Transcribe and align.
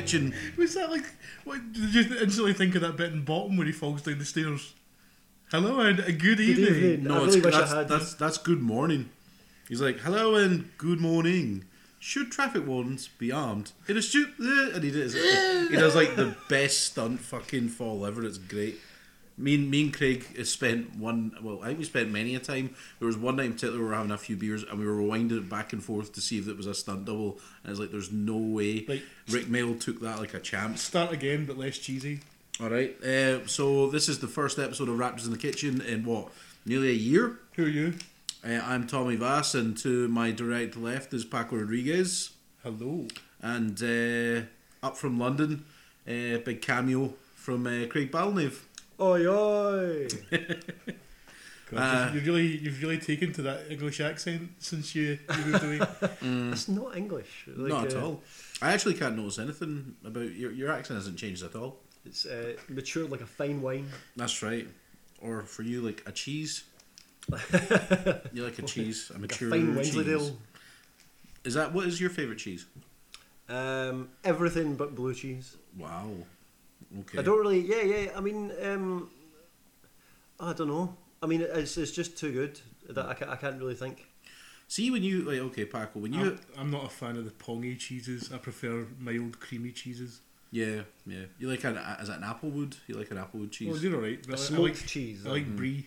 Kitchen. 0.00 0.34
Was 0.56 0.74
that 0.74 0.90
like? 0.90 1.04
What, 1.44 1.72
did 1.72 1.94
you 1.94 2.16
instantly 2.18 2.52
think 2.52 2.74
of 2.74 2.82
that 2.82 2.96
bit 2.96 3.12
in 3.12 3.24
bottom 3.24 3.56
where 3.56 3.66
he 3.66 3.72
falls 3.72 4.02
down 4.02 4.18
the 4.18 4.24
stairs? 4.24 4.74
Hello 5.50 5.80
and 5.80 6.00
a 6.00 6.12
good 6.12 6.40
evening. 6.40 6.74
evening. 6.74 7.00
I 7.06 7.14
No, 7.14 7.24
really 7.24 7.36
it's, 7.38 7.46
wish 7.46 7.54
I 7.54 7.58
that's, 7.60 7.72
had. 7.72 7.88
that's 7.88 8.14
that's 8.14 8.38
good 8.38 8.60
morning. 8.62 9.10
He's 9.68 9.80
like, 9.80 9.98
hello 10.00 10.34
and 10.34 10.70
good 10.78 11.00
morning. 11.00 11.64
Should 11.98 12.30
traffic 12.30 12.66
wardens 12.66 13.08
be 13.18 13.32
armed 13.32 13.72
in 13.88 13.96
a 13.96 14.02
shoot? 14.02 14.28
And 14.38 14.82
he 14.84 14.90
does 14.90 15.14
he 15.14 15.76
does 15.76 15.94
like 15.96 16.14
the 16.16 16.36
best 16.48 16.82
stunt 16.84 17.20
fucking 17.20 17.68
fall 17.68 18.04
ever. 18.06 18.24
It's 18.24 18.38
great. 18.38 18.78
Me 19.38 19.54
and 19.54 19.70
me 19.70 19.82
and 19.84 19.94
Craig 19.94 20.36
has 20.36 20.50
spent 20.50 20.96
one. 20.96 21.36
Well, 21.42 21.60
I 21.62 21.66
think 21.66 21.78
we 21.78 21.84
spent 21.84 22.10
many 22.10 22.34
a 22.34 22.38
time. 22.40 22.74
There 22.98 23.06
was 23.06 23.18
one 23.18 23.36
night 23.36 23.46
in 23.46 23.52
particular 23.52 23.78
we 23.80 23.84
were 23.86 23.94
having 23.94 24.10
a 24.10 24.16
few 24.18 24.36
beers 24.36 24.62
and 24.62 24.78
we 24.78 24.86
were 24.86 24.94
rewinding 24.96 25.32
it 25.38 25.48
back 25.50 25.72
and 25.74 25.82
forth 25.84 26.12
to 26.14 26.20
see 26.22 26.38
if 26.38 26.48
it 26.48 26.56
was 26.56 26.66
a 26.66 26.74
stunt 26.74 27.04
double. 27.04 27.38
And 27.62 27.70
it's 27.70 27.78
like, 27.80 27.90
there's 27.90 28.10
no 28.12 28.36
way. 28.38 28.86
Like- 28.88 29.02
Rik 29.28 29.46
Mayall 29.46 29.78
took 29.78 30.00
that 30.00 30.18
like 30.20 30.32
a 30.34 30.40
champ. 30.40 30.78
Start 30.78 31.12
again, 31.12 31.44
but 31.44 31.58
less 31.58 31.76
cheesy. 31.78 32.20
All 32.60 32.70
right. 32.70 32.96
Uh, 33.04 33.46
so 33.46 33.90
this 33.90 34.08
is 34.08 34.20
the 34.20 34.26
first 34.28 34.58
episode 34.58 34.88
of 34.88 34.96
Raptors 34.96 35.26
in 35.26 35.32
the 35.32 35.38
Kitchen 35.38 35.82
in 35.82 36.04
what 36.06 36.28
nearly 36.64 36.88
a 36.88 36.94
year. 36.94 37.38
Who 37.56 37.64
are 37.64 37.68
you? 37.68 37.94
Uh, 38.42 38.60
I'm 38.64 38.86
Tommy 38.86 39.16
Vass, 39.16 39.54
and 39.54 39.76
to 39.78 40.08
my 40.08 40.30
direct 40.30 40.76
left 40.76 41.12
is 41.12 41.24
Paco 41.24 41.56
Rodriguez, 41.56 42.30
Hello. 42.62 43.08
and 43.42 43.82
uh, 43.82 44.86
up 44.86 44.96
from 44.96 45.18
London, 45.18 45.64
uh, 46.06 46.38
big 46.44 46.62
cameo 46.62 47.14
from 47.34 47.66
uh, 47.66 47.86
Craig 47.88 48.10
Balnave. 48.12 48.60
Oi, 48.98 49.26
oi. 49.26 50.08
God, 51.70 51.78
Uh, 51.78 52.10
you've 52.14 52.26
really, 52.26 52.46
you've 52.58 52.80
really 52.80 52.98
taken 52.98 53.32
to 53.32 53.42
that 53.42 53.70
English 53.70 54.00
accent 54.00 54.50
since 54.58 54.94
you, 54.94 55.18
you 55.36 55.44
moved 55.46 55.64
away. 55.64 55.80
It's 56.52 56.68
not 56.68 56.96
English. 56.96 57.48
Like, 57.48 57.72
Not 57.72 57.86
at 57.86 57.94
uh, 57.96 58.04
all. 58.04 58.22
I 58.62 58.72
actually 58.72 58.94
can't 58.94 59.16
notice 59.16 59.38
anything 59.38 59.96
about 60.04 60.30
your 60.32 60.52
your 60.52 60.70
accent 60.70 60.98
hasn't 60.98 61.18
changed 61.18 61.42
at 61.42 61.54
all. 61.56 61.80
It's 62.04 62.24
uh, 62.24 62.54
matured 62.68 63.10
like 63.10 63.20
a 63.20 63.26
fine 63.26 63.60
wine. 63.60 63.88
That's 64.14 64.42
right. 64.42 64.68
Or 65.20 65.42
for 65.42 65.62
you, 65.62 65.82
like 65.82 66.02
a 66.06 66.12
cheese. 66.12 66.64
you 68.32 68.44
like 68.44 68.58
a 68.60 68.62
cheese, 68.62 69.10
a 69.10 69.14
Like 69.14 69.18
a 69.18 69.20
mature 69.22 69.50
fine 69.50 69.66
cheese. 69.66 69.76
Wensleydale. 69.76 70.38
Is 71.44 71.54
that 71.54 71.74
what 71.74 71.86
is 71.86 72.00
your 72.00 72.10
favorite 72.10 72.38
cheese? 72.38 72.66
Um, 73.48 74.08
everything 74.24 74.76
but 74.76 74.94
blue 74.94 75.14
cheese. 75.14 75.56
Wow. 75.76 76.10
Okay. 77.00 77.18
I 77.18 77.22
don't 77.22 77.38
really. 77.38 77.60
Yeah, 77.60 77.82
yeah. 77.82 78.10
I 78.16 78.20
mean, 78.20 78.52
um, 78.62 79.10
I 80.40 80.52
don't 80.52 80.68
know. 80.68 80.96
I 81.22 81.26
mean, 81.26 81.40
it's, 81.42 81.76
it's 81.76 81.92
just 81.92 82.16
too 82.18 82.32
good 82.32 82.60
that 82.90 83.06
I, 83.06 83.14
ca- 83.14 83.30
I 83.30 83.36
can't 83.36 83.58
really 83.58 83.74
think. 83.74 84.06
See 84.68 84.90
when 84.90 85.02
you 85.02 85.22
like 85.22 85.38
okay, 85.38 85.64
Paco, 85.64 86.00
when 86.00 86.12
you 86.12 86.20
I'm, 86.20 86.40
I'm 86.58 86.70
not 86.70 86.84
a 86.84 86.88
fan 86.88 87.16
of 87.16 87.24
the 87.24 87.30
pongy 87.30 87.78
cheeses. 87.78 88.30
I 88.32 88.38
prefer 88.38 88.86
mild, 88.98 89.38
creamy 89.40 89.70
cheeses. 89.70 90.20
yeah 90.50 90.82
yeah 91.06 91.24
you 91.38 91.48
like 91.48 91.62
an 91.64 91.76
is 92.00 92.08
that 92.08 92.18
an 92.18 92.24
applewood? 92.24 92.74
You 92.88 92.96
like 92.96 93.10
an 93.12 93.16
applewood 93.18 93.34
Well, 93.34 93.48
cheese? 93.76 93.82
you're 93.84 93.94
alright. 93.94 94.24
A 94.24 94.28
But 94.28 94.38
I, 94.38 94.42
I 94.42 94.46
smoked 94.46 94.62
like, 94.80 94.86
cheese. 94.86 95.24
I 95.24 95.30
like 95.30 95.54
brie. 95.56 95.86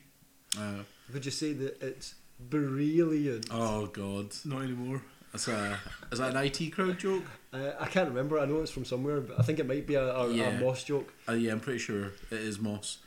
Uh, 0.58 0.84
Would 1.14 1.26
you 1.26 1.32
say 1.32 1.54
that 1.54 1.82
it's 1.82 2.16
brilliant? 2.40 3.48
oh 3.52 3.88
god, 3.88 4.34
Not 4.46 4.62
anymore. 4.64 5.02
That's 5.32 5.48
a 5.48 5.78
is 6.12 6.20
that 6.20 6.36
an 6.36 6.44
IT 6.46 6.72
crowd 6.72 6.98
joke? 7.00 7.24
Uh, 7.54 7.72
I 7.80 7.86
can't 7.88 8.10
remember. 8.10 8.40
I 8.40 8.46
know 8.46 8.60
it's 8.62 8.72
from 8.72 8.86
somewhere, 8.86 9.22
but 9.22 9.40
I 9.40 9.44
think 9.44 9.60
it 9.60 9.68
might 9.68 9.86
be 9.88 9.96
a, 9.96 10.16
a, 10.16 10.32
Yeah. 10.34 10.50
a 10.50 10.60
Moss 10.64 10.84
joke. 10.84 11.14
Uh, 11.28 11.34
yeah, 11.34 11.52
I'm 11.52 11.60
pretty 11.60 11.80
sure 11.80 12.06
it 12.32 12.40
is 12.40 12.60
Moss. 12.60 13.00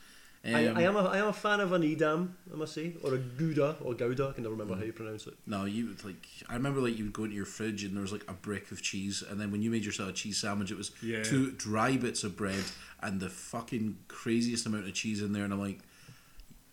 Um, 0.45 0.55
I, 0.55 0.59
I 0.67 0.81
am 0.81 0.97
a 0.97 1.05
I 1.05 1.19
am 1.19 1.27
a 1.27 1.33
fan 1.33 1.61
of 1.61 1.71
an 1.71 1.83
Edam, 1.83 2.35
I 2.51 2.57
must 2.57 2.73
say, 2.73 2.93
or 3.01 3.13
a 3.13 3.17
Gouda 3.17 3.77
or 3.81 3.93
Gouda. 3.93 4.27
I 4.27 4.31
can 4.33 4.43
never 4.43 4.55
remember 4.55 4.75
how 4.75 4.83
you 4.83 4.91
pronounce 4.91 5.25
it. 5.25 5.35
No, 5.47 5.63
you 5.63 5.85
would 5.87 6.03
like. 6.03 6.27
I 6.49 6.53
remember 6.55 6.81
like 6.81 6.97
you 6.97 7.05
would 7.05 7.13
go 7.13 7.23
into 7.23 7.35
your 7.37 7.45
fridge 7.45 7.85
and 7.85 7.95
there 7.95 8.01
was 8.01 8.11
like 8.11 8.25
a 8.29 8.33
brick 8.33 8.69
of 8.71 8.81
cheese, 8.81 9.23
and 9.29 9.39
then 9.39 9.51
when 9.51 9.61
you 9.61 9.69
made 9.71 9.85
yourself 9.85 10.09
a 10.09 10.13
cheese 10.13 10.37
sandwich, 10.37 10.69
it 10.71 10.77
was 10.77 10.91
Yeah. 11.01 11.23
two 11.23 11.51
dry 11.51 11.95
bits 11.95 12.25
of 12.25 12.35
bread 12.35 12.63
and 13.01 13.21
the 13.21 13.29
fucking 13.29 13.97
craziest 14.09 14.65
amount 14.65 14.85
of 14.85 14.93
cheese 14.93 15.21
in 15.21 15.31
there, 15.31 15.45
and 15.45 15.53
I'm 15.53 15.61
like, 15.61 15.79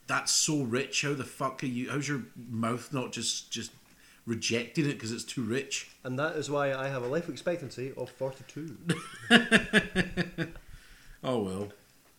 that's 0.09 0.33
so 0.33 0.63
rich. 0.65 1.03
How 1.03 1.15
the 1.15 1.23
fuck 1.25 1.63
are 1.63 1.67
you? 1.67 1.91
How's 1.91 2.09
your 2.09 2.23
mouth 2.49 2.93
not 2.93 3.13
just 3.13 3.53
just 3.53 3.71
rejecting 4.27 4.87
it 4.87 4.95
because 4.95 5.13
it's 5.13 5.25
too 5.25 5.43
rich? 5.43 5.91
And 6.05 6.19
that 6.19 6.37
is 6.37 6.51
why 6.51 6.73
I 6.75 6.89
have 6.89 7.03
a 7.03 7.09
life 7.09 7.29
expectancy 7.29 7.93
of 7.97 8.11
forty 8.11 8.45
two. 8.49 8.77
Oh 11.23 11.43
well, 11.43 11.69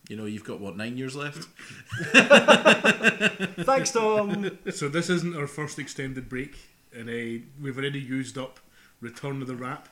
you 0.10 0.16
know 0.16 0.26
you've 0.26 0.44
got 0.44 0.60
what 0.60 0.78
nine 0.78 0.96
years 0.98 1.16
left. 1.16 1.48
Thanks, 3.66 3.92
Tom. 3.92 4.60
So 4.72 4.90
this 4.90 5.10
isn't 5.10 5.36
our 5.36 5.48
first 5.48 5.80
extended 5.80 6.30
break, 6.30 6.56
and 6.94 7.10
uh, 7.10 7.44
we've 7.60 7.78
already 7.78 8.00
used 8.00 8.38
up 8.38 8.60
Return 9.00 9.42
of 9.42 9.48
the 9.48 9.56
Rap. 9.56 9.90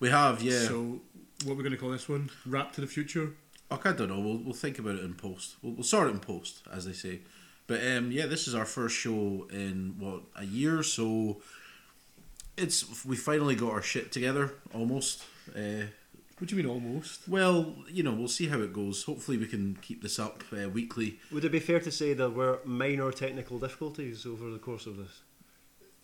We 0.00 0.08
have, 0.10 0.40
yeah. 0.42 0.60
So 0.60 1.00
what 1.44 1.56
we're 1.56 1.62
going 1.62 1.72
to 1.72 1.78
call 1.78 1.90
this 1.90 2.08
one? 2.08 2.30
Rap 2.46 2.72
to 2.72 2.80
the 2.80 2.86
Future. 2.86 3.32
Okay, 3.70 3.90
I 3.90 3.92
don't 3.92 4.08
know. 4.08 4.20
We'll, 4.20 4.38
we'll 4.38 4.54
think 4.54 4.78
about 4.78 4.94
it 4.96 5.04
in 5.04 5.14
post. 5.14 5.56
We'll, 5.60 5.74
we'll 5.74 5.82
sort 5.82 6.08
it 6.08 6.12
in 6.12 6.20
post, 6.20 6.62
as 6.72 6.86
they 6.86 6.92
say. 6.92 7.20
But 7.66 7.80
um, 7.86 8.12
yeah, 8.12 8.26
this 8.26 8.46
is 8.46 8.54
our 8.54 8.64
first 8.64 8.94
show 8.96 9.46
in 9.50 9.96
what 9.98 10.22
a 10.36 10.44
year, 10.44 10.82
so 10.82 11.38
it's 12.56 13.04
we 13.04 13.16
finally 13.16 13.54
got 13.56 13.72
our 13.72 13.82
shit 13.82 14.12
together 14.12 14.54
almost. 14.72 15.24
Uh, 15.54 15.86
What 16.38 16.48
do 16.48 16.56
you 16.56 16.62
mean 16.62 16.70
almost? 16.70 17.26
well, 17.28 17.74
you 17.90 18.02
know, 18.02 18.12
we'll 18.12 18.28
see 18.40 18.48
how 18.48 18.60
it 18.60 18.72
goes. 18.72 19.04
Hopefully, 19.04 19.38
we 19.38 19.46
can 19.46 19.76
keep 19.82 20.02
this 20.02 20.18
up 20.18 20.44
uh, 20.52 20.68
weekly. 20.68 21.18
Would 21.32 21.44
it 21.44 21.52
be 21.52 21.60
fair 21.60 21.80
to 21.80 21.90
say 21.90 22.14
there 22.14 22.30
were 22.30 22.60
minor 22.64 23.10
technical 23.10 23.58
difficulties 23.58 24.26
over 24.26 24.50
the 24.50 24.58
course 24.58 24.86
of 24.86 24.96
this? 24.96 25.20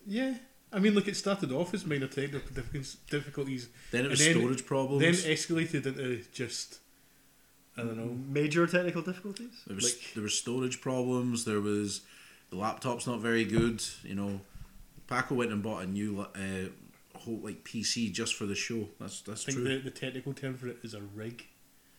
Yeah. 0.06 0.34
I 0.74 0.78
mean, 0.78 0.94
look, 0.94 1.06
it 1.06 1.16
started 1.16 1.52
off 1.52 1.74
as 1.74 1.84
minor 1.84 2.06
technical 2.08 2.40
difficulties- 2.54 2.96
difficulties, 3.10 3.68
Then 3.90 4.06
it 4.06 4.10
was 4.10 4.20
And 4.20 4.34
then- 4.34 4.42
storage 4.42 4.64
problems. 4.66 5.02
then 5.02 5.32
escalated 5.36 5.84
into 5.86 6.22
just, 6.32 6.78
I 7.76 7.82
don't 7.82 7.96
know. 7.96 8.16
Major 8.28 8.66
technical 8.66 9.02
difficulties? 9.02 9.62
there 9.66 9.74
was 9.76 9.84
like- 9.84 10.14
there 10.14 10.22
was 10.22 10.34
storage 10.38 10.80
problems. 10.80 11.44
There 11.44 11.60
was 11.60 12.02
the 12.50 12.56
laptop's 12.56 13.06
not 13.06 13.20
very 13.20 13.44
good. 13.44 13.82
You 14.04 14.14
know, 14.14 14.40
Paco 15.06 15.34
went 15.34 15.52
and 15.52 15.62
bought 15.62 15.84
a 15.84 15.86
new 15.86 16.20
uh, 16.20 17.18
whole 17.18 17.38
like 17.42 17.64
PC 17.64 18.12
just 18.12 18.34
for 18.34 18.44
the 18.46 18.54
show. 18.54 18.88
That's 19.00 19.20
that's 19.22 19.42
I 19.48 19.52
think 19.52 19.58
true. 19.58 19.68
the, 19.78 19.84
the 19.84 19.90
technical 19.90 20.32
term 20.34 20.56
for 20.58 20.68
it 20.68 20.78
is 20.82 20.94
a 20.94 21.00
rig. 21.00 21.46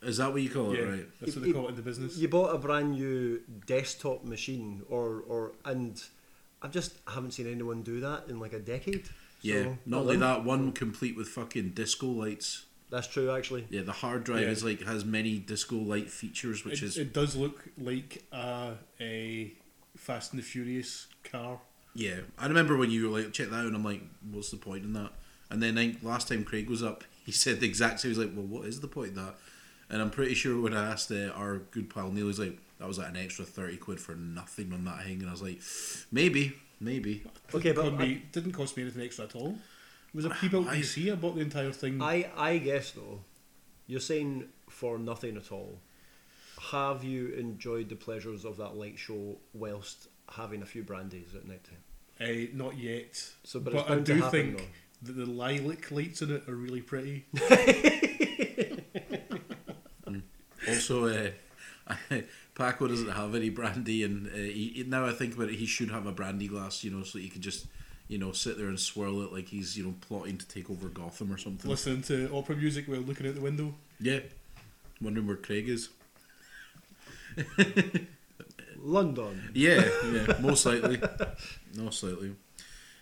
Is 0.03 0.17
that 0.17 0.33
what 0.33 0.41
you 0.41 0.49
call 0.49 0.73
it? 0.73 0.79
yeah, 0.79 0.85
Right. 0.85 1.07
that's 1.21 1.35
what 1.35 1.45
they 1.45 1.53
call 1.53 1.67
it 1.67 1.69
in 1.69 1.75
the 1.75 1.81
business. 1.81 2.17
You 2.17 2.27
bought 2.27 2.53
a 2.53 2.57
brand 2.57 2.91
new 2.91 3.41
desktop 3.65 4.23
machine, 4.25 4.83
or 4.89 5.23
or 5.27 5.53
and 5.65 6.01
I 6.61 6.67
just 6.67 6.93
haven't 7.07 7.31
seen 7.31 7.47
anyone 7.51 7.81
do 7.83 7.99
that 8.01 8.25
in 8.27 8.39
like 8.39 8.53
a 8.53 8.59
decade. 8.59 9.05
Yeah. 9.41 9.63
So, 9.63 9.77
Not 9.85 10.01
only 10.01 10.17
that, 10.17 10.43
one 10.45 10.71
complete 10.71 11.15
with 11.17 11.27
fucking 11.29 11.69
disco 11.71 12.07
lights. 12.07 12.65
That's 12.93 13.07
true, 13.07 13.31
actually. 13.31 13.65
Yeah, 13.71 13.81
the 13.81 13.91
hard 13.91 14.23
drive 14.23 14.41
Yeah. 14.43 14.49
is 14.49 14.63
like 14.63 14.83
has 14.83 15.03
many 15.03 15.39
disco 15.39 15.77
light 15.77 16.11
features, 16.11 16.63
which 16.63 16.83
it, 16.83 16.85
is 16.85 16.97
it 16.99 17.11
does 17.11 17.35
look 17.35 17.63
like 17.75 18.23
a, 18.31 18.73
a 19.01 19.51
Fast 19.97 20.31
and 20.31 20.39
the 20.39 20.45
Furious 20.45 21.07
car. 21.23 21.59
yeah. 21.95 22.17
I 22.37 22.45
remember 22.45 22.77
when 22.77 22.91
you 22.91 23.09
were 23.09 23.19
like, 23.19 23.33
check 23.33 23.49
that 23.49 23.55
out, 23.55 23.65
and 23.65 23.75
I'm 23.75 23.83
like, 23.83 24.03
what's 24.31 24.51
the 24.51 24.57
point 24.57 24.83
in 24.83 24.93
that? 24.93 25.09
And 25.49 25.61
then 25.61 25.75
I 25.75 25.81
think 25.81 26.03
last 26.03 26.27
time 26.27 26.43
Craig 26.43 26.69
was 26.69 26.83
up, 26.83 27.03
he 27.25 27.31
said 27.31 27.61
the 27.61 27.65
exact 27.65 27.99
same. 28.01 28.11
He 28.11 28.17
was 28.19 28.27
like, 28.27 28.35
well, 28.37 28.45
what 28.45 28.67
is 28.67 28.79
the 28.79 28.87
point 28.87 29.09
in 29.09 29.15
that? 29.15 29.33
And 29.89 29.99
I'm 29.99 30.11
pretty 30.11 30.35
sure 30.35 30.61
when 30.61 30.75
I 30.75 30.91
asked 30.91 31.11
uh, 31.11 31.29
our 31.35 31.57
good 31.71 31.89
pal 31.89 32.11
Neil, 32.11 32.27
he's 32.27 32.37
like, 32.37 32.59
that 32.77 32.87
was 32.87 32.99
like 32.99 33.09
an 33.09 33.17
extra 33.17 33.43
thirty 33.43 33.77
quid 33.77 33.99
for 33.99 34.13
nothing 34.13 34.71
on 34.71 34.85
that 34.85 35.03
thing, 35.03 35.19
and 35.21 35.29
I 35.29 35.31
was 35.31 35.41
like, 35.41 35.61
maybe, 36.11 36.53
maybe. 36.79 37.23
Okay, 37.55 37.71
but 37.71 37.85
cost 37.89 37.97
me, 37.97 38.21
didn't 38.31 38.51
cost 38.51 38.77
me 38.77 38.83
anything 38.83 39.01
extra 39.01 39.25
at 39.25 39.35
all. 39.35 39.57
It 40.13 40.17
was 40.17 40.25
a 40.25 40.29
pre-built 40.29 40.67
I- 40.67 40.77
PC. 40.77 41.11
I 41.11 41.15
bought 41.15 41.35
the 41.35 41.41
entire 41.41 41.71
thing. 41.71 42.01
I 42.01 42.29
I 42.37 42.57
guess 42.59 42.91
though, 42.91 43.21
you're 43.87 43.99
saying 43.99 44.45
for 44.69 44.97
nothing 44.99 45.37
at 45.37 45.51
all. 45.51 45.79
Have 46.71 47.03
you 47.03 47.29
enjoyed 47.29 47.89
the 47.89 47.95
pleasures 47.95 48.45
of 48.45 48.57
that 48.57 48.75
light 48.77 48.97
show 48.97 49.37
whilst 49.53 50.07
having 50.31 50.61
a 50.61 50.65
few 50.65 50.83
brandies 50.83 51.35
at 51.35 51.45
night 51.47 51.63
time? 51.63 51.83
Uh, 52.21 52.47
not 52.53 52.77
yet. 52.77 53.15
So, 53.43 53.59
but 53.59 53.73
but 53.73 53.79
it's 53.79 53.89
I 53.89 53.93
bound 53.95 54.05
to 54.05 54.13
do 54.13 54.21
happen, 54.21 54.55
think 54.57 54.71
that 55.01 55.13
the 55.13 55.25
lilac 55.25 55.91
lights 55.91 56.21
in 56.21 56.31
it 56.31 56.47
are 56.47 56.55
really 56.55 56.81
pretty. 56.81 57.25
Also, 60.67 61.07
uh, 61.07 61.95
Paco 62.55 62.87
doesn't 62.87 63.09
have 63.09 63.35
any 63.35 63.49
brandy, 63.49 64.03
and 64.03 64.27
uh, 64.27 64.35
he, 64.35 64.85
now 64.87 65.05
I 65.05 65.11
think 65.11 65.35
about 65.35 65.49
it, 65.49 65.55
he 65.55 65.65
should 65.65 65.91
have 65.91 66.05
a 66.05 66.11
brandy 66.13 66.47
glass, 66.47 66.83
you 66.83 66.91
know, 66.91 67.03
so 67.03 67.19
he 67.19 67.27
could 67.29 67.41
just, 67.41 67.67
you 68.13 68.19
know, 68.19 68.31
sit 68.31 68.59
there 68.59 68.67
and 68.67 68.79
swirl 68.79 69.23
it 69.23 69.33
like 69.33 69.47
he's, 69.47 69.75
you 69.75 69.83
know, 69.83 69.95
plotting 70.01 70.37
to 70.37 70.47
take 70.47 70.69
over 70.69 70.87
Gotham 70.87 71.33
or 71.33 71.37
something. 71.39 71.67
Listening 71.67 72.03
to 72.03 72.29
opera 72.31 72.55
music 72.55 72.87
while 72.87 72.99
looking 72.99 73.27
out 73.27 73.33
the 73.33 73.41
window. 73.41 73.73
Yeah, 73.99 74.19
wondering 75.01 75.25
where 75.25 75.35
Craig 75.35 75.67
is. 75.67 75.89
London. 78.79 79.49
Yeah, 79.55 79.89
yeah, 80.11 80.35
most 80.41 80.63
likely, 80.67 81.01
most 81.75 82.03
likely. 82.03 82.35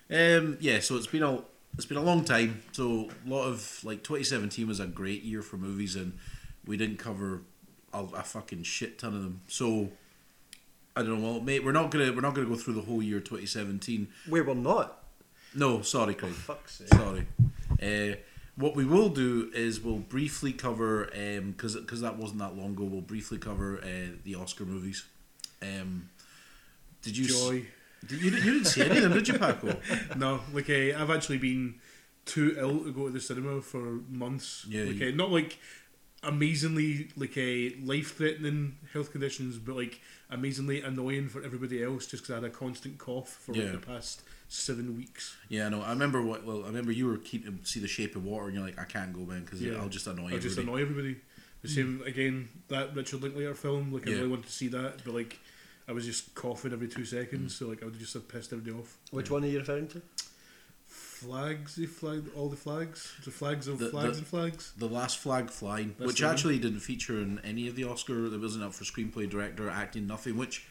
Um, 0.09 0.57
yeah, 0.61 0.79
so 0.79 0.95
it's 0.95 1.07
been 1.07 1.23
a 1.23 1.41
it's 1.73 1.85
been 1.85 1.97
a 1.97 2.03
long 2.03 2.23
time. 2.23 2.63
So 2.71 3.09
a 3.25 3.29
lot 3.29 3.47
of 3.47 3.83
like 3.83 4.03
2017 4.03 4.65
was 4.65 4.79
a 4.79 4.87
great 4.87 5.23
year 5.23 5.41
for 5.41 5.57
movies, 5.57 5.97
and 5.97 6.17
we 6.65 6.77
didn't 6.77 6.99
cover 6.99 7.41
a, 7.93 7.99
a 7.99 8.23
fucking 8.23 8.63
shit 8.63 8.97
ton 8.97 9.13
of 9.13 9.23
them. 9.23 9.41
So 9.49 9.89
I 10.95 11.01
don't 11.03 11.21
know. 11.21 11.31
Well, 11.31 11.41
mate, 11.41 11.65
we're 11.65 11.73
not 11.73 11.91
gonna 11.91 12.13
we're 12.13 12.21
not 12.21 12.33
gonna 12.33 12.47
go 12.47 12.55
through 12.55 12.75
the 12.75 12.81
whole 12.81 13.03
year 13.03 13.19
2017. 13.19 14.07
We 14.29 14.39
were 14.39 14.55
not. 14.55 15.00
No, 15.55 15.81
sorry, 15.81 16.13
Craig. 16.15 16.31
Fuck's 16.33 16.75
sake. 16.77 16.87
Sorry. 16.89 17.27
Uh, 17.81 18.15
what 18.55 18.75
we 18.75 18.85
will 18.85 19.09
do 19.09 19.49
is 19.53 19.79
we'll 19.81 19.97
briefly 19.97 20.53
cover 20.53 21.05
because 21.47 21.75
because 21.75 22.01
that 22.01 22.17
wasn't 22.17 22.39
that 22.39 22.55
long 22.55 22.71
ago. 22.71 22.83
We'll 22.85 23.01
briefly 23.01 23.37
cover 23.37 23.79
uh, 23.83 24.15
the 24.23 24.35
Oscar 24.35 24.65
movies. 24.65 25.05
Um, 25.61 26.09
did 27.01 27.17
you? 27.17 27.25
s- 27.25 27.65
Did, 28.07 28.21
you, 28.21 28.31
you 28.31 28.39
didn't 28.53 28.65
see 28.65 28.81
any 28.81 28.97
of 28.97 29.03
them, 29.03 29.13
did 29.13 29.27
you, 29.27 29.37
Paco? 29.37 29.75
No, 30.17 30.39
like 30.53 30.69
uh, 30.69 30.97
I've 30.97 31.09
actually 31.11 31.37
been 31.37 31.75
too 32.25 32.55
ill 32.57 32.83
to 32.83 32.91
go 32.91 33.05
to 33.07 33.11
the 33.11 33.19
cinema 33.21 33.61
for 33.61 33.99
months. 34.09 34.65
Yeah, 34.69 34.85
like 34.85 34.95
you- 34.99 35.09
uh, 35.09 35.11
not 35.15 35.31
like 35.31 35.57
amazingly 36.23 37.09
like 37.15 37.35
a 37.37 37.75
life 37.83 38.15
threatening 38.17 38.77
health 38.93 39.11
conditions, 39.11 39.57
but 39.57 39.75
like 39.75 40.01
amazingly 40.29 40.81
annoying 40.81 41.29
for 41.29 41.43
everybody 41.43 41.83
else 41.83 42.05
just 42.05 42.23
because 42.23 42.31
I 42.31 42.35
had 42.35 42.43
a 42.43 42.49
constant 42.49 42.97
cough 42.99 43.29
for 43.29 43.53
Yeah. 43.55 43.63
like 43.71 43.81
the 43.81 43.87
past 43.87 44.21
seven 44.51 44.97
weeks. 44.97 45.35
Yeah, 45.49 45.69
no. 45.69 45.81
I 45.81 45.89
remember 45.89 46.21
what. 46.21 46.45
Well, 46.45 46.63
I 46.63 46.67
remember 46.67 46.91
you 46.91 47.07
were 47.07 47.17
keeping 47.17 47.59
see 47.63 47.79
the 47.79 47.87
Shape 47.87 48.15
of 48.15 48.25
Water, 48.25 48.45
and 48.47 48.55
you're 48.55 48.65
like, 48.65 48.79
I 48.79 48.83
can't 48.83 49.13
go, 49.13 49.21
man, 49.21 49.43
because 49.43 49.61
Yeah. 49.61 49.75
I'll 49.75 49.89
just 49.89 50.07
annoy 50.07 50.27
I 50.27 50.39
just 50.39 50.57
everybody. 50.57 50.67
annoy 50.67 50.81
everybody. 50.81 51.15
The 51.61 51.67
hmm. 51.67 51.73
same 51.73 52.03
again 52.05 52.49
that 52.67 52.95
Richard 52.95 53.21
Linklater 53.21 53.55
film. 53.55 53.93
Like 53.93 54.07
I 54.07 54.11
Yeah. 54.11 54.17
really 54.17 54.29
wanted 54.29 54.47
to 54.47 54.51
see 54.51 54.67
that, 54.69 55.03
but 55.05 55.13
like 55.13 55.39
I 55.87 55.93
was 55.93 56.05
just 56.05 56.35
coughing 56.35 56.73
every 56.73 56.87
two 56.89 57.05
seconds, 57.05 57.57
hmm. 57.57 57.65
so 57.65 57.69
like 57.69 57.81
I 57.81 57.85
would 57.85 57.97
just 57.97 58.13
have 58.13 58.27
pissed 58.27 58.51
everybody 58.51 58.77
off. 58.81 58.97
Which 59.11 59.31
one 59.31 59.43
are 59.43 59.47
you 59.47 59.59
referring 59.59 59.87
to? 59.89 60.01
Flags, 60.87 61.75
the 61.75 61.85
flag, 61.85 62.23
all 62.35 62.49
the 62.49 62.57
flags, 62.57 63.13
the 63.23 63.31
flags 63.31 63.67
of 63.67 63.79
The- 63.79 63.89
flags 63.89 64.13
the- 64.13 64.17
and 64.17 64.27
flags. 64.27 64.73
The 64.77 64.89
Last 64.89 65.19
Flag 65.19 65.49
Flying, 65.49 65.95
That's 65.97 66.07
which 66.07 66.19
the 66.19 66.25
one. 66.25 66.33
actually 66.33 66.59
didn't 66.59 66.79
feature 66.79 67.21
in 67.21 67.39
any 67.43 67.67
of 67.67 67.75
the 67.75 67.83
Oscar. 67.85 68.27
That 68.27 68.41
wasn't 68.41 68.63
up 68.63 68.73
for 68.73 68.83
screenplay, 68.83 69.29
director, 69.29 69.69
acting, 69.69 70.07
nothing. 70.07 70.35
Which 70.35 70.65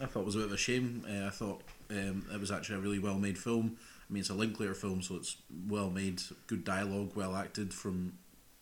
I 0.00 0.06
thought 0.06 0.24
was 0.24 0.34
a 0.34 0.38
bit 0.38 0.46
of 0.46 0.52
a 0.52 0.58
shame. 0.58 1.04
Uh, 1.08 1.26
I 1.26 1.30
thought 1.30 1.62
um, 1.90 2.26
it 2.32 2.40
was 2.40 2.50
actually 2.50 2.76
a 2.76 2.80
really 2.80 2.98
well 2.98 3.18
made 3.18 3.38
film. 3.38 3.76
I 4.08 4.12
mean, 4.12 4.20
it's 4.20 4.30
a 4.30 4.34
Linklater 4.34 4.74
film, 4.74 5.02
so 5.02 5.16
it's 5.16 5.36
well 5.68 5.90
made, 5.90 6.22
good 6.46 6.64
dialogue, 6.64 7.12
well 7.14 7.34
acted 7.34 7.72
from 7.74 8.12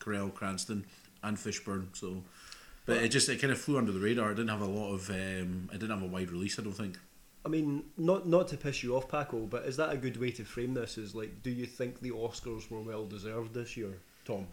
Carell, 0.01 0.33
Cranston, 0.33 0.87
and 1.23 1.37
Fishburne. 1.37 1.89
So, 1.95 2.23
but 2.87 2.99
it 2.99 3.09
just 3.09 3.29
it 3.29 3.41
kind 3.41 3.53
of 3.53 3.61
flew 3.61 3.79
under 3.79 3.93
the 3.93 4.01
radar. 4.01 4.31
It 4.31 4.37
didn't 4.37 4.51
have 4.51 4.63
a 4.63 4.67
lot 4.67 4.95
of. 4.95 5.11
Um, 5.11 5.69
it 5.73 5.79
didn't 5.81 5.91
have 5.91 6.03
a 6.03 6.07
wide 6.07 6.31
release. 6.31 6.59
I 6.59 6.63
don't 6.63 6.73
think. 6.73 6.99
I 7.45 7.49
mean, 7.49 7.85
not 7.99 8.27
not 8.27 8.49
to 8.49 8.57
piss 8.57 8.83
you 8.83 8.97
off, 8.97 9.09
Paco, 9.09 9.41
but 9.41 9.65
is 9.65 9.77
that 9.77 9.91
a 9.91 9.97
good 9.97 10.19
way 10.19 10.31
to 10.33 10.45
frame 10.45 10.73
this? 10.73 10.97
Is 10.97 11.15
like, 11.15 11.43
do 11.43 11.51
you 11.51 11.67
think 11.67 12.01
the 12.01 12.11
Oscars 12.11 12.71
were 12.71 12.81
well 12.81 13.05
deserved 13.05 13.53
this 13.53 13.77
year, 13.77 13.99
Tom? 14.25 14.47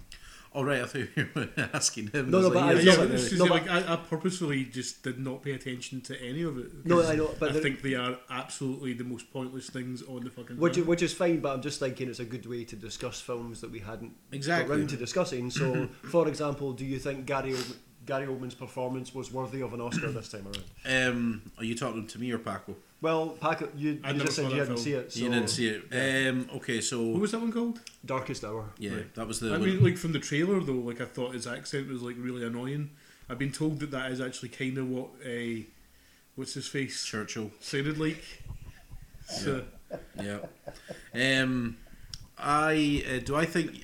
All 0.54 0.66
right, 0.66 0.82
I 0.82 0.86
thought 0.86 1.08
you 1.16 1.28
were 1.34 1.48
asking 1.74 2.08
him. 2.10 2.30
No, 2.30 2.40
I 2.40 2.42
was 2.42 2.48
no, 2.50 2.54
but 2.54 2.64
I- 2.64 2.74
yeah, 2.74 2.80
Yeah, 2.82 2.84
no, 2.84 2.90
it's 2.92 2.98
but 2.98 3.06
like, 3.06 3.14
it's 3.14 3.30
just 3.30 3.40
no, 3.40 3.46
like 3.46 3.66
but- 3.68 3.90
I, 3.90 3.94
I 3.94 3.96
purposefully 3.96 4.66
just 4.66 5.02
did 5.02 5.18
not 5.18 5.42
pay 5.44 5.52
attention 5.54 6.02
to 6.02 6.22
any 6.22 6.42
of 6.44 6.58
it. 6.58 6.86
No, 6.86 6.98
'cause 6.98 7.10
I 7.10 7.16
know, 7.16 7.34
but 7.40 7.56
I 7.56 7.60
think 7.62 7.82
they 7.82 7.94
are 7.96 8.18
absolutely 8.30 8.94
the 8.94 9.06
most 9.06 9.32
pointless 9.32 9.70
things 9.70 10.02
on 10.04 10.26
the 10.26 10.30
fucking. 10.30 10.58
Which, 10.58 10.74
planet. 10.74 10.88
which 10.90 11.02
is 11.04 11.14
fine, 11.14 11.40
but 11.40 11.54
I'm 11.54 11.62
just 11.62 11.80
thinking 11.80 12.10
it's 12.10 12.20
a 12.20 12.26
good 12.26 12.46
way 12.46 12.66
to 12.66 12.76
discuss 12.76 13.22
films 13.22 13.62
that 13.62 13.72
we 13.72 13.80
hadn't 13.80 14.12
Exactly. 14.34 14.68
got 14.68 14.78
round 14.78 14.90
to 14.90 14.98
discussing. 14.98 15.50
So, 15.52 15.88
for 16.04 16.28
example, 16.28 16.74
do 16.74 16.84
you 16.86 17.00
think 17.00 17.26
Gary 17.26 17.52
Oldman, 17.54 17.78
Gary 18.06 18.26
Oldman's 18.28 18.56
performance 18.56 19.14
was 19.14 19.32
worthy 19.32 19.62
of 19.62 19.74
an 19.74 19.82
Oscar 19.82 20.10
this 20.12 20.30
time 20.30 20.46
around? 20.48 21.08
um, 21.10 21.42
are 21.58 21.64
you 21.64 21.76
talking 21.76 22.08
to 22.08 22.20
me 22.20 22.32
or 22.32 22.38
Paco? 22.40 22.76
Well, 23.02 23.30
Paco, 23.42 23.68
you, 23.76 24.00
I 24.04 24.10
you 24.10 24.14
never 24.14 24.26
just 24.26 24.36
said 24.36 24.46
saw 24.46 24.50
you 24.52 24.56
that 24.60 24.66
didn't 24.66 24.68
film. 24.68 24.78
see 24.78 24.94
it. 24.94 25.12
So 25.14 25.20
you 25.22 25.30
didn't 25.30 25.48
see 25.50 25.68
it. 25.68 26.28
Um, 26.30 26.50
okay, 26.58 26.82
so 26.82 27.02
what 27.02 27.22
was 27.22 27.32
that 27.32 27.40
one 27.42 27.52
called? 27.52 27.80
Darkest 28.06 28.44
Hour. 28.44 28.66
yeah, 28.78 28.92
Right. 28.92 29.16
that 29.16 29.28
was 29.28 29.40
the. 29.40 29.54
I 29.54 29.58
mean, 29.58 29.84
like 29.84 29.98
from 29.98 30.14
the 30.14 30.20
trailer 30.20 30.60
though, 30.60 30.74
like 30.74 31.02
I 31.02 31.06
thought 31.06 31.34
his 31.34 31.48
accent 31.48 31.88
was 31.90 32.02
like 32.04 32.16
really 32.20 32.46
annoying. 32.46 32.92
I've 33.30 33.40
been 33.40 33.52
told 33.52 33.80
that 33.80 33.92
that 33.92 34.12
is 34.12 34.20
actually 34.22 34.50
kind 34.50 34.78
of 34.78 34.90
what 34.90 35.10
a 35.26 35.66
what's 36.36 36.54
his 36.54 36.68
face 36.68 37.04
Churchill. 37.06 37.52
sounded 37.60 37.98
like. 37.98 38.24
So 39.28 39.64
Yeah. 40.22 40.40
Um, 41.14 41.78
I 42.38 43.04
uh, 43.08 43.20
do. 43.26 43.36
I 43.36 43.46
think 43.46 43.84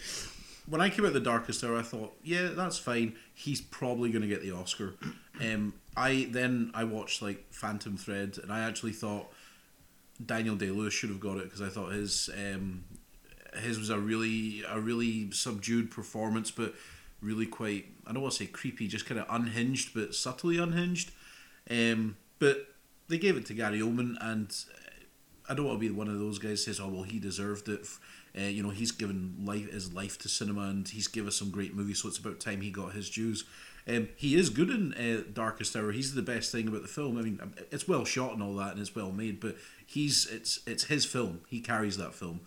when 0.68 0.82
I 0.82 0.90
came 0.90 1.06
out 1.06 1.14
the 1.14 1.20
Darkest 1.20 1.64
Hour, 1.64 1.78
I 1.78 1.82
thought, 1.82 2.14
yeah, 2.24 2.50
that's 2.54 2.78
fine. 2.78 3.16
He's 3.40 3.62
probably 3.62 4.10
going 4.10 4.24
to 4.24 4.28
get 4.28 4.42
the 4.42 4.52
Oscar. 4.52 4.96
Um, 5.40 5.76
I 5.96 6.28
then 6.32 6.72
I 6.74 6.86
watched 6.86 7.22
like 7.22 7.46
Phantom 7.52 7.96
Thread, 7.96 8.40
and 8.42 8.52
I 8.52 8.62
actually 8.62 8.94
thought 8.94 9.32
Daniel 10.26 10.56
Day 10.56 10.72
Lewis 10.72 10.92
should 10.92 11.12
have 11.12 11.20
got 11.20 11.38
it 11.38 11.44
because 11.44 11.62
I 11.62 11.70
thought 11.70 11.92
his 11.92 12.32
um, 12.36 12.84
his 13.62 13.78
was 13.78 13.92
a 13.92 14.00
really 14.00 14.64
a 14.68 14.80
really 14.80 15.30
subdued 15.30 15.92
performance, 15.92 16.50
but 16.50 16.74
really 17.22 17.46
quite 17.46 17.86
I 18.08 18.12
don't 18.12 18.24
want 18.24 18.34
to 18.34 18.44
say 18.44 18.48
creepy, 18.48 18.88
just 18.88 19.06
kind 19.06 19.20
of 19.20 19.28
unhinged, 19.30 19.94
but 19.94 20.16
subtly 20.16 20.58
unhinged. 20.58 21.12
Um, 21.70 22.18
but 22.40 22.74
they 23.08 23.20
gave 23.20 23.38
it 23.38 23.46
to 23.48 23.54
Gary 23.54 23.82
Oldman, 23.82 24.16
and 24.20 24.52
I 25.48 25.54
don't 25.54 25.68
want 25.68 25.80
to 25.80 25.88
be 25.88 25.94
one 25.94 26.08
of 26.08 26.18
those 26.18 26.40
guys 26.40 26.64
who 26.64 26.74
says, 26.74 26.80
"Oh 26.80 26.90
well, 26.90 27.04
he 27.04 27.20
deserved 27.20 27.70
it." 27.70 27.88
Uh, 28.38 28.42
you 28.42 28.62
know, 28.62 28.70
he's 28.70 28.92
given 28.92 29.36
life 29.44 29.72
his 29.72 29.94
life 29.94 30.18
to 30.20 30.30
cinema, 30.30 30.64
and 30.64 30.88
he's 30.88 31.08
given 31.08 31.28
us 31.28 31.36
some 31.36 31.50
great 31.50 31.76
movies. 31.76 32.02
So 32.02 32.08
it's 32.08 32.18
about 32.18 32.40
time 32.40 32.62
he 32.62 32.70
got 32.70 32.94
his 32.94 33.10
dues. 33.10 33.44
Um, 33.88 34.10
he 34.18 34.36
is 34.36 34.50
good 34.50 34.70
in 34.70 34.94
uh, 34.94 35.24
Darkest 35.32 35.76
Hour. 35.76 35.92
He's 35.92 36.14
the 36.14 36.22
best 36.22 36.52
thing 36.52 36.68
about 36.68 36.82
the 36.82 36.90
film. 36.90 37.18
I 37.18 37.22
mean, 37.22 37.40
um, 37.42 37.54
it's 37.72 37.88
well 37.88 38.04
shot 38.04 38.34
and 38.34 38.44
all 38.44 38.56
that, 38.56 38.74
and 38.74 38.82
it's 38.82 38.96
well 38.96 39.12
made. 39.12 39.40
But 39.40 39.56
he's 39.86 40.28
it's 40.28 40.60
it's 40.68 40.86
his 40.86 41.06
film. 41.06 41.42
He 41.48 41.62
carries 41.62 41.98
that 41.98 42.14
film. 42.14 42.42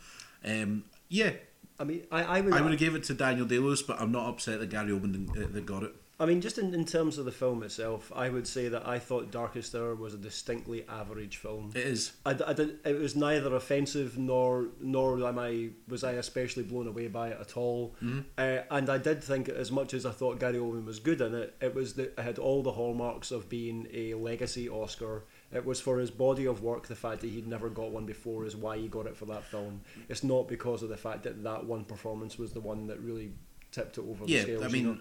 Um, 0.44 0.84
yeah, 1.08 1.32
I 1.78 1.84
mean, 1.84 2.06
I, 2.12 2.22
I 2.22 2.40
would. 2.42 2.52
I 2.52 2.60
would 2.60 2.72
have 2.72 2.80
gave 2.80 2.94
it 2.94 3.04
to 3.04 3.14
Daniel 3.14 3.46
Day 3.46 3.58
Lewis, 3.58 3.80
but 3.82 4.00
I'm 4.00 4.12
not 4.12 4.28
upset 4.28 4.60
that 4.60 4.68
Gary 4.68 4.92
Oldman 4.92 5.30
uh, 5.30 5.48
that 5.50 5.64
got 5.64 5.82
it. 5.82 5.94
I 6.20 6.26
mean, 6.26 6.42
just 6.42 6.58
in, 6.58 6.74
in 6.74 6.84
terms 6.84 7.16
of 7.16 7.24
the 7.24 7.32
film 7.32 7.62
itself, 7.62 8.12
I 8.14 8.28
would 8.28 8.46
say 8.46 8.68
that 8.68 8.86
I 8.86 8.98
thought 8.98 9.30
Darkest 9.30 9.74
Hour 9.74 9.94
was 9.94 10.12
a 10.12 10.18
distinctly 10.18 10.84
average 10.86 11.38
film. 11.38 11.72
It 11.74 11.86
is. 11.86 12.12
I, 12.26 12.36
I 12.46 12.52
did, 12.52 12.78
it 12.84 12.98
was 12.98 13.16
neither 13.16 13.54
offensive 13.56 14.18
nor 14.18 14.66
nor 14.80 15.26
am 15.26 15.38
I 15.38 15.70
was 15.88 16.04
I 16.04 16.12
especially 16.12 16.64
blown 16.64 16.86
away 16.86 17.08
by 17.08 17.28
it 17.28 17.38
at 17.40 17.56
all. 17.56 17.94
Uh, 18.36 18.58
and 18.70 18.90
I 18.90 18.98
did 18.98 19.24
think 19.24 19.48
as 19.48 19.72
much 19.72 19.94
as 19.94 20.04
I 20.04 20.10
thought 20.10 20.38
Gary 20.38 20.58
Oldman 20.58 20.84
was 20.84 20.98
good 20.98 21.22
in 21.22 21.34
it, 21.34 21.56
it 21.60 21.74
was 21.74 21.94
that 21.94 22.18
it 22.18 22.22
had 22.22 22.38
all 22.38 22.62
the 22.62 22.72
hallmarks 22.72 23.30
of 23.30 23.48
being 23.48 23.88
a 23.92 24.12
legacy 24.12 24.68
Oscar. 24.68 25.24
It 25.52 25.64
was 25.64 25.80
for 25.80 25.98
his 25.98 26.10
body 26.10 26.46
of 26.46 26.62
work. 26.62 26.86
The 26.86 26.94
fact 26.94 27.22
that 27.22 27.30
he'd 27.30 27.48
never 27.48 27.70
got 27.70 27.90
one 27.92 28.04
before 28.04 28.44
is 28.44 28.54
why 28.54 28.76
he 28.76 28.88
got 28.88 29.06
it 29.06 29.16
for 29.16 29.24
that 29.26 29.44
film. 29.44 29.80
It's 30.10 30.22
not 30.22 30.48
because 30.48 30.82
of 30.82 30.90
the 30.90 30.98
fact 30.98 31.22
that 31.22 31.42
that 31.44 31.64
one 31.64 31.84
performance 31.84 32.38
was 32.38 32.52
the 32.52 32.60
one 32.60 32.86
that 32.88 33.00
really 33.00 33.32
tipped 33.72 33.98
it 33.98 34.04
over 34.08 34.26
the 34.26 34.32
Yeah, 34.32 34.42
scales. 34.42 34.62
I 34.62 34.66
you 34.66 34.72
mean, 34.72 34.84
know? 34.84 34.98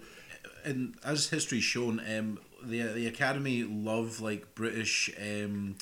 And 0.64 0.94
as 1.04 1.28
history's 1.28 1.64
shown, 1.64 2.00
um, 2.00 2.38
the 2.62 2.82
the 2.82 3.06
Academy 3.06 3.64
love 3.64 4.20
like 4.20 4.54
British 4.54 5.10
um, 5.20 5.76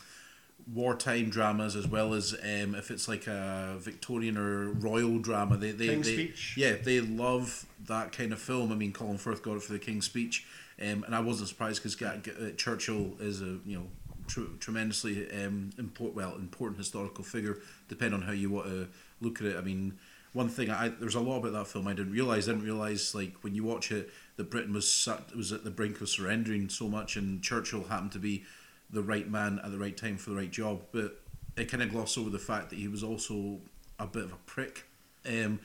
wartime 0.73 1.31
dramas 1.31 1.77
as 1.77 1.87
well 1.87 2.15
as 2.15 2.35
um, 2.35 2.75
if 2.75 2.91
it's 2.91 3.09
like 3.09 3.27
a 3.27 3.77
Victorian 3.79 4.37
or 4.37 4.71
royal 4.71 5.19
drama. 5.19 5.57
They 5.57 5.73
they, 5.73 5.89
King's 5.89 6.07
they 6.07 6.15
Speech. 6.15 6.55
yeah 6.57 6.75
they 6.83 7.01
love 7.01 7.67
that 7.87 8.13
kind 8.13 8.33
of 8.33 8.41
film. 8.41 8.73
I 8.73 8.75
mean, 8.75 8.93
Colin 8.93 9.19
Firth 9.19 9.43
got 9.43 9.57
it 9.57 9.63
for 9.63 9.73
the 9.73 9.79
King's 9.79 10.07
Speech, 10.07 10.47
um, 10.81 11.05
and 11.05 11.15
I 11.15 11.21
wasn't 11.21 11.49
surprised 11.49 11.83
because 11.83 12.01
uh, 12.03 12.51
Churchill 12.57 13.13
is 13.21 13.43
a 13.43 13.59
you 13.67 13.79
know. 13.79 13.87
Tr- 14.27 14.43
tremendously 14.61 15.27
um, 15.43 15.71
import, 15.79 16.15
well 16.15 16.35
important 16.35 16.77
historical 16.77 17.25
figure. 17.25 17.61
Depending 17.89 18.21
on 18.21 18.27
how 18.27 18.33
you 18.33 18.51
want 18.51 18.67
to 18.67 18.87
look 19.23 19.41
at 19.41 19.47
it. 19.47 19.57
I 19.57 19.63
mean, 19.63 19.99
one 20.35 20.51
thing 20.51 20.69
I 20.71 20.89
there's 20.89 21.15
a 21.15 21.21
lot 21.21 21.39
about 21.39 21.53
that 21.53 21.67
film 21.67 21.89
I 21.89 21.95
didn't 21.95 22.13
realize. 22.13 22.47
I 22.47 22.53
didn't 22.53 22.67
realize 22.67 23.15
like 23.15 23.37
when 23.43 23.55
you 23.55 23.65
watch 23.65 23.91
it 23.91 24.11
that 24.39 24.51
Britain 24.51 24.73
was 24.73 25.09
was 25.37 25.53
at 25.53 25.65
the 25.65 25.71
brink 25.71 26.01
of 26.01 26.09
surrendering 26.09 26.69
so 26.71 26.89
much, 26.89 27.17
and 27.17 27.43
Churchill 27.43 27.85
happened 27.85 28.13
to 28.13 28.19
be 28.19 28.45
the 28.89 29.03
right 29.03 29.29
man 29.29 29.61
at 29.63 29.71
the 29.71 29.79
right 29.79 29.97
time 29.97 30.17
for 30.17 30.31
the 30.31 30.37
right 30.37 30.51
job. 30.51 30.81
But 30.93 31.21
it 31.57 31.71
kind 31.71 31.83
of 31.83 31.91
glossed 31.91 32.17
over 32.17 32.31
the 32.31 32.39
fact 32.39 32.71
that 32.71 32.79
he 32.79 32.89
was 32.89 33.03
also 33.03 33.59
a 33.99 34.07
bit 34.07 34.25
of 34.25 34.33
a 34.33 34.39
prick 34.47 34.85
um, 35.27 35.59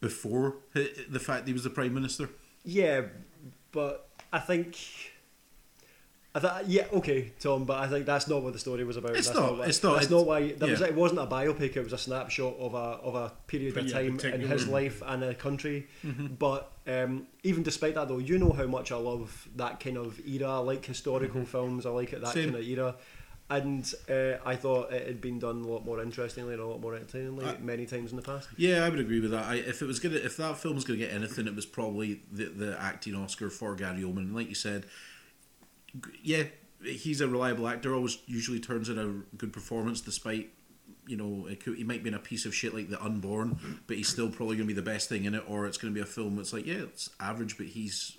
before 0.00 0.56
the 0.74 1.18
fact 1.18 1.46
he 1.48 1.52
was 1.52 1.64
the 1.64 1.70
prime 1.70 1.94
minister. 1.94 2.28
Yeah, 2.62 3.06
but 3.72 4.06
I 4.32 4.38
think. 4.38 4.76
I 6.32 6.38
th- 6.38 6.52
yeah, 6.68 6.86
okay, 6.92 7.32
Tom, 7.40 7.64
but 7.64 7.78
I 7.80 7.88
think 7.88 8.06
that's 8.06 8.28
not 8.28 8.42
what 8.42 8.52
the 8.52 8.58
story 8.60 8.84
was 8.84 8.96
about. 8.96 9.16
It's 9.16 9.26
that's 9.26 9.38
not, 9.40 9.58
why, 9.58 9.64
it's 9.66 9.82
not, 9.82 9.94
That's 9.94 10.04
it's- 10.06 10.10
not 10.20 10.26
why. 10.26 10.52
That 10.52 10.68
was 10.70 10.80
it. 10.80 10.94
Wasn't 10.94 11.18
a 11.20 11.26
biopic. 11.26 11.76
It 11.76 11.82
was 11.82 11.92
a 11.92 11.98
snapshot 11.98 12.54
of 12.58 12.74
a 12.74 12.76
of 13.02 13.14
a 13.16 13.32
period 13.48 13.76
of 13.76 13.90
time 13.90 14.18
in 14.20 14.40
his 14.42 14.68
life 14.68 15.02
and 15.04 15.24
a 15.24 15.34
country. 15.34 15.88
Mm-hmm. 16.06 16.26
But 16.38 16.70
um, 16.86 17.26
even 17.42 17.64
despite 17.64 17.96
that, 17.96 18.06
though, 18.06 18.18
you 18.18 18.38
know 18.38 18.52
how 18.52 18.66
much 18.66 18.92
I 18.92 18.96
love 18.96 19.48
that 19.56 19.80
kind 19.80 19.96
of 19.96 20.20
era. 20.24 20.46
I 20.48 20.58
like 20.58 20.82
Mm-hmm. 20.82 20.92
historical 20.92 21.44
films. 21.44 21.84
I 21.84 21.90
like 21.90 22.12
it 22.12 22.20
that 22.20 22.32
Same. 22.34 22.50
kind 22.52 22.56
of 22.62 22.68
era. 22.68 22.94
And 23.48 23.92
uh, 24.08 24.34
I 24.46 24.54
thought 24.54 24.92
it 24.92 25.04
had 25.08 25.20
been 25.20 25.40
done 25.40 25.62
a 25.62 25.66
lot 25.66 25.84
more 25.84 26.00
interestingly 26.00 26.52
and 26.52 26.62
a 26.62 26.66
lot 26.66 26.80
more 26.80 26.94
entertainingly 26.94 27.44
Uh, 27.46 27.54
many 27.60 27.84
times 27.84 28.12
in 28.12 28.16
the 28.16 28.22
past. 28.22 28.48
Yeah, 28.56 28.84
I 28.84 28.88
would 28.88 29.00
agree 29.00 29.18
with 29.18 29.32
that. 29.32 29.44
I, 29.46 29.56
if 29.56 29.82
it 29.82 29.86
was 29.86 29.98
gonna, 29.98 30.14
if 30.18 30.36
that 30.36 30.56
film 30.58 30.76
was 30.76 30.84
gonna 30.84 31.00
get 31.00 31.12
anything, 31.12 31.48
it 31.48 31.56
was 31.56 31.66
probably 31.66 32.20
the 32.30 32.44
the 32.44 32.80
acting 32.80 33.16
Oscar 33.16 33.50
for 33.50 33.74
Gary 33.74 34.02
Oldman. 34.02 34.32
Like 34.32 34.48
you 34.48 34.54
said, 34.54 34.86
yeah, 36.22 36.44
he's 36.82 37.20
a 37.20 37.28
reliable 37.28 37.68
actor. 37.68 37.94
Always 37.94 38.18
usually 38.26 38.60
turns 38.60 38.88
in 38.88 38.98
a 38.98 39.36
good 39.36 39.52
performance, 39.52 40.00
despite 40.00 40.50
you 41.06 41.16
know 41.16 41.48
could, 41.56 41.76
he 41.76 41.84
might 41.84 42.02
be 42.02 42.08
in 42.08 42.14
a 42.14 42.20
piece 42.20 42.46
of 42.46 42.54
shit 42.54 42.74
like 42.74 42.88
The 42.88 43.02
Unborn, 43.02 43.82
but 43.86 43.96
he's 43.96 44.08
still 44.08 44.30
probably 44.30 44.56
gonna 44.56 44.66
be 44.66 44.74
the 44.74 44.82
best 44.82 45.08
thing 45.08 45.24
in 45.24 45.34
it. 45.34 45.44
Or 45.48 45.66
it's 45.66 45.78
gonna 45.78 45.94
be 45.94 46.00
a 46.00 46.06
film 46.06 46.36
that's 46.36 46.52
like, 46.52 46.66
yeah, 46.66 46.82
it's 46.82 47.10
average, 47.20 47.56
but 47.56 47.66
he's 47.66 48.18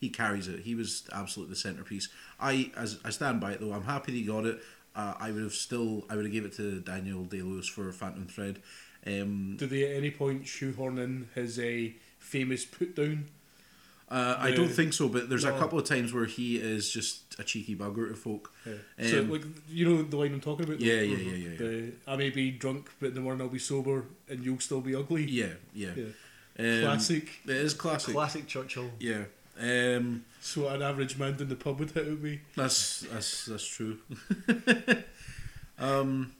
he 0.00 0.08
carries 0.08 0.48
it. 0.48 0.60
He 0.60 0.74
was 0.74 1.08
absolutely 1.12 1.54
the 1.54 1.60
centerpiece. 1.60 2.08
I 2.40 2.70
as 2.76 2.98
I 3.04 3.10
stand 3.10 3.40
by 3.40 3.52
it 3.52 3.60
though. 3.60 3.72
I'm 3.72 3.84
happy 3.84 4.12
that 4.12 4.18
he 4.18 4.24
got 4.24 4.46
it. 4.46 4.60
Uh, 4.94 5.14
I 5.18 5.30
would 5.30 5.42
have 5.42 5.54
still 5.54 6.04
I 6.08 6.16
would 6.16 6.24
have 6.24 6.32
gave 6.32 6.44
it 6.44 6.54
to 6.56 6.80
Daniel 6.80 7.24
Day 7.24 7.42
Lewis 7.42 7.68
for 7.68 7.90
Phantom 7.92 8.26
Thread. 8.26 8.60
Um, 9.06 9.56
Did 9.56 9.70
they 9.70 9.90
at 9.90 9.96
any 9.96 10.10
point 10.10 10.46
shoehorn 10.46 10.98
in 10.98 11.28
his 11.34 11.58
uh, 11.58 11.88
famous 12.18 12.64
put 12.64 12.96
down? 12.96 13.26
Uh, 14.10 14.36
I 14.38 14.52
don't 14.52 14.68
think 14.70 14.92
so, 14.94 15.08
but 15.08 15.28
there's 15.28 15.44
a 15.44 15.52
couple 15.52 15.78
of 15.78 15.84
times 15.84 16.12
where 16.12 16.24
he 16.26 16.56
is 16.56 16.90
just 16.90 17.20
a 17.38 17.44
cheeky 17.44 17.76
bugger 17.76 18.08
to 18.08 18.14
folk. 18.14 18.52
so, 18.64 19.20
Um, 19.20 19.30
like, 19.30 19.42
you 19.68 19.88
know 19.88 20.02
the 20.02 20.16
line 20.16 20.32
I'm 20.32 20.40
talking 20.40 20.64
about? 20.66 20.80
Yeah, 20.80 21.00
yeah, 21.00 21.16
yeah, 21.16 21.32
yeah, 21.34 21.48
yeah. 21.50 21.56
The, 21.58 21.92
I 22.06 22.16
may 22.16 22.30
be 22.30 22.50
drunk, 22.50 22.90
but 23.00 23.08
in 23.08 23.14
the 23.14 23.20
morning 23.20 23.42
I'll 23.42 23.52
be 23.52 23.58
sober, 23.58 24.04
and 24.28 24.44
you'll 24.44 24.60
still 24.60 24.80
be 24.80 24.94
ugly. 24.94 25.24
Yeah, 25.24 25.54
yeah. 25.74 25.90
Yeah. 25.96 26.04
Um, 26.60 26.82
Classic. 26.82 27.28
It 27.44 27.50
is 27.56 27.74
classic. 27.74 28.14
Classic 28.14 28.46
Churchill. 28.46 28.90
Yeah. 28.98 29.24
Um, 29.60 30.24
So 30.40 30.68
an 30.68 30.82
average 30.82 31.18
man 31.18 31.36
in 31.40 31.48
the 31.48 31.56
pub 31.56 31.78
would 31.78 31.90
hit 31.90 32.06
at 32.08 32.20
me. 32.20 32.40
That's 32.56 33.00
that's 33.12 33.44
that's 33.46 33.66
true. 33.66 33.98
um, 35.78 36.32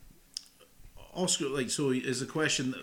Oscar, 1.14 1.48
like, 1.48 1.70
so 1.70 1.90
is 1.90 2.20
the 2.20 2.26
question: 2.26 2.74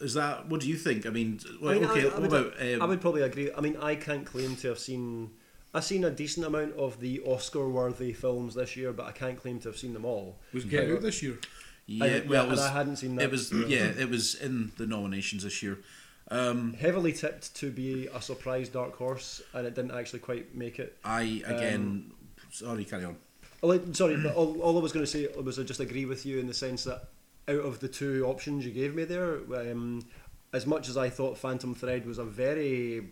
Is 0.00 0.14
that 0.14 0.48
what 0.48 0.60
do 0.60 0.68
you 0.68 0.76
think? 0.76 1.06
I 1.06 1.10
mean, 1.10 1.40
well, 1.60 1.72
I 1.72 1.74
mean, 1.74 1.84
okay, 1.84 2.02
I, 2.02 2.04
I 2.04 2.18
what 2.18 2.30
would, 2.30 2.32
about? 2.32 2.60
Um, 2.60 2.82
I 2.82 2.84
would 2.86 3.00
probably 3.00 3.22
agree. 3.22 3.50
I 3.56 3.60
mean, 3.60 3.76
I 3.76 3.94
can't 3.94 4.24
claim 4.24 4.56
to 4.56 4.68
have 4.68 4.78
seen. 4.78 5.30
I've 5.74 5.84
seen 5.84 6.04
a 6.04 6.10
decent 6.10 6.46
amount 6.46 6.74
of 6.74 6.98
the 6.98 7.20
Oscar-worthy 7.20 8.14
films 8.14 8.54
this 8.54 8.74
year, 8.74 8.92
but 8.92 9.06
I 9.06 9.12
can't 9.12 9.38
claim 9.38 9.58
to 9.60 9.68
have 9.68 9.76
seen 9.76 9.92
them 9.92 10.04
all. 10.04 10.38
Was 10.54 10.64
Get 10.64 10.90
Out 10.90 11.02
this 11.02 11.22
year. 11.22 11.38
yeah, 11.86 12.04
I, 12.04 12.24
well, 12.26 12.40
it 12.40 12.44
and 12.44 12.50
was. 12.50 12.60
I 12.60 12.72
hadn't 12.72 12.96
seen 12.96 13.16
that. 13.16 13.24
It 13.24 13.30
was 13.30 13.52
yeah, 13.52 13.84
it 13.98 14.08
was 14.08 14.34
in 14.34 14.72
the 14.76 14.86
nominations 14.86 15.44
this 15.44 15.62
year. 15.62 15.78
Um, 16.30 16.74
heavily 16.74 17.12
tipped 17.12 17.54
to 17.56 17.70
be 17.70 18.06
a 18.06 18.20
surprise 18.20 18.68
dark 18.68 18.96
horse, 18.96 19.42
and 19.54 19.66
it 19.66 19.74
didn't 19.74 19.92
actually 19.92 20.20
quite 20.20 20.54
make 20.54 20.78
it. 20.78 20.96
I 21.04 21.42
again, 21.46 22.12
sorry, 22.50 22.84
carry 22.84 23.04
on. 23.04 23.16
Sorry, 23.94 24.16
but 24.16 24.34
all, 24.36 24.60
all 24.60 24.78
I 24.78 24.80
was 24.80 24.92
going 24.92 25.04
to 25.04 25.10
say 25.10 25.26
was 25.42 25.58
I 25.58 25.64
just 25.64 25.80
agree 25.80 26.04
with 26.04 26.24
you 26.24 26.38
in 26.38 26.46
the 26.46 26.54
sense 26.54 26.84
that 26.84 27.08
out 27.48 27.64
of 27.64 27.80
the 27.80 27.88
two 27.88 28.24
options 28.26 28.64
you 28.66 28.72
gave 28.72 28.94
me 28.94 29.04
there, 29.04 29.36
um, 29.56 30.02
as 30.52 30.66
much 30.66 30.88
as 30.88 30.96
I 30.96 31.08
thought 31.08 31.38
Phantom 31.38 31.74
Thread 31.74 32.06
was 32.06 32.18
a 32.18 32.24
very 32.24 33.08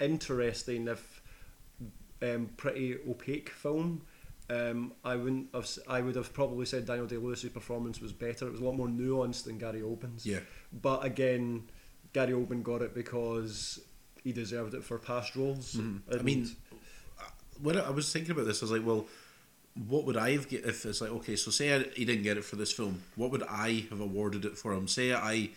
interesting, 0.00 0.88
if 0.88 1.22
um, 2.22 2.50
pretty 2.56 2.96
opaque 3.08 3.48
film, 3.50 4.02
um, 4.50 4.92
I 5.04 5.16
wouldn't 5.16 5.48
have. 5.54 5.68
I 5.88 6.00
would 6.00 6.16
have 6.16 6.32
probably 6.32 6.66
said 6.66 6.86
Daniel 6.86 7.06
Day 7.06 7.16
Lewis's 7.16 7.50
performance 7.50 8.00
was 8.00 8.12
better. 8.12 8.46
It 8.46 8.52
was 8.52 8.60
a 8.60 8.64
lot 8.64 8.76
more 8.76 8.88
nuanced 8.88 9.44
than 9.44 9.58
Gary 9.58 9.80
Oldman's. 9.80 10.24
Yeah, 10.24 10.40
But 10.72 11.04
again, 11.04 11.64
Gary 12.12 12.32
Oldman 12.32 12.62
got 12.62 12.80
it 12.82 12.94
because 12.94 13.80
he 14.24 14.32
deserved 14.32 14.74
it 14.74 14.84
for 14.84 14.98
past 14.98 15.36
roles. 15.36 15.74
Mhm. 15.74 16.00
I 16.12 16.22
mean, 16.22 16.50
when 17.60 17.76
I 17.78 17.90
was 17.90 18.10
thinking 18.12 18.30
about 18.32 18.46
this, 18.46 18.62
I 18.62 18.64
was 18.64 18.72
like, 18.72 18.86
well, 18.86 19.06
what 19.86 20.04
would 20.04 20.16
I 20.16 20.32
have 20.32 20.48
get 20.48 20.64
if 20.64 20.84
it's 20.84 21.00
like 21.00 21.10
okay, 21.10 21.36
so 21.36 21.50
say 21.50 21.74
I, 21.74 21.84
he 21.94 22.04
didn't 22.04 22.24
get 22.24 22.36
it 22.36 22.44
for 22.44 22.56
this 22.56 22.72
film, 22.72 23.02
what 23.16 23.30
would 23.30 23.42
I 23.44 23.86
have 23.90 24.00
awarded 24.00 24.44
it 24.44 24.58
for 24.58 24.72
him? 24.72 24.88
Say 24.88 25.12
I, 25.12 25.50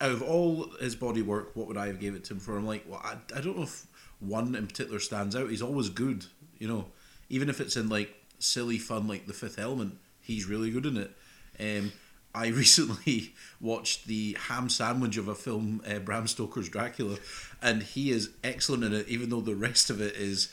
out 0.00 0.10
of 0.10 0.22
all 0.22 0.70
his 0.80 0.96
body 0.96 1.22
work, 1.22 1.50
what 1.54 1.66
would 1.66 1.76
I 1.76 1.88
have 1.88 2.00
gave 2.00 2.14
it 2.14 2.24
to 2.24 2.34
him 2.34 2.40
for? 2.40 2.56
I'm 2.56 2.66
like, 2.66 2.84
well, 2.88 3.02
I, 3.04 3.16
I 3.36 3.40
don't 3.40 3.56
know 3.56 3.64
if 3.64 3.86
one 4.20 4.54
in 4.54 4.66
particular 4.66 5.00
stands 5.00 5.36
out. 5.36 5.50
He's 5.50 5.62
always 5.62 5.88
good, 5.90 6.26
you 6.58 6.68
know, 6.68 6.86
even 7.28 7.48
if 7.48 7.60
it's 7.60 7.76
in 7.76 7.88
like 7.88 8.14
silly 8.38 8.78
fun 8.78 9.08
like 9.08 9.26
The 9.26 9.32
Fifth 9.32 9.58
Element, 9.58 9.98
he's 10.20 10.46
really 10.46 10.70
good 10.70 10.86
in 10.86 10.96
it. 10.96 11.10
Um, 11.58 11.92
I 12.34 12.46
recently 12.48 13.34
watched 13.60 14.06
the 14.06 14.36
ham 14.48 14.68
sandwich 14.68 15.16
of 15.16 15.28
a 15.28 15.34
film, 15.34 15.82
uh, 15.88 15.98
Bram 15.98 16.26
Stoker's 16.26 16.68
Dracula, 16.68 17.18
and 17.62 17.82
he 17.82 18.10
is 18.10 18.30
excellent 18.44 18.84
in 18.84 18.92
it, 18.92 19.08
even 19.08 19.30
though 19.30 19.40
the 19.40 19.54
rest 19.54 19.90
of 19.90 20.00
it 20.00 20.14
is 20.16 20.52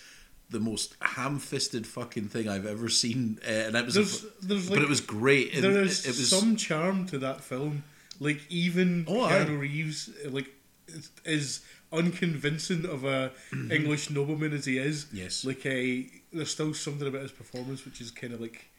the 0.54 0.60
most 0.62 0.96
ham-fisted 1.02 1.86
fucking 1.86 2.30
thing 2.30 2.48
I've 2.48 2.66
ever 2.66 2.88
seen. 2.90 3.40
Uh, 3.46 3.50
and 3.52 3.76
it 3.76 3.86
was, 3.86 3.96
There's- 3.96 4.20
fu- 4.22 4.28
there's, 4.48 4.70
but 4.70 4.78
like- 4.78 4.84
it 4.86 4.90
was 4.90 5.02
great. 5.02 5.54
and 5.54 5.64
There 5.64 5.82
is 5.84 6.06
it 6.06 6.10
was 6.10 6.30
some 6.30 6.56
charm 6.56 7.06
to 7.08 7.18
that 7.20 7.44
film. 7.44 7.84
Like 8.20 8.40
even 8.50 9.06
Oh. 9.08 9.28
Keanu 9.30 9.60
Reeves, 9.60 10.10
uh, 10.26 10.30
like 10.30 10.50
is- 11.26 11.60
unconvincing 11.92 12.86
of 12.86 13.04
a 13.04 13.32
English 13.72 14.10
nobleman 14.10 14.52
as 14.54 14.66
he 14.66 14.78
is. 14.78 15.06
Yes. 15.14 15.46
Like 15.46 15.64
a, 15.66 16.08
there's 16.32 16.50
still 16.52 16.74
something 16.74 17.08
about 17.08 17.22
his 17.22 17.32
performance 17.32 17.86
which 17.86 18.02
is 18.02 18.10
kind 18.12 18.34
of 18.34 18.42
like 18.42 18.58
I 18.58 18.73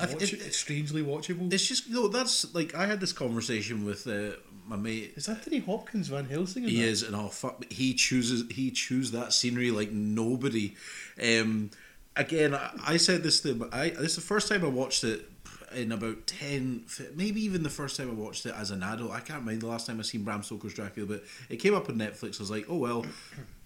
watch- 0.00 0.32
it- 0.32 0.40
it's 0.40 0.56
strangely 0.56 1.02
watchable. 1.02 1.52
It's 1.52 1.66
just 1.66 1.88
no. 1.90 2.08
That's 2.08 2.54
like 2.54 2.74
I 2.74 2.86
had 2.86 3.00
this 3.00 3.12
conversation 3.12 3.84
with 3.84 4.06
uh, 4.06 4.36
my 4.66 4.76
mate. 4.76 5.12
Is 5.16 5.28
Anthony 5.28 5.58
Hopkins 5.58 6.08
Van 6.08 6.24
Helsing? 6.26 6.64
In 6.64 6.70
He 6.70 6.76
that? 6.82 6.88
is, 6.88 7.02
and 7.02 7.14
oh 7.16 7.28
fuck, 7.28 7.64
he 7.70 7.94
chooses 7.94 8.44
he 8.50 8.70
chooses 8.70 9.12
that 9.12 9.32
scenery 9.32 9.70
like 9.70 9.90
nobody. 9.90 10.74
Um, 11.22 11.70
again, 12.16 12.54
I, 12.54 12.70
I 12.86 12.96
said 12.96 13.22
this 13.22 13.40
to 13.42 13.50
him. 13.52 13.68
I 13.72 13.90
this 13.90 14.12
is 14.12 14.16
the 14.16 14.20
first 14.22 14.48
time 14.48 14.64
I 14.64 14.68
watched 14.68 15.04
it 15.04 15.28
in 15.74 15.90
about 15.92 16.26
ten, 16.26 16.84
maybe 17.14 17.40
even 17.42 17.62
the 17.62 17.70
first 17.70 17.96
time 17.96 18.10
I 18.10 18.14
watched 18.14 18.44
it 18.46 18.54
as 18.54 18.70
an 18.70 18.82
adult. 18.82 19.10
I 19.10 19.20
can't 19.20 19.40
remember 19.40 19.60
the 19.60 19.66
last 19.68 19.86
time 19.86 19.98
I 19.98 20.02
seen 20.02 20.22
Bram 20.22 20.42
Stoker's 20.42 20.74
Dracula, 20.74 21.06
but 21.08 21.24
it 21.48 21.56
came 21.56 21.74
up 21.74 21.88
on 21.88 21.96
Netflix. 21.96 22.36
I 22.38 22.42
was 22.42 22.50
like, 22.50 22.66
oh 22.68 22.76
well, 22.76 23.06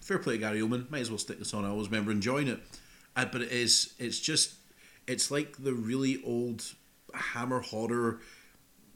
fair 0.01 0.17
play 0.17 0.33
to 0.35 0.39
Gary 0.39 0.61
Oldman. 0.61 0.89
Might 0.89 1.01
as 1.01 1.09
well 1.09 1.17
stick 1.17 1.39
this 1.39 1.53
on. 1.53 1.65
I 1.65 1.69
always 1.69 1.87
remember 1.87 2.11
enjoying 2.11 2.47
it. 2.47 2.59
Uh, 3.15 3.25
but 3.25 3.41
it 3.41 3.51
is, 3.51 3.93
it's 3.99 4.19
just, 4.19 4.53
it's 5.07 5.31
like 5.31 5.63
the 5.63 5.73
really 5.73 6.21
old 6.23 6.63
Hammer 7.13 7.61
horror 7.61 8.19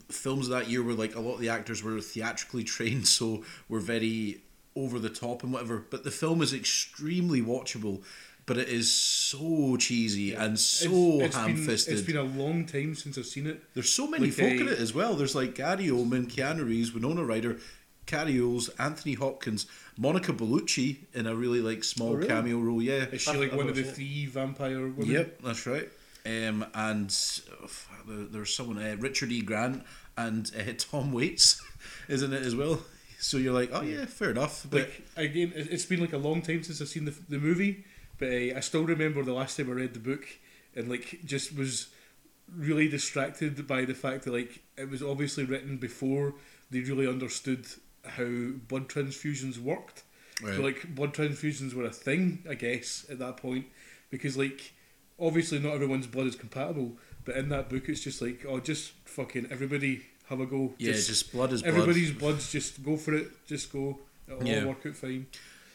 films 0.10 0.50
that 0.50 0.70
year 0.70 0.84
where 0.84 0.94
like 0.96 1.15
a 1.15 1.20
lot 1.20 1.36
of 1.36 1.39
the 1.41 1.50
actors 1.50 1.82
were 1.84 2.00
theatrically 2.01 2.63
trained, 2.75 3.08
so 3.08 3.44
were 3.70 3.80
very 3.80 4.41
over 4.75 5.00
the 5.00 5.10
top 5.10 5.44
and 5.44 5.51
whatever. 5.53 5.86
But 5.89 6.03
the 6.03 6.12
film 6.12 6.41
is 6.41 6.53
extremely 6.53 7.41
watchable, 7.41 8.03
but 8.46 8.58
it 8.58 8.70
is 8.70 8.91
so 8.94 9.75
cheesy 9.77 10.34
and 10.34 10.60
so 10.60 10.86
It's- 11.15 11.25
it's 11.27 11.36
ham 11.36 11.56
been- 11.56 11.65
fisted. 11.65 11.94
It's 11.94 12.01
been 12.08 12.18
a 12.18 12.24
long 12.24 12.65
time 12.65 12.96
since 12.96 13.18
I've 13.18 13.25
seen 13.25 13.48
it. 13.48 13.62
There's 13.74 13.89
so 13.89 14.08
many 14.08 14.25
like 14.27 14.34
folk 14.34 14.50
a- 14.51 14.62
in 14.62 14.68
it 14.68 14.80
as 14.80 14.94
well. 14.94 15.15
There's 15.15 15.36
like 15.36 15.56
Gary 15.56 15.86
Oldman, 15.88 16.27
Keanu 16.32 16.65
Reeves, 16.65 16.94
Winona 16.94 17.24
Ryder, 17.24 17.58
Cary 18.06 18.38
Elwes, 18.39 18.70
Anthony 18.80 19.13
Hopkins, 19.13 19.68
Monica 19.98 20.34
Bellucci 20.34 20.98
in 21.13 21.27
a 21.27 21.36
really 21.36 21.62
like 21.62 21.84
small 21.84 22.10
Oh, 22.10 22.15
really? 22.15 22.27
cameo 22.27 22.60
role. 22.60 22.82
Yeah, 22.82 23.06
Is 23.06 23.22
she 23.22 23.38
like 23.38 23.53
one 23.53 23.70
of 23.70 23.75
the 23.75 23.84
three 23.84 24.25
vampire 24.25 24.88
women? 24.88 25.06
Yep, 25.06 25.41
that's 25.44 25.65
right. 25.65 25.88
Um, 26.25 26.65
and 26.73 27.09
uh, 27.63 27.67
there- 28.07 28.25
there's 28.25 28.53
someone, 28.55 28.77
uh, 28.77 28.95
Richard 28.99 29.31
E. 29.31 29.41
Grant, 29.41 29.83
and 30.17 30.51
uh, 30.57 30.73
Tom 30.77 31.11
Waits 31.11 31.61
is 32.07 32.21
in 32.23 32.31
it 32.33 32.43
as 32.43 32.55
well. 32.55 32.81
So 33.19 33.37
you're 33.37 33.53
like, 33.53 33.69
oh 33.73 33.81
yeah, 33.81 34.05
fair 34.05 34.31
enough. 34.31 34.65
But 34.69 34.81
Like 34.81 35.01
again, 35.17 35.53
it- 35.55 35.69
it's 35.71 35.85
been 35.85 35.99
like 36.01 36.13
a 36.13 36.17
long 36.17 36.41
time 36.41 36.63
since 36.63 36.81
I've 36.81 36.87
seen 36.89 37.05
the, 37.05 37.15
the 37.29 37.39
movie, 37.39 37.85
but 38.19 38.27
uh, 38.29 38.57
I 38.57 38.59
still 38.59 38.83
remember 38.83 39.23
the 39.23 39.33
last 39.33 39.57
time 39.57 39.69
I 39.69 39.73
read 39.73 39.93
the 39.93 39.99
book 39.99 40.25
and 40.75 40.89
like 40.89 41.19
just 41.25 41.55
was 41.57 41.87
really 42.55 42.87
distracted 42.87 43.65
by 43.67 43.85
the 43.85 43.93
fact 43.93 44.25
that 44.25 44.33
like 44.33 44.61
it 44.77 44.89
was 44.89 45.01
obviously 45.01 45.43
written 45.45 45.77
before 45.77 46.33
they 46.69 46.81
really 46.81 47.07
understood 47.07 47.65
how 48.05 48.25
blood 48.67 48.89
transfusions 48.89 49.57
worked. 49.57 50.03
Right. 50.43 50.55
So 50.55 50.61
like 50.61 50.93
blood 50.95 51.13
transfusions 51.13 51.73
were 51.73 51.85
a 51.85 51.91
thing, 51.91 52.43
I 52.49 52.55
guess, 52.55 53.05
at 53.09 53.19
that 53.19 53.37
point, 53.37 53.65
because 54.09 54.35
like 54.37 54.73
obviously 55.21 55.59
not 55.59 55.73
everyone's 55.73 56.07
blood 56.07 56.27
is 56.27 56.35
compatible, 56.35 56.93
but 57.25 57.35
in 57.37 57.49
that 57.49 57.69
book 57.69 57.87
it's 57.87 58.01
just 58.01 58.21
like 58.21 58.45
oh, 58.47 58.59
just 58.59 58.91
fucking 59.05 59.47
everybody 59.51 60.01
have 60.29 60.39
a 60.39 60.45
go. 60.45 60.73
yeah, 60.77 60.93
just, 60.93 61.31
blood 61.31 61.51
is 61.53 61.61
blood. 61.61 61.73
Everybody's 61.73 62.11
bloods 62.11 62.51
just 62.51 62.83
go 62.83 62.97
for 62.97 63.13
it, 63.13 63.27
just 63.45 63.71
go. 63.71 63.99
It'll 64.27 64.43
Yeah. 64.47 64.61
all 64.61 64.69
work 64.69 64.85
out 64.85 64.95
fine. 64.95 65.27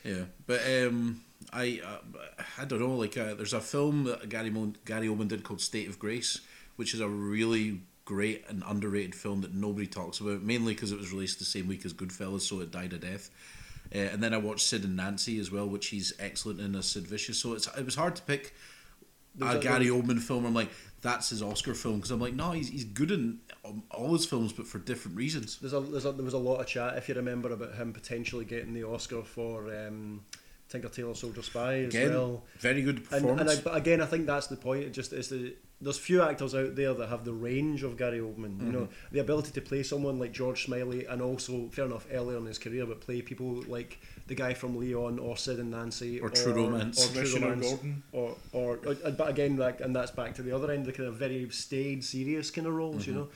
Yeah, 0.05 0.25
but 0.47 0.61
um, 0.67 1.23
I 1.53 1.81
uh, 1.85 2.43
I 2.59 2.65
don't 2.65 2.81
know. 2.81 2.95
Like, 2.97 3.17
uh, 3.19 3.35
there's 3.35 3.53
a 3.53 3.61
film 3.61 4.05
that 4.05 4.29
Gary 4.29 4.51
Mo- 4.51 4.73
Gary 4.85 5.09
Oldman 5.09 5.29
did 5.29 5.43
called 5.43 5.61
State 5.61 5.89
of 5.89 5.99
Grace, 5.99 6.41
which 6.77 6.95
is 6.95 7.01
a 7.01 7.09
really 7.09 7.81
great 8.05 8.45
and 8.49 8.63
underrated 8.67 9.15
film 9.17 9.41
that 9.41 9.53
nobody 9.53 9.87
talks 9.87 10.21
about, 10.21 10.41
mainly 10.43 10.75
because 10.75 10.93
it 10.93 10.99
was 10.99 11.11
released 11.13 11.41
the 11.41 11.45
same 11.45 11.67
week 11.67 11.85
as 11.85 11.93
Goodfellas, 11.93 12.43
so 12.43 12.61
it 12.61 12.71
died 12.71 12.93
a 12.93 12.99
death. 12.99 13.31
Uh, 13.95 13.99
and 13.99 14.23
then 14.23 14.33
I 14.33 14.39
watched 14.39 14.67
Sid 14.67 14.85
and 14.85 14.97
Nancy 14.97 15.39
as 15.41 15.51
well, 15.51 15.67
which 15.69 15.89
he's 15.89 16.13
excellent 16.21 16.61
in 16.61 16.75
as 16.77 16.87
Sid 16.87 17.07
Vicious. 17.07 17.39
So 17.39 17.53
it's 17.55 17.67
it 17.77 17.85
was 17.85 17.97
hard 17.97 18.17
to 18.17 18.23
pick 18.23 18.55
a 19.41 19.59
a- 19.59 19.59
Gary 19.61 19.87
Oldman 19.87 20.21
film. 20.21 20.45
I'm 20.47 20.55
like, 20.55 20.71
that's 21.03 21.31
his 21.31 21.43
Oscar 21.43 21.75
film 21.75 21.97
because 21.97 22.11
I'm 22.11 22.21
like, 22.21 22.35
no, 22.35 22.53
he's 22.53 22.69
he's 22.69 22.85
good 22.85 23.11
in 23.11 23.39
all 23.91 24.13
his 24.13 24.27
films, 24.27 24.53
but 24.53 24.67
for 24.67 24.79
different 24.79 25.17
reasons. 25.17 25.59
There's 25.59 25.73
a, 25.73 25.81
there's 25.81 26.05
a, 26.07 26.13
there 26.13 26.25
was 26.25 26.35
a 26.35 26.39
lot 26.39 26.61
of 26.61 26.67
chat, 26.67 26.97
if 26.97 27.09
you 27.09 27.15
remember, 27.15 27.53
about 27.53 27.75
him 27.75 27.93
potentially 27.93 28.45
getting 28.45 28.73
the 28.75 28.85
Oscar 28.85 29.23
for 29.23 29.69
um, 29.87 30.23
Tinker 30.69 30.89
Tailor 30.89 31.15
Soldier 31.15 31.43
Spy 31.43 31.81
as 31.81 31.95
Again, 31.95 32.11
well. 32.11 32.45
very 32.59 32.83
good 32.83 32.97
And, 32.99 33.07
performance. 33.09 33.41
and 33.41 33.51
I, 33.51 33.63
but 33.63 33.77
again, 33.77 34.01
I 34.01 34.07
think 34.07 34.27
that's 34.27 34.47
the 34.49 34.57
point. 34.57 34.85
It 34.85 34.91
just 34.93 35.13
is 35.13 35.29
the 35.29 35.55
there's 35.81 35.99
few 35.99 36.23
actors 36.23 36.55
out 36.55 36.75
there 36.75 36.95
that 36.95 37.09
have 37.09 37.25
the 37.25 37.33
range 37.35 37.83
of 37.83 37.97
Gary 37.99 38.19
Oldman. 38.21 38.59
You 38.65 38.73
know, 38.73 38.79
Mm-hmm. 38.81 39.13
the 39.15 39.21
ability 39.21 39.51
to 39.53 39.61
play 39.61 39.83
someone 39.83 40.19
like 40.19 40.33
George 40.33 40.65
Smiley, 40.65 41.05
and 41.07 41.21
also 41.21 41.69
fair 41.73 41.85
enough 41.85 42.07
earlier 42.13 42.39
in 42.39 42.47
his 42.47 42.59
career, 42.59 42.87
but 42.87 43.01
play 43.01 43.21
people 43.23 43.63
like 43.69 43.99
the 44.27 44.35
guy 44.35 44.55
from 44.55 44.77
Leon 44.79 45.19
or 45.19 45.37
Sid 45.37 45.59
and 45.59 45.71
Nancy 45.71 46.19
Or 46.21 46.31
True 46.31 46.55
Romance. 46.55 46.99
or 46.99 47.09
True 47.09 47.15
Commissioner 47.23 47.47
Romance, 47.51 47.69
Gordon. 47.71 48.03
or, 48.13 48.37
or 48.53 48.79
or 48.87 48.95
but 49.13 49.29
again, 49.29 49.57
like, 49.59 49.81
and 49.81 49.95
that's 49.95 50.11
back 50.11 50.35
to 50.37 50.43
the 50.43 50.55
other 50.57 50.71
end, 50.73 50.87
the 50.87 50.93
kind 50.93 51.09
of 51.09 51.17
very 51.17 51.49
staid, 51.51 52.03
serious 52.05 52.51
kind 52.51 52.67
of 52.67 52.73
roles. 52.75 53.07
You 53.07 53.15
know. 53.15 53.29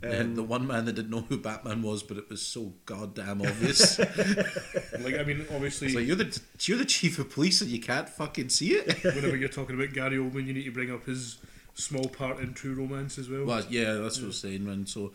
Uh, 0.00 0.20
Um, 0.20 0.36
the 0.36 0.44
one 0.44 0.64
man 0.64 0.84
that 0.84 0.92
didn't 0.92 1.10
know 1.10 1.22
who 1.28 1.36
Batman 1.38 1.82
was, 1.82 2.04
but 2.04 2.16
it 2.18 2.30
was 2.30 2.40
so 2.40 2.72
goddamn 2.86 3.42
obvious. 3.48 3.98
Like 5.00 5.18
I 5.18 5.24
mean, 5.24 5.44
obviously, 5.52 5.88
it's 5.88 5.96
like 5.96 6.06
you're 6.06 6.16
the 6.16 6.40
you're 6.60 6.78
the 6.78 6.84
chief 6.84 7.18
of 7.18 7.30
police 7.30 7.60
and 7.60 7.68
you 7.70 7.80
can't 7.80 8.08
fucking 8.08 8.48
see 8.48 8.74
it. 8.74 9.02
whenever 9.04 9.36
you're 9.40 9.48
talking 9.48 9.74
about 9.74 9.92
Gary 9.92 10.16
Oldman, 10.16 10.46
you 10.46 10.52
need 10.54 10.64
to 10.64 10.70
bring 10.70 10.92
up 10.92 11.04
his 11.06 11.38
small 11.78 12.08
part 12.08 12.40
in 12.40 12.54
True 12.54 12.74
Romance 12.74 13.18
as 13.18 13.28
well. 13.28 13.44
well, 13.44 13.64
yeah, 13.70 13.94
that's 13.94 14.18
what 14.18 14.24
I 14.24 14.26
was 14.28 14.40
saying, 14.40 14.64
man. 14.64 14.86
So, 14.86 15.12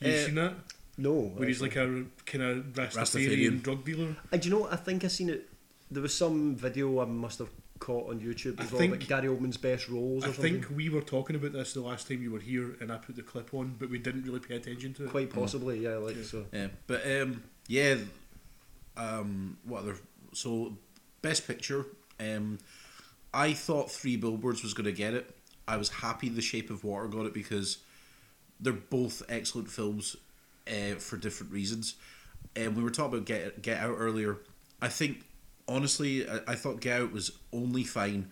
you 0.00 0.12
uh, 0.12 0.24
seen 0.24 0.34
that? 0.36 0.54
No. 0.98 1.12
where 1.12 1.46
he's 1.46 1.60
like 1.60 1.76
a 1.76 2.04
kind 2.24 2.42
of 2.42 2.64
Rastafarian, 2.72 2.90
Rastafarian. 2.94 3.62
drug 3.62 3.84
dealer. 3.84 4.16
And 4.32 4.40
do 4.40 4.48
you 4.48 4.54
know 4.54 4.62
what? 4.62 4.72
I 4.72 4.76
think 4.76 5.04
I 5.04 5.08
seen 5.08 5.28
it. 5.28 5.48
There 5.90 6.02
was 6.02 6.14
some 6.14 6.56
video 6.56 7.00
I 7.00 7.04
must 7.04 7.38
have 7.38 7.50
caught 7.78 8.08
on 8.08 8.20
YouTube 8.20 8.58
I 8.58 8.64
as 8.64 8.72
well 8.72 8.80
think- 8.80 8.94
about 8.94 9.06
Gary 9.08 9.28
Oldman's 9.28 9.58
best 9.58 9.88
roles 9.90 10.24
or 10.24 10.28
I 10.28 10.32
something. 10.32 10.62
think 10.62 10.74
we 10.74 10.88
were 10.88 11.02
talking 11.02 11.36
about 11.36 11.52
this 11.52 11.74
the 11.74 11.82
last 11.82 12.08
time 12.08 12.22
you 12.22 12.30
were 12.30 12.40
here, 12.40 12.76
and 12.80 12.90
I 12.90 12.96
put 12.96 13.14
the 13.16 13.22
clip 13.22 13.52
on, 13.52 13.76
but 13.78 13.90
we 13.90 13.98
didn't 13.98 14.22
really 14.22 14.40
pay 14.40 14.56
attention 14.56 14.94
to 14.94 15.04
it. 15.04 15.10
Quite 15.10 15.30
possibly, 15.34 15.80
yeah. 15.80 15.96
Like 15.96 16.16
so. 16.24 16.46
Yeah, 16.52 16.68
but 16.86 17.02
um, 17.06 17.42
yeah, 17.68 17.96
um, 18.96 19.58
what 19.64 19.80
other? 19.82 19.96
So, 20.32 20.76
best 21.20 21.46
picture. 21.46 21.84
Um, 22.18 22.58
I 23.34 23.52
thought 23.52 23.90
Three 23.90 24.16
Billboards 24.16 24.62
was 24.62 24.72
going 24.72 24.86
to 24.86 24.92
get 24.92 25.12
it. 25.12 25.35
I 25.68 25.76
was 25.76 25.88
happy 25.88 26.28
The 26.28 26.42
Shape 26.42 26.70
of 26.70 26.84
Water 26.84 27.08
got 27.08 27.26
it 27.26 27.34
because 27.34 27.78
they're 28.60 28.72
both 28.72 29.22
excellent 29.28 29.70
films 29.70 30.16
uh, 30.68 30.94
for 30.98 31.16
different 31.16 31.52
reasons. 31.52 31.94
And 32.54 32.76
we 32.76 32.82
were 32.82 32.90
talking 32.90 33.14
about 33.14 33.26
Get 33.26 33.62
Get 33.62 33.78
Out 33.78 33.96
earlier. 33.98 34.38
I 34.80 34.88
think 34.88 35.24
honestly, 35.68 36.28
I, 36.28 36.40
I 36.48 36.54
thought 36.54 36.80
Get 36.80 37.00
Out 37.02 37.12
was 37.12 37.32
only 37.52 37.84
fine. 37.84 38.30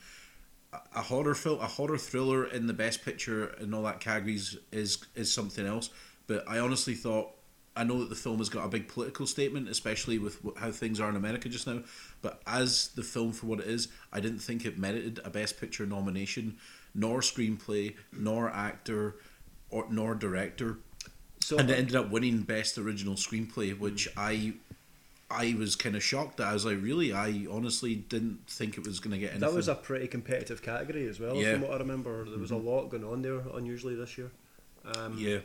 A- 0.72 0.78
A 0.96 1.02
horror 1.02 1.34
film, 1.34 1.60
a 1.60 1.66
horror 1.66 1.98
thriller 1.98 2.44
in 2.46 2.66
the 2.66 2.72
best 2.72 3.04
picture 3.04 3.46
and 3.60 3.74
all 3.74 3.82
that 3.82 4.00
categories 4.00 4.56
is 4.72 5.04
is 5.14 5.32
something 5.32 5.66
else. 5.66 5.90
But 6.26 6.44
I 6.48 6.58
honestly 6.58 6.94
thought 6.94 7.32
I 7.76 7.82
know 7.84 7.98
that 7.98 8.08
the 8.08 8.14
film 8.14 8.38
has 8.38 8.48
got 8.48 8.64
a 8.64 8.68
big 8.68 8.86
political 8.88 9.26
statement, 9.26 9.68
especially 9.68 10.18
with 10.18 10.40
how 10.56 10.70
things 10.70 11.00
are 11.00 11.08
in 11.10 11.16
America 11.16 11.48
just 11.48 11.66
now. 11.66 11.80
But 12.22 12.40
as 12.46 12.88
the 12.94 13.02
film 13.02 13.32
for 13.32 13.46
what 13.46 13.60
it 13.60 13.66
is, 13.66 13.88
I 14.12 14.20
didn't 14.20 14.38
think 14.38 14.64
it 14.64 14.78
merited 14.78 15.20
a 15.24 15.30
Best 15.30 15.60
Picture 15.60 15.84
nomination, 15.84 16.56
nor 16.94 17.20
screenplay, 17.20 17.94
nor 18.12 18.50
actor, 18.50 19.16
or 19.70 19.86
nor 19.90 20.14
director. 20.14 20.78
So 21.40 21.58
and 21.58 21.68
it 21.68 21.78
ended 21.78 21.96
up 21.96 22.10
winning 22.10 22.40
Best 22.42 22.78
Original 22.78 23.14
Screenplay, 23.14 23.78
which 23.78 24.08
I. 24.16 24.54
I 25.30 25.56
was 25.58 25.74
kind 25.74 25.96
of 25.96 26.02
shocked 26.04 26.36
that 26.36 26.46
I 26.48 26.52
was 26.52 26.64
like, 26.66 26.80
really? 26.80 27.12
I 27.12 27.46
honestly 27.50 27.96
didn't 27.96 28.40
think 28.46 28.76
it 28.76 28.86
was 28.86 29.00
going 29.00 29.12
to 29.12 29.18
get 29.18 29.30
anything. 29.30 29.40
that 29.40 29.54
was 29.54 29.66
a 29.68 29.74
pretty 29.74 30.06
competitive 30.06 30.62
category 30.62 31.08
as 31.08 31.18
well, 31.18 31.34
Yeah. 31.34 31.54
from 31.54 31.62
what 31.62 31.70
I 31.72 31.78
remember. 31.78 32.24
There 32.28 32.38
was 32.38 32.50
a 32.52 32.56
lot 32.56 32.90
going 32.90 33.04
on 33.04 33.22
there, 33.22 33.40
unusually 33.54 33.96
this 33.96 34.16
year. 34.16 34.30
Um, 34.94 35.16
yeah, 35.18 35.38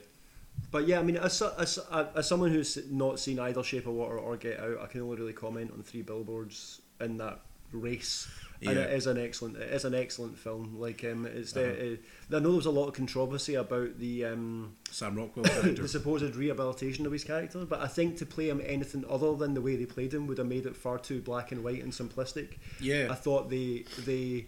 But 0.69 0.85
yeah, 0.85 0.99
I 0.99 1.03
mean, 1.03 1.15
as, 1.15 1.41
as, 1.41 1.79
as 1.89 2.27
someone 2.27 2.51
who's 2.51 2.77
not 2.91 3.19
seen 3.19 3.39
either 3.39 3.63
Shape 3.63 3.87
of 3.87 3.93
Water 3.93 4.19
or 4.19 4.35
Get 4.37 4.59
Out, 4.59 4.79
I 4.81 4.85
can 4.87 5.01
only 5.01 5.15
really 5.17 5.33
comment 5.33 5.71
on 5.71 5.81
Three 5.81 6.01
Billboards 6.03 6.81
in 6.99 7.17
that 7.17 7.39
race. 7.71 8.27
And 8.61 8.77
it 8.77 8.91
is 8.91 9.07
an 9.07 9.17
excellent, 9.17 9.55
it 9.55 9.71
is 9.71 9.85
an 9.85 9.93
excellent 9.95 10.37
film. 10.37 10.75
Like, 10.77 11.03
um, 11.05 11.25
it's 11.25 11.53
the, 11.53 11.71
Uh-huh. 11.71 11.95
uh, 12.33 12.37
I 12.37 12.39
know 12.41 12.49
there 12.49 12.57
was 12.57 12.65
a 12.65 12.71
lot 12.71 12.87
of 12.89 12.93
controversy 12.93 13.55
about 13.55 13.97
the 13.99 14.25
um, 14.25 14.75
Sam 14.91 15.15
Rockwell 15.15 15.45
character. 15.45 15.71
the 15.83 15.87
supposed 15.87 16.35
rehabilitation 16.35 17.05
of 17.05 17.11
his 17.13 17.23
character, 17.23 17.63
but 17.65 17.79
I 17.79 17.87
think 17.87 18.17
to 18.17 18.25
play 18.25 18.49
him 18.49 18.61
anything 18.65 19.05
other 19.09 19.33
than 19.35 19.53
the 19.53 19.61
way 19.61 19.77
they 19.77 19.85
played 19.85 20.13
him 20.13 20.27
would 20.27 20.37
have 20.39 20.47
made 20.47 20.65
it 20.65 20.75
far 20.75 20.97
too 20.99 21.21
black 21.21 21.51
and 21.53 21.63
white 21.63 21.81
and 21.81 21.93
simplistic. 21.93 22.57
Yeah. 22.81 23.07
I 23.09 23.15
thought 23.15 23.49
they 23.49 23.85
they 24.05 24.47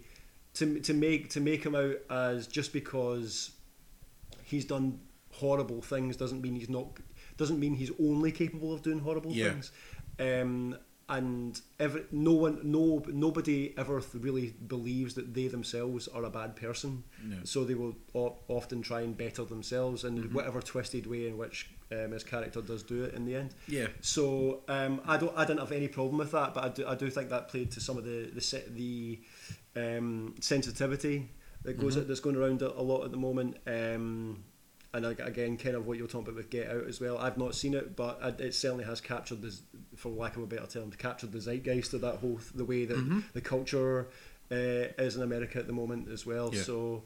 to 0.54 0.78
to 0.80 0.92
make 0.92 1.30
to 1.30 1.40
make 1.40 1.64
him 1.64 1.74
out 1.74 1.96
as 2.10 2.46
just 2.46 2.74
because 2.74 3.52
he's 4.44 4.66
done 4.66 5.00
horrible 5.32 5.80
things 5.80 6.16
doesn't 6.18 6.42
mean 6.42 6.54
he's 6.54 6.68
not 6.68 6.88
doesn't 7.38 7.58
mean 7.58 7.74
he's 7.74 7.90
only 7.98 8.30
capable 8.30 8.74
of 8.74 8.82
doing 8.82 8.98
horrible 8.98 9.32
Yeah. 9.32 9.52
things. 9.52 9.72
Um, 10.20 10.76
and 11.08 11.60
every, 11.78 12.04
no 12.10 12.32
one, 12.32 12.60
no 12.62 13.02
nobody 13.08 13.74
ever 13.76 14.00
really 14.14 14.54
believes 14.66 15.14
that 15.14 15.34
they 15.34 15.46
themselves 15.48 16.08
are 16.08 16.24
a 16.24 16.30
bad 16.30 16.56
person. 16.56 17.04
No. 17.22 17.36
So 17.44 17.64
they 17.64 17.74
will 17.74 17.96
o- 18.14 18.36
often 18.48 18.82
try 18.82 19.00
and 19.02 19.16
better 19.16 19.44
themselves 19.44 20.04
in 20.04 20.16
Mm-hmm. 20.18 20.34
whatever 20.34 20.60
twisted 20.62 21.06
way 21.06 21.26
in 21.26 21.36
which 21.36 21.70
um, 21.90 22.12
his 22.12 22.24
character 22.24 22.62
does 22.62 22.82
do 22.82 23.04
it 23.04 23.14
in 23.14 23.24
the 23.26 23.36
end. 23.36 23.54
Yeah. 23.68 23.88
So 24.00 24.60
um, 24.68 25.00
I 25.06 25.16
don't, 25.18 25.36
I 25.36 25.44
didn't 25.44 25.60
have 25.60 25.72
any 25.72 25.88
problem 25.88 26.18
with 26.18 26.30
that, 26.32 26.54
but 26.54 26.64
I 26.64 26.68
do, 26.68 26.86
I 26.86 26.94
do 26.94 27.10
think 27.10 27.28
that 27.30 27.48
played 27.48 27.70
to 27.72 27.80
some 27.80 27.98
of 27.98 28.04
the 28.04 28.30
the 28.34 28.62
the 28.70 29.20
um, 29.76 30.34
sensitivity 30.40 31.30
that 31.64 31.78
goes 31.78 31.96
Mm-hmm. 31.96 32.08
that's 32.08 32.20
going 32.20 32.36
around 32.36 32.62
a, 32.62 32.72
a 32.72 32.82
lot 32.82 33.04
at 33.04 33.10
the 33.10 33.16
moment. 33.16 33.56
Um, 33.66 34.44
and 34.94 35.06
again, 35.06 35.56
kind 35.56 35.74
of 35.76 35.86
what 35.86 35.96
you're 35.98 36.06
talking 36.06 36.28
about 36.28 36.36
with 36.36 36.50
Get 36.50 36.68
Out 36.70 36.86
as 36.86 37.00
well. 37.00 37.16
I've 37.18 37.38
not 37.38 37.54
seen 37.54 37.74
it, 37.74 37.96
but 37.96 38.20
it- 38.38 38.54
certainly 38.54 38.84
has 38.84 39.00
captured 39.00 39.40
this, 39.42 39.62
for 39.96 40.10
lack 40.10 40.36
of 40.36 40.42
a 40.42 40.46
better 40.46 40.66
term, 40.66 40.90
captured 40.92 41.32
the 41.32 41.40
zeitgeist 41.40 41.94
of 41.94 42.00
that 42.02 42.16
whole 42.16 42.40
the 42.54 42.64
way 42.64 42.84
that 42.84 42.96
Mm-hmm. 42.98 43.20
the 43.32 43.40
culture 43.40 44.08
uh, 44.50 44.54
is 44.98 45.16
in 45.16 45.22
America 45.22 45.58
at 45.58 45.66
the 45.66 45.72
moment 45.72 46.08
as 46.08 46.26
well. 46.26 46.50
Yeah. 46.54 46.62
So. 46.62 47.02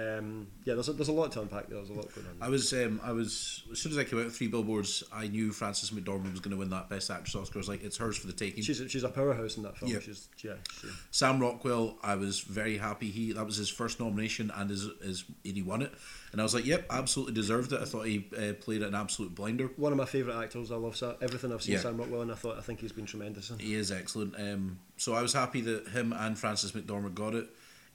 Um, 0.00 0.46
yeah, 0.64 0.74
there's 0.74 0.88
a, 0.88 0.92
there's 0.92 1.08
a 1.08 1.12
lot 1.12 1.32
to 1.32 1.40
unpack 1.40 1.68
there. 1.68 1.76
There's 1.76 1.90
a 1.90 1.94
lot 1.94 2.14
going 2.14 2.26
on. 2.26 2.36
I 2.40 2.48
was, 2.48 2.72
um, 2.72 3.00
I 3.02 3.12
was 3.12 3.62
as 3.72 3.78
soon 3.78 3.92
as 3.92 3.98
I 3.98 4.04
came 4.04 4.24
out 4.24 4.32
Three 4.32 4.46
Billboards, 4.48 5.04
I 5.12 5.28
knew 5.28 5.52
Frances 5.52 5.90
McDormand 5.90 6.30
was 6.32 6.40
going 6.40 6.52
to 6.52 6.56
win 6.56 6.70
that 6.70 6.88
Best 6.88 7.10
Actress 7.10 7.34
Oscar. 7.34 7.58
I 7.58 7.60
was 7.60 7.68
like, 7.68 7.82
it's 7.84 7.96
hers 7.96 8.16
for 8.16 8.26
the 8.26 8.32
taking. 8.32 8.62
She's 8.62 8.82
she's 8.88 9.04
a 9.04 9.08
powerhouse 9.08 9.56
in 9.56 9.62
that 9.64 9.76
film. 9.76 9.90
Yeah. 9.90 10.00
She's 10.00 10.28
yeah. 10.42 10.54
She, 10.80 10.88
Sam 11.10 11.40
Rockwell, 11.40 11.96
I 12.02 12.14
was 12.14 12.40
very 12.40 12.78
happy. 12.78 13.10
He 13.10 13.32
that 13.32 13.44
was 13.44 13.56
his 13.56 13.68
first 13.68 14.00
nomination, 14.00 14.50
and 14.54 14.70
his, 14.70 14.88
his 15.02 15.24
and 15.44 15.56
he 15.56 15.62
won 15.62 15.82
it. 15.82 15.92
And 16.32 16.40
I 16.40 16.44
was 16.44 16.54
like, 16.54 16.64
yep, 16.64 16.86
absolutely 16.90 17.34
deserved 17.34 17.72
it. 17.72 17.80
I 17.80 17.84
thought 17.84 18.06
he 18.06 18.28
uh, 18.38 18.52
played 18.60 18.82
an 18.82 18.94
absolute 18.94 19.34
blinder. 19.34 19.68
one 19.76 19.90
of 19.90 19.98
my 19.98 20.04
favourite 20.04 20.40
actors. 20.40 20.70
I 20.70 20.76
love 20.76 20.96
Sa- 20.96 21.14
everything 21.20 21.52
I've 21.52 21.62
seen 21.62 21.74
Yeah. 21.74 21.80
Sam 21.80 21.96
Rockwell, 21.96 22.22
and 22.22 22.30
I 22.30 22.36
thought 22.36 22.56
I 22.56 22.60
think 22.60 22.80
he's 22.80 22.92
been 22.92 23.06
tremendous. 23.06 23.50
He 23.58 23.74
is 23.74 23.90
excellent. 23.90 24.36
Um, 24.38 24.78
so 24.96 25.14
I 25.14 25.22
was 25.22 25.32
happy 25.32 25.60
that 25.62 25.88
him 25.88 26.12
and 26.12 26.38
Frances 26.38 26.70
McDormand 26.72 27.14
got 27.14 27.34
it 27.34 27.48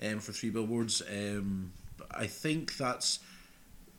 um, 0.03 0.19
for 0.19 0.33
three 0.33 0.49
billboards. 0.49 1.01
Um, 1.09 1.71
I 2.11 2.27
think 2.27 2.77
that's 2.77 3.19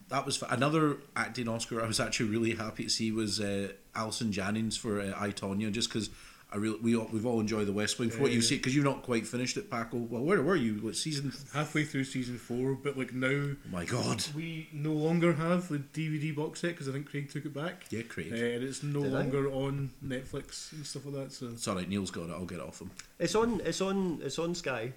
that 0.08 0.24
was 0.24 0.42
another 0.48 0.98
acting 1.16 1.48
Oscar. 1.48 1.82
I 1.82 1.86
was 1.86 1.98
actually 2.00 2.30
really 2.30 2.54
happy 2.54 2.84
to 2.84 2.90
see 2.90 3.10
was 3.12 3.40
uh, 3.40 3.72
Alison 3.94 4.30
Jannings 4.32 4.76
for 4.76 5.00
uh, 5.00 5.12
I 5.18 5.30
Tonya, 5.30 5.72
just 5.72 5.88
because 5.88 6.10
I 6.52 6.58
really 6.58 6.78
we 6.78 6.94
all, 6.96 7.08
we've 7.12 7.26
all 7.26 7.40
enjoyed 7.40 7.66
The 7.66 7.72
West 7.72 7.98
Wing 7.98 8.08
for 8.10 8.20
what 8.22 8.30
Yeah. 8.30 8.36
you 8.36 8.42
see 8.42 8.56
because 8.56 8.72
you've 8.76 8.84
not 8.84 9.02
quite 9.02 9.26
finished 9.26 9.56
it, 9.56 9.68
Paco. 9.68 9.96
Well, 9.96 10.22
where 10.22 10.40
were 10.42 10.54
you? 10.54 10.74
What 10.74 10.94
season? 10.94 11.32
Halfway 11.52 11.82
through 11.84 12.04
season 12.04 12.38
four, 12.38 12.74
but 12.76 12.96
like 12.96 13.12
now 13.12 13.26
Oh 13.28 13.56
my 13.72 13.84
God! 13.84 14.22
we 14.32 14.68
no 14.72 14.92
longer 14.92 15.32
have 15.32 15.66
the 15.68 15.78
DVD 15.78 16.32
box 16.36 16.60
set 16.60 16.70
because 16.70 16.88
I 16.88 16.92
think 16.92 17.10
Craig 17.10 17.28
took 17.28 17.44
it 17.44 17.52
back. 17.52 17.86
Yeah, 17.90 18.02
Craig. 18.02 18.32
Uh, 18.32 18.36
and 18.36 18.62
it's 18.62 18.84
no 18.84 19.02
Did 19.02 19.12
I? 19.12 19.18
longer 19.18 19.50
on 19.50 19.90
Netflix 20.06 20.70
and 20.70 20.86
stuff 20.86 21.04
like 21.06 21.14
that. 21.16 21.32
So 21.32 21.48
It's 21.48 21.66
all 21.66 21.74
right. 21.74 21.88
Neil's 21.88 22.12
got 22.12 22.28
it. 22.28 22.32
I'll 22.32 22.44
get 22.44 22.58
it 22.60 22.64
off 22.64 22.80
him. 22.80 22.92
It's 23.18 23.34
on. 23.34 23.60
It's 23.64 23.80
on. 23.80 24.20
It's 24.22 24.38
on 24.38 24.54
Sky. 24.54 24.92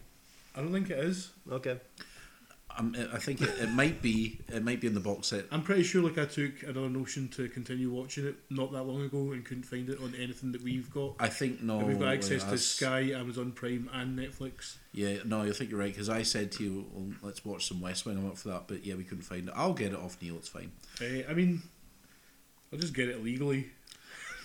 I 0.56 0.62
don't 0.62 0.72
think 0.72 0.92
it 0.92 1.00
is. 1.00 1.32
Okay. 1.52 1.80
Um, 2.78 2.96
I 3.14 3.18
think 3.18 3.42
it, 3.42 3.50
it 3.60 3.70
might 3.72 4.02
be. 4.02 4.40
It 4.48 4.64
might 4.64 4.80
be 4.80 4.88
in 4.88 4.94
the 4.94 5.00
box 5.00 5.28
set. 5.28 5.46
I'm 5.52 5.64
pretty 5.64 5.84
sure 5.84 6.02
like 6.02 6.18
I 6.18 6.26
took 6.26 6.64
another 6.64 6.90
notion 6.90 7.28
to 7.30 7.50
continue 7.50 7.90
watching 7.90 8.26
it 8.26 8.36
not 8.50 8.72
that 8.72 8.84
long 8.84 9.02
ago 9.02 9.32
and 9.32 9.44
couldn't 9.44 9.64
find 9.64 9.90
it 9.90 10.00
on 10.02 10.14
anything 10.16 10.52
that 10.54 10.64
we've 10.64 10.90
got. 10.90 11.16
I 11.20 11.28
think 11.28 11.62
no. 11.62 11.80
And 11.80 11.88
we've 11.88 12.00
got 12.00 12.14
access 12.14 12.44
to 12.46 12.58
Sky, 12.58 13.12
Amazon 13.12 13.52
Prime, 13.52 13.90
and 13.94 14.18
Netflix. 14.18 14.78
Yeah, 14.94 15.18
no, 15.26 15.42
I 15.42 15.52
think 15.52 15.72
you're 15.72 15.80
right 15.80 15.92
because 15.92 16.10
I 16.10 16.22
said 16.24 16.52
to 16.54 16.64
you, 16.64 16.86
well, 16.94 17.14
"Let's 17.22 17.44
watch 17.44 17.68
some 17.68 17.82
West 17.82 18.06
Wing." 18.06 18.18
I'm 18.18 18.28
up 18.28 18.38
for 18.38 18.50
that, 18.50 18.68
but 18.68 18.86
yeah, 18.86 18.96
we 18.96 19.04
couldn't 19.04 19.24
find 19.24 19.50
it. 19.50 19.54
I'll 19.56 19.74
get 19.74 19.92
it 19.92 20.00
off 20.00 20.18
Neil. 20.22 20.36
It's 20.36 20.48
fine. 20.48 20.72
Uh, 21.02 21.30
I 21.30 21.34
mean, 21.34 21.62
I'll 22.72 22.80
just 22.80 22.94
get 22.94 23.10
it 23.10 23.24
legally. 23.24 23.72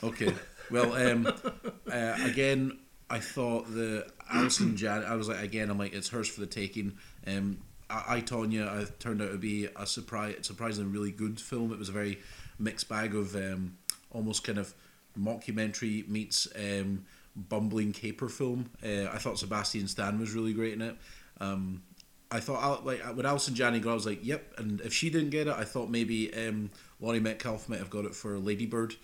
Okay. 0.02 0.34
Well, 0.70 0.94
um, 0.94 1.26
uh, 1.92 2.16
again, 2.24 2.78
I 3.08 3.20
thought 3.20 3.72
the 3.72 4.06
Alison 4.32 4.76
Jan. 4.76 5.04
I 5.04 5.14
was 5.14 5.28
like, 5.28 5.42
again, 5.42 5.70
I'm 5.70 5.78
like, 5.78 5.92
it's 5.92 6.08
hers 6.08 6.28
for 6.28 6.40
the 6.40 6.46
taking. 6.46 6.98
Um, 7.26 7.58
I, 7.90 8.16
I 8.16 8.20
turned 8.20 8.54
out 8.54 9.32
to 9.32 9.38
be 9.38 9.68
a 9.76 9.86
surprise, 9.86 10.36
surprisingly 10.42 10.90
really 10.90 11.10
good 11.10 11.40
film. 11.40 11.72
It 11.72 11.78
was 11.78 11.88
a 11.88 11.92
very 11.92 12.18
mixed 12.58 12.88
bag 12.88 13.14
of 13.14 13.34
um, 13.34 13.76
almost 14.10 14.44
kind 14.44 14.58
of 14.58 14.74
mockumentary 15.18 16.06
meets 16.08 16.48
um, 16.56 17.04
bumbling 17.36 17.92
caper 17.92 18.28
film. 18.28 18.70
Uh, 18.84 19.08
I 19.12 19.18
thought 19.18 19.38
Sebastian 19.38 19.88
Stan 19.88 20.18
was 20.18 20.32
really 20.32 20.52
great 20.52 20.74
in 20.74 20.82
it. 20.82 20.96
Um, 21.40 21.82
I 22.30 22.40
thought 22.40 22.84
like 22.84 23.00
when 23.16 23.26
Alison 23.26 23.54
Janney 23.54 23.80
got, 23.80 23.90
it, 23.90 23.92
I 23.92 23.94
was 23.94 24.06
like, 24.06 24.24
yep. 24.24 24.54
And 24.58 24.80
if 24.80 24.92
she 24.92 25.10
didn't 25.10 25.30
get 25.30 25.46
it, 25.46 25.54
I 25.54 25.64
thought 25.64 25.88
maybe 25.90 26.34
um, 26.34 26.70
Laurie 27.00 27.20
Metcalf 27.20 27.68
might 27.68 27.78
have 27.78 27.90
got 27.90 28.04
it 28.04 28.14
for 28.14 28.38
Ladybird. 28.38 28.96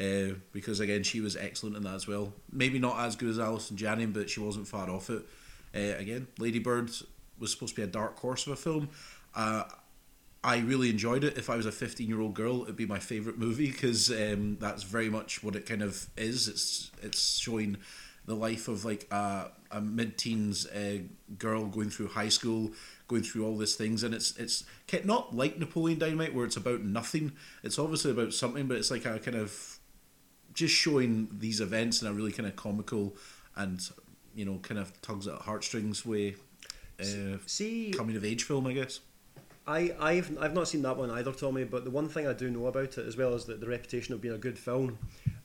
Uh, 0.00 0.34
because 0.52 0.78
again, 0.78 1.02
she 1.02 1.20
was 1.20 1.36
excellent 1.36 1.76
in 1.76 1.82
that 1.82 1.94
as 1.94 2.06
well. 2.06 2.32
Maybe 2.52 2.78
not 2.78 3.00
as 3.00 3.16
good 3.16 3.30
as 3.30 3.38
Alison 3.40 3.76
Janney, 3.76 4.06
but 4.06 4.30
she 4.30 4.38
wasn't 4.38 4.68
far 4.68 4.88
off 4.88 5.10
it. 5.10 5.24
Uh, 5.74 5.98
again, 5.98 6.28
Ladybird 6.38 6.90
was 7.38 7.52
supposed 7.52 7.74
to 7.74 7.80
be 7.80 7.84
a 7.84 7.90
dark 7.90 8.18
horse 8.18 8.46
of 8.46 8.52
a 8.52 8.56
film. 8.56 8.88
Uh, 9.34 9.64
I 10.42 10.58
really 10.58 10.88
enjoyed 10.88 11.24
it. 11.24 11.36
If 11.36 11.50
I 11.50 11.56
was 11.56 11.66
a 11.66 11.72
15 11.72 12.08
year 12.08 12.20
old 12.20 12.34
girl, 12.34 12.62
it'd 12.62 12.76
be 12.76 12.86
my 12.86 12.98
favourite 12.98 13.38
movie 13.38 13.70
because 13.70 14.10
um, 14.10 14.56
that's 14.60 14.82
very 14.84 15.10
much 15.10 15.42
what 15.42 15.56
it 15.56 15.66
kind 15.66 15.82
of 15.82 16.08
is. 16.16 16.48
It's 16.48 16.90
it's 17.02 17.38
showing 17.38 17.76
the 18.26 18.34
life 18.34 18.68
of 18.68 18.84
like 18.84 19.06
a, 19.10 19.50
a 19.70 19.80
mid 19.80 20.16
teens 20.16 20.66
uh, 20.66 20.98
girl 21.38 21.66
going 21.66 21.90
through 21.90 22.08
high 22.08 22.28
school, 22.28 22.72
going 23.08 23.22
through 23.22 23.44
all 23.44 23.56
these 23.56 23.74
things, 23.74 24.04
and 24.04 24.14
it's 24.14 24.36
it's 24.36 24.64
not 25.04 25.34
like 25.34 25.58
Napoleon 25.58 25.98
Dynamite 25.98 26.34
where 26.34 26.44
it's 26.44 26.56
about 26.56 26.82
nothing. 26.82 27.32
It's 27.64 27.78
obviously 27.78 28.12
about 28.12 28.32
something, 28.32 28.68
but 28.68 28.76
it's 28.76 28.90
like 28.90 29.06
a 29.06 29.18
kind 29.18 29.36
of 29.36 29.78
just 30.52 30.74
showing 30.74 31.28
these 31.32 31.60
events 31.60 32.00
in 32.02 32.08
a 32.08 32.12
really 32.12 32.32
kind 32.32 32.48
of 32.48 32.54
comical 32.56 33.16
and 33.56 33.80
you 34.34 34.44
know 34.44 34.58
kind 34.58 34.78
of 34.78 35.00
tugs 35.02 35.26
at 35.26 35.40
heartstrings 35.42 36.06
way. 36.06 36.36
Uh, 37.00 37.38
See, 37.46 37.92
coming 37.96 38.16
of 38.16 38.24
age 38.24 38.44
film, 38.44 38.66
I 38.66 38.72
guess. 38.72 39.00
I, 39.66 39.94
I've 40.00 40.36
I've 40.40 40.54
not 40.54 40.66
seen 40.66 40.82
that 40.82 40.96
one 40.96 41.10
either, 41.10 41.32
Tommy. 41.32 41.64
But 41.64 41.84
the 41.84 41.90
one 41.90 42.08
thing 42.08 42.26
I 42.26 42.32
do 42.32 42.50
know 42.50 42.66
about 42.66 42.98
it, 42.98 43.06
as 43.06 43.16
well 43.16 43.34
as 43.34 43.44
the, 43.44 43.54
the 43.54 43.68
reputation 43.68 44.14
of 44.14 44.20
being 44.20 44.34
a 44.34 44.38
good 44.38 44.58
film, 44.58 44.98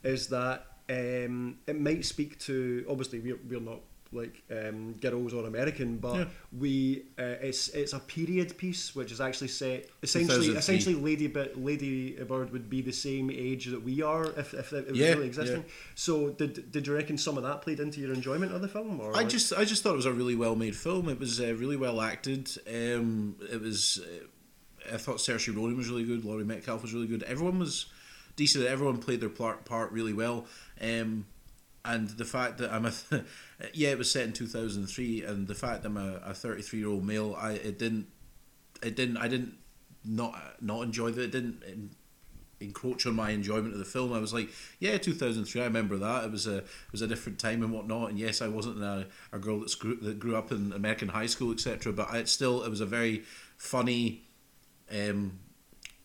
is 0.03 0.27
that 0.29 0.65
um, 0.89 1.59
it 1.67 1.79
might 1.79 2.05
speak 2.05 2.39
to. 2.39 2.85
Obviously, 2.89 3.19
we're, 3.19 3.39
we're 3.47 3.59
not 3.59 3.81
like 4.13 4.41
um, 4.51 4.93
girls 4.93 5.33
or 5.33 5.45
American, 5.45 5.97
but 5.97 6.15
Yeah. 6.15 6.25
we 6.57 7.05
uh, 7.19 7.35
it's 7.49 7.69
it's 7.69 7.93
a 7.93 7.99
period 7.99 8.57
piece 8.57 8.95
which 8.95 9.11
is 9.11 9.19
actually 9.19 9.49
set 9.49 9.89
essentially 10.01 10.47
2003. 10.47 10.57
essentially 10.59 10.95
Lady 10.95 11.27
Bird, 11.27 11.51
Lady 11.57 12.11
Bird 12.23 12.51
would 12.51 12.69
be 12.69 12.81
the 12.81 12.91
same 12.93 13.29
age 13.31 13.65
that 13.65 13.83
we 13.83 14.01
are 14.01 14.25
if, 14.37 14.53
if 14.53 14.71
it 14.73 14.89
was 14.89 14.97
Yeah, 14.97 15.09
really 15.13 15.27
existing. 15.27 15.65
So 15.95 16.29
did 16.29 16.71
did 16.71 16.87
you 16.87 16.93
reckon 16.95 17.17
some 17.17 17.37
of 17.37 17.43
that 17.43 17.61
played 17.61 17.79
into 17.79 17.99
your 17.99 18.13
enjoyment 18.13 18.53
of 18.53 18.61
the 18.61 18.67
film? 18.67 18.99
Or 18.99 19.09
I 19.11 19.17
like- 19.21 19.29
just 19.29 19.51
I 19.53 19.65
just 19.65 19.83
thought 19.83 19.93
it 19.93 19.97
was 20.03 20.05
a 20.05 20.13
really 20.13 20.35
well 20.35 20.55
made 20.55 20.75
film. 20.75 21.09
It 21.09 21.19
was 21.19 21.39
uh, 21.39 21.53
really 21.55 21.77
well 21.77 22.01
acted. 22.01 22.49
Um, 22.67 23.35
it 23.51 23.59
was. 23.61 23.99
Uh, 24.03 24.93
I 24.93 24.97
thought 24.97 25.17
Saoirse 25.19 25.55
Ronan 25.55 25.77
was 25.77 25.87
really 25.89 26.03
good. 26.03 26.25
Laurie 26.25 26.43
Metcalf 26.43 26.81
was 26.81 26.93
really 26.93 27.07
good. 27.07 27.23
Everyone 27.23 27.57
was 27.57 27.85
decent. 28.35 28.65
Everyone 28.65 28.97
played 28.97 29.21
their 29.21 29.29
part, 29.29 29.63
part 29.63 29.93
really 29.93 30.11
well. 30.11 30.45
Um, 30.81 31.25
and 31.85 32.09
the 32.09 32.25
fact 32.25 32.57
that 32.59 32.71
I'm 32.71 32.85
a 32.85 32.91
yeah, 33.73 33.89
it 33.89 33.97
was 33.97 34.11
set 34.11 34.25
in 34.25 34.33
two 34.33 34.47
thousand 34.47 34.87
three, 34.87 35.23
and 35.23 35.47
the 35.47 35.55
fact 35.55 35.83
that 35.83 35.89
I'm 35.89 35.97
a, 35.97 36.15
a 36.25 36.33
thirty 36.33 36.61
three 36.61 36.79
year 36.79 36.89
old 36.89 37.05
male, 37.05 37.35
I 37.39 37.53
it 37.53 37.79
didn't 37.79 38.07
it 38.81 38.95
didn't 38.95 39.17
I 39.17 39.27
didn't 39.27 39.55
not 40.05 40.35
not 40.61 40.83
enjoy 40.83 41.11
that. 41.11 41.23
It 41.23 41.31
didn't. 41.31 41.63
en- 41.67 41.95
encroach 42.59 43.05
on 43.05 43.13
my 43.13 43.31
enjoyment 43.31 43.73
of 43.73 43.79
the 43.79 43.83
film. 43.83 44.13
I 44.13 44.19
was 44.19 44.33
like, 44.33 44.47
yeah, 44.79 44.97
2003. 44.97 45.59
I 45.61 45.65
remember 45.65 45.97
that. 45.97 46.23
It 46.23 46.31
was 46.31 46.47
a 46.47 46.57
it 46.59 46.91
was 46.93 47.01
a 47.01 47.07
different 47.07 47.37
time 47.37 47.61
and 47.61 47.73
whatnot. 47.73 48.11
And 48.11 48.17
yes, 48.17 48.41
I 48.41 48.47
wasn't 48.47 48.81
a, 48.81 49.07
a 49.33 49.39
girl 49.39 49.59
that 49.59 49.77
grew, 49.79 49.95
that 49.97 50.17
grew 50.17 50.37
up 50.37 50.49
in 50.49 50.71
American 50.71 51.09
high 51.09 51.25
school, 51.25 51.51
etc. 51.51 51.91
But 51.91 52.09
I, 52.09 52.19
it 52.19 52.29
still 52.29 52.63
it 52.63 52.69
was 52.69 52.79
a 52.79 52.85
very 52.85 53.23
funny. 53.57 54.23
Um, 54.89 55.39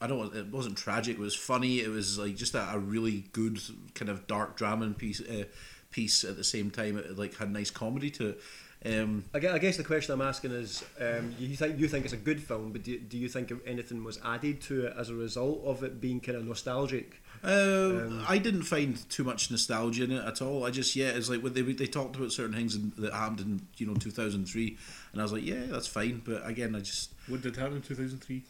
I 0.00 0.06
don't. 0.06 0.34
It 0.34 0.46
wasn't 0.46 0.76
tragic. 0.76 1.16
It 1.16 1.20
was 1.20 1.34
funny. 1.34 1.80
It 1.80 1.88
was 1.88 2.18
like 2.18 2.36
just 2.36 2.54
a, 2.54 2.70
a 2.72 2.78
really 2.78 3.24
good 3.32 3.60
kind 3.94 4.08
of 4.08 4.26
dark 4.26 4.56
drama 4.56 4.88
piece. 4.90 5.20
Uh, 5.20 5.44
piece 5.90 6.24
at 6.24 6.36
the 6.36 6.44
same 6.44 6.70
time. 6.70 6.98
It 6.98 7.18
like 7.18 7.36
had 7.36 7.50
nice 7.50 7.70
comedy 7.70 8.10
to 8.12 8.30
it. 8.30 8.40
Um, 8.86 9.24
I 9.34 9.40
guess 9.40 9.76
the 9.76 9.82
question 9.82 10.14
I'm 10.14 10.22
asking 10.22 10.52
is, 10.52 10.84
um, 11.00 11.34
you 11.36 11.56
think 11.56 11.80
you 11.80 11.88
think 11.88 12.04
it's 12.04 12.14
a 12.14 12.18
good 12.18 12.40
film, 12.40 12.70
but 12.70 12.84
do, 12.84 12.96
do 12.96 13.18
you 13.18 13.28
think 13.28 13.52
anything 13.66 14.04
was 14.04 14.20
added 14.24 14.60
to 14.62 14.86
it 14.86 14.94
as 14.96 15.10
a 15.10 15.14
result 15.14 15.64
of 15.64 15.82
it 15.82 16.00
being 16.00 16.20
kind 16.20 16.38
of 16.38 16.44
nostalgic? 16.44 17.20
Uh, 17.42 18.22
I 18.28 18.38
didn't 18.38 18.62
find 18.62 18.96
too 19.10 19.24
much 19.24 19.50
nostalgia 19.50 20.04
in 20.04 20.12
it 20.12 20.24
at 20.24 20.40
all. 20.42 20.64
I 20.64 20.70
just 20.70 20.94
yeah, 20.94 21.08
it's 21.08 21.28
like 21.28 21.40
when 21.40 21.54
they 21.54 21.62
they 21.62 21.86
talked 21.86 22.14
about 22.14 22.30
certain 22.30 22.54
things 22.54 22.76
in, 22.76 22.92
that 22.98 23.12
happened 23.12 23.40
in 23.40 23.66
you 23.78 23.86
know 23.86 23.94
two 23.94 24.12
thousand 24.12 24.46
three, 24.46 24.78
and 25.12 25.20
I 25.20 25.24
was 25.24 25.32
like 25.32 25.44
yeah, 25.44 25.66
that's 25.66 25.88
fine. 25.88 26.22
But 26.24 26.46
again, 26.46 26.76
I 26.76 26.80
just 26.80 27.10
What 27.26 27.42
did 27.42 27.56
happen 27.56 27.76
in 27.76 27.82
2003? 27.82 28.44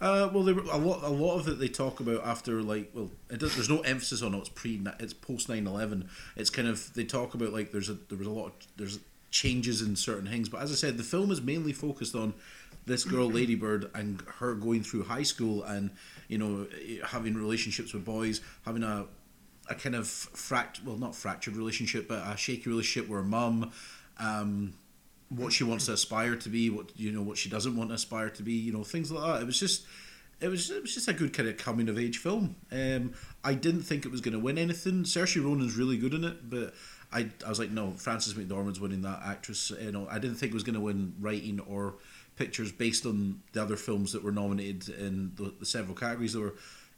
Uh, 0.00 0.30
well, 0.32 0.42
there 0.42 0.54
were 0.54 0.62
a 0.62 0.78
lot 0.78 1.02
a 1.02 1.08
lot 1.08 1.38
of 1.38 1.48
it 1.48 1.58
they 1.58 1.68
talk 1.68 2.00
about 2.00 2.24
after 2.24 2.62
like 2.62 2.90
well, 2.94 3.10
it 3.28 3.38
does, 3.38 3.54
there's 3.54 3.68
no 3.68 3.80
emphasis 3.80 4.22
on 4.22 4.34
it. 4.34 4.38
It's 4.38 4.48
pre 4.48 4.80
it's 4.98 5.12
post 5.12 5.48
9-11. 5.48 6.08
It's 6.36 6.50
kind 6.50 6.68
of 6.68 6.92
they 6.94 7.04
talk 7.04 7.34
about 7.34 7.52
like 7.52 7.70
there's 7.70 7.90
a 7.90 7.94
there 8.08 8.16
was 8.18 8.26
a 8.26 8.30
lot 8.30 8.46
of, 8.46 8.52
there's 8.76 8.98
changes 9.30 9.82
in 9.82 9.96
certain 9.96 10.26
things. 10.26 10.48
But 10.48 10.62
as 10.62 10.72
I 10.72 10.74
said, 10.74 10.96
the 10.96 11.04
film 11.04 11.30
is 11.30 11.42
mainly 11.42 11.72
focused 11.72 12.14
on 12.14 12.34
this 12.86 13.04
girl 13.04 13.30
Ladybird 13.30 13.90
and 13.94 14.22
her 14.38 14.54
going 14.54 14.82
through 14.82 15.04
high 15.04 15.22
school 15.22 15.62
and 15.64 15.90
you 16.28 16.38
know 16.38 16.66
having 17.06 17.34
relationships 17.34 17.92
with 17.92 18.04
boys, 18.04 18.40
having 18.64 18.82
a 18.82 19.06
a 19.68 19.74
kind 19.74 19.94
of 19.94 20.06
fract 20.06 20.82
well 20.82 20.96
not 20.96 21.14
fractured 21.14 21.56
relationship 21.56 22.08
but 22.08 22.26
a 22.26 22.36
shaky 22.36 22.70
relationship 22.70 23.08
with 23.08 23.18
her 23.18 23.24
mum. 23.24 23.70
Um, 24.18 24.74
what 25.30 25.52
she 25.52 25.64
wants 25.64 25.86
to 25.86 25.92
aspire 25.92 26.36
to 26.36 26.48
be, 26.48 26.70
what 26.70 26.90
you 26.96 27.12
know, 27.12 27.22
what 27.22 27.38
she 27.38 27.48
doesn't 27.48 27.76
want 27.76 27.90
to 27.90 27.94
aspire 27.94 28.28
to 28.30 28.42
be, 28.42 28.52
you 28.52 28.72
know, 28.72 28.84
things 28.84 29.10
like 29.10 29.24
that. 29.24 29.42
It 29.42 29.46
was 29.46 29.58
just, 29.58 29.86
it 30.40 30.48
was, 30.48 30.70
it 30.70 30.82
was 30.82 30.92
just 30.92 31.08
a 31.08 31.12
good 31.12 31.32
kind 31.32 31.48
of 31.48 31.56
coming 31.56 31.88
of 31.88 31.98
age 31.98 32.18
film. 32.18 32.56
Um, 32.72 33.14
I 33.44 33.54
didn't 33.54 33.82
think 33.82 34.04
it 34.04 34.10
was 34.10 34.20
going 34.20 34.34
to 34.34 34.40
win 34.40 34.58
anything. 34.58 35.04
Saoirse 35.04 35.42
Ronan's 35.42 35.76
really 35.76 35.96
good 35.96 36.14
in 36.14 36.24
it, 36.24 36.50
but 36.50 36.74
I, 37.12 37.28
I 37.44 37.48
was 37.48 37.58
like, 37.58 37.70
no, 37.70 37.92
Frances 37.92 38.34
McDormand's 38.34 38.80
winning 38.80 39.02
that 39.02 39.20
actress. 39.24 39.70
You 39.80 39.92
know, 39.92 40.08
I 40.10 40.18
didn't 40.18 40.36
think 40.36 40.50
it 40.50 40.54
was 40.54 40.64
going 40.64 40.74
to 40.74 40.80
win 40.80 41.14
writing 41.20 41.60
or 41.60 41.94
pictures 42.36 42.72
based 42.72 43.06
on 43.06 43.40
the 43.52 43.62
other 43.62 43.76
films 43.76 44.12
that 44.12 44.24
were 44.24 44.32
nominated 44.32 44.88
in 44.88 45.32
the, 45.36 45.54
the 45.60 45.66
several 45.66 45.94
categories. 45.94 46.32
That 46.32 46.40
were, 46.40 46.54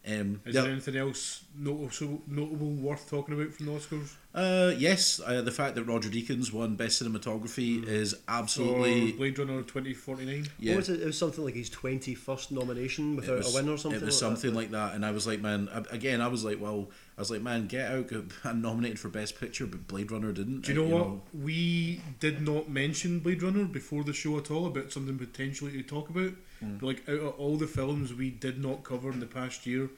um, 0.06 0.40
Is 0.44 0.54
yeah, 0.54 0.62
there 0.62 0.70
anything 0.72 0.96
else 0.96 1.44
notable, 1.56 2.22
notable 2.26 2.70
worth 2.70 3.08
talking 3.08 3.34
about 3.34 3.52
from 3.52 3.66
the 3.66 3.72
Oscars? 3.72 4.14
uh, 4.34 4.74
yes, 4.76 5.20
uh, 5.24 5.42
the 5.42 5.50
fact 5.50 5.74
that 5.76 5.84
Roger 5.84 6.08
Deakins 6.08 6.52
won 6.52 6.74
Best 6.74 7.00
Cinematography 7.02 7.84
is 7.86 8.16
absolutely 8.26 9.12
Or 9.12 9.16
Blade 9.16 9.38
Runner 9.38 9.62
2049? 9.62 10.46
yeah. 10.58 10.72
What 10.72 10.76
was 10.78 10.88
it? 10.88 11.02
It 11.02 11.06
was 11.06 11.18
something 11.18 11.44
like 11.44 11.54
his 11.54 11.70
twenty 11.70 12.14
first 12.14 12.50
nomination 12.50 13.14
without 13.14 13.38
was, 13.38 13.54
a 13.54 13.56
win 13.56 13.68
or 13.68 13.76
something. 13.76 14.00
It 14.00 14.04
was 14.04 14.20
like 14.20 14.30
something 14.30 14.50
that. 14.52 14.56
like 14.56 14.70
that, 14.70 14.94
and 14.94 15.04
I 15.04 15.10
was 15.10 15.26
like, 15.26 15.40
man, 15.40 15.68
again, 15.90 16.20
I 16.20 16.28
was 16.28 16.44
like, 16.44 16.60
well, 16.60 16.88
I 17.11 17.11
was 17.22 17.30
like, 17.30 17.42
man, 17.42 17.66
Get 17.66 17.90
Out 17.90 18.08
got 18.42 18.56
nominated 18.56 18.98
for 18.98 19.08
Best 19.08 19.38
Picture, 19.40 19.66
but 19.66 19.86
Blade 19.88 20.10
Runner 20.10 20.32
didn't. 20.32 20.62
Do 20.62 20.72
you 20.72 20.82
Uh, 20.82 20.88
know 20.88 20.96
what? 21.04 21.18
We 21.44 22.00
did 22.20 22.42
not 22.42 22.68
mention 22.68 23.20
Blade 23.20 23.42
Runner 23.42 23.64
before 23.64 24.04
the 24.04 24.12
show 24.12 24.36
at 24.38 24.50
all 24.50 24.66
about 24.66 24.92
something 24.92 25.18
potentially 25.18 25.72
to 25.72 25.82
talk 25.82 26.08
about. 26.10 26.32
But 26.60 26.86
like 26.86 27.08
out 27.08 27.18
of 27.20 27.34
all 27.38 27.56
the 27.56 27.66
films 27.66 28.14
we 28.14 28.30
did 28.30 28.62
not 28.62 28.84
cover 28.84 29.10
in 29.10 29.18
the 29.20 29.26
past 29.26 29.66
year, 29.66 29.90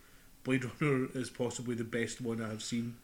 Blade 0.44 0.64
Runner 0.80 1.08
is 1.14 1.30
possibly 1.30 1.74
the 1.74 1.84
best 1.84 2.20
one 2.20 2.40
I 2.42 2.48
have 2.48 2.62
seen. 2.62 2.96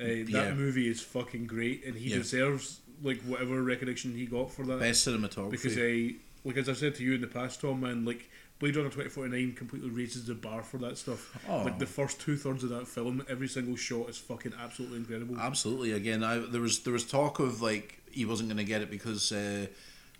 Uh, 0.00 0.04
that 0.04 0.28
Yeah. 0.30 0.54
movie 0.54 0.88
is 0.88 1.00
fucking 1.02 1.46
great, 1.46 1.84
and 1.84 1.96
he 1.96 2.10
Yeah. 2.10 2.16
deserves 2.18 2.80
like 3.02 3.20
whatever 3.22 3.62
recognition 3.62 4.14
he 4.14 4.26
got 4.26 4.52
for 4.52 4.64
that. 4.66 4.78
Best 4.80 5.06
cinematography. 5.06 5.50
because 5.50 5.76
I 5.78 6.14
like 6.44 6.56
as 6.56 6.68
I 6.68 6.72
said 6.74 6.94
to 6.96 7.02
you 7.04 7.14
in 7.14 7.20
the 7.20 7.26
past, 7.26 7.60
Tom, 7.60 7.80
man, 7.80 8.04
like 8.04 8.30
Blade 8.60 8.76
Runner 8.76 8.90
twenty 8.90 9.08
forty 9.08 9.30
nine 9.30 9.52
completely 9.54 9.90
raises 9.90 10.26
the 10.26 10.34
bar 10.34 10.62
for 10.62 10.76
that 10.78 10.98
stuff. 10.98 11.36
Oh. 11.48 11.62
Like 11.64 11.78
the 11.78 11.86
first 11.86 12.20
two 12.20 12.36
thirds 12.36 12.62
of 12.62 12.70
that 12.70 12.86
film, 12.86 13.24
every 13.28 13.48
single 13.48 13.74
shot 13.74 14.10
is 14.10 14.18
fucking 14.18 14.52
absolutely 14.62 14.98
incredible. 14.98 15.38
Absolutely. 15.40 15.92
Again, 15.92 16.22
I 16.22 16.38
there 16.38 16.60
was 16.60 16.80
there 16.80 16.92
was 16.92 17.04
talk 17.04 17.40
of 17.40 17.62
like 17.62 17.98
he 18.12 18.24
wasn't 18.24 18.50
going 18.50 18.58
to 18.58 18.64
get 18.64 18.82
it 18.82 18.90
because 18.90 19.32
uh, 19.32 19.66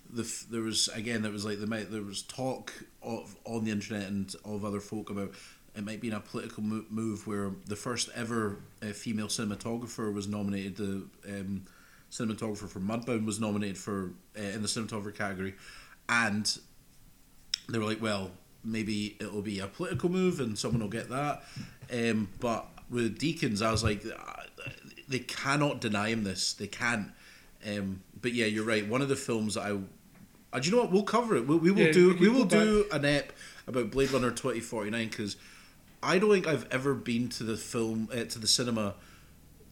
the 0.09 0.45
there 0.49 0.63
was 0.63 0.89
again 0.89 1.21
there 1.21 1.31
was 1.31 1.45
like 1.45 1.59
the 1.59 1.67
might 1.67 1.91
there 1.91 2.01
was 2.01 2.23
talk 2.23 2.73
of 3.03 3.35
on 3.45 3.63
the 3.63 3.71
internet 3.71 4.07
and 4.07 4.35
of 4.43 4.65
other 4.65 4.79
folk 4.79 5.11
about 5.11 5.31
it 5.75 5.85
might 5.85 6.01
be 6.01 6.07
in 6.07 6.13
a 6.13 6.19
political 6.19 6.63
move 6.63 7.27
where 7.27 7.51
the 7.67 7.75
first 7.75 8.09
ever 8.15 8.57
uh, 8.81 8.87
female 8.87 9.27
cinematographer 9.27 10.11
was 10.11 10.27
nominated. 10.27 10.77
The 10.77 11.05
um, 11.29 11.65
cinematographer 12.11 12.67
for 12.67 12.79
Mudbound 12.79 13.25
was 13.25 13.39
nominated 13.39 13.77
for 13.77 14.11
uh, 14.37 14.41
in 14.41 14.63
the 14.63 14.67
cinematographer 14.67 15.15
category, 15.15 15.53
and 16.09 16.57
they 17.69 17.77
were 17.79 17.85
like, 17.85 18.01
well, 18.01 18.31
maybe 18.63 19.15
it'll 19.19 19.41
be 19.41 19.59
a 19.59 19.67
political 19.67 20.09
move 20.09 20.39
and 20.39 20.57
someone 20.57 20.81
will 20.81 20.89
get 20.89 21.09
that. 21.09 21.43
Um, 21.91 22.29
but 22.39 22.67
with 22.89 23.17
Deakins, 23.19 23.61
I 23.65 23.71
was 23.71 23.83
like, 23.83 24.05
uh, 24.05 24.41
they 25.07 25.19
cannot 25.19 25.81
deny 25.81 26.09
him 26.09 26.23
this. 26.23 26.53
They 26.53 26.67
can't. 26.67 27.11
Um, 27.67 28.01
but 28.21 28.33
yeah, 28.33 28.45
you're 28.45 28.65
right. 28.65 28.87
One 28.87 29.01
of 29.01 29.09
the 29.09 29.15
films 29.15 29.55
that 29.55 29.61
I. 29.63 29.77
Uh, 30.53 30.59
do 30.59 30.69
you 30.69 30.75
know 30.75 30.81
what? 30.83 30.91
We'll 30.91 31.03
cover 31.03 31.35
it. 31.37 31.47
We, 31.47 31.55
we 31.55 31.71
will 31.71 31.79
Yeah, 31.87 31.91
do. 31.91 32.17
we 32.19 32.27
will 32.27 32.45
do 32.45 32.85
an 32.91 33.05
ep 33.05 33.31
about 33.67 33.91
Blade 33.91 34.11
Runner 34.11 34.31
twenty 34.31 34.59
forty 34.59 34.89
nine 34.89 35.07
because 35.07 35.37
I 36.03 36.19
don't 36.19 36.31
think 36.31 36.47
I've 36.47 36.67
ever 36.71 36.93
been 36.93 37.29
to 37.29 37.43
the 37.43 37.55
film 37.55 38.09
uh, 38.11 38.25
to 38.25 38.39
the 38.39 38.47
cinema 38.47 38.95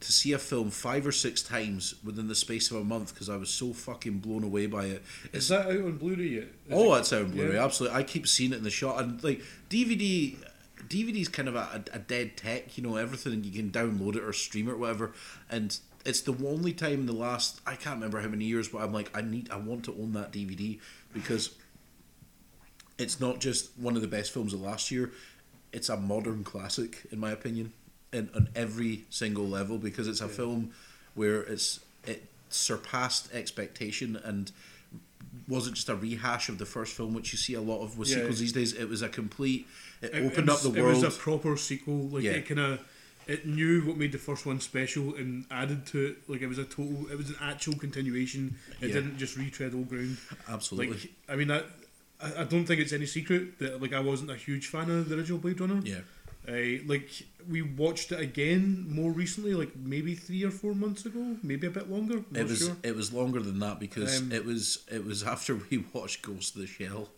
to 0.01 0.11
see 0.13 0.31
a 0.33 0.39
film 0.39 0.69
five 0.69 1.05
or 1.05 1.11
six 1.11 1.41
times 1.41 1.95
within 2.03 2.27
the 2.27 2.35
space 2.35 2.71
of 2.71 2.77
a 2.77 2.83
month 2.83 3.13
because 3.13 3.29
I 3.29 3.35
was 3.35 3.49
so 3.49 3.73
fucking 3.73 4.19
blown 4.19 4.43
away 4.43 4.65
by 4.65 4.85
it. 4.85 5.03
It's 5.25 5.45
is 5.45 5.47
that 5.49 5.65
out 5.67 5.71
on 5.81 5.97
Blu-ray 5.97 6.23
yet? 6.23 6.43
Is 6.43 6.49
Oh, 6.71 6.91
it- 6.93 6.95
that's 6.97 7.13
out 7.13 7.23
on 7.23 7.31
Blu-ray. 7.31 7.55
Yeah. 7.55 7.65
Absolutely, 7.65 7.97
I 7.97 8.03
keep 8.03 8.27
seeing 8.27 8.53
it 8.53 8.57
in 8.57 8.63
the 8.63 8.69
shot, 8.69 9.01
and 9.01 9.23
like 9.23 9.41
DVD. 9.69 10.37
DVD's 10.87 11.27
kind 11.27 11.49
of 11.49 11.55
a, 11.55 11.83
a 11.91 11.99
dead 11.99 12.37
tech, 12.37 12.77
you 12.77 12.83
know. 12.83 12.95
Everything 12.95 13.43
you 13.43 13.51
can 13.51 13.69
download 13.69 14.15
it 14.15 14.23
or 14.23 14.31
stream 14.31 14.69
it 14.69 14.71
or 14.71 14.77
whatever, 14.77 15.11
and 15.49 15.77
it's 16.05 16.21
the 16.21 16.33
only 16.47 16.71
time 16.71 16.93
in 17.01 17.05
the 17.05 17.11
last 17.13 17.59
I 17.67 17.75
can't 17.75 17.95
remember 17.97 18.21
how 18.21 18.29
many 18.29 18.45
years, 18.45 18.69
but 18.69 18.77
I'm 18.81 18.93
like 18.93 19.11
I 19.15 19.19
need 19.21 19.51
I 19.51 19.57
want 19.57 19.83
to 19.85 19.91
own 19.91 20.13
that 20.13 20.31
DVD 20.31 20.79
because 21.13 21.49
it's 22.97 23.19
not 23.19 23.39
just 23.39 23.77
one 23.77 23.95
of 23.97 24.01
the 24.01 24.07
best 24.07 24.31
films 24.31 24.53
of 24.53 24.61
last 24.61 24.89
year; 24.89 25.11
it's 25.73 25.89
a 25.89 25.97
modern 25.97 26.45
classic 26.45 27.05
in 27.11 27.19
my 27.19 27.31
opinion, 27.31 27.73
in 28.11 28.29
on 28.35 28.49
every 28.55 29.03
single 29.09 29.47
level 29.47 29.77
because 29.77 30.07
it's 30.07 30.21
a 30.21 30.27
film 30.27 30.71
where 31.15 31.41
it's 31.41 31.79
it 32.05 32.25
surpassed 32.49 33.31
expectation 33.33 34.15
and 34.23 34.51
wasn't 35.47 35.75
just 35.75 35.89
a 35.89 35.95
rehash 35.95 36.49
of 36.49 36.57
the 36.57 36.65
first 36.65 36.93
film, 36.95 37.13
which 37.13 37.31
you 37.31 37.37
see 37.37 37.53
a 37.53 37.61
lot 37.61 37.83
of 37.83 37.97
with 37.97 38.07
Yeah. 38.09 38.15
sequels 38.17 38.39
these 38.39 38.53
days. 38.53 38.73
It 38.73 38.89
was 38.89 39.01
a 39.01 39.09
complete. 39.09 39.67
It, 40.01 40.13
It- 40.13 40.25
opened 40.25 40.47
it 40.47 40.49
up 40.49 40.61
the 40.61 40.69
was- 40.69 40.77
It 41.03 41.05
was 41.05 41.15
a 41.15 41.19
proper 41.19 41.55
sequel. 41.57 42.07
Like 42.09 42.23
Yeah. 42.23 42.31
it 42.31 42.47
kind 42.47 42.59
of, 42.59 42.79
it 43.27 43.45
knew 43.45 43.81
what 43.85 43.97
made 43.97 44.11
the 44.11 44.17
first 44.17 44.45
one 44.45 44.59
special 44.59 45.13
and 45.15 45.45
added 45.51 45.85
to 45.87 45.99
it. 46.07 46.29
Like 46.29 46.41
it 46.41 46.47
was 46.47 46.57
a 46.57 46.63
total. 46.63 47.07
It 47.11 47.17
was 47.17 47.29
an 47.29 47.35
actual 47.41 47.75
continuation. 47.75 48.55
It 48.81 48.87
Yeah. 48.87 48.93
didn't 48.95 49.17
just 49.19 49.37
retread 49.37 49.73
old 49.75 49.89
ground. 49.89 50.17
Absolutely. 50.47 50.93
Like 50.95 51.11
I 51.27 51.35
mean, 51.35 51.51
I 51.51 51.63
I 52.21 52.43
don't 52.43 52.65
think 52.65 52.81
it's 52.81 52.91
any 52.91 53.05
secret 53.05 53.59
that 53.59 53.81
like 53.81 53.93
I 53.93 53.99
wasn't 54.01 54.29
a 54.31 54.35
huge 54.35 54.67
fan 54.67 54.89
of 54.89 55.07
the 55.09 55.15
original 55.15 55.37
Blade 55.39 55.61
Runner. 55.61 55.79
yeah. 55.85 55.99
Uh, 56.49 56.81
like 56.87 57.09
we 57.47 57.61
watched 57.61 58.11
it 58.11 58.19
again 58.19 58.85
more 58.89 59.11
recently, 59.11 59.53
like 59.53 59.75
maybe 59.75 60.15
three 60.15 60.43
or 60.43 60.49
four 60.51 60.73
months 60.73 61.05
ago, 61.05 61.37
maybe 61.43 61.67
a 61.67 61.69
bit 61.69 61.89
longer. 61.91 62.23
It 62.33 62.47
was 62.47 62.59
sure. 62.59 62.75
it 62.81 62.95
was 62.95 63.13
longer 63.13 63.39
than 63.39 63.59
that 63.59 63.79
because 63.79 64.19
Um, 64.21 64.31
it 64.31 64.45
was 64.45 64.79
it 64.91 65.05
was 65.05 65.23
after 65.23 65.55
we 65.55 65.77
watched 65.93 66.21
Ghost 66.23 66.55
of 66.55 66.61
the 66.61 66.67
Shell. 66.67 67.09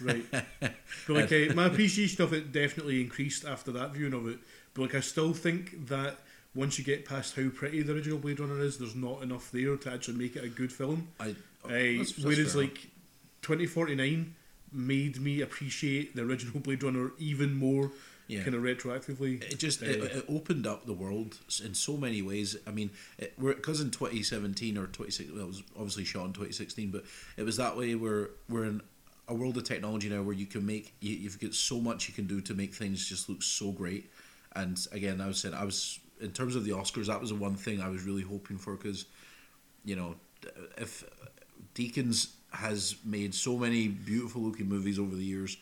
Right. 0.00 0.24
But 1.06 1.16
like 1.16 1.32
uh, 1.32 1.54
my 1.54 1.66
appreciation 1.66 2.22
of 2.24 2.32
it 2.32 2.52
definitely 2.52 3.00
increased 3.00 3.44
after 3.44 3.70
that 3.72 3.92
viewing 3.94 4.14
of 4.14 4.26
it. 4.26 4.38
But 4.74 4.82
like 4.82 4.94
I 4.94 5.00
still 5.00 5.32
think 5.32 5.86
that 5.88 6.18
once 6.54 6.78
you 6.78 6.84
get 6.84 7.04
past 7.04 7.34
how 7.36 7.48
pretty 7.48 7.82
the 7.82 7.92
original 7.94 8.18
Blade 8.18 8.40
Runner 8.40 8.60
is, 8.60 8.78
there's 8.78 8.94
not 8.94 9.22
enough 9.22 9.50
there 9.52 9.76
to 9.76 9.92
actually 9.92 10.18
make 10.18 10.36
it 10.36 10.44
a 10.44 10.48
good 10.48 10.72
film. 10.72 11.08
I 11.20 11.24
Uh, 11.24 11.68
that's- 11.68 12.12
that's 12.12 12.18
whereas 12.24 12.52
fair 12.52 12.62
like 12.62 12.78
2049 13.42 14.34
made 14.72 15.20
me 15.20 15.40
appreciate 15.40 16.14
the 16.16 16.22
original 16.22 16.60
Blade 16.66 16.82
Runner 16.82 17.12
even 17.18 17.54
more, 17.54 17.92
Yeah. 18.32 18.42
kind 18.42 18.54
of 18.54 18.62
retroactively. 18.62 19.42
it 19.42 19.58
just 19.58 19.82
Uh, 19.82 19.86
it, 19.86 20.02
it 20.02 20.24
opened 20.28 20.66
up 20.66 20.86
the 20.86 20.92
world 20.92 21.38
in 21.64 21.74
so 21.74 21.96
many 21.96 22.22
ways. 22.22 22.56
I 22.66 22.70
mean, 22.70 22.90
it, 23.18 23.34
we're 23.38 23.54
because 23.54 23.80
in 23.80 23.90
2017 23.90 24.78
or 24.78 24.86
2016, 24.86 25.34
well, 25.34 25.44
it 25.44 25.48
was 25.48 25.62
obviously 25.76 26.04
shot 26.04 26.26
in 26.26 26.32
2016, 26.32 26.90
but 26.90 27.04
it 27.36 27.42
was 27.42 27.56
that 27.56 27.76
way. 27.76 27.94
Where 27.94 28.30
we're 28.48 28.64
in 28.64 28.80
a 29.28 29.34
world 29.34 29.56
of 29.56 29.64
technology 29.64 30.08
now 30.08 30.22
where 30.22 30.34
you 30.34 30.46
can 30.46 30.64
make 30.64 30.94
you, 31.00 31.14
you've 31.14 31.40
got 31.40 31.54
so 31.54 31.80
much 31.80 32.08
you 32.08 32.14
can 32.14 32.26
do 32.26 32.40
to 32.40 32.54
make 32.54 32.74
things 32.74 33.08
just 33.08 33.28
look 33.28 33.42
so 33.42 33.70
great. 33.70 34.10
And 34.54 34.78
again, 34.92 35.20
I 35.20 35.26
was 35.26 35.38
saying 35.38 35.54
I 35.54 35.64
was 35.64 35.98
in 36.20 36.30
terms 36.30 36.54
of 36.56 36.64
the 36.64 36.70
Oscars, 36.70 37.06
that 37.06 37.20
was 37.20 37.30
the 37.30 37.36
one 37.36 37.56
thing 37.56 37.80
I 37.80 37.88
was 37.88 38.04
really 38.04 38.22
hoping 38.22 38.56
for 38.56 38.76
because, 38.76 39.06
you 39.84 39.96
know, 39.96 40.14
if 40.76 41.04
Deakins 41.74 42.32
has 42.52 42.96
made 43.04 43.34
so 43.34 43.56
many 43.56 43.88
beautiful 43.88 44.42
looking 44.42 44.68
movies 44.68 44.98
over 44.98 45.14
the 45.14 45.24
years, 45.24 45.56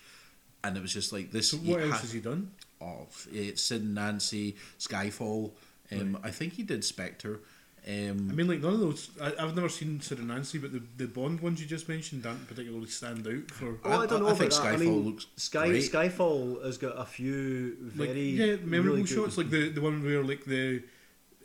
and 0.65 0.77
it 0.77 0.83
was 0.83 0.93
just 0.93 1.13
like 1.13 1.31
this. 1.33 1.51
so 1.51 1.57
what 1.59 1.81
else 1.81 1.91
have- 1.93 2.01
has 2.03 2.13
he 2.13 2.21
done? 2.21 2.51
of 2.83 3.29
it's 3.33 3.61
Sid 3.63 3.83
and 3.83 3.95
Nancy, 3.95 4.57
Skyfall. 4.79 5.51
Um, 5.93 6.19
I 6.23 6.31
think 6.31 6.55
he 6.55 6.63
did 6.63 6.83
Spectre. 6.85 7.41
Um, 7.87 8.29
I 8.31 8.35
mean, 8.35 8.47
like 8.49 8.61
none 8.61 8.75
of 8.75 8.81
those. 8.81 9.11
I, 9.21 9.33
I've 9.39 9.55
never 9.55 9.69
seen 9.69 10.01
Sid 10.01 10.19
and 10.19 10.29
Nancy, 10.29 10.59
but 10.59 10.73
the, 10.73 10.83
the 10.97 11.07
Bond 11.07 11.41
ones 11.41 11.61
you 11.61 11.67
just 11.67 11.89
mentioned 11.89 12.23
don't 12.23 12.47
particularly 12.47 12.87
stand 12.89 13.27
out 13.27 13.51
for. 13.51 13.79
Oh, 13.85 13.91
I, 13.91 14.03
I- 14.03 14.07
don't 14.07 14.21
know 14.21 14.29
I 14.29 14.33
about 14.33 14.39
think 14.39 14.53
that. 14.53 14.63
I 14.63 14.77
Skyfall 14.77 14.79
mean, 14.81 15.05
looks 15.07 15.27
Sky 15.37 15.67
great. 15.69 15.83
Skyfall 15.93 16.65
has 16.65 16.79
got 16.79 16.99
a 16.99 17.05
few 17.05 17.77
Like, 17.97 18.09
very 18.11 18.21
yeah, 18.31 18.57
memorable 18.65 18.97
really 18.97 19.03
good- 19.03 19.09
shots 19.15 19.37
like 19.39 19.51
the 19.51 19.69
the 19.71 19.81
one 19.81 20.03
where 20.05 20.23
like 20.23 20.45
the 20.47 20.83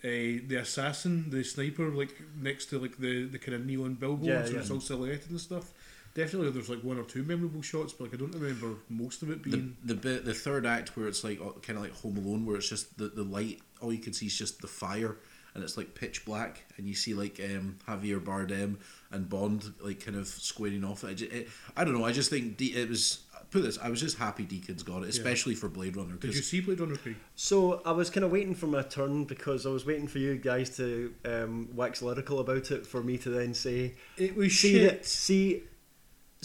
uh, 0.03 0.43
the 0.47 0.57
assassin, 0.61 1.29
the 1.31 1.43
sniper, 1.43 1.89
like 1.89 2.15
next 2.39 2.67
to 2.67 2.79
like 2.79 2.97
the, 2.97 3.25
the 3.25 3.39
kind 3.39 3.55
of 3.55 3.65
neon 3.65 3.95
billboards 3.95 4.27
Yeah, 4.27 4.39
and 4.45 4.53
yeah. 4.53 4.59
it's 4.59 4.69
all 4.71 4.79
silhouetted 4.81 5.31
and 5.31 5.41
stuff. 5.41 5.71
Definitely, 6.15 6.49
there's 6.51 6.69
like 6.69 6.79
one 6.81 6.97
or 6.97 7.03
two 7.03 7.23
memorable 7.23 7.61
shots, 7.61 7.91
but 7.93 8.05
like 8.05 8.13
I 8.13 8.17
don't 8.17 8.31
remember 8.33 8.75
most 8.89 9.21
of 9.21 9.29
it 9.29 9.43
being. 9.43 9.75
the 9.83 9.93
bit 9.95 10.25
the 10.25 10.33
third 10.33 10.65
act 10.65 10.95
where 10.97 11.07
it's 11.07 11.23
like 11.23 11.39
kind 11.61 11.77
of 11.77 11.83
like 11.83 11.93
Home 11.97 12.17
Alone, 12.17 12.45
where 12.45 12.55
it's 12.55 12.69
just 12.69 12.97
the, 12.97 13.09
the 13.09 13.23
light. 13.23 13.59
All 13.81 13.91
you 13.91 13.99
can 13.99 14.13
see 14.13 14.25
is 14.27 14.37
just 14.37 14.61
the 14.61 14.67
fire, 14.67 15.17
and 15.53 15.63
it's 15.63 15.75
like 15.75 15.93
pitch 15.93 16.23
black, 16.25 16.63
and 16.77 16.87
you 16.87 16.95
see 16.95 17.13
like 17.13 17.39
um, 17.43 17.77
Javier 17.87 18.21
Bardem 18.21 18.77
and 19.11 19.29
Bond 19.29 19.73
like 19.81 20.03
kind 20.05 20.15
of 20.17 20.25
squaring 20.27 20.85
off. 20.85 21.03
I, 21.03 21.13
just, 21.15 21.31
it, 21.33 21.49
I 21.75 21.83
don't 21.83 21.93
know. 21.93 22.05
I 22.05 22.13
just 22.13 22.29
think 22.29 22.55
De- 22.57 22.73
it 22.73 22.87
was. 22.89 23.19
Put 23.51 23.61
this. 23.63 23.77
I 23.77 23.89
was 23.89 24.01
just 24.01 24.17
happy 24.17 24.43
Deakins 24.43 24.83
got 24.83 25.03
it, 25.03 25.09
especially 25.09 25.53
for 25.53 25.69
Blade 25.69 25.95
Runner. 25.95 26.13
Did 26.13 26.21
'cause 26.29 26.35
you 26.35 26.41
see 26.41 26.61
Blade 26.61 26.79
Runner? 26.79 26.95
Craig? 26.95 27.15
So 27.35 27.81
I 27.85 27.91
was 27.91 28.09
kind 28.09 28.23
of 28.25 28.31
waiting 28.31 28.55
for 28.55 28.65
my 28.67 28.81
turn 28.81 29.25
because 29.25 29.65
I 29.65 29.69
was 29.69 29.85
waiting 29.85 30.07
for 30.07 30.17
you 30.17 30.35
guys 30.37 30.75
to 30.77 31.13
um, 31.25 31.69
wax 31.73 32.01
lyrical 32.01 32.39
about 32.39 32.71
it 32.71 32.87
for 32.87 33.03
me 33.03 33.17
to 33.19 33.29
then 33.29 33.53
say 33.53 33.93
It 34.17 34.35
was 34.35 34.57
see 34.57 34.73
shit. 34.73 34.89
that 34.91 35.05
see. 35.05 35.63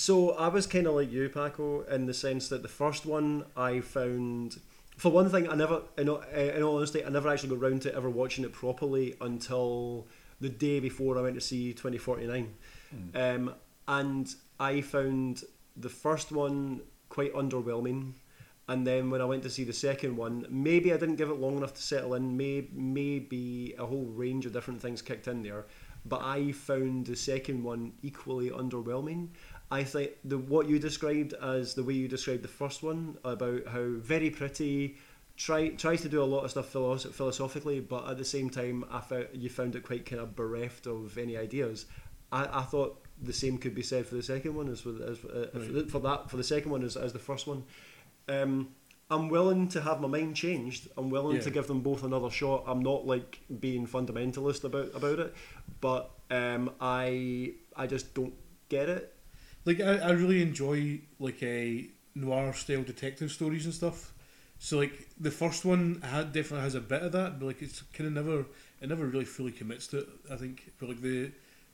So 0.01 0.31
I 0.31 0.49
was 0.49 0.67
kind 0.67 0.87
of 0.87 0.95
like 0.95 1.13
you, 1.13 1.29
Paco, 1.29 1.83
in 1.83 2.07
the 2.07 2.15
sense 2.15 2.49
that 2.49 2.63
the 2.63 2.69
first 2.69 3.05
one 3.05 3.45
I 3.55 3.81
found. 3.81 4.59
For 4.97 5.13
one 5.13 5.29
thing, 5.29 5.47
I 5.47 5.55
never, 5.55 5.83
in 5.99 6.09
all, 6.09 6.25
eh, 6.33 6.57
in 6.57 6.63
all 6.63 6.79
honesty, 6.79 7.05
I 7.05 7.11
never 7.11 7.29
actually 7.29 7.51
got 7.51 7.61
round 7.61 7.83
to 7.83 7.95
ever 7.95 8.09
watching 8.09 8.43
it 8.47 8.53
properly 8.55 9.15
until 9.21 10.07
the 10.41 10.49
day 10.49 10.81
before 10.81 11.19
I 11.19 11.21
went 11.21 11.35
to 11.35 11.43
see 11.43 11.75
2049. 11.75 12.49
Um, 13.15 13.55
and 13.89 14.35
I 14.59 14.81
found 14.81 15.43
the 15.77 15.91
first 15.91 16.33
one 16.33 16.81
quite 17.11 17.35
underwhelming. 17.35 18.13
And 18.69 18.87
then 18.87 19.11
when 19.11 19.21
I 19.21 19.27
went 19.27 19.43
to 19.43 19.51
see 19.51 19.65
the 19.65 19.75
second 19.75 20.17
one, 20.17 20.47
maybe 20.49 20.95
I 20.95 20.97
didn't 20.97 21.17
give 21.17 21.29
it 21.29 21.39
long 21.39 21.59
enough 21.59 21.75
to 21.75 21.83
settle 21.83 22.15
in. 22.15 22.39
May, 22.39 22.69
maybe 22.73 23.75
a 23.79 23.85
whole 23.85 24.07
range 24.07 24.47
of 24.47 24.55
different 24.55 24.81
things 24.81 25.03
kicked 25.03 25.29
in 25.29 25.43
there. 25.43 25.67
But 26.07 26.23
I 26.23 26.53
found 26.53 27.07
the 27.07 27.17
second 27.17 27.63
one 27.63 27.93
equally 28.03 28.51
underwhelming. 28.51 29.29
I 29.71 29.85
think 29.85 30.11
the 30.25 30.39
what 30.39 30.69
you 30.69 30.79
described 30.79 31.33
as 31.35 31.75
the 31.75 31.85
way 31.85 31.95
you 31.95 32.09
described 32.09 32.43
the 32.43 32.49
first 32.49 32.83
one 32.83 33.17
about 33.25 33.67
how 33.69 33.85
very 33.99 34.31
pretty, 34.31 34.97
try 35.37 35.69
tries 35.69 36.03
to 36.03 36.09
do 36.09 36.23
a 36.23 36.25
lot 36.25 36.45
of 36.45 36.51
stuff 36.51 36.73
philosoph- 36.73 37.13
philosophically, 37.15 37.81
but 37.81 38.09
at 38.09 38.19
the 38.19 38.25
same 38.25 38.51
time, 38.51 38.85
I 38.91 39.01
found 39.01 39.29
you 39.33 39.49
found 39.49 39.77
it 39.77 39.83
quite 39.85 40.07
kind 40.07 40.21
of 40.21 40.35
bereft 40.35 40.87
of 40.87 41.17
any 41.19 41.37
ideas. 41.37 41.87
I, 42.33 42.61
I 42.61 42.63
thought 42.63 43.01
the 43.23 43.33
same 43.33 43.59
could 43.59 43.75
be 43.75 43.83
said 43.83 44.07
for 44.07 44.15
the 44.15 44.23
second 44.23 44.55
one 44.55 44.69
as, 44.69 44.85
with, 44.85 45.01
as 45.03 45.19
uh, 45.25 45.51
for, 45.53 45.59
the, 45.73 45.87
for 45.87 45.99
that 46.01 46.31
for 46.31 46.37
the 46.37 46.45
second 46.45 46.71
one 46.71 46.83
as, 46.83 46.97
as 46.97 47.13
the 47.13 47.19
first 47.19 47.47
one. 47.47 47.65
Um, 48.29 48.71
I'm 49.11 49.29
willing 49.29 49.67
to 49.69 49.81
have 49.81 50.01
my 50.01 50.07
mind 50.07 50.37
changed. 50.37 50.89
I'm 50.97 51.11
willing 51.11 51.37
Yeah. 51.37 51.43
to 51.43 51.51
give 51.51 51.67
them 51.67 51.81
both 51.81 52.05
another 52.05 52.31
shot. 52.31 52.65
I'm 52.67 52.81
not 52.81 53.07
like 53.07 53.41
being 53.61 53.87
fundamentalist 53.87 54.65
about 54.65 54.91
about 54.95 55.19
it, 55.21 55.35
but 55.81 56.11
um, 56.31 56.71
I 56.81 57.55
I 57.77 57.87
just 57.87 58.15
don't 58.15 58.35
get 58.69 58.89
it. 58.89 59.15
Like 59.65 59.81
I, 59.81 59.99
I 59.99 60.11
really 60.11 60.43
enjoy 60.43 61.01
like 61.19 61.43
a 61.43 61.89
noir 62.15 62.53
style 62.55 62.83
detective 62.83 63.31
stories 63.31 63.65
and 63.65 63.75
stuff. 63.75 64.13
So 64.59 64.79
like 64.79 65.09
the 65.19 65.31
first 65.31 65.65
one 65.65 66.03
had 66.03 66.33
definitely 66.33 66.65
has 66.65 66.75
a 66.75 66.81
bit 66.81 67.03
of 67.03 67.13
that, 67.13 67.39
but 67.39 67.47
like 67.47 67.63
it's 67.63 67.83
kind 67.95 68.07
of 68.07 68.13
never 68.13 68.47
it 68.81 68.89
never 68.89 69.07
really 69.07 69.25
fully 69.25 69.53
commits 69.53 69.87
to 69.89 69.99
it. 70.01 70.09
I 70.31 70.37
think, 70.37 70.73
but 70.79 70.89
like 70.89 71.01
the 71.01 71.33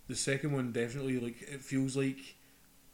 the 0.09 0.14
second 0.14 0.53
one 0.53 0.72
definitely 0.72 1.18
like 1.18 1.42
it 1.42 1.62
feels 1.62 1.96
like 1.96 2.37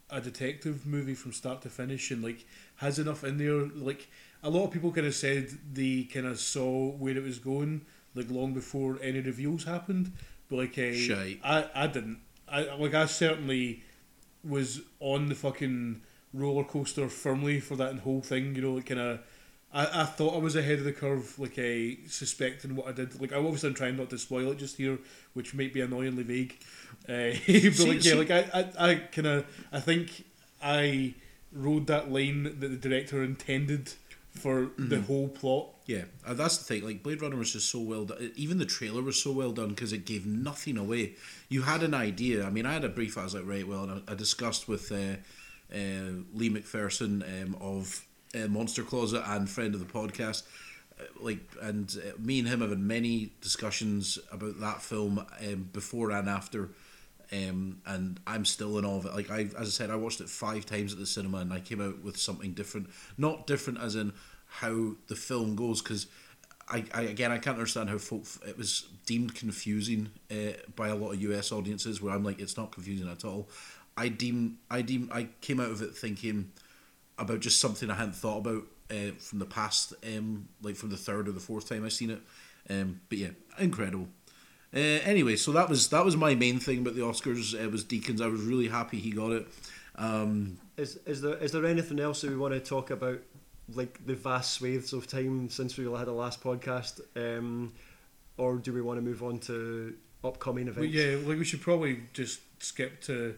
a 0.09 0.21
detective 0.21 0.85
movie 0.85 1.13
from 1.15 1.31
start 1.31 1.61
to 1.61 1.69
finish 1.69 2.11
and 2.11 2.23
like 2.23 2.45
has 2.77 2.99
enough 2.99 3.23
in 3.23 3.37
there. 3.37 3.67
Like 3.67 4.09
a 4.43 4.49
lot 4.49 4.65
of 4.65 4.71
people 4.71 4.91
kind 4.91 5.07
of 5.07 5.15
said 5.15 5.49
they 5.73 6.03
kind 6.03 6.25
of 6.25 6.39
saw 6.39 6.91
where 6.91 7.15
it 7.15 7.23
was 7.23 7.39
going 7.39 7.85
like 8.15 8.29
long 8.29 8.53
before 8.53 8.99
any 9.01 9.19
reveals 9.19 9.63
happened, 9.63 10.11
but 10.49 10.57
like 10.57 10.77
uh, 10.77 10.93
Shite. 10.93 11.39
I 11.43 11.69
I 11.75 11.87
didn't. 11.87 12.19
I 12.47 12.75
like 12.75 12.93
I 12.93 13.05
certainly 13.05 13.83
was 14.43 14.81
on 14.99 15.29
the 15.29 15.35
fucking 15.35 16.01
roller 16.33 16.63
coaster 16.63 17.09
firmly 17.09 17.59
for 17.59 17.75
that 17.75 17.99
whole 17.99 18.21
thing. 18.21 18.55
You 18.55 18.61
know, 18.61 18.73
like 18.73 18.87
kind 18.87 18.99
of. 18.99 19.19
I, 19.75 20.01
I 20.01 20.05
thought 20.05 20.35
I 20.35 20.37
was 20.37 20.55
ahead 20.55 20.77
of 20.77 20.83
the 20.83 20.93
curve, 20.93 21.39
like 21.39 21.57
a 21.57 21.97
suspecting 22.07 22.75
what 22.75 22.87
I 22.87 22.91
did. 22.91 23.19
Like 23.19 23.33
I 23.33 23.37
obviously 23.37 23.69
I'm 23.69 23.75
trying 23.75 23.97
not 23.97 24.11
to 24.11 24.19
spoil 24.19 24.51
it 24.51 24.59
just 24.59 24.77
here, 24.77 24.99
which 25.33 25.55
might 25.55 25.73
be 25.73 25.81
annoyingly 25.81 26.21
vague. 26.21 26.59
Uh, 27.09 27.33
but 27.47 27.87
like 27.87 28.05
yeah, 28.05 28.13
like 28.13 28.29
I, 28.29 28.45
I, 28.53 28.89
I 28.91 28.95
kind 28.95 29.27
of 29.27 29.45
I 29.71 29.79
think 29.79 30.25
I 30.61 31.15
rode 31.51 31.87
that 31.87 32.11
line 32.11 32.43
that 32.43 32.59
the 32.59 32.77
director 32.77 33.23
intended 33.23 33.93
for 34.31 34.71
the 34.77 35.01
whole 35.01 35.27
plot. 35.27 35.69
Yeah, 35.85 36.03
uh, 36.25 36.33
that's 36.33 36.57
the 36.57 36.63
thing. 36.63 36.85
Like 36.85 37.03
Blade 37.03 37.21
Runner 37.21 37.35
was 37.35 37.51
just 37.51 37.69
so 37.69 37.79
well 37.79 38.05
done. 38.05 38.31
Even 38.35 38.57
the 38.57 38.65
trailer 38.65 39.01
was 39.01 39.21
so 39.21 39.31
well 39.33 39.51
done 39.51 39.69
because 39.69 39.91
it 39.91 40.05
gave 40.05 40.25
nothing 40.25 40.77
away. 40.77 41.15
You 41.49 41.63
had 41.63 41.83
an 41.83 41.93
idea. 41.93 42.45
I 42.45 42.49
mean, 42.49 42.65
I 42.65 42.73
had 42.73 42.85
a 42.85 42.89
brief. 42.89 43.17
I 43.17 43.23
was 43.25 43.35
like, 43.35 43.45
right, 43.45 43.67
well, 43.67 43.83
and 43.83 44.01
I, 44.07 44.13
I 44.13 44.15
discussed 44.15 44.67
with 44.69 44.89
uh, 44.91 45.15
uh, 45.75 46.23
Lee 46.33 46.49
McPherson 46.49 47.21
um, 47.43 47.57
of 47.59 48.05
uh, 48.33 48.47
Monster 48.47 48.83
Closet 48.83 49.23
and 49.25 49.49
friend 49.49 49.73
of 49.73 49.81
the 49.81 49.85
podcast. 49.93 50.43
uh, 50.99 51.03
Like 51.19 51.39
and 51.61 51.93
uh, 51.97 52.11
me 52.17 52.39
and 52.39 52.47
him 52.47 52.61
have 52.61 52.69
had 52.69 52.79
many 52.79 53.33
discussions 53.41 54.17
about 54.31 54.61
that 54.61 54.81
film 54.81 55.19
um, 55.41 55.69
before 55.73 56.11
and 56.11 56.29
after, 56.29 56.69
um, 57.31 57.81
and 57.85 58.19
I'm 58.27 58.45
still 58.45 58.77
in 58.77 58.85
awe 58.85 58.97
of 58.97 59.05
it. 59.05 59.13
Like 59.15 59.31
I, 59.31 59.41
as 59.57 59.67
I 59.67 59.71
said, 59.71 59.89
I 59.89 59.95
watched 59.95 60.21
it 60.21 60.29
five 60.29 60.65
times 60.65 60.93
at 60.93 60.99
the 60.99 61.05
cinema, 61.07 61.39
and 61.39 61.51
I 61.51 61.59
came 61.59 61.81
out 61.81 62.03
with 62.03 62.17
something 62.17 62.53
different. 62.53 62.89
Not 63.17 63.47
different 63.47 63.79
as 63.79 63.95
in 63.95 64.13
how 64.59 64.93
the 65.07 65.15
film 65.15 65.55
goes, 65.55 65.81
because 65.81 66.07
I, 66.69 66.85
I 66.93 67.01
again 67.03 67.31
I 67.31 67.37
can't 67.37 67.57
understand 67.57 67.89
how 67.89 67.97
folk 67.97 68.25
it 68.47 68.57
was 68.57 68.87
deemed 69.05 69.35
confusing 69.35 70.11
uh, 70.31 70.53
by 70.75 70.89
a 70.89 70.95
lot 70.95 71.13
of 71.13 71.21
US 71.21 71.51
audiences. 71.51 72.01
Where 72.01 72.13
I'm 72.13 72.23
like, 72.23 72.39
it's 72.39 72.57
not 72.57 72.71
confusing 72.71 73.09
at 73.09 73.25
all. 73.25 73.49
I 73.97 74.09
deem 74.09 74.59
I 74.69 74.81
deem 74.81 75.09
I 75.11 75.27
came 75.41 75.59
out 75.59 75.71
of 75.71 75.81
it 75.81 75.95
thinking 75.95 76.51
about 77.17 77.39
just 77.41 77.59
something 77.59 77.89
I 77.89 77.95
hadn't 77.95 78.15
thought 78.15 78.39
about 78.39 78.63
uh, 78.89 79.11
from 79.19 79.39
the 79.39 79.45
past, 79.45 79.93
um, 80.05 80.47
like 80.61 80.75
from 80.75 80.89
the 80.89 80.97
third 80.97 81.27
or 81.27 81.31
the 81.31 81.39
fourth 81.39 81.67
time 81.69 81.85
I 81.85 81.89
seen 81.89 82.09
it. 82.11 82.21
Um, 82.69 83.01
but 83.09 83.17
yeah, 83.17 83.29
incredible. 83.59 84.07
Uh, 84.73 84.99
anyway, 85.05 85.35
so 85.35 85.51
that 85.51 85.69
was 85.69 85.89
that 85.89 86.05
was 86.05 86.17
my 86.17 86.35
main 86.35 86.59
thing 86.59 86.79
about 86.79 86.95
the 86.95 87.01
Oscars. 87.01 87.53
It 87.53 87.71
was 87.71 87.83
Deakins. 87.83 88.21
I 88.21 88.27
was 88.27 88.41
really 88.41 88.67
happy 88.67 88.99
he 88.99 89.11
got 89.11 89.31
it. 89.31 89.47
Um, 89.95 90.57
Is 90.77 90.97
is 91.05 91.21
there 91.21 91.35
is 91.35 91.51
there 91.51 91.65
anything 91.65 91.99
else 91.99 92.21
that 92.21 92.31
we 92.31 92.37
want 92.37 92.53
to 92.53 92.59
talk 92.59 92.89
about, 92.89 93.19
like 93.73 94.05
the 94.05 94.15
vast 94.15 94.53
swathes 94.53 94.93
of 94.93 95.07
time 95.07 95.49
since 95.49 95.77
we 95.77 95.85
had 95.91 96.07
a 96.07 96.13
last 96.13 96.41
podcast, 96.41 97.01
um, 97.15 97.73
or 98.37 98.57
do 98.57 98.73
we 98.73 98.81
want 98.81 98.97
to 98.97 99.01
move 99.01 99.23
on 99.23 99.39
to 99.39 99.95
upcoming 100.23 100.65
But 100.65 100.83
events? 100.83 100.95
yeah, 100.95 101.15
like 101.27 101.37
we 101.37 101.45
should 101.45 101.61
probably 101.61 102.01
just 102.13 102.39
skip 102.59 103.01
to. 103.03 103.35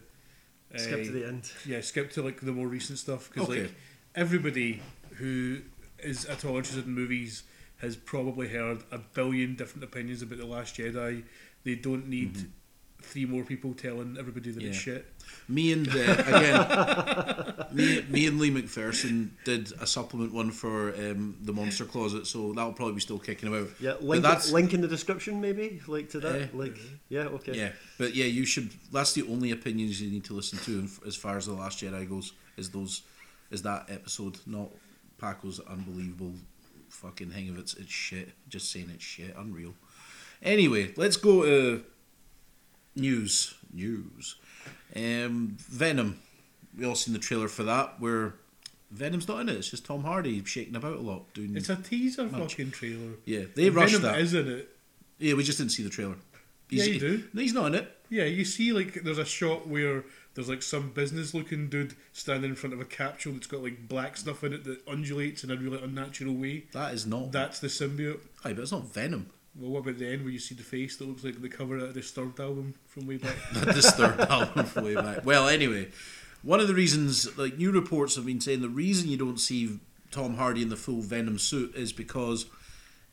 Skip 0.76 1.04
to 1.04 1.10
uh, 1.10 1.12
the 1.12 1.26
end. 1.26 1.50
Yeah, 1.64 1.80
skip 1.80 2.10
to 2.12 2.22
like 2.22 2.40
the 2.40 2.52
more 2.52 2.66
recent 2.66 2.98
stuff 2.98 3.30
because 3.32 3.48
Okay. 3.48 3.62
like 3.62 3.74
everybody 4.14 4.82
who 5.16 5.60
is 6.00 6.24
at 6.26 6.44
all 6.44 6.56
interested 6.56 6.86
in 6.86 6.92
movies 6.92 7.44
has 7.78 7.94
probably 7.96 8.48
heard 8.48 8.82
a 8.90 8.98
billion 8.98 9.54
different 9.54 9.84
opinions 9.84 10.22
about 10.22 10.38
the 10.38 10.46
Last 10.46 10.76
Jedi. 10.76 11.22
They 11.64 11.74
don't 11.76 12.08
need 12.08 12.50
three 13.06 13.24
more 13.26 13.42
people 13.44 13.74
telling 13.74 14.16
everybody 14.18 14.50
that 14.50 14.62
it's. 14.62 14.76
Yeah. 14.86 14.94
shit. 14.94 15.12
Me 15.48 15.72
and 15.72 15.88
uh, 15.88 15.92
again, 15.92 17.66
me, 17.72 18.02
me 18.08 18.26
and 18.26 18.38
Lee 18.38 18.50
McPherson 18.50 19.30
did 19.44 19.72
a 19.80 19.86
supplement 19.86 20.32
one 20.32 20.50
for 20.50 20.94
um, 20.94 21.36
the 21.42 21.52
Monster 21.52 21.84
Closet, 21.84 22.26
so 22.26 22.52
that'll 22.52 22.72
probably 22.72 22.94
be 22.94 23.00
still 23.00 23.18
kicking 23.18 23.48
about. 23.48 23.68
Yeah, 23.80 23.92
But 23.92 24.02
link, 24.02 24.22
that's 24.22 24.52
link 24.52 24.74
in 24.74 24.80
the 24.80 24.88
description, 24.88 25.40
maybe, 25.40 25.80
like 25.86 26.10
to 26.10 26.20
that. 26.20 26.42
Eh. 26.42 26.46
like, 26.52 26.76
yeah, 27.08 27.22
okay. 27.22 27.52
yeah, 27.54 27.70
but 27.98 28.14
yeah, 28.14 28.26
you 28.26 28.44
should. 28.44 28.70
That's 28.92 29.12
the 29.12 29.22
only 29.22 29.52
opinions 29.52 30.00
you 30.00 30.10
need 30.10 30.24
to 30.24 30.34
listen 30.34 30.58
to 30.60 30.78
in- 30.80 30.90
as 31.06 31.16
far 31.16 31.36
as 31.36 31.46
the 31.46 31.52
Last 31.52 31.82
Jedi 31.82 32.08
goes. 32.08 32.32
Is 32.56 32.70
those 32.70 33.02
is 33.50 33.62
that 33.62 33.86
episode, 33.88 34.38
not 34.46 34.70
Paco's 35.18 35.60
unbelievable 35.60 36.32
fucking 36.88 37.30
hang 37.30 37.48
of 37.50 37.58
it's 37.58 37.74
it's 37.74 37.92
shit. 37.92 38.30
Just 38.48 38.70
saying 38.72 38.90
it's 38.92 39.04
shit, 39.04 39.34
unreal. 39.36 39.74
Anyway, 40.42 40.92
let's 40.96 41.16
go 41.16 41.42
to 41.44 41.84
news. 42.96 43.54
News. 43.72 44.36
Um, 44.94 45.56
Venom. 45.60 46.18
We 46.76 46.84
all 46.84 46.94
seen 46.94 47.14
the 47.14 47.20
trailer 47.20 47.48
for 47.48 47.62
that. 47.64 48.00
Where 48.00 48.34
Venom's 48.90 49.28
not 49.28 49.40
in 49.40 49.48
it. 49.48 49.56
It's 49.56 49.70
just 49.70 49.84
Tom 49.86 50.02
Hardy 50.04 50.42
shaking 50.44 50.76
about 50.76 50.96
a 50.96 51.00
lot, 51.00 51.32
doing. 51.34 51.56
It's 51.56 51.68
a 51.68 51.76
teaser 51.76 52.24
Much. 52.24 52.52
fucking 52.52 52.70
trailer. 52.72 53.14
yeah, 53.24 53.42
they 53.54 53.70
rushed 53.70 53.96
Venom 53.96 54.12
that. 54.12 54.20
is 54.20 54.34
in 54.34 54.48
it. 54.48 54.68
yeah, 55.18 55.34
we 55.34 55.42
just 55.44 55.58
didn't 55.58 55.72
see 55.72 55.82
the 55.82 55.90
trailer. 55.90 56.16
Yeah, 56.70 56.84
He's- 56.84 56.94
you 56.94 57.00
do. 57.00 57.24
He's 57.34 57.52
not 57.54 57.66
in 57.66 57.74
it. 57.76 57.92
Yeah, 58.08 58.24
you 58.24 58.44
see, 58.44 58.72
like, 58.72 59.02
there's 59.02 59.18
a 59.18 59.24
shot 59.24 59.66
where 59.66 60.04
there's 60.34 60.48
like 60.48 60.62
some 60.62 60.90
business-looking 60.90 61.68
dude 61.68 61.96
standing 62.12 62.50
in 62.50 62.56
front 62.56 62.72
of 62.72 62.80
a 62.80 62.84
capsule 62.84 63.32
that's 63.32 63.48
got 63.48 63.62
like 63.64 63.88
black 63.88 64.16
stuff 64.16 64.44
in 64.44 64.52
it 64.52 64.62
that 64.64 64.86
undulates 64.86 65.42
in 65.42 65.50
a 65.50 65.56
really 65.56 65.82
unnatural 65.82 66.34
way. 66.34 66.64
That 66.72 66.94
is 66.94 67.04
not. 67.04 67.32
That's 67.32 67.58
the 67.58 67.66
symbiote. 67.66 68.20
Aye, 68.44 68.52
but 68.52 68.62
it's 68.62 68.70
not 68.72 68.92
Venom. 68.94 69.30
Well, 69.58 69.70
what 69.70 69.80
about 69.80 69.98
the 69.98 70.06
end 70.06 70.22
where 70.22 70.32
you 70.32 70.38
see 70.38 70.54
the 70.54 70.62
face 70.62 70.96
that 70.96 71.08
looks 71.08 71.24
like 71.24 71.40
the 71.40 71.48
cover 71.48 71.76
of 71.76 71.94
the 71.94 72.00
Disturbed 72.00 72.38
album 72.40 72.74
from 72.86 73.06
way 73.06 73.16
back? 73.16 73.36
That 73.54 73.74
disturbed 73.74 74.20
album 74.20 74.66
from 74.66 74.84
way 74.84 74.94
back. 74.94 75.24
Well, 75.24 75.48
anyway, 75.48 75.88
one 76.42 76.60
of 76.60 76.68
the 76.68 76.74
reasons, 76.74 77.38
like 77.38 77.56
new 77.56 77.72
reports 77.72 78.16
have 78.16 78.26
been 78.26 78.40
saying, 78.40 78.60
the 78.60 78.68
reason 78.68 79.08
you 79.08 79.16
don't 79.16 79.40
see 79.40 79.78
Tom 80.10 80.36
Hardy 80.36 80.62
in 80.62 80.68
the 80.68 80.76
full 80.76 81.00
Venom 81.00 81.38
suit 81.38 81.74
is 81.74 81.92
because 81.92 82.46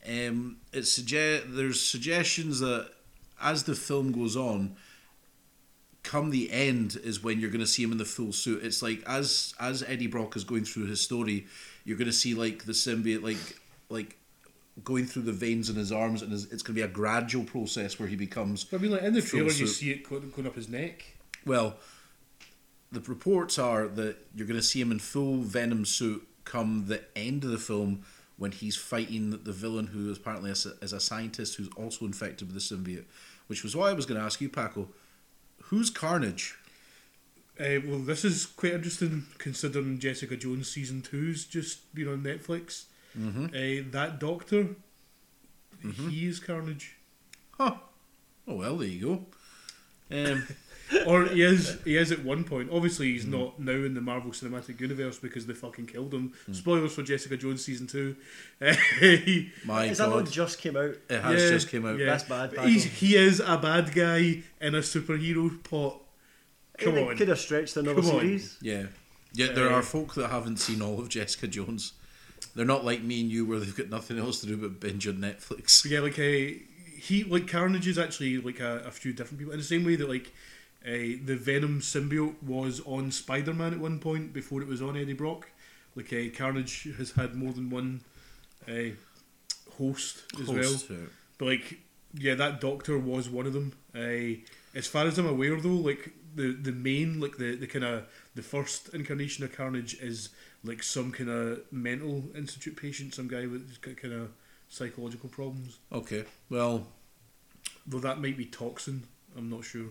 um, 0.06 0.58
it 0.74 0.84
suggest 0.84 1.46
there's 1.50 1.82
suggestions 1.82 2.60
that 2.60 2.90
as 3.42 3.64
the 3.64 3.76
film 3.76 4.12
goes 4.12 4.36
on, 4.36 4.76
come 6.04 6.30
the 6.30 6.52
end 6.52 6.98
is 7.04 7.24
when 7.24 7.40
you're 7.40 7.50
going 7.50 7.62
to 7.62 7.68
see 7.68 7.84
him 7.84 7.92
in 7.92 7.98
the 7.98 8.06
full 8.06 8.34
suit. 8.34 8.64
It's 8.64 8.82
like 8.82 9.02
as 9.08 9.54
as 9.60 9.84
Eddie 9.84 10.08
Brock 10.08 10.36
is 10.36 10.44
going 10.44 10.66
through 10.66 10.88
his 10.88 11.02
story, 11.02 11.48
you're 11.86 11.98
going 11.98 12.08
to 12.08 12.14
see 12.14 12.34
like 12.34 12.66
the 12.66 12.74
symbiote 12.74 13.24
like 13.24 13.60
like 13.90 14.18
going 14.84 15.06
through 15.06 15.24
the 15.24 15.32
veins 15.32 15.70
in 15.70 15.76
his 15.76 15.92
arms, 15.92 16.22
and 16.22 16.32
his, 16.32 16.46
it's 16.46 16.64
going 16.64 16.76
to 16.76 16.82
be 16.82 16.82
a 16.82 16.88
gradual 16.88 17.44
process 17.44 18.00
where 18.00 18.08
he 18.08 18.16
becomes 18.16 18.64
But 18.64 18.80
I 18.80 18.84
mean, 18.84 18.92
like 18.92 19.04
in 19.04 19.14
the 19.14 19.22
trailer, 19.22 19.52
you 19.52 19.68
see 19.68 19.92
it 19.92 20.08
going, 20.08 20.48
up 20.48 20.56
his 20.56 20.68
neck. 20.68 21.04
well, 21.46 21.78
the 22.92 23.02
reports 23.02 23.58
are 23.60 23.88
that 23.88 24.18
you're 24.36 24.48
going 24.48 24.60
to 24.60 24.66
see 24.66 24.82
him 24.82 24.92
in 24.92 25.00
full 25.00 25.38
Venom 25.38 25.86
suit 25.86 26.28
come 26.46 26.86
the 26.88 27.02
end 27.16 27.44
of 27.44 27.50
the 27.50 27.58
film 27.58 28.04
when 28.38 28.52
he's 28.52 28.76
fighting 28.76 29.30
the 29.32 29.52
villain 29.52 29.88
who 29.88 30.12
is 30.12 30.18
apparently 30.18 30.52
is 30.52 30.66
a, 30.66 30.74
is 30.84 30.94
a 30.94 31.00
scientist 31.00 31.56
who's 31.56 31.70
also 31.76 32.06
infected 32.06 32.52
with 32.52 32.56
the 32.56 32.76
symbiote. 32.76 33.06
Which 33.48 33.64
was 33.64 33.76
why 33.76 33.90
I 33.90 33.94
was 33.94 34.06
going 34.06 34.20
to 34.20 34.26
ask 34.26 34.42
you, 34.42 34.50
Paco, 34.50 34.90
who's 35.64 35.90
Carnage? 35.90 36.56
Uh, 37.60 37.80
well, 37.86 38.00
this 38.00 38.26
is 38.26 38.46
quite 38.48 38.74
interesting 38.74 39.26
considering 39.38 40.00
Jessica 40.00 40.36
Jones 40.36 40.70
season 40.70 41.02
two's 41.02 41.46
just 41.46 41.94
been 41.94 42.08
on 42.08 42.24
Netflix. 42.24 42.86
Mm-hmm. 43.18 43.46
Uh, 43.46 43.92
that 43.92 44.20
doctor, 44.20 44.70
he 46.10 46.28
is 46.28 46.40
Carnage, 46.40 46.96
Huh. 47.58 47.76
Oh 48.48 48.56
well, 48.56 48.78
there 48.78 48.88
you 48.88 49.02
go. 50.10 50.24
Um, 50.32 50.48
or 51.08 51.26
he 51.26 51.42
is. 51.44 51.78
He 51.86 51.96
is 51.96 52.12
at 52.12 52.24
one 52.26 52.44
point. 52.44 52.70
Obviously, 52.72 53.12
he's 53.14 53.26
not 53.26 53.60
now 53.60 53.72
in 53.72 53.94
the 53.94 54.02
Marvel 54.02 54.32
Cinematic 54.32 54.80
Universe 54.82 55.18
because 55.20 55.46
they 55.46 55.54
fucking 55.54 55.86
killed 55.86 56.14
him. 56.14 56.34
Hmm. 56.46 56.54
Spoilers 56.54 56.94
for 56.94 57.04
Jessica 57.04 57.38
Jones 57.38 57.64
season 57.64 57.88
two. 57.88 58.16
my 59.66 59.86
Is 59.86 59.98
that 60.00 60.10
God, 60.10 60.26
not 60.26 60.32
just 60.32 60.60
came 60.60 60.76
out? 60.76 60.96
it 61.10 61.22
has 61.22 61.42
Yeah, 61.44 61.50
just 61.50 61.70
came 61.70 61.86
out. 61.86 61.98
yeah. 62.00 62.06
That's 62.08 62.24
bad. 62.24 62.54
He's, 62.66 62.84
he 62.86 63.16
is 63.16 63.40
a 63.40 63.58
bad 63.58 63.94
guy 63.94 64.44
in 64.62 64.76
a 64.76 64.80
superhero 64.80 65.64
pot. 65.64 66.00
Come 66.78 66.96
They 66.96 67.08
on. 67.08 67.18
Could 67.18 67.28
have 67.30 67.40
stretched 67.40 67.78
another 67.78 68.02
Come 68.02 68.12
on. 68.12 68.20
series. 68.22 68.58
Yeah. 68.62 68.88
Yeah, 69.34 69.52
there 69.54 69.70
Uh, 69.72 69.76
are 69.76 69.82
folk 69.84 70.14
that 70.16 70.30
haven't 70.30 70.58
seen 70.58 70.82
all 70.82 71.00
of 71.00 71.10
Jessica 71.10 71.48
Jones. 71.48 71.94
They're 72.56 72.66
not 72.66 72.86
like 72.86 73.02
me 73.02 73.22
and 73.22 73.32
you 73.32 73.46
where 73.46 73.60
they've 73.60 73.76
got 73.76 73.90
nothing 73.90 74.20
else 74.20 74.42
to 74.42 74.48
do 74.48 74.58
but 74.58 74.80
binge 74.80 75.08
on 75.08 75.16
Netflix. 75.16 75.86
Yeah, 75.90 76.00
like 76.02 76.20
uh, 76.20 76.60
he 77.00 77.24
like 77.24 77.48
Carnage 77.48 77.88
is 77.88 77.98
actually 77.98 78.38
like 78.38 78.60
a, 78.60 78.84
a 78.86 78.92
few 78.92 79.14
different 79.14 79.40
people 79.40 79.54
in 79.54 79.60
the 79.60 79.66
same 79.66 79.84
way 79.84 79.96
that 79.96 80.10
like 80.10 80.32
uh, 80.86 81.18
the 81.26 81.36
Venom 81.36 81.80
symbiote 81.80 82.42
was 82.44 82.82
on 82.86 83.12
Spider 83.12 83.54
Man 83.54 83.74
at 83.74 83.80
one 83.80 84.00
point 84.00 84.34
before 84.34 84.62
it 84.62 84.68
was 84.68 84.82
on 84.82 84.96
Eddie 84.98 85.14
Brock. 85.14 85.50
Like 85.96 86.12
uh, 86.14 86.36
Carnage 86.36 86.88
has 86.98 87.12
had 87.12 87.36
more 87.36 87.54
than 87.54 87.70
one 87.70 88.02
uh, 88.68 88.96
host 89.78 90.24
as 90.40 90.48
well. 90.48 90.58
Host, 90.58 90.92
uh, 90.92 90.96
But 91.38 91.46
like, 91.46 91.80
yeah, 92.14 92.36
that 92.36 92.62
Doctor 92.62 92.98
was 92.98 93.30
one 93.30 93.46
of 93.46 93.54
them. 93.54 93.74
Uh, 93.96 94.42
as 94.76 94.88
far 94.88 95.06
as 95.06 95.18
I'm 95.18 95.28
aware, 95.28 95.60
though, 95.60 95.70
like 95.70 96.12
the 96.36 96.54
the 96.54 96.72
main, 96.72 97.20
like 97.20 97.38
the 97.38 97.56
the 97.56 97.68
kind 97.68 97.86
of 97.86 98.06
the 98.36 98.42
first 98.42 98.90
incarnation 98.94 99.44
of 99.44 99.56
Carnage 99.56 99.96
is 100.02 100.30
like 100.64 100.82
some 100.84 101.12
kind 101.12 101.30
of 101.30 101.62
mental 101.72 102.24
institute 102.36 102.76
patient, 102.76 103.14
some 103.14 103.28
guy 103.28 103.46
with 103.46 103.82
kind 103.82 104.14
of 104.14 104.32
psychological 104.70 105.30
problems. 105.30 105.80
Okay, 105.92 106.24
well, 106.50 106.88
Though 107.86 108.00
that 108.00 108.22
might 108.22 108.38
be 108.38 108.46
toxin, 108.46 109.04
I'm 109.38 109.50
not 109.50 109.64
sure. 109.66 109.88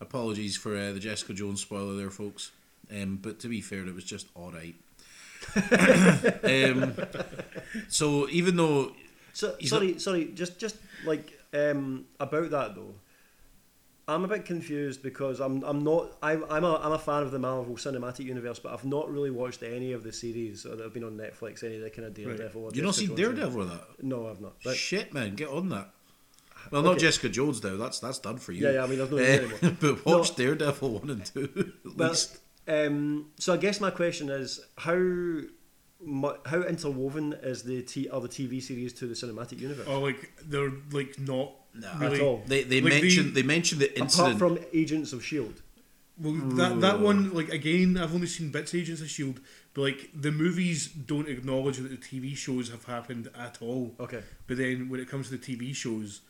apologies 0.00 0.56
for 0.56 0.76
uh, 0.76 0.92
the 0.92 0.98
Jessica 1.00 1.32
Jones 1.32 1.60
spoiler 1.60 1.94
there, 1.96 2.10
folks. 2.10 2.50
Um, 2.90 3.18
but 3.22 3.38
to 3.40 3.48
be 3.48 3.60
fair, 3.60 3.86
it 3.86 3.94
was 3.94 4.04
just 4.04 4.26
alright. 4.36 4.74
um, 6.44 6.94
so 7.88 8.28
even 8.30 8.56
though 8.56 8.92
So 9.32 9.54
He's 9.58 9.70
sorry, 9.70 9.98
sorry. 9.98 10.30
Just 10.34 10.58
just 10.58 10.76
like 11.04 11.38
um, 11.52 12.06
about 12.18 12.50
that 12.50 12.74
though, 12.74 12.94
I'm 14.06 14.22
a 14.24 14.28
bit 14.28 14.44
confused 14.44 15.02
because 15.02 15.40
I'm 15.40 15.62
I'm 15.64 15.82
not 15.82 16.16
I'm 16.22 16.44
I'm 16.50 16.64
a 16.64 16.76
I'm 16.76 16.92
a 16.92 16.98
fan 16.98 17.22
of 17.22 17.30
the 17.30 17.38
Marvel 17.38 17.74
Cinematic 17.76 18.24
Universe, 18.26 18.58
but 18.58 18.72
I've 18.72 18.84
not 18.84 19.10
really 19.10 19.30
watched 19.30 19.62
any 19.62 19.92
of 19.92 20.02
the 20.02 20.12
series 20.12 20.64
that 20.64 20.78
have 20.80 20.92
been 20.92 21.04
on 21.04 21.16
Netflix. 21.16 21.64
Any 21.64 21.76
of 21.76 21.82
the 21.82 21.90
kind 21.90 22.06
of 22.06 22.14
Daredevil. 22.14 22.62
or 22.64 22.70
you 22.72 22.82
not 22.82 22.88
Jessica 22.94 23.06
seen 23.08 23.16
Daredevil 23.16 23.62
or 23.62 23.64
that, 23.64 23.84
No, 24.02 24.28
I've 24.28 24.40
not. 24.40 24.54
But 24.62 24.76
shit, 24.76 25.14
man, 25.14 25.34
get 25.34 25.48
on 25.48 25.70
that. 25.70 25.90
Well, 26.70 26.82
not 26.82 26.98
Jessica 26.98 27.28
Jones 27.28 27.62
now. 27.62 27.76
That's 27.76 27.98
that's 28.00 28.18
done 28.18 28.36
for 28.38 28.52
you. 28.52 28.66
yeah, 28.66 28.72
yeah. 28.74 28.84
I 28.84 28.86
mean, 28.86 28.98
there's 28.98 29.10
no 29.10 29.16
Uh, 29.16 29.20
need 29.20 29.28
anymore. 29.62 29.76
but 29.80 30.04
watch 30.06 30.34
Daredevil 30.36 30.90
one 30.98 31.10
and 31.10 31.24
two 31.24 31.72
at 31.86 31.96
Well, 31.96 32.08
least. 32.10 32.38
um, 32.68 33.30
so 33.38 33.54
I 33.54 33.56
guess 33.56 33.80
my 33.80 33.90
question 33.90 34.28
is 34.30 34.60
how 34.78 34.94
mu- 34.94 36.36
how 36.46 36.62
interwoven 36.62 37.34
is 37.42 37.62
the 37.62 37.82
t- 37.82 38.08
are 38.08 38.20
the 38.20 38.28
TV 38.28 38.62
series 38.62 38.92
to 38.94 39.06
the 39.06 39.14
cinematic 39.14 39.60
universe? 39.60 39.86
Oh, 39.88 40.00
like 40.00 40.32
they're 40.44 40.72
like 40.92 41.18
not 41.18 41.52
No. 41.74 41.92
really. 41.98 42.16
At 42.16 42.20
all. 42.22 42.42
They 42.46 42.62
they 42.62 42.80
Like 42.80 42.92
the- 42.94 43.00
mentioned 43.02 43.34
they 43.34 43.42
mentioned 43.42 43.80
the 43.80 43.86
Apart 43.90 44.00
incident. 44.02 44.38
from 44.38 44.58
Agents 44.72 45.12
of 45.12 45.24
Shield. 45.24 45.60
Well, 46.16 46.32
that 46.60 46.80
that 46.80 47.00
one, 47.00 47.34
like 47.34 47.48
again, 47.48 47.96
I've 47.96 48.14
only 48.14 48.28
seen 48.28 48.50
bits 48.50 48.72
of 48.72 48.80
Agents 48.80 49.00
of 49.02 49.10
Shield, 49.10 49.40
but 49.74 49.82
like 49.82 50.10
the 50.14 50.30
movies 50.30 50.86
don't 50.86 51.28
acknowledge 51.28 51.78
that 51.78 51.88
the 51.90 51.96
TV 51.96 52.36
shows 52.36 52.70
have 52.70 52.84
happened 52.84 53.28
at 53.36 53.58
all. 53.60 53.96
Okay. 53.98 54.22
But 54.46 54.56
then 54.58 54.88
when 54.88 55.00
it 55.00 55.08
comes 55.08 55.28
to 55.30 55.36
the 55.36 55.44
TV 55.56 55.74
shows, 55.74 56.20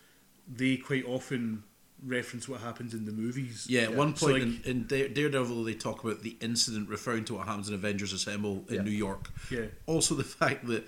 they 0.49 0.79
quite 0.79 1.05
often 1.05 1.65
reference 2.07 2.49
what 2.49 2.61
happens 2.63 2.93
in 2.95 3.05
the 3.05 3.13
movies. 3.13 3.67
Yeah, 3.69 3.83
at 3.83 3.91
Yeah. 3.91 3.97
one 3.97 4.17
So, 4.17 4.29
point 4.29 4.39
like- 4.45 4.67
in, 4.67 4.87
in 4.91 5.13
Daredevil, 5.15 5.65
they 5.65 5.75
talk 5.75 6.03
about 6.05 6.23
the 6.23 6.37
incident 6.41 6.89
referring 6.89 7.25
to 7.27 7.35
what 7.35 7.47
happens 7.47 7.69
in 7.69 7.75
Avengers 7.75 8.13
Assemble 8.15 8.65
in 8.69 8.75
Yeah. 8.77 8.83
New 8.83 8.91
York. 8.91 9.31
Yeah. 9.51 9.67
Also, 9.87 10.15
the 10.15 10.25
fact 10.25 10.67
that 10.67 10.87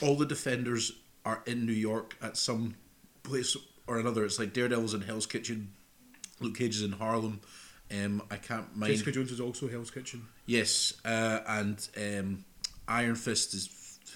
all 0.00 0.16
the 0.16 0.26
defenders 0.26 0.92
are 1.24 1.42
in 1.46 1.66
New 1.66 1.72
York 1.72 2.16
at 2.22 2.36
some 2.36 2.74
place 3.22 3.56
or 3.86 3.98
another. 3.98 4.24
It's 4.24 4.38
like 4.38 4.52
Daredevil's 4.52 4.94
in 4.94 5.02
Hell's 5.02 5.26
Kitchen, 5.26 5.72
Luke 6.40 6.56
Cage 6.56 6.76
is 6.76 6.82
in 6.82 6.92
Harlem. 6.92 7.40
Um, 7.92 8.22
I 8.30 8.36
can't 8.36 8.76
mind. 8.76 8.92
Jessica 8.92 9.12
Jones 9.12 9.32
is 9.32 9.40
also 9.40 9.68
Hell's 9.68 9.90
Kitchen. 9.90 10.26
Yes, 10.46 10.94
uh, 11.04 11.40
and 11.46 11.88
um, 11.96 12.44
Iron 12.86 13.16
Fist 13.16 13.52
is 13.54 13.68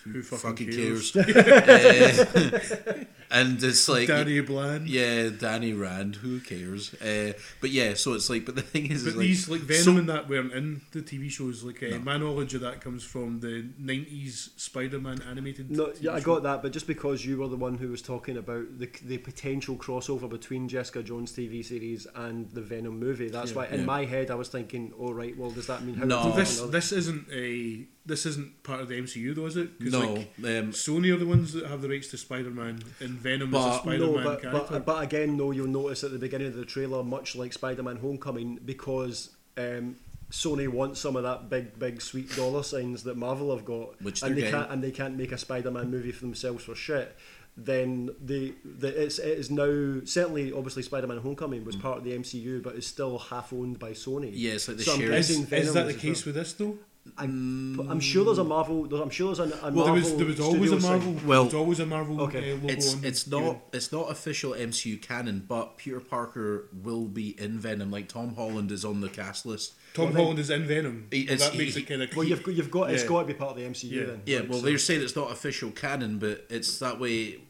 who, 0.04 0.10
Who 0.12 0.22
fucking, 0.22 0.68
fucking 0.68 0.72
cares. 0.72 1.10
cares? 1.12 2.70
Uh, 2.86 3.03
and 3.34 3.62
it's 3.62 3.88
like 3.88 4.06
Danny 4.08 4.40
Bland. 4.40 4.88
yeah, 4.88 5.28
Danny 5.28 5.72
Rand. 5.72 6.16
Who 6.16 6.40
cares? 6.40 6.94
Uh, 6.94 7.32
but 7.60 7.70
yeah, 7.70 7.94
so 7.94 8.14
it's 8.14 8.30
like, 8.30 8.46
but 8.46 8.54
the 8.56 8.62
thing 8.62 8.90
is, 8.90 9.02
But 9.04 9.10
is 9.10 9.16
like, 9.16 9.26
these 9.26 9.48
like 9.48 9.60
Venom 9.62 9.82
so- 9.84 9.96
and 9.98 10.08
that 10.08 10.28
weren't 10.28 10.52
in 10.52 10.80
the 10.92 11.02
TV 11.02 11.30
shows. 11.30 11.62
Like 11.64 11.82
uh, 11.82 11.98
my 11.98 12.16
knowledge 12.16 12.54
of 12.54 12.60
that 12.62 12.80
comes 12.80 13.02
from 13.04 13.40
the 13.40 13.66
'90s 13.82 14.50
Spider-Man 14.58 15.20
animated. 15.28 15.70
No, 15.70 15.86
TV 15.86 16.02
yeah, 16.02 16.12
I 16.14 16.20
show. 16.20 16.24
got 16.34 16.42
that, 16.44 16.62
but 16.62 16.72
just 16.72 16.86
because 16.86 17.24
you 17.26 17.38
were 17.38 17.48
the 17.48 17.56
one 17.56 17.76
who 17.78 17.88
was 17.88 18.02
talking 18.02 18.36
about 18.36 18.78
the 18.78 18.88
the 19.04 19.18
potential 19.18 19.76
crossover 19.76 20.28
between 20.28 20.68
Jessica 20.68 21.02
Jones 21.02 21.32
TV 21.32 21.64
series 21.64 22.06
and 22.14 22.50
the 22.52 22.62
Venom 22.62 22.98
movie, 22.98 23.28
that's 23.28 23.50
Yeah. 23.50 23.56
why 23.56 23.66
in 23.66 23.80
Yeah. 23.80 23.86
my 23.86 24.04
head 24.04 24.30
I 24.30 24.34
was 24.36 24.48
thinking, 24.48 24.92
oh 24.98 25.12
right, 25.12 25.36
well 25.36 25.50
does 25.50 25.66
that 25.66 25.84
mean 25.84 25.96
how? 25.96 26.04
No. 26.04 26.16
does 26.36 26.58
Well, 26.60 26.66
that 26.68 26.72
this 26.72 26.90
this 26.90 26.92
isn't 26.92 27.26
a 27.32 27.86
this 28.06 28.26
isn't 28.26 28.62
part 28.62 28.80
of 28.80 28.88
the 28.88 28.96
MCU 29.00 29.34
though, 29.34 29.46
is 29.46 29.56
it? 29.56 29.70
'Cause, 29.80 29.92
no, 29.92 30.00
like, 30.14 30.18
um, 30.38 30.72
Sony 30.72 31.12
are 31.14 31.16
the 31.16 31.26
ones 31.26 31.52
that 31.54 31.66
have 31.66 31.80
the 31.82 31.88
rights 31.88 32.08
to 32.08 32.18
Spider-Man, 32.18 32.82
and 33.00 33.10
Venom 33.10 33.54
is 33.54 33.64
a 33.64 33.78
Spider-Man 33.78 33.98
no, 34.00 34.24
but, 34.24 34.42
character. 34.42 34.66
but, 34.72 34.86
but 34.86 35.02
again, 35.02 35.36
no, 35.36 35.50
you'll 35.52 35.66
notice 35.66 36.04
at 36.04 36.10
the 36.12 36.18
beginning 36.18 36.48
of 36.48 36.54
the 36.54 36.64
trailer, 36.66 37.02
much 37.02 37.34
like 37.34 37.52
Spider-Man: 37.52 37.96
Homecoming, 37.96 38.60
because 38.64 39.30
um, 39.56 39.96
Sony 40.30 40.68
wants 40.68 41.00
some 41.00 41.16
of 41.16 41.22
that 41.22 41.48
big, 41.48 41.78
big, 41.78 42.02
sweet 42.02 42.34
dollar 42.36 42.62
signs 42.62 43.04
that 43.04 43.16
Marvel 43.16 43.54
have 43.56 43.64
got, 43.64 44.00
Which 44.02 44.22
and 44.22 44.32
they're 44.32 44.44
getting. 44.46 44.58
can't, 44.60 44.70
and 44.70 44.82
they 44.84 44.90
can't 44.90 45.16
make 45.16 45.32
a 45.32 45.38
Spider-Man 45.38 45.90
movie 45.90 46.12
for 46.12 46.20
themselves 46.26 46.64
for 46.64 46.74
shit. 46.74 47.14
Then 47.56 48.10
the, 48.20 48.52
the 48.64 48.88
it's 49.04 49.20
it 49.20 49.38
is 49.38 49.48
now 49.48 50.00
certainly 50.04 50.52
obviously 50.52 50.82
Spider-Man: 50.82 51.18
Homecoming 51.18 51.64
was 51.64 51.76
part 51.76 51.98
of 51.98 52.04
the 52.04 52.10
MCU, 52.18 52.60
but 52.62 52.74
is 52.74 52.84
still 52.86 53.16
half 53.16 53.52
owned 53.52 53.78
by 53.78 53.92
Sony. 53.92 54.32
yeah, 54.34 54.52
it's 54.54 54.66
like 54.66 54.76
the 54.78 54.82
So 54.82 54.94
I'm 54.94 54.98
share. 55.00 55.12
is, 55.12 55.28
Venom 55.38 55.66
is 55.68 55.72
that 55.72 55.86
is 55.86 55.92
the 55.92 55.94
as 55.94 56.00
case 56.02 56.24
with 56.26 56.34
this 56.34 56.52
though? 56.54 56.76
I'm, 57.18 57.78
I'm 57.90 58.00
sure 58.00 58.24
there's 58.24 58.38
a 58.38 58.44
Marvel. 58.44 58.84
There's, 58.84 59.00
I'm 59.02 59.10
sure 59.10 59.34
there's 59.34 59.52
a, 59.52 59.54
a 59.58 59.70
Well, 59.70 59.72
Marvel. 59.72 59.84
there 59.84 59.92
was 59.94 60.16
there 60.16 60.26
was 60.26 60.40
always 60.40 60.72
a 60.72 60.80
Marvel. 60.80 61.12
thing. 61.14 61.26
Well, 61.26 61.44
there 61.44 61.44
was 61.44 61.54
always 61.54 61.80
a 61.80 61.86
Marvel 61.86 62.20
okay. 62.22 62.52
uh, 62.52 62.54
logo 62.56 62.68
it's 62.68 62.94
on. 62.94 63.04
it's 63.04 63.22
the- 63.24 63.40
not 63.40 63.56
it's 63.74 63.92
not 63.92 64.10
official 64.10 64.52
MCU 64.52 65.00
canon, 65.00 65.44
but 65.46 65.76
Peter 65.76 66.00
Parker 66.00 66.68
will 66.82 67.04
be 67.04 67.38
in 67.40 67.58
Venom. 67.58 67.90
Like 67.90 68.08
Tom 68.08 68.34
Holland 68.34 68.72
is 68.72 68.84
on 68.84 69.00
the 69.02 69.08
cast 69.10 69.44
list. 69.44 69.74
Tom 69.92 70.06
Well, 70.06 70.12
then- 70.14 70.22
Holland 70.22 70.38
is 70.40 70.50
in 70.50 70.64
Venom. 70.64 71.06
He- 71.10 71.24
Well, 71.26 71.34
it's- 71.34 71.50
that 71.50 71.58
makes 71.58 71.74
he- 71.74 71.82
it 71.82 71.84
kind 71.86 72.02
of. 72.02 72.16
Well, 72.16 72.26
you've 72.26 72.42
got, 72.42 72.54
you've 72.54 72.70
got 72.70 72.90
it's 72.90 73.02
Yeah. 73.02 73.08
got 73.10 73.20
to 73.20 73.26
be 73.26 73.34
part 73.34 73.50
of 73.50 73.56
the 73.58 73.64
MCU 73.64 73.90
Yeah. 73.90 74.04
then. 74.06 74.22
Yeah, 74.24 74.38
Like, 74.40 74.48
well, 74.48 74.58
so- 74.60 74.64
they're 74.64 74.78
saying 74.78 75.02
it's 75.02 75.14
not 75.16 75.30
official 75.30 75.70
canon, 75.72 76.18
but 76.18 76.46
it's 76.48 76.78
that 76.78 76.98
way. 76.98 77.40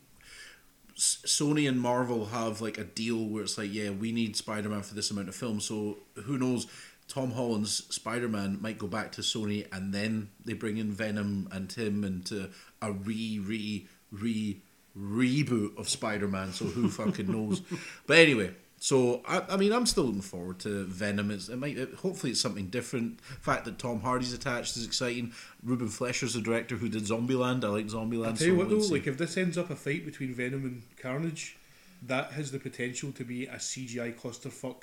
Sony 0.96 1.68
and 1.68 1.80
Marvel 1.80 2.26
have 2.26 2.60
like 2.60 2.78
a 2.78 2.84
deal 2.84 3.24
where 3.24 3.42
it's 3.42 3.58
like, 3.58 3.72
yeah, 3.72 3.90
we 3.90 4.12
need 4.12 4.36
Spider 4.36 4.68
Man 4.68 4.82
for 4.82 4.94
this 4.94 5.10
amount 5.10 5.28
of 5.28 5.34
film. 5.34 5.60
So 5.60 5.98
who 6.24 6.38
knows? 6.38 6.66
Tom 7.14 7.30
Holland's 7.30 7.86
Spider 7.94 8.28
Man 8.28 8.58
might 8.60 8.76
go 8.76 8.88
back 8.88 9.12
to 9.12 9.20
Sony, 9.20 9.66
and 9.72 9.94
then 9.94 10.30
they 10.44 10.52
bring 10.52 10.78
in 10.78 10.90
Venom 10.90 11.48
and 11.52 11.70
him 11.70 12.02
into 12.02 12.50
a 12.82 12.90
re 12.90 13.38
re 13.38 13.86
re 14.10 14.60
reboot 14.98 15.78
of 15.78 15.88
Spider 15.88 16.26
Man. 16.26 16.52
So 16.52 16.64
who 16.64 16.88
fucking 16.88 17.30
knows? 17.30 17.62
But 18.06 18.18
anyway. 18.18 18.54
So 18.80 19.22
I, 19.26 19.42
I 19.48 19.56
mean, 19.56 19.72
I'm 19.72 19.86
still 19.86 20.04
looking 20.04 20.20
forward 20.22 20.58
to 20.60 20.84
Venom. 20.84 21.30
It's, 21.30 21.48
it 21.48 21.56
might, 21.56 21.78
it, 21.78 21.94
hopefully, 21.94 22.32
it's 22.32 22.40
something 22.40 22.66
different. 22.66 23.18
The 23.18 23.34
fact 23.40 23.64
that 23.64 23.78
Tom 23.78 24.00
Hardy's 24.00 24.34
attached 24.34 24.76
is 24.76 24.84
exciting. 24.84 25.32
Ruben 25.62 25.88
Fleischer's 25.88 26.34
the 26.34 26.42
director 26.42 26.76
who 26.76 26.88
did 26.88 27.04
Zombieland. 27.04 27.64
I 27.64 27.68
like 27.68 27.86
Zombieland. 27.86 28.26
I'll 28.26 28.32
tell 28.34 28.48
you 28.48 28.54
so 28.54 28.58
what 28.58 28.68
though, 28.68 28.94
like 28.94 29.06
if 29.06 29.16
this 29.16 29.36
ends 29.38 29.56
up 29.56 29.70
a 29.70 29.76
fight 29.76 30.04
between 30.04 30.34
Venom 30.34 30.64
and 30.64 30.82
Carnage, 30.98 31.56
that 32.02 32.32
has 32.32 32.50
the 32.50 32.58
potential 32.58 33.12
to 33.12 33.24
be 33.24 33.46
a 33.46 33.56
CGI 33.56 34.14
clusterfuck 34.14 34.82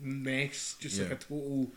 mess, 0.00 0.76
just 0.80 1.00
like 1.00 1.10
a 1.12 1.16
total, 1.16 1.68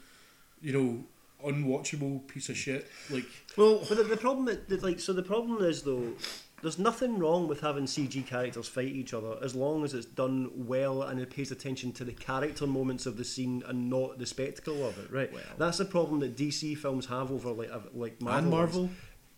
you 0.62 0.74
know, 0.74 1.04
unwatchable 1.46 2.26
piece 2.28 2.50
of 2.50 2.58
shit. 2.58 2.88
Like 3.10 3.26
well, 3.58 3.84
But 3.88 3.98
the, 3.98 4.04
the 4.04 4.18
problem, 4.18 4.46
that, 4.46 4.70
that, 4.70 4.84
like, 4.84 5.00
so 5.00 5.14
the 5.14 5.24
problem 5.24 5.64
is 5.64 5.84
though, 5.84 6.14
there's 6.62 6.80
nothing 6.80 7.20
wrong 7.20 7.50
with 7.50 7.60
having 7.60 7.84
CG 7.84 8.26
characters 8.26 8.70
fight 8.70 8.88
each 8.88 9.14
other 9.14 9.36
as 9.44 9.54
long 9.54 9.84
as 9.84 9.94
it's 9.94 10.06
done 10.06 10.50
well 10.56 11.02
and 11.04 11.20
it 11.20 11.30
pays 11.30 11.52
attention 11.52 11.92
to 11.92 12.06
the 12.06 12.14
character 12.14 12.66
moments 12.66 13.06
of 13.06 13.18
the 13.18 13.26
scene 13.26 13.62
and 13.68 13.90
not 13.90 14.18
the 14.18 14.26
spectacle 14.26 14.88
of 14.88 14.98
it. 14.98 15.12
Right. 15.12 15.32
Well. 15.34 15.44
That's 15.58 15.80
the 15.80 15.86
problem 15.86 16.22
that 16.22 16.38
DC 16.38 16.78
films 16.78 17.06
have 17.08 17.32
over 17.32 17.52
like 17.52 17.70
like 17.94 18.22
Marvel. 18.22 18.38
and 18.38 18.52
ones. 18.52 18.92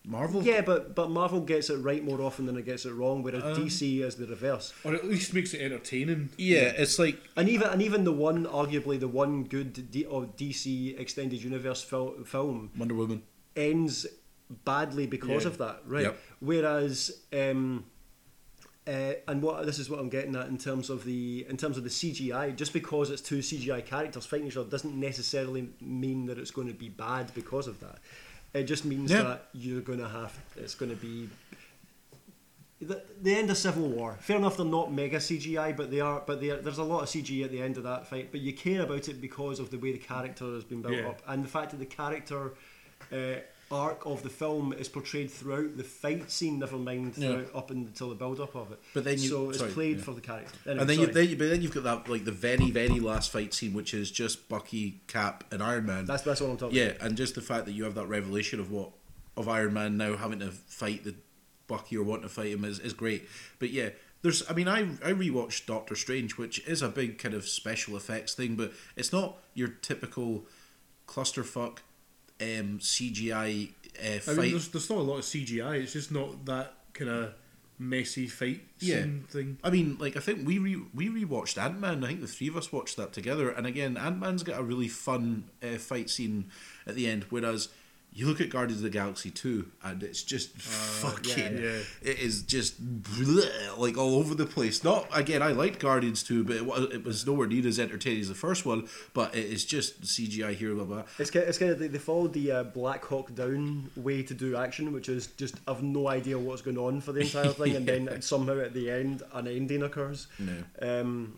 Marvel, 0.07 0.41
Marvel. 0.41 0.43
Yeah, 0.43 0.61
but 0.61 0.95
but 0.95 1.09
Marvel 1.09 1.41
gets 1.41 1.69
it 1.69 1.77
right 1.77 2.03
more 2.03 2.21
often 2.21 2.45
than 2.45 2.57
it 2.57 2.65
gets 2.65 2.85
it 2.85 2.91
wrong, 2.93 3.23
whereas 3.23 3.43
Um, 3.43 3.55
DC 3.63 4.01
is 4.01 4.15
the 4.15 4.27
reverse. 4.27 4.73
or 4.83 4.93
at 4.93 5.05
least 5.07 5.33
makes 5.33 5.53
it 5.53 5.61
entertaining. 5.61 6.29
yeah, 6.37 6.73
it's 6.77 6.99
like 6.99 7.17
And 7.35 7.49
even 7.49 7.67
and 7.69 7.81
even 7.81 8.03
the 8.03 8.11
one, 8.11 8.45
arguably 8.45 8.99
the 8.99 9.07
one 9.07 9.43
good 9.45 9.91
D, 9.91 10.05
of 10.05 10.35
DC 10.37 10.97
extended 10.99 11.43
universe 11.43 11.81
fil- 11.83 12.23
film 12.25 12.71
Wonder 12.77 12.95
Woman. 12.95 13.23
ends 13.55 14.05
badly 14.63 15.07
because 15.07 15.43
Yeah. 15.43 15.49
of 15.49 15.57
that, 15.57 15.81
right? 15.87 16.03
Yep. 16.03 16.19
Whereas, 16.39 17.23
um, 17.33 17.85
uh, 18.87 19.13
and 19.27 19.41
what 19.41 19.65
this 19.65 19.79
is 19.79 19.89
what 19.89 19.99
I'm 19.99 20.09
getting 20.09 20.35
at 20.35 20.47
in 20.47 20.59
terms 20.59 20.91
of 20.91 21.03
the 21.05 21.43
in 21.49 21.57
terms 21.57 21.77
of 21.77 21.83
the 21.83 21.89
CGI. 21.89 22.51
Just 22.55 22.71
because 22.71 23.09
it's 23.09 23.21
two 23.23 23.39
CGI 23.41 23.81
characters 23.83 24.27
fighting 24.27 24.45
each 24.47 24.57
other 24.57 24.69
doesn't 24.69 24.93
necessarily 24.99 25.69
mean 25.81 26.27
that 26.27 26.37
it's 26.37 26.51
going 26.51 26.67
to 26.67 26.73
be 26.75 26.89
bad 26.89 27.33
because 27.33 27.65
of 27.67 27.79
that. 27.79 27.97
It 28.55 28.63
just 28.63 28.85
means 28.85 29.11
Yeah. 29.11 29.23
that 29.23 29.49
you're 29.53 29.81
going 29.81 29.99
to 29.99 30.07
have 30.07 30.33
it's 30.55 30.75
going 30.75 30.89
to 30.91 30.95
be. 30.97 31.29
The, 32.81 33.01
the 33.21 33.33
end 33.33 33.49
of 33.49 33.57
Civil 33.57 33.87
War. 33.87 34.17
Fair 34.19 34.37
enough, 34.37 34.57
they're 34.57 34.65
not 34.65 34.91
mega 34.93 35.17
CGI, 35.17 35.75
but 35.75 35.89
they 35.91 35.99
are. 36.01 36.21
But 36.25 36.39
they 36.41 36.49
are, 36.51 36.57
there's 36.57 36.77
a 36.77 36.83
lot 36.83 37.01
of 37.03 37.09
CG 37.09 37.43
at 37.43 37.51
the 37.51 37.61
end 37.61 37.77
of 37.77 37.83
that 37.83 38.07
fight. 38.07 38.31
But 38.31 38.41
you 38.41 38.53
care 38.53 38.81
about 38.83 39.07
it 39.09 39.19
because 39.21 39.59
of 39.59 39.69
the 39.71 39.77
way 39.77 39.91
the 39.91 39.97
character 39.97 40.45
has 40.53 40.63
been 40.63 40.81
built 40.81 40.93
Yeah. 40.95 41.07
up 41.09 41.21
and 41.27 41.43
the 41.43 41.47
fact 41.47 41.71
that 41.71 41.77
the 41.77 41.85
character 41.85 42.53
uh, 43.11 43.39
arc 43.71 44.05
of 44.05 44.21
the 44.21 44.29
film 44.29 44.73
is 44.73 44.87
portrayed 44.87 45.31
throughout 45.31 45.75
the 45.75 45.83
fight 45.83 46.29
scene. 46.29 46.59
Never 46.59 46.77
mind 46.77 47.13
Yeah. 47.17 47.41
up 47.53 47.71
until 47.71 48.09
the 48.09 48.15
build 48.15 48.39
up 48.39 48.55
of 48.55 48.71
it. 48.71 48.79
But 48.93 49.03
then 49.05 49.19
you- 49.19 49.29
so 49.29 49.49
it's 49.49 49.59
sorry, 49.59 49.71
played 49.71 49.97
yeah. 49.97 50.03
for 50.03 50.13
the 50.13 50.21
character. 50.21 50.57
Anyway, 50.65 50.81
and 50.81 50.89
then 50.89 50.99
you, 50.99 51.05
then 51.07 51.29
you, 51.29 51.35
but 51.35 51.49
then 51.49 51.61
you've 51.61 51.73
got 51.73 51.83
that 51.83 52.07
like 52.09 52.25
the 52.25 52.31
very 52.31 52.69
very 52.71 52.99
last 52.99 53.31
fight 53.31 53.53
scene, 53.53 53.73
which 53.73 53.93
is 53.93 54.11
just 54.11 54.47
Bucky, 54.49 55.01
Cap, 55.07 55.43
and 55.51 55.63
Iron 55.63 55.85
Man. 55.87 56.05
that's 56.05 56.21
that's 56.23 56.41
what 56.41 56.51
I'm 56.51 56.57
talking. 56.57 56.77
yeah, 56.77 56.85
about. 56.87 57.07
and 57.07 57.17
just 57.17 57.33
the 57.35 57.41
fact 57.41 57.65
that 57.65 57.71
you 57.73 57.83
have 57.85 57.95
that 57.95 58.07
revelation 58.07 58.59
of 58.59 58.69
what 58.71 58.91
of 59.35 59.47
Iron 59.49 59.73
Man 59.73 59.97
now 59.97 60.15
having 60.15 60.39
to 60.39 60.51
fight 60.51 61.03
the 61.03 61.15
Bucky 61.67 61.97
or 61.97 62.03
wanting 62.03 62.23
to 62.23 62.29
fight 62.29 62.51
him 62.51 62.63
is, 62.63 62.77
is 62.79 62.93
great. 62.93 63.27
But 63.57 63.71
yeah, 63.71 63.89
there's 64.21 64.47
I 64.47 64.53
mean 64.53 64.67
I 64.67 64.81
I 65.03 65.11
rewatched 65.13 65.65
Doctor 65.65 65.95
Strange, 65.95 66.37
which 66.37 66.59
is 66.67 66.83
a 66.83 66.87
big 66.89 67.17
kind 67.17 67.33
of 67.33 67.47
special 67.47 67.97
effects 67.97 68.35
thing, 68.35 68.55
but 68.55 68.71
it's 68.95 69.11
not 69.11 69.37
your 69.55 69.69
typical 69.69 70.45
clusterfuck 71.07 71.79
um, 72.41 72.79
CGI 72.79 73.69
uh, 73.97 74.07
I 74.15 74.19
fight. 74.19 74.37
mean, 74.37 74.51
there's, 74.51 74.67
there's 74.69 74.89
not 74.89 74.99
a 74.99 75.01
lot 75.01 75.17
of 75.19 75.23
CGI. 75.23 75.81
It's 75.81 75.93
just 75.93 76.11
not 76.11 76.45
that 76.45 76.73
kind 76.93 77.09
of 77.11 77.33
messy 77.77 78.27
fight 78.27 78.61
Yeah. 78.79 79.01
scene 79.01 79.25
thing. 79.29 79.57
I 79.63 79.69
mean, 79.69 79.97
like 79.99 80.15
I 80.15 80.19
think 80.19 80.45
we 80.47 80.57
re- 80.59 80.83
we 80.93 81.09
rewatched 81.09 81.57
Ant 81.61 81.79
Man. 81.79 82.03
I 82.03 82.07
think 82.07 82.21
the 82.21 82.27
three 82.27 82.47
of 82.47 82.55
us 82.57 82.71
watched 82.71 82.97
that 82.97 83.13
together. 83.13 83.49
And 83.49 83.65
again, 83.67 83.97
Ant 83.97 84.19
Man's 84.19 84.43
got 84.43 84.59
a 84.59 84.63
really 84.63 84.87
fun 84.87 85.45
uh, 85.63 85.77
fight 85.77 86.09
scene 86.09 86.45
at 86.87 86.95
the 86.95 87.07
end. 87.07 87.25
Whereas 87.29 87.69
you 88.15 88.25
look 88.27 88.39
at 88.39 88.49
Guardians 88.49 88.79
of 88.79 88.83
the 88.83 88.89
Galaxy 88.89 89.29
two, 89.29 89.69
and 89.83 90.01
it's 90.01 90.23
just 90.23 90.57
fucking. 90.57 91.57
yeah. 91.57 91.79
It 92.01 92.19
is 92.19 92.43
just 92.43 92.81
bleh, 93.03 93.77
like 93.77 93.97
all 93.97 94.15
over 94.15 94.33
the 94.33 94.45
place. 94.45 94.85
Not 94.85 95.05
again. 95.11 95.41
I 95.41 95.51
liked 95.51 95.79
Guardians 95.79 96.23
two, 96.23 96.45
but 96.45 96.55
it 96.55 96.65
was, 96.65 96.93
it 96.93 97.03
was 97.03 97.27
nowhere 97.27 97.45
near 97.45 97.67
as 97.67 97.77
entertaining 97.77 98.21
as 98.21 98.29
the 98.29 98.35
first 98.35 98.65
one. 98.65 98.87
But 99.13 99.35
it 99.35 99.45
is 99.45 99.65
just 99.65 100.03
CGI 100.03 100.55
here, 100.55 100.73
blah 100.73 100.85
blah. 100.85 101.03
It's 101.19 101.29
kind, 101.29 101.45
it's 101.45 101.57
kind 101.57 101.71
of 101.71 101.79
they, 101.79 101.87
they 101.87 101.97
followed 101.97 102.31
the 102.31 102.51
uh, 102.53 102.63
Black 102.63 103.03
Hawk 103.03 103.35
Down 103.35 103.91
way 103.97 104.23
to 104.23 104.33
do 104.33 104.55
action, 104.55 104.93
which 104.93 105.09
is 105.09 105.27
just 105.27 105.55
I've 105.67 105.83
no 105.83 106.07
idea 106.07 106.39
what's 106.39 106.61
going 106.61 106.77
on 106.77 107.01
for 107.01 107.11
the 107.11 107.19
entire 107.19 107.49
thing, 107.49 107.75
and 107.75 107.85
then 107.85 108.21
somehow 108.21 108.59
at 108.61 108.73
the 108.73 108.89
end 108.89 109.23
an 109.33 109.45
ending 109.45 109.83
occurs. 109.83 110.27
No. 110.39 110.63
Um, 110.81 111.37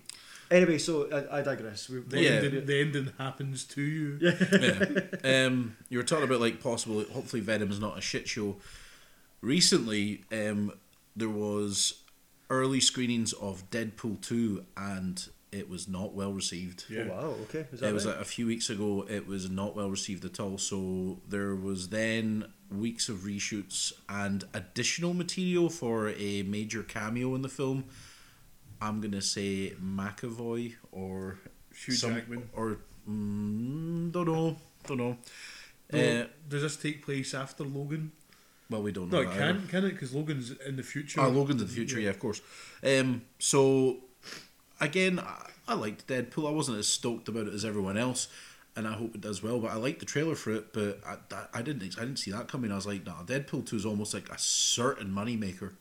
anyway, 0.51 0.77
so 0.77 1.07
I, 1.11 1.39
I 1.39 1.41
digress. 1.41 1.89
We, 1.89 1.99
The, 1.99 2.21
Yeah. 2.21 2.29
ending, 2.31 2.65
the 2.65 2.79
ending 2.81 3.11
happens 3.17 3.63
to 3.65 3.81
you. 3.81 4.17
yeah. 4.21 5.45
Um, 5.47 5.75
you 5.89 5.97
were 5.97 6.03
talking 6.03 6.25
about 6.25 6.39
like 6.41 6.61
possible. 6.61 7.03
Hopefully, 7.11 7.41
Venom's 7.41 7.79
not 7.79 7.97
a 7.97 8.01
shit 8.01 8.27
show. 8.27 8.57
Recently, 9.41 10.23
um, 10.31 10.73
there 11.15 11.29
was 11.29 12.01
early 12.49 12.79
screenings 12.79 13.33
of 13.33 13.69
Deadpool 13.69 14.21
two, 14.21 14.65
and 14.75 15.27
it 15.51 15.69
was 15.69 15.87
not 15.87 16.13
well 16.13 16.33
received. 16.33 16.85
Yeah. 16.89 17.03
Oh, 17.03 17.07
wow, 17.09 17.35
okay. 17.43 17.65
Is 17.71 17.79
that 17.81 17.89
It 17.89 17.93
was 17.93 18.05
right? 18.05 18.17
a, 18.17 18.21
a 18.21 18.25
few 18.25 18.47
weeks 18.47 18.69
ago. 18.69 19.05
It 19.09 19.27
was 19.27 19.49
not 19.49 19.75
well 19.75 19.89
received 19.89 20.25
at 20.25 20.39
all. 20.39 20.57
So 20.57 21.19
there 21.27 21.55
was 21.55 21.89
then 21.89 22.45
weeks 22.71 23.07
of 23.09 23.19
reshoots 23.19 23.93
and 24.09 24.43
additional 24.53 25.13
material 25.13 25.69
for 25.69 26.09
a 26.09 26.43
major 26.43 26.83
cameo 26.83 27.33
in 27.35 27.41
the 27.41 27.49
film. 27.49 27.85
I'm 28.81 29.01
gonna 29.01 29.21
say 29.21 29.73
McAvoy 29.83 30.75
or 30.91 31.39
Hugh 31.73 31.93
some- 31.95 32.13
Jackman. 32.15 32.49
or 32.53 32.77
mm, 33.09 34.11
don't 34.11 34.25
know, 34.27 34.57
don't 34.85 34.97
know. 34.97 35.17
Well, 35.91 36.21
Uh, 36.23 36.27
does 36.49 36.61
this 36.63 36.75
take 36.77 37.03
place 37.03 37.33
after 37.33 37.63
Logan? 37.63 38.11
well, 38.69 38.83
we 38.83 38.91
don't 38.91 39.09
know. 39.09 39.21
No, 39.21 39.29
it 39.29 39.33
that 39.33 39.41
either. 39.41 39.59
can, 39.59 39.67
can 39.69 39.85
it? 39.85 39.91
Because 39.91 40.13
Logan's 40.13 40.51
in 40.51 40.75
the 40.75 40.83
future. 40.83 41.21
Oh, 41.21 41.29
Logan's 41.29 41.61
in 41.61 41.67
the 41.67 41.73
future, 41.73 41.99
yeah, 41.99 42.09
of 42.09 42.19
course. 42.19 42.41
Um, 42.83 43.21
so 43.39 43.97
again, 44.81 45.19
I, 45.19 45.49
I 45.69 45.73
liked 45.75 46.07
Deadpool. 46.07 46.47
I 46.47 46.51
wasn't 46.51 46.77
as 46.77 46.87
stoked 46.87 47.27
about 47.29 47.47
it 47.47 47.53
as 47.53 47.63
everyone 47.63 47.97
else, 47.97 48.27
and 48.75 48.85
I 48.87 48.93
hope 48.93 49.15
it 49.15 49.21
does 49.21 49.41
well. 49.41 49.59
But 49.59 49.71
I 49.71 49.75
liked 49.75 49.99
the 49.99 50.05
trailer 50.05 50.35
for 50.35 50.51
it, 50.53 50.73
but 50.73 50.99
I, 51.05 51.15
I, 51.33 51.45
I 51.59 51.61
didn't 51.61 51.83
I 51.97 52.01
didn't 52.01 52.19
see 52.19 52.31
that 52.31 52.47
coming. 52.49 52.71
I 52.71 52.75
was 52.75 52.85
like, 52.87 53.05
nah, 53.05 53.23
Deadpool 53.23 53.65
two 53.65 53.77
is 53.77 53.85
almost 53.85 54.13
like 54.13 54.29
a 54.29 54.37
certain 54.37 55.09
moneymaker. 55.09 55.71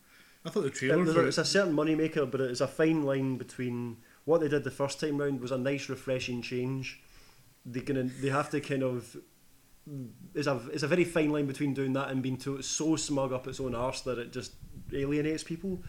I 0.47 0.51
thought 0.51 0.63
the 0.63 0.69
It- 0.69 0.75
trailer 0.75 1.05
there's 1.05 1.17
for 1.17 1.25
a- 1.25 1.29
it's 1.29 1.39
it. 1.39 1.43
a 1.43 1.45
certain 1.45 1.75
moneymaker, 1.75 2.31
but 2.31 2.41
it's 2.41 2.61
a 2.61 2.69
fine 2.69 3.03
line 3.03 3.37
between 3.37 3.99
what 4.25 4.41
they 4.41 4.49
did 4.49 4.65
the 4.65 4.71
first 4.71 5.01
time 5.01 5.19
round 5.19 5.41
was 5.41 5.51
a 5.53 5.59
nice, 5.59 5.89
refreshing 5.89 6.43
change. 6.43 7.01
They 7.65 7.81
gonna 7.81 8.05
they 8.05 8.29
have 8.29 8.51
to 8.51 8.61
kind 8.61 8.83
of 8.83 9.17
it's 10.35 10.47
a 10.49 10.61
it's 10.73 10.83
a 10.83 10.89
very 10.89 11.05
fine 11.05 11.31
line 11.31 11.47
between 11.47 11.75
doing 11.75 11.93
that 11.95 12.11
and 12.11 12.23
being 12.23 12.37
to, 12.39 12.61
so 12.63 12.97
smug 12.97 13.33
up 13.33 13.47
its 13.47 13.61
own 13.61 13.75
arse 13.75 14.01
that 14.03 14.19
it 14.19 14.33
just 14.33 14.53
alienates 14.93 15.45
people. 15.45 15.83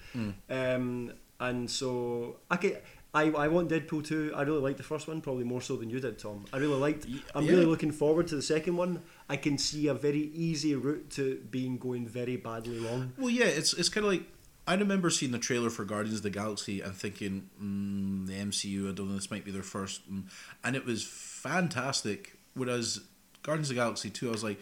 Um, 0.50 1.14
and 1.40 1.70
so 1.70 2.38
I 2.50 2.58
get 2.58 2.84
I, 3.14 3.30
I 3.32 3.48
want 3.48 3.70
Deadpool 3.70 4.06
2. 4.06 4.34
I 4.36 4.42
really 4.44 4.60
liked 4.60 4.78
the 4.78 4.84
first 4.84 5.08
one, 5.08 5.22
probably 5.22 5.44
more 5.46 5.62
so 5.62 5.76
than 5.78 5.90
you 5.90 6.00
did, 6.00 6.20
Tom. 6.20 6.46
I 6.54 6.58
really 6.58 6.76
liked. 6.80 7.08
I'm 7.34 7.46
yeah. 7.46 7.52
really 7.52 7.66
looking 7.66 7.92
forward 7.92 8.28
to 8.28 8.36
the 8.36 8.42
second 8.42 8.76
one. 8.76 9.02
I 9.30 9.38
can 9.38 9.58
see 9.58 9.88
a 9.88 9.94
very 9.94 10.30
easy 10.34 10.76
route 10.76 11.10
to 11.12 11.42
being 11.50 11.78
going 11.78 12.06
very 12.06 12.36
badly 12.38 12.80
wrong. 12.80 13.14
Well, 13.18 13.30
yeah, 13.32 13.46
it's 13.46 13.74
it's 13.74 13.90
kind 13.90 14.06
of 14.06 14.12
like 14.12 14.24
I 14.68 14.76
remember 14.76 15.10
seeing 15.10 15.32
the 15.32 15.40
trailer 15.40 15.70
for 15.70 15.86
Guardians 15.86 16.18
of 16.18 16.24
the 16.24 16.30
Galaxy 16.30 16.82
and 16.82 16.94
thinking, 16.94 17.50
mm, 17.62 18.28
the 18.28 18.34
MCU. 18.34 18.90
I 18.90 18.94
don't 18.94 19.08
know, 19.08 19.16
this 19.16 19.32
might 19.32 19.46
be 19.46 19.52
their 19.52 19.64
first, 19.64 20.12
mm, 20.12 20.24
and 20.64 20.76
it 20.76 20.86
was 20.86 21.06
fantastic. 21.06 22.38
Whereas 22.54 23.00
Guardians 23.44 23.70
of 23.70 23.76
the 23.76 23.82
Galaxy 23.82 24.10
two, 24.10 24.28
I 24.28 24.32
was 24.32 24.44
like, 24.44 24.60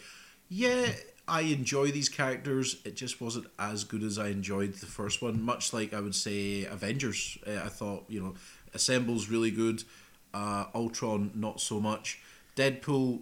yeah, 0.48 0.92
I 1.28 1.42
enjoy 1.42 1.92
these 1.92 2.08
characters. 2.08 2.78
It 2.86 2.96
just 2.96 3.20
wasn't 3.20 3.48
as 3.58 3.84
good 3.84 4.04
as 4.04 4.20
I 4.20 4.28
enjoyed 4.28 4.74
the 4.76 4.86
first 4.86 5.24
one. 5.24 5.42
Much 5.42 5.74
like 5.74 5.92
I 5.94 6.00
would 6.02 6.14
say 6.14 6.66
Avengers. 6.66 7.40
Uh, 7.48 7.62
I 7.64 7.70
thought 7.70 8.06
you 8.08 8.22
know, 8.22 8.36
Assemble's 8.76 9.28
really 9.28 9.52
good. 9.52 9.84
Uh, 10.34 10.66
Ultron 10.76 11.32
not 11.34 11.60
so 11.60 11.80
much. 11.80 12.20
Deadpool 12.56 13.22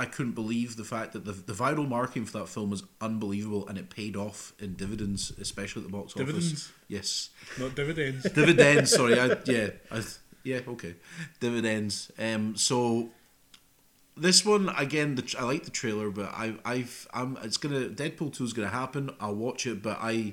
I 0.00 0.06
couldn't 0.06 0.32
believe 0.32 0.76
the 0.76 0.84
fact 0.84 1.12
that 1.12 1.26
the, 1.26 1.32
the 1.32 1.52
viral 1.52 1.86
marketing 1.86 2.24
for 2.24 2.38
that 2.38 2.48
film 2.48 2.70
was 2.70 2.84
unbelievable 3.02 3.68
and 3.68 3.76
it 3.76 3.90
paid 3.90 4.16
off 4.16 4.54
in 4.58 4.72
dividends, 4.74 5.30
especially 5.38 5.82
at 5.82 5.88
the 5.88 5.92
box 5.92 6.14
office. 6.14 6.24
Dividends? 6.24 6.72
Yes. 6.88 7.28
Not 7.58 7.74
dividends. 7.74 8.22
dividends, 8.34 8.92
sorry. 8.92 9.20
I, 9.20 9.36
yeah. 9.44 9.68
I, 9.90 10.02
yeah, 10.42 10.60
okay. 10.68 10.94
Dividends. 11.38 12.10
Um, 12.18 12.56
so 12.56 13.10
this 14.16 14.42
one 14.42 14.70
again, 14.70 15.16
the, 15.16 15.34
I 15.38 15.44
like 15.44 15.64
the 15.64 15.70
trailer, 15.70 16.10
but 16.10 16.30
I, 16.32 16.54
I've, 16.64 17.06
I'm, 17.12 17.36
it's 17.42 17.58
gonna 17.58 17.90
Deadpool 17.90 18.32
two 18.32 18.44
is 18.44 18.54
gonna 18.54 18.68
happen. 18.68 19.10
I'll 19.20 19.34
watch 19.34 19.66
it, 19.66 19.82
but 19.82 19.98
I, 20.00 20.32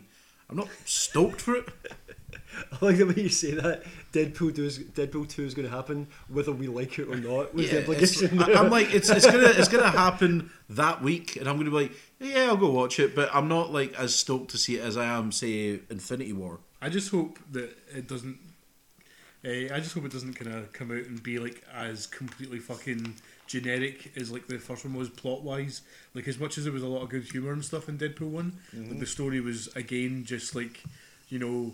I'm 0.49 0.55
not 0.57 0.69
stoked 0.85 1.41
for 1.41 1.55
it. 1.57 1.67
I 2.81 2.85
like 2.85 2.97
the 2.97 3.05
way 3.05 3.13
you 3.17 3.29
say 3.29 3.51
that. 3.51 3.83
Deadpool 4.13 4.55
2 4.55 4.63
is, 4.65 4.79
Deadpool 4.79 5.27
2 5.29 5.43
is 5.43 5.53
going 5.53 5.69
to 5.69 5.75
happen 5.75 6.07
whether 6.27 6.51
we 6.51 6.67
like 6.67 6.97
it 6.97 7.07
or 7.07 7.15
not. 7.15 7.53
Was 7.53 7.69
the 7.69 7.75
Yeah, 7.75 7.81
it's- 7.81 8.21
implication 8.21 8.41
I- 8.41 8.53
I'm 8.59 8.69
like, 8.71 8.93
it's, 8.93 9.09
it's 9.09 9.25
gonna 9.25 9.43
it's 9.49 9.67
gonna 9.67 9.91
happen 10.05 10.49
that 10.69 11.03
week, 11.03 11.35
and 11.35 11.47
I'm 11.47 11.57
gonna 11.57 11.69
be 11.69 11.75
like, 11.75 11.91
yeah, 12.19 12.45
I'll 12.45 12.57
go 12.57 12.71
watch 12.71 12.99
it, 12.99 13.15
but 13.15 13.29
I'm 13.33 13.47
not 13.47 13.71
like 13.71 13.93
as 13.99 14.15
stoked 14.15 14.51
to 14.51 14.57
see 14.57 14.77
it 14.77 14.81
as 14.81 14.97
I 14.97 15.05
am, 15.05 15.31
say, 15.31 15.79
Infinity 15.89 16.33
War. 16.33 16.59
I 16.81 16.89
just 16.89 17.11
hope 17.11 17.37
that 17.51 17.77
it 17.93 18.07
doesn't. 18.07 18.39
Uh, 19.45 19.73
I 19.73 19.79
just 19.79 19.93
hope 19.93 20.05
it 20.05 20.11
doesn't 20.11 20.33
kind 20.33 20.51
of 20.55 20.73
come 20.73 20.89
out 20.91 21.05
and 21.05 21.21
be 21.21 21.37
like 21.39 21.61
as 21.73 22.07
completely 22.07 22.59
fucking 22.59 23.15
generic 23.47 24.11
as 24.15 24.31
like 24.31 24.47
the 24.47 24.59
first 24.59 24.85
one 24.85 24.93
was 24.93 25.09
plot 25.09 25.41
wise. 25.41 25.81
Like 26.13 26.27
as 26.27 26.37
much 26.39 26.57
as 26.57 26.63
there 26.65 26.73
was 26.73 26.83
a 26.83 26.87
lot 26.87 27.01
of 27.03 27.09
good 27.09 27.23
humor 27.23 27.51
and 27.53 27.63
stuff 27.63 27.89
in 27.89 27.97
Deadpool 27.97 28.29
one, 28.29 28.53
like, 28.73 28.99
the 28.99 29.05
story 29.05 29.39
was 29.41 29.67
again 29.75 30.23
just 30.25 30.55
like, 30.55 30.83
you 31.29 31.39
know, 31.39 31.73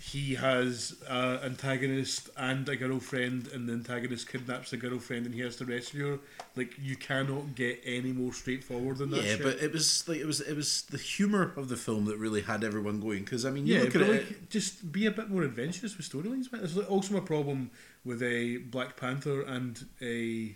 he 0.00 0.36
has 0.36 0.94
an 1.08 1.38
antagonist 1.40 2.30
and 2.36 2.68
a 2.68 2.76
girlfriend, 2.76 3.48
and 3.48 3.68
the 3.68 3.72
antagonist 3.72 4.30
kidnaps 4.30 4.70
the 4.70 4.76
girlfriend, 4.76 5.26
and 5.26 5.34
he 5.34 5.40
has 5.40 5.56
to 5.56 5.64
rescue 5.64 6.06
her. 6.12 6.18
Like 6.54 6.74
you 6.80 6.94
cannot 6.94 7.56
get 7.56 7.80
any 7.84 8.12
more 8.12 8.32
straightforward 8.32 8.98
than 8.98 9.10
that. 9.10 9.24
yeah, 9.24 9.32
shit. 9.34 9.42
but 9.42 9.56
it 9.60 9.72
was 9.72 10.06
like 10.08 10.18
it 10.18 10.26
was 10.26 10.40
it 10.40 10.54
was 10.54 10.82
the 10.82 10.98
humor 10.98 11.52
of 11.56 11.68
the 11.68 11.76
film 11.76 12.04
that 12.04 12.16
really 12.16 12.42
had 12.42 12.62
everyone 12.62 13.00
going. 13.00 13.24
Because 13.24 13.44
I 13.44 13.50
mean, 13.50 13.66
you 13.66 13.74
Yeah, 13.74 13.80
look 13.82 13.92
but 13.94 14.02
it. 14.02 14.08
like, 14.28 14.48
just 14.50 14.92
be 14.92 15.06
a 15.06 15.10
bit 15.10 15.30
more 15.30 15.42
adventurous 15.42 15.96
with 15.96 16.08
storylines. 16.08 16.52
man. 16.52 16.60
There's 16.60 16.76
like 16.76 16.88
also 16.90 17.16
a 17.16 17.20
problem 17.20 17.72
with 18.04 18.22
a 18.22 18.58
Black 18.58 18.96
Panther 18.96 19.42
and 19.42 19.84
a 20.00 20.54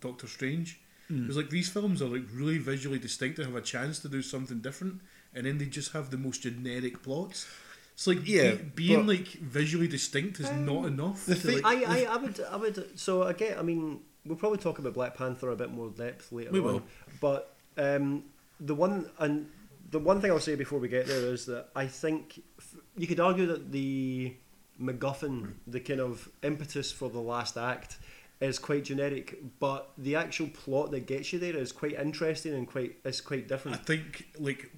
Doctor 0.00 0.26
Strange. 0.26 0.80
Because 1.08 1.36
like 1.36 1.50
these 1.50 1.68
films 1.68 2.02
are 2.02 2.06
like 2.08 2.24
really 2.34 2.58
visually 2.58 2.98
distinct 2.98 3.38
and 3.38 3.46
have 3.46 3.54
a 3.54 3.60
chance 3.60 4.00
to 4.00 4.08
do 4.08 4.22
something 4.22 4.58
different, 4.58 5.00
and 5.34 5.46
then 5.46 5.56
they 5.58 5.66
just 5.66 5.92
have 5.92 6.10
the 6.10 6.16
most 6.18 6.42
generic 6.42 7.00
plots. 7.04 7.46
It's 7.94 8.08
like 8.08 8.26
Yeah, 8.26 8.56
be- 8.56 8.88
being 8.88 9.06
like 9.06 9.28
visually 9.28 9.86
distinct 9.86 10.40
is 10.40 10.50
not 10.50 10.86
enough. 10.86 11.24
the 11.26 11.36
thing- 11.36 11.62
like- 11.62 11.64
I, 11.88 12.06
I, 12.06 12.14
I 12.14 12.16
would, 12.16 12.40
I 12.50 12.56
would. 12.56 12.98
So 12.98 13.22
again, 13.22 13.56
I 13.56 13.62
mean, 13.62 14.00
we'll 14.24 14.36
probably 14.36 14.58
talk 14.58 14.80
about 14.80 14.94
Black 14.94 15.16
Panther 15.16 15.50
a 15.50 15.56
bit 15.56 15.70
more 15.70 15.90
depth 15.90 16.32
later 16.32 16.50
We 16.50 16.58
on. 16.58 16.64
will. 16.64 16.82
But 17.20 17.54
um, 17.78 18.24
the 18.58 18.74
one 18.74 19.08
and 19.20 19.46
the 19.92 20.00
one 20.00 20.20
thing 20.20 20.32
I'll 20.32 20.40
say 20.40 20.56
before 20.56 20.80
we 20.80 20.88
get 20.88 21.06
there 21.06 21.32
is 21.32 21.46
that 21.46 21.68
I 21.76 21.86
think 21.86 22.42
f- 22.58 22.74
you 22.96 23.06
could 23.06 23.20
argue 23.20 23.46
that 23.46 23.70
the 23.70 24.34
MacGuffin, 24.82 25.52
the 25.66 25.80
kind 25.80 26.00
of 26.00 26.28
impetus 26.42 26.90
for 26.92 27.08
the 27.08 27.20
last 27.20 27.56
act, 27.56 27.96
is 28.40 28.58
quite 28.58 28.84
generic, 28.84 29.38
but 29.58 29.90
the 29.96 30.14
actual 30.16 30.48
plot 30.48 30.90
that 30.90 31.06
gets 31.06 31.32
you 31.32 31.38
there 31.38 31.56
is 31.56 31.72
quite 31.72 31.94
interesting 31.94 32.52
and 32.54 32.66
quite 32.66 32.96
is 33.04 33.20
quite 33.20 33.48
different. 33.48 33.78
I 33.78 33.80
think 33.80 34.26
like 34.38 34.70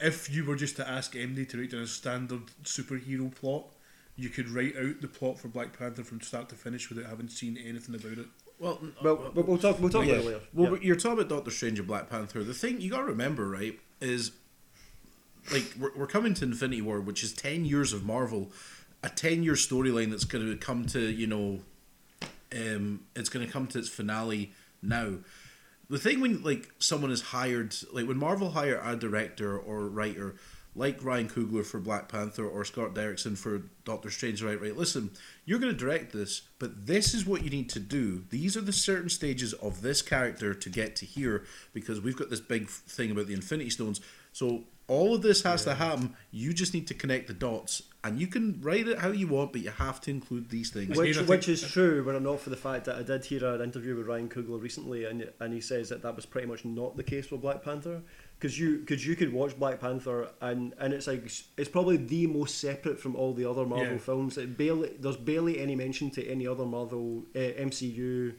if 0.00 0.28
you 0.28 0.44
were 0.44 0.56
just 0.56 0.76
to 0.76 0.88
ask 0.88 1.12
MD 1.14 1.48
to 1.50 1.58
write 1.58 1.70
down 1.70 1.82
a 1.82 1.86
standard 1.86 2.42
superhero 2.64 3.34
plot, 3.34 3.66
you 4.16 4.28
could 4.28 4.48
write 4.48 4.76
out 4.76 5.00
the 5.00 5.08
plot 5.08 5.38
for 5.38 5.48
Black 5.48 5.78
Panther 5.78 6.02
from 6.02 6.20
start 6.20 6.48
to 6.48 6.54
finish 6.54 6.88
without 6.88 7.06
having 7.08 7.28
seen 7.28 7.56
anything 7.64 7.94
about 7.94 8.18
it. 8.18 8.26
well, 8.58 8.80
uh, 8.82 8.86
Well, 9.02 9.32
but 9.34 9.46
we'll 9.46 9.58
talk. 9.58 9.78
We'll 9.78 9.90
talk 9.90 10.06
yeah. 10.06 10.14
about 10.14 10.24
it 10.24 10.26
later. 10.26 10.40
Well, 10.52 10.72
Yeah. 10.72 10.78
you're 10.82 10.96
talking 10.96 11.18
about 11.18 11.28
Doctor 11.28 11.50
Strange 11.50 11.78
and 11.78 11.86
Black 11.86 12.10
Panther. 12.10 12.42
The 12.42 12.54
thing 12.54 12.80
you 12.80 12.90
got 12.90 12.98
to 12.98 13.04
remember, 13.04 13.48
right, 13.48 13.78
is 14.00 14.32
like 15.52 15.74
we're, 15.78 15.94
we're 15.94 16.06
coming 16.06 16.34
to 16.34 16.44
Infinity 16.44 16.82
War, 16.82 17.00
which 17.00 17.22
is 17.22 17.32
ten 17.32 17.64
years 17.64 17.92
of 17.92 18.04
Marvel, 18.04 18.50
a 19.02 19.08
ten 19.08 19.42
year 19.42 19.54
storyline 19.54 20.10
that's 20.10 20.24
going 20.24 20.44
to 20.46 20.56
come 20.56 20.86
to 20.86 21.00
you 21.00 21.26
know, 21.26 21.60
um, 22.54 23.04
it's 23.14 23.28
going 23.28 23.46
to 23.46 23.52
come 23.52 23.66
to 23.68 23.78
its 23.78 23.88
finale 23.88 24.52
now. 24.82 25.14
The 25.88 25.98
thing 25.98 26.20
when 26.20 26.42
like 26.42 26.70
someone 26.78 27.10
is 27.10 27.22
hired, 27.22 27.74
like 27.92 28.06
when 28.08 28.18
Marvel 28.18 28.50
hire 28.50 28.80
a 28.84 28.96
director 28.96 29.56
or 29.58 29.88
writer. 29.88 30.36
Like 30.78 31.02
Ryan 31.02 31.26
Coogler 31.26 31.64
for 31.64 31.80
Black 31.80 32.06
Panther 32.06 32.46
or 32.46 32.62
Scott 32.62 32.92
Derrickson 32.94 33.34
for 33.38 33.62
Doctor 33.86 34.10
Strange, 34.10 34.42
right? 34.42 34.60
Right. 34.60 34.76
Listen, 34.76 35.10
you're 35.46 35.58
going 35.58 35.72
to 35.72 35.78
direct 35.78 36.12
this, 36.12 36.42
but 36.58 36.86
this 36.86 37.14
is 37.14 37.24
what 37.24 37.42
you 37.42 37.48
need 37.48 37.70
to 37.70 37.80
do. 37.80 38.24
These 38.28 38.58
are 38.58 38.60
the 38.60 38.74
certain 38.74 39.08
stages 39.08 39.54
of 39.54 39.80
this 39.80 40.02
character 40.02 40.52
to 40.52 40.68
get 40.68 40.94
to 40.96 41.06
here 41.06 41.46
because 41.72 42.02
we've 42.02 42.14
got 42.14 42.28
this 42.28 42.40
big 42.40 42.68
thing 42.68 43.10
about 43.10 43.26
the 43.26 43.32
Infinity 43.32 43.70
Stones. 43.70 44.02
So 44.34 44.64
all 44.86 45.14
of 45.14 45.22
this 45.22 45.42
has 45.44 45.64
to 45.64 45.74
happen. 45.74 46.14
You 46.30 46.52
just 46.52 46.74
need 46.74 46.88
to 46.88 46.94
connect 46.94 47.28
the 47.28 47.32
dots, 47.32 47.82
and 48.06 48.20
you 48.20 48.26
can 48.26 48.60
write 48.60 48.88
it 48.88 48.98
how 48.98 49.08
you 49.10 49.26
want, 49.28 49.52
but 49.52 49.60
you 49.62 49.70
have 49.70 50.00
to 50.02 50.10
include 50.10 50.48
these 50.50 50.70
things. 50.70 50.96
Which, 50.96 51.16
think- 51.16 51.28
which 51.28 51.48
is 51.48 51.62
true, 51.70 52.02
were 52.02 52.14
it 52.14 52.20
not 52.22 52.40
for 52.40 52.50
the 52.50 52.56
fact 52.56 52.84
that 52.86 52.96
I 52.96 53.02
did 53.02 53.24
hear 53.24 53.44
an 53.44 53.60
interview 53.60 53.96
with 53.96 54.06
Ryan 54.06 54.28
Coogler 54.28 54.60
recently, 54.60 55.04
and 55.04 55.28
and 55.40 55.52
he 55.52 55.60
says 55.60 55.88
that 55.90 56.02
that 56.02 56.14
was 56.16 56.26
pretty 56.26 56.46
much 56.46 56.64
not 56.64 56.96
the 56.96 57.02
case 57.02 57.26
for 57.26 57.36
Black 57.36 57.62
Panther, 57.62 58.02
because 58.38 58.58
you 58.58 58.78
because 58.78 59.06
you 59.06 59.16
could 59.16 59.32
watch 59.32 59.58
Black 59.58 59.80
Panther 59.80 60.28
and 60.40 60.74
and 60.78 60.92
it's 60.94 61.06
like 61.06 61.24
it's 61.56 61.68
probably 61.70 61.96
the 61.96 62.26
most 62.26 62.58
separate 62.58 62.98
from 63.00 63.14
all 63.16 63.32
the 63.34 63.44
other 63.44 63.64
Marvel 63.66 63.92
Yeah. 63.92 63.98
films. 63.98 64.38
It 64.38 64.56
barely 64.58 64.90
there's 65.00 65.16
barely 65.16 65.58
any 65.60 65.74
mention 65.74 66.10
to 66.12 66.26
any 66.26 66.46
other 66.46 66.64
Marvel 66.64 67.24
uh, 67.34 67.38
MCU 67.38 68.34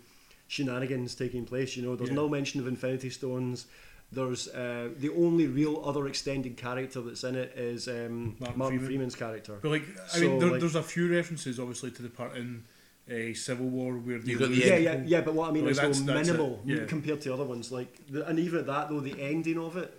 shenanigans 0.48 1.14
taking 1.16 1.46
place. 1.46 1.76
You 1.76 1.84
know, 1.84 1.96
there's 1.96 2.10
Yeah. 2.10 2.16
no 2.16 2.30
mention 2.30 2.60
of 2.62 2.68
Infinity 2.68 3.10
Stones. 3.10 3.68
There's 4.12 4.48
uh, 4.48 4.90
the 4.98 5.10
only 5.10 5.48
real 5.48 5.84
other 5.86 6.08
extended 6.08 6.56
character 6.56 7.02
that's 7.02 7.24
in 7.26 7.36
it 7.36 7.52
is 7.58 7.88
um, 7.90 8.38
Martin 8.40 8.58
Martin, 8.58 8.58
Freeman. 8.80 8.86
Freeman's 8.86 9.16
character. 9.16 9.58
But 9.62 9.70
like, 9.70 9.84
I 10.02 10.08
So, 10.08 10.22
mean, 10.22 10.40
there, 10.40 10.50
like- 10.52 10.60
there's 10.62 10.76
a 10.76 10.84
few 10.84 11.14
references 11.14 11.60
obviously 11.60 11.92
to 11.92 12.02
the 12.02 12.10
part 12.10 12.38
in 12.38 12.64
a 13.10 13.34
Civil 13.34 13.68
War 13.68 13.94
where 13.94 14.20
they 14.20 14.32
You 14.32 14.40
got 14.40 14.46
the 14.50 14.56
lose 14.56 14.66
Yeah, 14.66 14.78
yeah, 14.78 15.02
yeah. 15.06 15.22
But 15.22 15.34
what 15.34 15.50
I 15.50 15.52
mean 15.52 15.64
Like, 15.66 15.72
is 15.72 15.78
that's- 15.78 15.98
so 16.00 16.04
that's 16.06 16.28
minimal 16.28 16.62
yeah. 16.66 16.86
compared 16.86 17.20
to 17.22 17.34
other 17.34 17.44
ones. 17.44 17.70
Like, 17.72 18.08
the, 18.10 18.26
and 18.26 18.40
even 18.40 18.60
at 18.60 18.68
that 18.68 18.90
though, 18.90 19.02
the 19.02 19.22
ending 19.22 19.58
of 19.58 19.76
it 19.76 19.94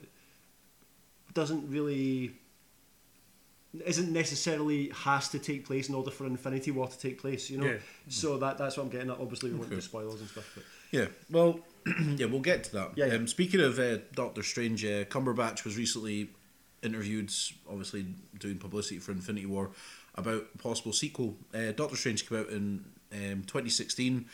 doesn't 1.34 1.68
really 1.70 2.32
isn't 3.84 4.10
necessarily 4.12 4.88
has 4.94 5.28
to 5.28 5.38
take 5.38 5.66
place 5.66 5.90
in 5.90 5.94
order 5.94 6.10
for 6.10 6.24
Infinity 6.26 6.70
War 6.70 6.88
to 6.88 6.98
take 6.98 7.20
place. 7.20 7.50
You 7.50 7.58
know. 7.58 7.66
Yeah. 7.66 7.76
So 8.08 8.38
that 8.38 8.56
that's 8.56 8.78
what 8.78 8.84
I'm 8.84 8.88
getting 8.88 9.10
at. 9.10 9.18
Obviously, 9.20 9.50
we 9.50 9.56
won't 9.56 9.66
Okay. 9.66 9.76
do 9.76 9.80
spoilers 9.82 10.20
and 10.20 10.28
stuff. 10.30 10.50
But 10.54 10.64
Yeah, 10.90 11.06
well, 11.30 11.60
yeah, 12.16 12.26
we'll 12.26 12.40
get 12.40 12.64
to 12.64 12.72
that. 12.72 12.90
Yeah, 12.96 13.06
yeah. 13.06 13.14
Um, 13.14 13.26
speaking 13.26 13.60
of 13.60 13.78
uh, 13.78 13.98
Doctor 14.14 14.42
Strange, 14.42 14.84
uh, 14.84 15.04
Cumberbatch 15.04 15.64
was 15.64 15.76
recently 15.76 16.30
interviewed, 16.82 17.32
obviously 17.68 18.06
doing 18.38 18.58
publicity 18.58 18.98
for 18.98 19.12
Infinity 19.12 19.46
War, 19.46 19.70
about 20.14 20.44
a 20.54 20.58
possible 20.58 20.92
sequel. 20.92 21.36
Uh, 21.54 21.72
Doctor 21.72 21.96
Strange 21.96 22.28
came 22.28 22.38
out 22.38 22.48
in 22.50 22.84
um, 23.12 23.42
2016 23.46 24.26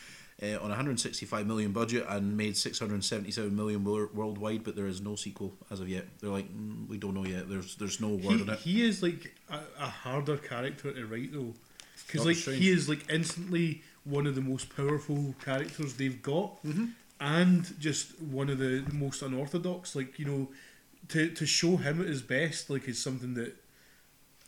uh, 0.43 0.45
on 0.57 0.65
a 0.65 0.75
165 0.75 1.47
million 1.47 1.71
budget 1.71 2.05
and 2.09 2.35
made 2.35 2.57
677 2.57 3.55
million 3.55 3.83
wor- 3.85 4.09
worldwide, 4.13 4.63
but 4.63 4.75
there 4.75 4.87
is 4.87 4.99
no 5.01 5.15
sequel 5.15 5.53
as 5.71 5.79
of 5.79 5.87
yet. 5.89 6.05
They're 6.19 6.29
like, 6.29 6.49
mm, 6.53 6.87
we 6.87 6.97
don't 6.97 7.13
know 7.13 7.25
yet. 7.25 7.47
There's 7.49 7.75
there's 7.77 8.01
no 8.01 8.09
word 8.09 8.21
He, 8.37 8.41
on 8.41 8.49
it. 8.49 8.59
he 8.59 8.85
is 8.85 9.01
like 9.01 9.33
a, 9.49 9.59
a 9.79 9.87
harder 9.87 10.37
character 10.37 10.91
to 10.91 11.05
write 11.05 11.31
though, 11.33 11.53
because 12.05 12.25
like 12.25 12.35
Strange. 12.35 12.59
he 12.61 12.69
is 12.69 12.89
like 12.89 13.09
instantly 13.09 13.81
one 14.03 14.27
of 14.27 14.35
the 14.35 14.41
most 14.41 14.75
powerful 14.75 15.33
characters 15.43 15.93
they've 15.95 16.21
got, 16.21 16.61
Mm-hmm. 16.63 16.85
And 17.25 17.77
just 17.79 18.21
one 18.21 18.49
of 18.49 18.59
the 18.59 18.85
most 18.93 19.21
unorthodox. 19.21 19.95
Like 19.95 20.19
you 20.19 20.25
know, 20.25 20.47
to 21.09 21.29
to 21.31 21.45
show 21.45 21.77
him 21.77 21.99
at 22.01 22.07
his 22.07 22.21
best, 22.21 22.69
like 22.69 22.87
is 22.87 23.01
something 23.01 23.33
that 23.33 23.53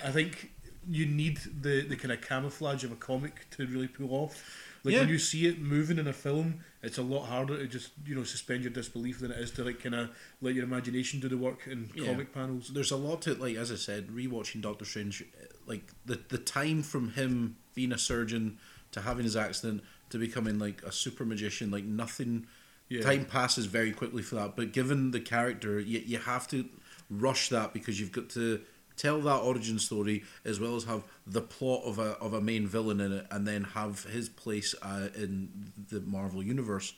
I 0.03 0.11
think 0.11 0.51
you 0.89 1.05
need 1.05 1.39
the, 1.61 1.81
the 1.81 1.97
kind 1.97 2.13
of 2.13 2.21
camouflage 2.21 2.83
of 2.85 2.91
a 2.93 2.95
comic 2.95 3.45
to 3.51 3.65
really 3.67 3.87
pull 3.87 4.13
off. 4.13 4.41
Like 4.83 4.93
Yeah. 4.93 5.01
when 5.01 5.09
you 5.09 5.19
see 5.19 5.47
it 5.47 5.59
moving 5.59 5.97
in 5.97 6.07
a 6.07 6.13
film, 6.13 6.61
it's 6.81 6.97
a 6.97 7.01
lot 7.01 7.25
harder 7.25 7.57
to 7.57 7.67
just 7.67 7.89
you 8.05 8.15
know 8.15 8.23
suspend 8.23 8.63
your 8.63 8.71
disbelief 8.71 9.19
than 9.19 9.31
it 9.31 9.39
is 9.39 9.51
to 9.51 9.63
like 9.65 9.81
kind 9.83 9.95
of 9.95 10.09
let 10.41 10.53
your 10.55 10.63
imagination 10.63 11.19
do 11.19 11.27
the 11.27 11.37
work 11.37 11.67
in 11.67 11.89
Yeah. 11.95 12.05
comic 12.05 12.31
panels. 12.33 12.69
there's 12.73 12.91
a 12.91 12.95
lot 12.97 13.21
to 13.23 13.33
like 13.33 13.57
as 13.57 13.71
I 13.71 13.75
said, 13.75 14.07
rewatching 14.09 14.61
Doctor 14.61 14.85
Strange, 14.85 15.23
like 15.65 15.85
the 16.05 16.19
the 16.29 16.37
time 16.37 16.83
from 16.83 17.11
him 17.13 17.57
being 17.73 17.91
a 17.91 17.97
surgeon 17.97 18.59
to 18.91 19.01
having 19.01 19.25
his 19.25 19.35
accident 19.35 19.83
to 20.11 20.17
becoming 20.17 20.57
like 20.59 20.81
a 20.83 20.91
super 20.91 21.25
magician, 21.25 21.71
like 21.71 21.83
nothing. 21.83 22.45
Yeah. 22.89 23.01
Time 23.01 23.25
passes 23.25 23.65
very 23.65 23.91
quickly 23.91 24.23
for 24.23 24.35
that, 24.35 24.55
but 24.55 24.71
given 24.71 25.11
the 25.11 25.19
character, 25.19 25.79
you 25.79 25.99
you 26.05 26.19
have 26.19 26.47
to 26.49 26.65
rush 27.09 27.49
that 27.49 27.73
because 27.73 27.99
you've 27.99 28.11
got 28.11 28.29
to 28.29 28.61
tell 28.95 29.21
that 29.21 29.37
origin 29.37 29.77
story 29.79 30.23
as 30.43 30.59
well 30.59 30.75
as 30.75 30.83
have 30.85 31.03
the 31.25 31.41
plot 31.41 31.83
of 31.85 31.99
a 31.99 32.11
of 32.19 32.33
a 32.33 32.41
main 32.41 32.67
villain 32.67 32.99
in 32.99 33.11
it, 33.11 33.27
and 33.31 33.47
then 33.47 33.63
have 33.63 34.03
his 34.05 34.29
place 34.29 34.73
uh, 34.81 35.09
in 35.15 35.71
the 35.89 36.01
Marvel 36.01 36.43
universe. 36.43 36.93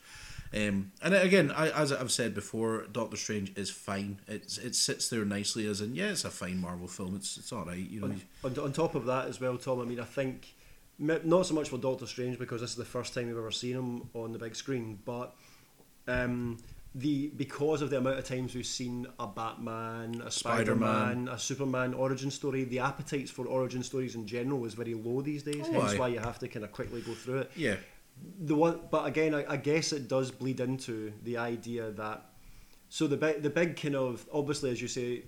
Um, 0.52 0.92
and 1.04 1.14
again, 1.14 1.52
I, 1.52 1.70
as 1.70 1.92
I've 1.92 2.12
said 2.12 2.34
before, 2.34 2.88
Doctor 2.92 3.18
Strange 3.18 3.56
is 3.56 3.70
fine. 3.70 4.20
It's 4.28 4.58
it 4.58 4.76
sits 4.76 5.10
there 5.10 5.24
nicely 5.26 5.68
as 5.68 5.82
in 5.82 5.94
yeah, 5.94 6.10
it's 6.10 6.26
a 6.26 6.32
fine 6.32 6.60
Marvel 6.60 6.88
film. 6.88 7.16
It's 7.16 7.38
it's 7.38 7.52
all 7.52 7.66
right. 7.66 7.78
You 7.78 8.02
know, 8.02 8.16
On, 8.44 8.58
on 8.58 8.74
top 8.74 8.96
of 8.96 9.06
that 9.06 9.28
as 9.28 9.40
well, 9.40 9.58
Tom. 9.58 9.80
I 9.80 9.86
mean, 9.86 10.00
I 10.00 10.06
think 10.06 10.56
not 10.98 11.46
so 11.46 11.54
much 11.54 11.70
for 11.70 11.78
Doctor 11.78 12.08
Strange 12.08 12.40
because 12.40 12.62
this 12.62 12.72
is 12.72 12.76
the 12.76 12.86
first 12.86 13.14
time 13.14 13.28
we've 13.28 13.38
ever 13.38 13.52
seen 13.52 13.76
him 13.76 14.10
on 14.14 14.34
the 14.34 14.40
big 14.40 14.56
screen, 14.56 15.00
but 15.06 15.36
um, 16.10 16.58
the 16.96 17.28
because 17.36 17.82
of 17.82 17.90
the 17.90 17.98
amount 17.98 18.18
of 18.18 18.26
times 18.26 18.56
we've 18.56 18.66
seen 18.66 19.08
a 19.20 19.28
Batman, 19.28 20.22
a 20.26 20.32
Spider-Man, 20.32 21.28
a 21.28 21.38
Superman 21.38 21.94
origin 21.94 22.32
story, 22.32 22.64
the 22.64 22.80
appetites 22.80 23.30
for 23.30 23.46
origin 23.46 23.84
stories 23.84 24.16
in 24.16 24.26
general 24.26 24.66
is 24.66 24.74
very 24.74 24.96
low 24.96 25.22
these 25.22 25.44
days. 25.44 25.66
Oh, 25.70 25.72
hence 25.72 25.94
aye. 25.94 25.98
why 25.98 26.08
you 26.08 26.20
have 26.20 26.40
to 26.40 26.48
kind 26.48 26.66
of 26.66 26.72
quickly 26.72 27.02
go 27.02 27.14
through 27.14 27.40
it. 27.40 27.52
yeah, 27.56 27.76
the 28.42 28.56
one 28.56 28.80
but 28.92 29.06
again 29.06 29.34
I, 29.34 29.54
I 29.54 29.58
guess 29.58 29.94
it 29.94 30.08
does 30.08 30.32
bleed 30.32 30.60
into 30.60 31.14
the 31.24 31.38
idea 31.38 31.92
that 31.92 32.26
so 32.90 33.08
the 33.08 33.18
big 33.18 33.42
the 33.44 33.50
big 33.50 33.80
kind 33.80 33.96
of 33.96 34.26
obviously 34.34 34.72
as 34.72 34.82
you 34.82 34.88
say 34.88 35.24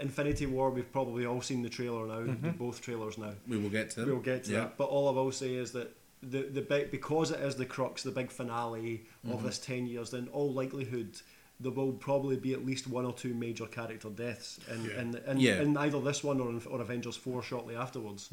Infinity 0.00 0.46
War 0.46 0.70
we've 0.70 0.90
probably 0.92 1.26
all 1.26 1.40
seen 1.40 1.62
the 1.62 1.68
trailer 1.68 2.06
now 2.06 2.34
both 2.58 2.80
trailers 2.80 3.18
now 3.18 3.32
we 3.48 3.56
will 3.56 3.70
get 3.70 3.90
to 3.90 4.00
them. 4.00 4.08
we'll 4.10 4.20
get 4.20 4.44
to 4.44 4.52
yeah. 4.52 4.60
that 4.60 4.76
but 4.76 4.84
all 4.84 5.08
I 5.08 5.12
will 5.12 5.32
say 5.32 5.54
is 5.54 5.72
that 5.72 5.96
the 6.22 6.42
the 6.42 6.60
big 6.62 6.90
because 6.90 7.30
it 7.30 7.40
is 7.40 7.56
the 7.56 7.64
crux 7.66 8.02
the 8.02 8.10
big 8.10 8.30
finale 8.30 9.02
of 9.30 9.42
this 9.42 9.58
10 9.58 9.86
years 9.86 10.10
then 10.10 10.28
all 10.32 10.52
likelihood 10.52 11.18
there 11.58 11.72
will 11.72 11.92
probably 11.92 12.36
be 12.36 12.52
at 12.54 12.64
least 12.64 12.86
one 12.88 13.04
or 13.04 13.12
two 13.12 13.34
major 13.34 13.66
character 13.66 14.08
deaths 14.10 14.58
in, 14.70 14.84
Yeah. 14.84 15.00
in, 15.00 15.14
in, 15.26 15.40
Yeah. 15.40 15.60
in 15.62 15.76
either 15.76 16.00
this 16.00 16.22
one 16.24 16.40
or, 16.40 16.48
in, 16.50 16.62
or 16.70 16.80
Avengers 16.80 17.16
4 17.16 17.42
shortly 17.42 17.74
afterwards 17.76 18.30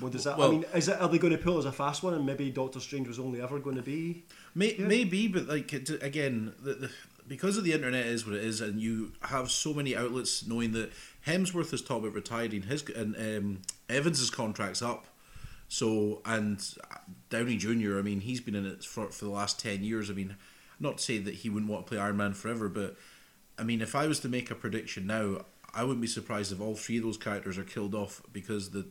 what 0.00 0.10
does 0.10 0.24
that? 0.24 0.36
Well- 0.38 0.48
I 0.48 0.52
mean, 0.52 0.64
is 0.74 0.88
it? 0.88 1.00
Are 1.00 1.08
they 1.08 1.18
going 1.18 1.32
to 1.32 1.38
pull 1.38 1.56
as 1.58 1.66
a 1.66 1.72
fast 1.72 2.02
one, 2.02 2.14
and 2.14 2.26
maybe 2.26 2.50
Doctor 2.50 2.80
Strange 2.80 3.06
was 3.06 3.20
only 3.20 3.40
ever 3.40 3.60
going 3.60 3.76
to 3.76 3.82
be? 3.82 4.24
May, 4.52 4.74
Yeah. 4.74 4.86
Maybe, 4.88 5.28
but 5.28 5.46
like 5.46 5.72
again, 5.72 6.52
the, 6.60 6.74
the, 6.74 6.90
because 7.28 7.56
of 7.56 7.62
the 7.62 7.72
internet 7.72 8.04
is 8.06 8.26
what 8.26 8.34
it 8.34 8.42
is, 8.42 8.60
and 8.60 8.80
you 8.80 9.12
have 9.22 9.52
so 9.52 9.72
many 9.72 9.94
outlets 9.94 10.44
knowing 10.48 10.72
that 10.72 10.90
Hemsworth 11.28 11.70
has 11.70 11.80
talked 11.80 12.02
about 12.02 12.12
retiring, 12.14 12.62
his 12.62 12.82
and 12.90 13.14
um, 13.16 13.62
Evans's 13.88 14.30
contract's 14.30 14.82
up. 14.82 15.06
So 15.74 16.22
and 16.24 16.64
Downey 17.30 17.56
Jr. 17.56 17.98
I 17.98 18.02
mean, 18.02 18.20
he's 18.20 18.40
been 18.40 18.54
in 18.54 18.64
it 18.64 18.84
for 18.84 19.08
for 19.08 19.24
the 19.24 19.32
last 19.32 19.58
ten 19.58 19.82
years. 19.82 20.08
I 20.08 20.12
mean, 20.12 20.36
not 20.78 20.98
to 20.98 21.02
say 21.02 21.18
that 21.18 21.34
he 21.34 21.50
wouldn't 21.50 21.68
want 21.68 21.84
to 21.84 21.90
play 21.90 21.98
Iron 21.98 22.16
Man 22.16 22.32
forever, 22.32 22.68
but 22.68 22.94
I 23.58 23.64
mean, 23.64 23.82
if 23.82 23.96
I 23.96 24.06
was 24.06 24.20
to 24.20 24.28
make 24.28 24.52
a 24.52 24.54
prediction 24.54 25.08
now, 25.08 25.46
I 25.74 25.82
wouldn't 25.82 26.00
be 26.00 26.06
surprised 26.06 26.52
if 26.52 26.60
all 26.60 26.76
three 26.76 26.98
of 26.98 27.02
those 27.02 27.16
characters 27.16 27.58
are 27.58 27.64
killed 27.64 27.92
off 27.92 28.22
because 28.32 28.70
the 28.70 28.86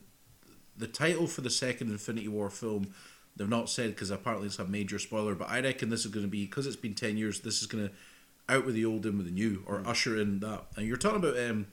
the 0.75 0.87
title 0.87 1.25
for 1.25 1.39
the 1.39 1.49
second 1.49 1.89
Infinity 1.89 2.27
War 2.27 2.49
film, 2.49 2.93
they've 3.37 3.47
not 3.47 3.69
said 3.69 3.91
because 3.91 4.11
apparently 4.11 4.47
it's 4.47 4.59
a 4.59 4.65
major 4.65 4.99
spoiler, 4.99 5.35
but 5.35 5.49
I 5.49 5.61
reckon 5.61 5.87
this 5.87 6.03
is 6.03 6.11
going 6.11 6.25
to 6.25 6.29
be 6.29 6.43
because 6.43 6.67
it's 6.67 6.75
been 6.75 6.95
ten 6.95 7.15
years. 7.15 7.39
This 7.39 7.61
is 7.61 7.67
going 7.67 7.87
to 7.87 7.93
out 8.49 8.65
with 8.65 8.75
the 8.75 8.83
old, 8.83 9.05
in 9.05 9.15
with 9.15 9.27
the 9.27 9.31
new, 9.31 9.63
or 9.65 9.81
usher 9.87 10.19
in 10.19 10.41
that. 10.41 10.65
And 10.75 10.85
you're 10.85 10.97
talking 10.97 11.19
about 11.19 11.39
um, 11.39 11.67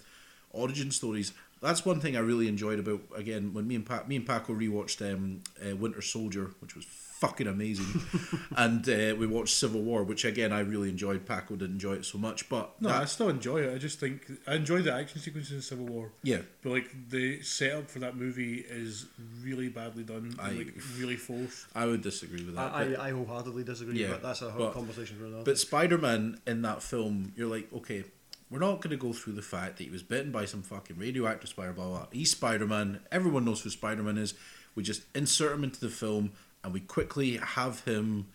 origin 0.53 0.93
stories. 0.93 1.33
That's 1.61 1.85
one 1.85 2.01
thing 2.01 2.17
I 2.17 2.21
really 2.21 2.49
enjoyed 2.49 2.79
about 2.79 3.01
again 3.15 3.53
when 3.53 3.67
me 3.69 3.75
and 3.77 3.85
pa- 3.87 4.05
me 4.07 4.17
and 4.17 4.27
Paco 4.27 4.55
rewatched 4.55 5.01
um, 5.13 5.43
uh, 5.65 5.77
Winter 5.77 6.01
Soldier, 6.03 6.51
which 6.61 6.75
was 6.75 6.87
fucking 6.87 7.47
amazing, 7.47 8.01
and 8.57 8.89
uh, 8.89 9.15
we 9.19 9.27
watched 9.27 9.55
Civil 9.55 9.83
War, 9.83 10.03
which 10.05 10.25
again 10.25 10.55
I 10.55 10.61
really 10.61 10.89
enjoyed. 10.89 11.27
Paco 11.27 11.55
didn't 11.57 11.75
enjoy 11.75 11.93
it 11.97 12.07
so 12.07 12.17
much, 12.17 12.49
but 12.49 12.81
No, 12.81 12.89
I 12.89 13.05
still 13.05 13.29
enjoy 13.29 13.59
it. 13.59 13.75
I 13.75 13.77
just 13.77 14.01
think 14.01 14.23
I 14.47 14.55
enjoy 14.55 14.81
the 14.81 14.95
action 14.95 15.21
sequences 15.21 15.53
in 15.53 15.61
Civil 15.61 15.85
War, 15.85 16.13
yeah, 16.23 16.39
but 16.63 16.71
like 16.71 16.89
the 17.11 17.43
setup 17.43 17.91
for 17.91 17.99
that 17.99 18.17
movie 18.17 18.65
is 18.67 19.05
really 19.43 19.69
badly 19.69 20.03
done, 20.03 20.35
I- 20.39 20.49
and, 20.49 20.59
like 20.59 20.75
really 20.99 21.17
forced. 21.17 21.67
I 21.75 21.85
would 21.85 22.01
disagree 22.01 22.43
with 22.43 22.55
that. 22.57 22.73
I, 22.73 22.85
but- 22.87 23.01
I, 23.01 23.09
I 23.09 23.11
wholeheartedly 23.11 23.65
disagree. 23.65 24.01
Yeah, 24.01 24.13
but 24.13 24.23
that's 24.23 24.41
a 24.41 24.49
but- 24.57 24.73
conversation 24.73 25.19
for 25.19 25.27
another. 25.27 25.45
But 25.45 25.59
Spider 25.59 25.99
Man 25.99 26.41
in 26.47 26.63
that 26.63 26.83
film, 26.83 27.35
you're 27.37 27.51
like, 27.51 27.71
okay, 27.75 28.05
we're 28.51 28.59
not 28.59 28.81
going 28.81 28.91
to 28.91 28.97
go 28.97 29.13
through 29.13 29.35
the 29.35 29.43
fact 29.43 29.77
that 29.77 29.85
he 29.85 29.91
was 29.91 30.03
bitten 30.03 30.33
by 30.33 30.45
some 30.45 30.63
fucking 30.63 30.99
radioactive 30.99 31.49
spider, 31.49 31.73
blah, 31.73 31.87
blah. 31.87 32.07
He's 32.11 32.33
Spider 32.33 32.67
Man. 32.67 33.01
Everyone 33.13 33.45
knows 33.45 33.61
who 33.61 33.71
Spider 33.71 34.03
Man 34.03 34.19
is. 34.19 34.35
We 34.75 34.83
just 34.83 35.03
insert 35.15 35.53
him 35.53 35.65
into 35.65 35.81
the 35.81 35.89
film 35.89 36.33
and 36.65 36.73
we 36.73 36.81
quickly 36.81 37.37
have 37.37 37.85
him 37.85 38.27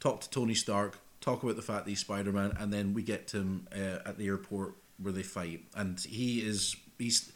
talk 0.00 0.20
to 0.22 0.30
Tony 0.30 0.54
Stark, 0.54 0.98
talk 1.20 1.42
about 1.42 1.56
the 1.56 1.62
fact 1.62 1.84
that 1.84 1.90
he's 1.90 2.00
Spider 2.00 2.32
Man, 2.32 2.56
and 2.58 2.72
then 2.72 2.94
we 2.94 3.02
get 3.02 3.28
to 3.28 3.38
him 3.38 3.68
uh, 3.72 4.08
at 4.08 4.18
the 4.18 4.26
airport 4.26 4.74
where 5.00 5.12
they 5.12 5.22
fight. 5.22 5.64
And 5.74 6.00
he 6.00 6.40
is, 6.40 6.74
he's. 6.98 7.30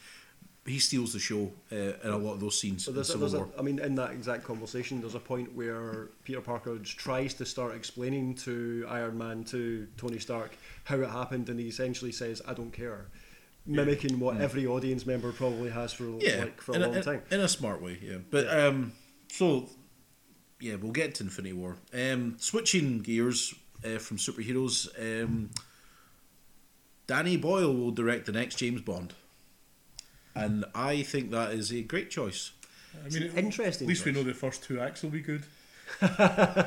He 0.65 0.79
steals 0.79 1.13
the 1.13 1.19
show 1.19 1.51
uh, 1.73 1.75
in 2.05 2.11
a 2.11 2.17
lot 2.17 2.35
of 2.35 2.41
those 2.41 2.61
scenes 2.61 2.87
in 2.87 2.95
there's, 2.95 3.09
a, 3.09 3.13
Civil 3.15 3.29
there's 3.29 3.41
War. 3.41 3.51
a, 3.57 3.59
I 3.59 3.63
mean, 3.63 3.81
in 3.81 3.97
that 3.97 4.13
exact 4.13 4.45
conversation, 4.45 5.01
there's 5.01 5.17
a 5.17 5.19
point 5.19 5.53
where 5.57 6.11
Peter 6.23 6.41
Parker 6.41 6.79
tries 6.79 7.35
to 7.35 7.45
start 7.45 7.75
explaining 7.75 8.35
to 8.37 8.87
Iron 8.89 9.19
Man, 9.19 9.43
to 9.45 9.89
Tony 9.97 10.21
Stark, 10.21 10.57
how 10.85 10.97
it 11.01 11.09
happened, 11.11 11.49
and 11.49 11.59
he 11.59 11.67
essentially 11.67 12.13
says, 12.13 12.41
"I 12.47 12.55
don't 12.55 12.73
care," 12.73 13.07
mimicking 13.67 14.21
what 14.21 14.41
every 14.41 14.65
audience 14.67 15.05
member 15.05 15.33
probably 15.33 15.71
has 15.71 15.93
for 15.93 16.05
Mm. 16.05 16.23
yeah, 16.23 16.39
like 16.45 16.61
for 16.61 16.73
a 16.73 16.75
in 16.77 16.83
long 16.83 16.95
in- 16.95 17.03
time. 17.03 17.23
in 17.33 17.41
a 17.41 17.49
smart 17.49 17.83
way. 17.83 17.99
Yeah, 18.01 18.19
but 18.31 18.47
um, 18.57 18.93
so 19.29 19.69
yeah, 20.61 20.77
we'll 20.77 20.93
get 20.93 21.17
to 21.17 21.25
Infinity 21.25 21.55
War. 21.55 21.77
Um, 21.93 22.37
switching 22.39 23.01
gears 23.01 23.53
uh, 23.85 23.99
from 23.99 24.17
superheroes, 24.17 24.87
um, 25.25 25.51
Danny 27.09 27.37
Boyle 27.37 27.75
will 27.75 27.91
direct 27.91 28.27
the 28.27 28.33
next 28.33 28.57
James 28.57 28.81
Bond, 28.81 29.15
and 30.35 30.65
I 30.75 31.03
think 31.03 31.31
that 31.31 31.53
is 31.53 31.73
a 31.73 31.83
great 31.83 32.11
choice. 32.11 32.53
I 33.05 33.09
mean, 33.09 33.23
an 33.25 33.37
interesting 33.37 33.87
At 33.87 33.89
least 33.89 34.05
we 34.05 34.13
know 34.13 34.23
the 34.23 34.35
first 34.35 34.63
two 34.65 34.81
acts 34.81 35.03
will 35.03 35.11
be 35.11 35.21
good. 35.21 35.45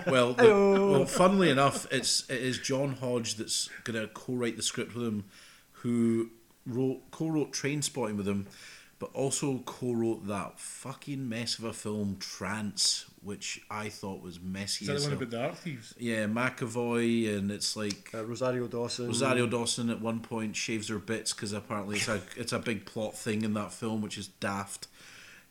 Well, 0.08 0.34
the, 0.34 0.46
well, 0.92 1.06
funnily 1.06 1.50
enough, 1.50 1.88
it's 1.92 2.30
it 2.30 2.42
is 2.42 2.60
John 2.60 2.94
Hodge 2.94 3.36
that's 3.36 3.70
going 3.84 4.00
to 4.00 4.08
co-write 4.08 4.56
the 4.56 4.64
script 4.64 4.96
with 4.96 5.06
him, 5.06 5.26
who 5.72 6.30
wrote 6.66 7.02
co-wrote 7.12 7.52
Trainspotting 7.52 8.18
with 8.18 8.28
him, 8.28 8.48
but 9.00 9.10
also 9.14 9.60
co-wrote 9.66 10.28
that 10.28 10.60
fucking 10.60 11.28
mess 11.28 11.60
of 11.60 11.66
a 11.66 11.74
film 11.74 12.18
Trance, 12.20 13.06
which 13.22 13.62
I 13.70 13.90
thought 13.90 14.22
was 14.22 14.40
messy 14.40 14.86
Is 14.86 14.88
that 14.88 15.10
the 15.10 15.16
one 15.16 15.24
about 15.24 15.30
the 15.32 15.44
art 15.44 15.58
thieves? 15.58 15.94
Yeah, 15.98 16.26
McAvoy, 16.28 17.38
and 17.38 17.52
it's 17.52 17.76
like 17.76 18.10
Uh, 18.14 18.24
Rosario 18.24 18.68
Dawson. 18.68 19.08
Rosario 19.08 19.48
Dawson 19.48 19.90
at 19.90 20.00
one 20.02 20.22
point 20.22 20.56
shaves 20.56 20.88
her 20.88 21.00
bits 21.00 21.34
because 21.34 21.52
apparently 21.54 21.98
it's 21.98 22.08
a 22.08 22.22
it's 22.38 22.54
a 22.54 22.60
big 22.60 22.86
plot 22.86 23.18
thing 23.18 23.42
in 23.44 23.54
that 23.56 23.74
film, 23.74 24.02
which 24.02 24.18
is 24.18 24.28
daft. 24.28 24.88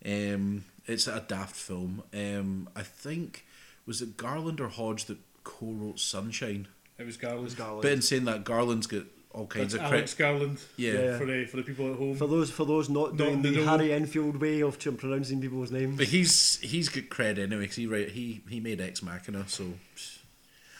Um, 0.04 0.64
it's 0.86 1.06
a 1.06 1.24
daft 1.26 1.56
film. 1.56 2.02
Um, 2.12 2.68
I 2.74 2.82
think 2.82 3.44
was 3.86 4.00
it 4.02 4.16
Garland 4.16 4.60
or 4.60 4.68
Hodge 4.68 5.04
that 5.06 5.18
co-wrote 5.44 5.98
Sunshine. 6.00 6.68
It 6.98 7.04
was 7.04 7.16
Garland. 7.16 7.50
Scarlet. 7.50 7.82
But 7.82 7.92
in 7.92 8.02
saying 8.02 8.24
that, 8.24 8.44
Garland's 8.44 8.86
got 8.86 9.02
all 9.34 9.46
kinds 9.46 9.72
That's 9.72 9.84
of 9.84 9.92
Alex 9.92 10.14
credit. 10.14 10.32
Garland. 10.38 10.58
Yeah. 10.76 10.92
Yeah. 10.92 11.18
For 11.18 11.26
the 11.26 11.44
for 11.46 11.56
the 11.58 11.62
people 11.64 11.90
at 11.92 11.98
home. 11.98 12.16
For 12.16 12.26
those 12.28 12.50
for 12.50 12.64
those 12.64 12.88
not 12.88 13.10
Not 13.10 13.16
doing 13.18 13.42
the 13.42 13.50
the 13.50 13.56
know. 13.58 13.66
Harry 13.66 13.92
Enfield 13.92 14.36
way 14.40 14.60
of 14.62 14.78
pronouncing 14.78 15.40
people's 15.40 15.70
names. 15.72 15.96
But 15.98 16.06
he's 16.06 16.58
he's 16.60 16.88
got 16.88 17.08
credit 17.10 17.42
anyway. 17.50 17.66
'cause 17.66 17.76
he 17.76 17.86
write 17.86 18.10
he 18.10 18.42
he 18.48 18.60
made 18.60 18.80
Ex 18.80 19.02
Machina, 19.02 19.44
so. 19.48 19.64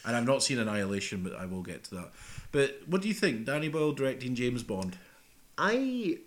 And 0.07 0.15
I've 0.17 0.27
not 0.27 0.43
seen 0.43 0.59
Annihilation, 0.59 1.23
but 1.23 1.35
I 1.35 1.47
will 1.47 1.63
get 1.63 1.85
to 1.85 1.95
that. 1.97 2.13
But 2.53 2.83
what 2.87 3.01
do 3.03 3.09
you 3.09 3.15
think, 3.15 3.47
Danny 3.47 3.69
Boyle 3.69 3.93
directing 3.93 4.35
James 4.35 4.63
Bond? 4.63 4.97
I 5.59 6.19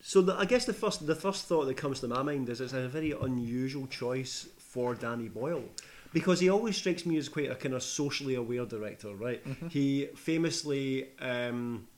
so 0.00 0.22
the, 0.22 0.34
I 0.34 0.44
guess 0.44 0.64
the 0.66 0.72
first 0.72 1.06
the 1.06 1.14
first 1.14 1.46
thought 1.46 1.64
that 1.66 1.76
comes 1.76 2.00
to 2.00 2.08
my 2.08 2.22
mind 2.22 2.48
is 2.48 2.60
it's 2.60 2.72
a 2.72 2.88
very 2.88 3.12
unusual 3.12 3.86
choice 3.86 4.48
for 4.58 4.94
Danny 4.94 5.28
Boyle 5.28 5.64
because 6.12 6.40
he 6.40 6.48
always 6.50 6.76
strikes 6.76 7.04
me 7.06 7.16
as 7.16 7.28
quite 7.28 7.50
a 7.50 7.54
kind 7.54 7.74
of 7.74 7.82
socially 7.82 8.34
aware 8.34 8.64
director, 8.66 9.14
right? 9.14 9.42
He 9.70 10.06
famously. 10.16 11.08
Um, 11.20 11.88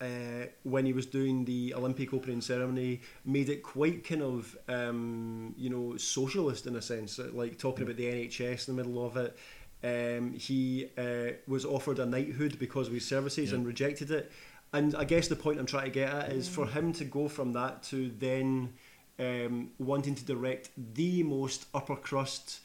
uh, 0.00 0.46
when 0.62 0.86
he 0.86 0.94
was 0.94 1.04
doing 1.04 1.44
the 1.44 1.74
Olympic 1.74 2.14
opening 2.14 2.40
ceremony, 2.40 3.02
made 3.26 3.50
it 3.50 3.62
quite 3.62 4.02
kind 4.02 4.22
of 4.22 4.56
um, 4.66 5.54
you 5.58 5.68
know 5.68 5.94
socialist 5.98 6.66
in 6.66 6.74
a 6.76 6.80
sense, 6.80 7.18
uh, 7.18 7.28
like 7.34 7.58
talking 7.58 7.82
about 7.84 7.96
the 7.96 8.04
NHS 8.06 8.66
in 8.68 8.76
the 8.76 8.82
middle 8.82 9.04
of 9.04 9.18
it. 9.18 9.36
Um, 9.84 10.32
he 10.32 10.88
uh, 10.96 11.32
was 11.46 11.66
offered 11.66 11.98
a 11.98 12.06
knighthood 12.06 12.58
because 12.58 12.86
of 12.86 12.94
his 12.94 13.06
services 13.06 13.50
Yeah. 13.50 13.56
and 13.56 13.66
rejected 13.66 14.10
it. 14.10 14.32
and 14.72 14.94
I 14.94 15.04
guess 15.04 15.28
the 15.28 15.36
point 15.36 15.58
I'm 15.58 15.66
trying 15.66 15.84
to 15.84 15.90
get 15.90 16.10
at 16.14 16.32
is 16.32 16.48
for 16.48 16.66
him 16.66 16.94
to 16.94 17.04
go 17.04 17.28
from 17.28 17.52
that 17.52 17.82
to 17.84 18.10
then 18.18 18.72
um, 19.18 19.70
wanting 19.78 20.14
to 20.14 20.24
direct 20.24 20.70
the 20.94 21.22
most 21.24 21.66
upper 21.74 21.96
crust, 21.96 22.60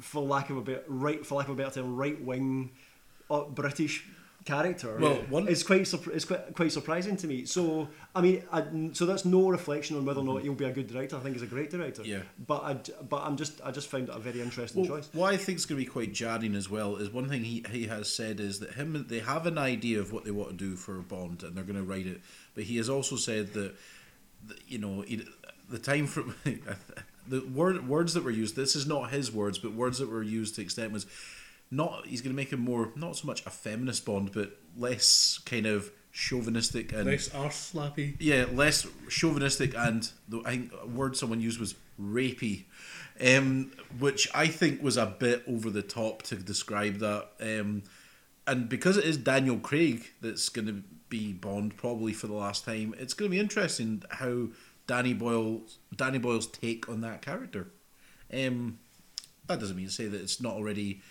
for 0.00 0.22
lack 0.22 0.50
of 0.50 0.56
a 0.56 0.62
bit 0.62 0.84
right, 0.88 1.24
for 1.26 1.36
lack 1.36 1.48
of 1.48 1.58
a 1.58 1.62
better 1.62 1.80
term, 1.80 1.96
right 1.96 2.20
wing 2.22 2.70
uh, 3.30 3.42
British 3.44 4.04
character. 4.44 4.96
Well, 4.98 5.16
one- 5.28 5.48
it's 5.48 5.62
quite 5.62 5.82
surp- 5.82 6.14
it's 6.14 6.24
quite 6.24 6.54
quite 6.54 6.72
surprising 6.72 7.16
to 7.18 7.26
me. 7.26 7.44
So 7.44 7.88
I 8.14 8.20
mean, 8.22 8.44
I, 8.52 8.64
so 8.92 9.04
that's 9.04 9.24
no 9.24 9.48
reflection 9.50 9.96
on 9.98 10.06
whether 10.06 10.20
or 10.20 10.24
not 10.24 10.42
he'll 10.42 10.54
be 10.54 10.64
a 10.64 10.72
good 10.72 10.86
director. 10.86 11.16
I 11.16 11.20
think 11.20 11.34
he's 11.34 11.42
a 11.42 11.46
great 11.46 11.70
director. 11.70 12.02
Mm-hmm. 12.02 12.10
Yeah. 12.12 12.22
But 12.46 12.62
I, 12.62 12.74
but 13.02 13.22
I'm 13.24 13.36
just 13.36 13.60
I 13.62 13.70
just 13.72 13.88
found 13.88 14.08
it 14.08 14.14
a 14.14 14.18
very 14.18 14.40
interesting 14.40 14.82
Well, 14.88 14.98
choice. 15.00 15.10
what 15.12 15.34
I 15.34 15.36
think 15.36 15.58
is 15.58 15.66
going 15.66 15.78
to 15.80 15.84
be 15.84 15.90
quite 15.90 16.14
jarring 16.14 16.54
as 16.54 16.70
well 16.70 16.96
is 16.96 17.10
one 17.10 17.28
thing 17.28 17.44
he, 17.44 17.64
he 17.70 17.86
has 17.88 18.10
said 18.10 18.40
is 18.40 18.60
that 18.60 18.74
him 18.74 19.04
they 19.08 19.18
have 19.18 19.46
an 19.46 19.58
idea 19.58 20.00
of 20.00 20.12
what 20.12 20.24
they 20.24 20.30
want 20.30 20.50
to 20.50 20.56
do 20.56 20.76
for 20.76 20.94
Bond 20.94 21.42
and 21.42 21.54
they're 21.56 21.64
going 21.64 21.76
to 21.76 21.82
write 21.82 22.06
it, 22.06 22.20
but 22.54 22.64
he 22.64 22.76
has 22.78 22.88
also 22.88 23.16
said 23.16 23.52
that, 23.54 23.74
that 24.46 24.58
you 24.68 24.78
know 24.78 25.02
he, 25.02 25.26
the 25.68 25.78
time 25.78 26.06
from 26.06 26.34
the 27.28 27.40
word 27.40 27.88
words 27.88 28.14
that 28.14 28.24
were 28.24 28.30
used. 28.30 28.56
This 28.56 28.74
is 28.74 28.86
not 28.86 29.10
his 29.10 29.32
words, 29.32 29.58
but 29.58 29.72
words 29.72 29.98
that 29.98 30.08
were 30.08 30.22
used 30.22 30.54
to 30.56 30.62
extent 30.62 30.92
was 30.92 31.06
not. 31.70 32.06
He's 32.06 32.20
going 32.20 32.32
to 32.32 32.36
make 32.36 32.52
him 32.52 32.60
more 32.60 32.92
not 32.96 33.16
so 33.16 33.26
much 33.26 33.44
a 33.46 33.50
feminist 33.50 34.04
Bond, 34.04 34.32
but 34.32 34.58
less 34.76 35.40
kind 35.44 35.66
of 35.66 35.90
chauvinistic 36.10 36.92
and 36.92 37.06
Nice 37.06 37.32
arse 37.34 37.72
slappy. 37.72 38.16
yeah, 38.18 38.46
less 38.50 38.86
chauvinistic 39.08 39.74
and 39.76 40.10
the 40.28 40.42
I 40.44 40.50
think 40.50 40.72
a 40.82 40.86
word 40.86 41.16
someone 41.16 41.40
used 41.40 41.60
was 41.60 41.74
rapey, 42.00 42.64
um, 43.20 43.72
which 43.98 44.28
I 44.34 44.46
think 44.46 44.82
was 44.82 44.96
a 44.96 45.06
bit 45.06 45.44
over 45.46 45.70
the 45.70 45.82
top 45.82 46.22
to 46.24 46.36
describe 46.36 46.98
that. 46.98 47.28
Um, 47.40 47.84
and 48.46 48.68
because 48.68 48.96
it 48.96 49.04
is 49.04 49.18
Daniel 49.18 49.58
Craig 49.58 50.12
that's 50.20 50.48
going 50.48 50.66
to 50.66 50.82
be 51.08 51.32
Bond 51.32 51.76
probably 51.76 52.12
for 52.12 52.26
the 52.26 52.34
last 52.34 52.64
time, 52.64 52.94
it's 52.98 53.14
going 53.14 53.30
to 53.30 53.34
be 53.34 53.40
interesting 53.40 54.02
how 54.10 54.48
Danny 54.88 55.12
Boyle 55.12 55.60
Danny 55.94 56.18
Boyle's 56.18 56.48
take 56.48 56.88
on 56.88 57.02
that 57.02 57.22
character. 57.22 57.68
Um, 58.32 58.80
that 59.46 59.60
doesn't 59.60 59.76
mean 59.76 59.86
to 59.86 59.92
say 59.92 60.06
that 60.08 60.20
it's 60.20 60.40
not 60.40 60.54
already 60.54 61.02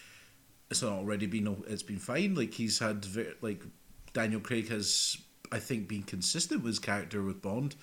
it's 0.69 0.81
not 0.81 0.93
already 0.93 1.27
been 1.27 1.63
it's 1.67 1.83
been 1.83 1.99
fine. 1.99 2.35
Like 2.35 2.53
he's 2.53 2.79
had 2.79 3.05
like 3.41 3.63
Daniel 4.11 4.41
Craig 4.41 4.67
has 4.69 5.17
I 5.51 5.59
think 5.59 5.87
been 5.87 6.03
consistent 6.03 6.63
with 6.63 6.71
his 6.71 6.79
character 6.79 7.21
with 7.21 7.41
Bond. 7.41 7.75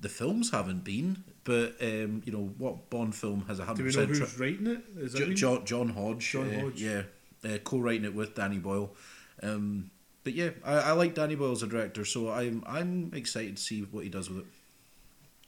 The 0.00 0.08
films 0.08 0.50
haven't 0.50 0.82
been, 0.82 1.22
but 1.44 1.76
um, 1.80 2.22
you 2.24 2.32
know 2.32 2.52
what 2.58 2.90
Bond 2.90 3.14
film 3.14 3.44
has 3.46 3.60
a 3.60 3.64
hundred 3.64 3.84
percent. 3.84 4.08
Do 4.08 4.12
we 4.14 4.18
know 4.18 4.24
who's 4.24 4.40
writing 4.40 4.66
it? 4.66 4.82
Is 4.96 5.12
that 5.12 5.34
Jo-? 5.34 5.34
John 5.34 5.64
John 5.66 5.88
Hodge, 5.90 6.32
John 6.32 6.52
uh, 6.52 6.60
Hodge. 6.60 6.82
yeah, 6.82 7.02
uh, 7.44 7.58
co-writing 7.58 8.04
it 8.04 8.14
with 8.14 8.34
Danny 8.34 8.58
Boyle. 8.58 8.94
Um, 9.42 9.90
but 10.24 10.32
yeah, 10.32 10.50
I, 10.64 10.74
I 10.74 10.92
like 10.92 11.14
Danny 11.14 11.34
Boyle 11.36 11.52
as 11.52 11.62
a 11.62 11.66
director, 11.66 12.04
so 12.04 12.30
I'm 12.30 12.64
I'm 12.66 13.12
excited 13.14 13.56
to 13.56 13.62
see 13.62 13.82
what 13.82 14.04
he 14.04 14.10
does 14.10 14.28
with 14.28 14.40
it. 14.40 14.46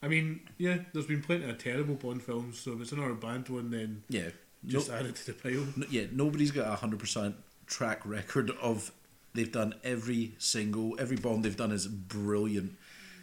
I 0.02 0.08
mean, 0.08 0.40
yeah, 0.58 0.78
there's 0.92 1.06
been 1.06 1.22
plenty 1.22 1.48
of 1.48 1.58
terrible 1.58 1.94
Bond 1.94 2.22
films, 2.22 2.58
so 2.58 2.72
if 2.74 2.80
it's 2.82 2.92
another 2.92 3.14
bad 3.14 3.48
one, 3.48 3.70
then 3.70 4.02
Yeah, 4.08 4.28
just 4.66 4.88
no, 4.88 4.94
add 4.96 5.06
it 5.06 5.16
to 5.16 5.26
the 5.26 5.32
pile. 5.32 5.66
no- 5.76 5.86
yeah, 5.90 6.04
nobody's 6.12 6.50
got 6.50 6.66
a 6.68 6.76
hundred 6.76 7.00
percent 7.00 7.36
track 7.66 8.04
record 8.06 8.50
of 8.62 8.92
they've 9.34 9.50
done 9.52 9.74
every 9.84 10.34
single 10.38 10.96
every 11.00 11.16
Bond 11.16 11.44
they've 11.44 11.56
done 11.56 11.72
is 11.72 11.86
brilliant. 11.86 12.76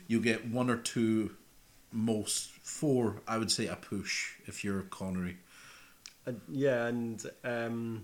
You 0.08 0.20
get 0.20 0.48
one 0.48 0.70
or 0.70 0.78
two, 0.78 1.36
most 1.92 2.50
four, 2.64 3.22
I 3.28 3.38
would 3.38 3.52
say 3.52 3.68
a 3.68 3.76
push 3.76 4.34
if 4.46 4.64
you're 4.64 4.82
Connery. 4.82 5.38
Uh, 6.28 6.34
yeah, 6.52 6.88
and 6.88 7.24
um, 7.44 8.04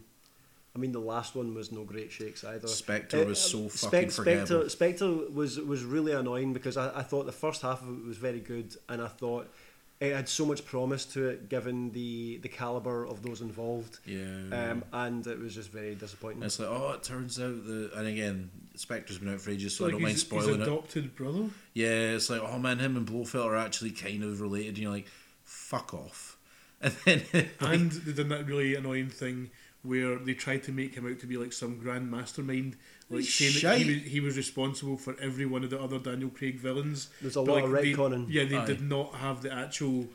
I 0.79 0.81
mean 0.81 0.93
the 0.93 0.99
last 0.99 1.35
one 1.35 1.53
was 1.53 1.71
no 1.71 1.83
great 1.83 2.09
shakes 2.11 2.43
either. 2.45 2.67
Spectre 2.67 3.21
Uh, 3.23 3.25
was 3.25 3.39
so 3.39 3.65
uh, 3.65 3.69
fucking 3.69 4.09
Spectre, 4.11 4.11
forgettable. 4.11 4.69
Spectre 4.69 5.11
was 5.33 5.59
was 5.59 5.83
really 5.83 6.13
annoying 6.13 6.53
because 6.53 6.77
I, 6.77 6.99
I 6.99 7.03
thought 7.03 7.25
the 7.25 7.33
first 7.33 7.61
half 7.61 7.81
of 7.81 7.89
it 7.89 8.05
was 8.05 8.17
very 8.17 8.39
good, 8.39 8.75
and 8.87 9.01
I 9.01 9.07
thought 9.09 9.51
it 9.99 10.15
had 10.15 10.29
so 10.29 10.45
much 10.45 10.63
promise 10.63 11.03
to 11.07 11.27
it 11.27 11.49
given 11.49 11.91
the 11.91 12.37
the 12.37 12.47
caliber 12.47 13.05
of 13.05 13.21
those 13.23 13.41
involved. 13.41 13.99
Yeah. 14.05 14.23
Um, 14.71 14.85
and 14.93 15.27
it 15.27 15.37
was 15.37 15.53
just 15.53 15.69
very 15.69 15.95
disappointing. 15.95 16.41
it's 16.43 16.59
like, 16.59 16.69
oh, 16.69 16.93
it 16.93 17.03
turns 17.03 17.37
out 17.41 17.65
that, 17.67 17.91
and 17.97 18.07
again, 18.07 18.49
Spectre's 18.75 19.17
been 19.17 19.33
out 19.33 19.41
for 19.41 19.51
ages, 19.51 19.75
so 19.75 19.83
like 19.83 19.89
I 19.89 19.91
don't 19.95 20.01
mind 20.03 20.17
spoiling 20.19 20.47
his 20.47 20.55
it. 20.59 20.61
adopted 20.61 21.15
brother. 21.15 21.49
Yeah, 21.73 22.15
it's 22.15 22.29
like, 22.29 22.41
oh 22.41 22.57
man, 22.57 22.79
him 22.79 22.95
and 22.95 23.05
Blofeld 23.05 23.45
are 23.47 23.57
actually 23.57 23.91
kind 23.91 24.23
of 24.23 24.39
related, 24.39 24.69
and 24.69 24.77
you're 24.77 24.91
like, 24.91 25.07
fuck 25.43 25.93
off. 25.93 26.37
And 26.81 26.93
then, 27.33 27.49
And 27.59 27.91
they 27.91 28.13
did 28.13 28.29
that 28.29 28.45
really 28.47 28.73
annoying 28.75 29.09
thing 29.09 29.49
where 29.83 30.17
they 30.19 30.33
tried 30.33 30.63
to 30.63 30.71
make 30.71 30.95
him 30.95 31.09
out 31.09 31.19
to 31.19 31.25
be 31.25 31.37
like 31.37 31.53
some 31.53 31.77
grand 31.77 32.11
mastermind, 32.11 32.75
like 33.09 33.21
He's 33.21 33.33
saying 33.33 33.53
that 33.63 33.81
he 33.85 33.93
was, 33.93 34.03
he 34.11 34.19
was 34.19 34.37
responsible 34.37 34.97
for 34.97 35.15
every 35.21 35.45
one 35.45 35.63
of 35.63 35.69
the 35.69 35.79
other 35.81 35.99
Daniel 35.99 36.29
Craig 36.29 36.59
villains. 36.59 37.09
There's 37.21 37.37
a 37.37 37.41
But, 37.43 37.51
lot 37.51 37.63
of 37.63 37.71
like, 37.71 37.83
they- 37.83 37.93
retconning. 37.93 38.25
Yeah, 38.29 38.43
they 38.45 38.57
Aye. 38.57 38.65
did 38.65 38.81
not 38.81 39.15
have 39.15 39.41
the 39.41 39.53
actual 39.53 40.07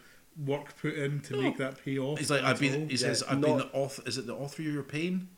work 0.44 0.76
put 0.80 0.94
in 0.94 1.20
to 1.20 1.40
make 1.40 1.56
that 1.58 1.82
pay 1.84 1.98
off. 1.98 2.18
he's 2.18 2.30
like, 2.30 2.42
at 2.42 2.46
I've 2.50 2.60
been, 2.60 2.88
he 2.90 2.96
says, 2.96 3.22
Yeah, 3.26 3.32
I've 3.32 3.40
been 3.40 3.56
not- 3.58 3.72
the 3.72 3.78
author, 3.78 4.02
is 4.06 4.18
it 4.18 4.26
the 4.26 4.34
author 4.34 4.62
of 4.62 4.68
your 4.68 4.82
pain? 4.82 5.28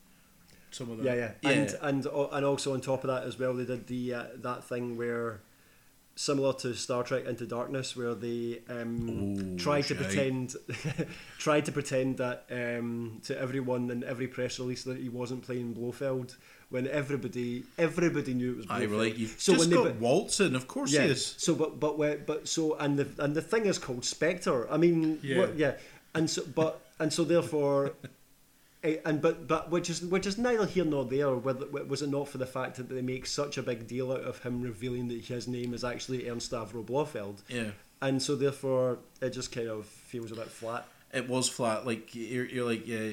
some 0.73 0.91
of 0.91 0.99
that. 0.99 1.05
Yeah, 1.05 1.15
yeah, 1.15 1.31
Yeah. 1.43 1.51
and 1.51 1.75
and 1.81 2.07
and 2.07 2.45
also 2.45 2.75
on 2.75 2.81
top 2.83 3.03
of 3.05 3.09
that 3.09 3.23
as 3.23 3.39
well, 3.39 3.55
they 3.55 3.65
did 3.65 3.87
the 3.87 4.13
uh, 4.13 4.25
that 4.37 4.65
thing 4.65 4.97
where 4.99 5.41
similar 6.17 6.53
to 6.55 6.75
Star 6.75 7.03
Trek 7.05 7.27
Into 7.27 7.47
Darkness, 7.47 7.95
where 7.97 8.15
they 8.15 8.61
um, 8.69 9.09
Ooh, 9.55 9.57
tried 9.59 9.83
to 9.83 9.95
shite. 9.95 9.99
pretend 10.05 10.55
tried 11.39 11.65
to 11.67 11.73
pretend 11.73 12.17
that 12.19 12.47
um, 12.51 13.21
to 13.25 13.39
everyone 13.39 13.91
in 13.91 14.03
every 14.03 14.27
press 14.27 14.59
release 14.59 14.83
that 14.85 14.97
he 14.99 15.09
wasn't 15.09 15.43
playing 15.43 15.75
Blofeld 15.75 16.37
when 16.71 16.89
everybody 16.89 17.63
everybody 17.79 18.35
knew 18.35 18.53
it 18.53 18.57
was 18.57 18.67
I 18.69 18.79
Blofeld. 18.81 18.91
were 18.91 18.97
like, 19.05 19.19
you've 19.19 19.37
so 19.39 19.53
just 19.55 19.69
when 19.69 19.71
they 19.85 19.91
got 19.91 20.01
Waltz 20.01 20.41
in, 20.41 20.57
of 20.57 20.67
course 20.67 20.93
yeah. 20.93 21.03
he 21.05 21.11
is. 21.11 21.35
So, 21.39 21.55
but 21.55 21.79
but 21.79 22.27
but 22.27 22.49
so 22.49 22.75
and 22.77 22.99
the 22.99 23.07
and 23.23 23.35
the 23.35 23.43
thing 23.43 23.67
is 23.67 23.79
called 23.79 24.05
Spectre. 24.05 24.71
I 24.73 24.77
mean, 24.77 25.19
Yeah. 25.23 25.39
what- 25.39 25.57
yeah. 25.57 25.75
And 26.15 26.31
so, 26.31 26.43
but 26.55 26.81
and 26.99 27.13
so 27.13 27.25
therefore, 27.25 27.93
and 29.05 29.21
but 29.21 29.47
but 29.47 29.71
which 29.71 29.91
is 29.91 30.03
which 30.03 30.27
is 30.27 30.39
neither 30.39 30.67
here 30.67 30.85
nor 30.85 31.05
there. 31.05 31.35
Whether 31.35 31.67
was 31.67 32.03
it 32.03 32.09
not 32.11 32.29
for 32.29 32.39
the 32.39 32.47
fact 32.47 32.77
that 32.77 32.89
they 32.89 33.03
make 33.03 33.27
such 33.27 33.59
a 33.59 33.63
big 33.63 33.87
deal 33.87 34.13
out 34.13 34.23
of 34.23 34.43
him 34.43 34.61
revealing 34.63 35.09
that 35.09 35.25
his 35.25 35.47
name 35.49 35.75
is 35.75 35.85
actually 35.85 36.29
Ernst 36.29 36.51
Stavro 36.53 36.85
Blofeld, 36.85 37.43
Yeah. 37.49 37.71
and 38.03 38.23
so 38.23 38.35
therefore 38.37 38.99
it 39.21 39.31
just 39.31 39.53
kind 39.53 39.69
of 39.69 39.87
feels 39.87 40.33
a 40.33 40.35
bit 40.35 40.49
flat. 40.49 40.87
It 41.13 41.29
was 41.29 41.49
flat. 41.49 41.87
Like, 41.87 42.15
you're, 42.15 42.45
you're 42.47 42.67
like, 42.67 42.87
yeah, 42.87 43.13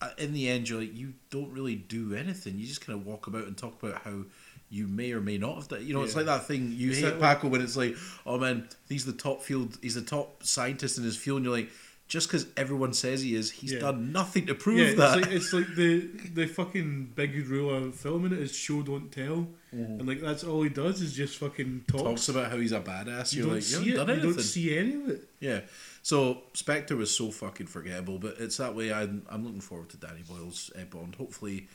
uh, 0.00 0.10
in 0.18 0.32
the 0.32 0.48
end, 0.48 0.68
you're 0.68 0.80
like, 0.80 0.94
you 0.94 1.14
don't 1.30 1.50
really 1.52 1.76
do 1.76 2.14
anything. 2.14 2.58
You 2.58 2.66
just 2.66 2.84
kind 2.84 2.98
of 2.98 3.06
walk 3.06 3.26
about 3.28 3.46
and 3.46 3.56
talk 3.56 3.80
about 3.82 4.02
how 4.02 4.24
you 4.68 4.86
may 4.88 5.12
or 5.12 5.20
may 5.20 5.38
not 5.38 5.54
have 5.56 5.68
done. 5.68 5.86
You 5.86 5.94
know, 5.94 6.02
it's 6.02 6.16
like 6.16 6.26
that 6.26 6.46
thing 6.46 6.72
you 6.74 6.90
It's 6.90 7.00
hate 7.00 7.20
Paco 7.20 7.48
when 7.48 7.60
it's 7.62 7.76
like, 7.76 7.96
oh 8.26 8.38
man, 8.38 8.68
he's 8.88 9.04
the 9.04 9.12
top 9.12 9.40
field, 9.42 9.78
he's 9.82 9.94
the 9.94 10.02
top 10.02 10.42
scientist 10.42 10.98
in 10.98 11.04
his 11.04 11.16
field, 11.16 11.36
and 11.38 11.44
you're 11.46 11.54
like, 11.54 11.70
just 12.12 12.28
because 12.28 12.46
everyone 12.58 12.92
says 12.92 13.22
he 13.22 13.34
is, 13.34 13.50
he's 13.50 13.72
Yeah. 13.72 13.78
done 13.78 14.12
nothing 14.12 14.44
to 14.48 14.54
prove 14.54 14.76
Yeah, 14.78 14.84
it's 14.88 14.98
that. 14.98 15.16
like, 15.22 15.30
it's 15.32 15.50
like 15.54 15.74
the 15.74 16.00
the 16.34 16.46
fucking 16.46 17.12
big 17.14 17.48
rule 17.48 17.74
of 17.74 17.94
filming 17.94 18.32
it 18.32 18.38
is 18.38 18.54
show 18.54 18.82
don't 18.82 19.10
tell, 19.10 19.48
and 19.70 20.06
like 20.06 20.20
that's 20.20 20.44
all 20.44 20.62
he 20.62 20.68
does 20.68 21.00
is 21.00 21.14
just 21.14 21.38
fucking 21.38 21.84
talks. 21.88 22.02
Talks 22.02 22.28
about 22.28 22.50
how 22.50 22.58
he's 22.58 22.72
a 22.72 22.80
badass. 22.80 23.32
you 23.32 23.38
You're 23.38 23.46
don't 23.46 23.54
like, 23.54 23.62
you 23.62 23.62
see 23.62 23.76
haven't 23.76 23.88
it. 23.88 23.96
done 23.96 24.16
You 24.28 24.34
don't 24.34 24.42
see 24.42 24.78
any 24.78 24.94
of 24.94 25.08
it. 25.08 25.28
Yeah. 25.40 25.60
So 26.02 26.42
Spectre 26.52 26.96
was 26.96 27.16
so 27.16 27.30
fucking 27.30 27.68
forgettable, 27.68 28.18
but 28.18 28.34
it's 28.38 28.58
that 28.58 28.74
way. 28.74 28.92
I'm 28.92 29.24
I'm 29.30 29.42
looking 29.42 29.62
forward 29.62 29.88
to 29.90 29.96
Danny 29.96 30.22
Boyle's 30.28 30.70
uh, 30.78 30.84
Bond. 30.84 31.14
Hopefully, 31.14 31.68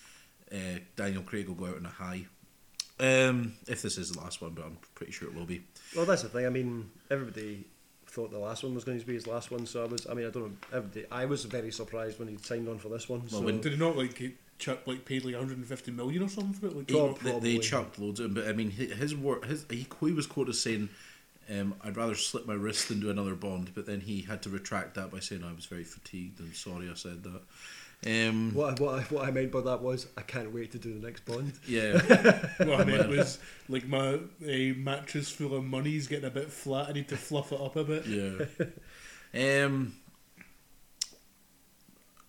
uh, 0.52 0.78
Daniel 0.96 1.24
Craig 1.24 1.48
will 1.48 1.56
go 1.56 1.66
out 1.66 1.78
on 1.78 1.86
a 1.88 1.90
high. 1.90 2.26
Um, 3.00 3.54
if 3.68 3.82
this 3.82 3.98
is 3.98 4.12
the 4.12 4.20
last 4.20 4.42
one, 4.42 4.52
but 4.52 4.66
I'm 4.66 4.78
pretty 4.96 5.12
sure 5.12 5.28
it 5.30 5.36
will 5.36 5.46
be. 5.46 5.62
Well, 5.96 6.06
that's 6.06 6.22
the 6.24 6.30
thing. 6.30 6.46
I 6.46 6.50
mean, 6.50 6.90
everybody 7.12 7.66
thought 8.18 8.32
the 8.32 8.40
last 8.40 8.64
one 8.64 8.74
was 8.74 8.84
going 8.84 9.00
to 9.00 9.06
be 9.06 9.14
his 9.14 9.28
last 9.28 9.52
one, 9.52 9.66
so 9.68 9.84
I 9.84 9.86
was. 9.86 10.08
I 10.08 10.14
mean, 10.16 10.26
I 10.26 10.32
don't 10.32 10.58
know. 10.74 11.04
I 11.12 11.26
was 11.26 11.46
very 11.46 11.72
surprised 11.72 12.18
when 12.18 12.28
he 12.28 12.38
signed 12.42 12.68
on 12.68 12.80
for 12.80 12.90
this 12.90 13.08
one. 13.08 13.20
Well, 13.22 13.30
so. 13.30 13.42
when- 13.42 13.62
Did 13.62 13.74
he 13.74 13.78
not 13.78 13.96
like 13.96 14.20
chuck 14.58 14.80
like 14.88 15.06
paid 15.06 15.24
like 15.24 15.36
150 15.36 15.92
million 15.92 16.24
or 16.24 16.28
something 16.30 16.54
for 16.54 16.66
it? 16.66 16.76
Like, 16.76 16.90
He, 16.90 16.96
they, 17.00 17.14
probably. 17.14 17.54
they 17.54 17.60
chucked 17.60 18.00
loads 18.00 18.20
of 18.20 18.26
him, 18.26 18.34
but 18.34 18.48
I 18.48 18.54
mean, 18.54 18.72
his 18.72 19.16
work, 19.16 19.46
his 19.46 19.66
he, 19.70 19.86
he 20.00 20.12
was 20.12 20.26
quoted 20.26 20.50
as 20.50 20.60
saying, 20.62 20.90
um, 21.50 21.76
"I'd 21.84 21.96
rather 21.96 22.16
slit 22.16 22.48
my 22.48 22.56
wrist 22.56 22.88
than 22.90 23.00
do 23.02 23.12
another 23.12 23.36
Bond," 23.36 23.72
but 23.76 23.86
then 23.86 24.02
he 24.02 24.22
had 24.24 24.42
to 24.44 24.50
retract 24.50 24.96
that 24.96 25.12
by 25.12 25.20
saying, 25.20 25.44
"I 25.44 25.54
was 25.54 25.66
very 25.66 25.84
fatigued 25.84 26.40
and 26.40 26.56
sorry 26.56 26.90
I 26.90 26.96
said 26.96 27.24
that." 27.24 27.42
Um, 28.06 28.54
What, 28.54 28.80
I- 28.80 28.84
what, 28.84 29.00
I- 29.00 29.04
what 29.04 29.28
I 29.28 29.32
meant 29.32 29.52
by 29.52 29.62
that 29.62 29.82
was, 29.82 30.08
I 30.18 30.22
can't 30.22 30.54
wait 30.54 30.72
to 30.74 30.78
do 30.78 30.94
the 31.00 31.06
next 31.06 31.26
Bond. 31.26 31.54
yeah, 31.68 31.94
what 32.60 32.82
I 32.82 32.84
meant 32.86 33.10
was 33.10 33.40
like 33.70 33.88
my 33.88 34.20
a 34.46 34.74
mattress 34.74 35.30
full 35.30 35.56
of 35.56 35.64
money's 35.64 36.08
getting 36.08 36.26
a 36.26 36.30
bit 36.30 36.52
flat. 36.52 36.90
I 36.90 36.94
need 36.94 37.08
to 37.10 37.18
fluff 37.18 37.52
it 37.52 37.60
up 37.60 37.76
a 37.76 37.84
bit. 37.84 38.06
yeah. 38.06 39.64
Um, 39.66 39.94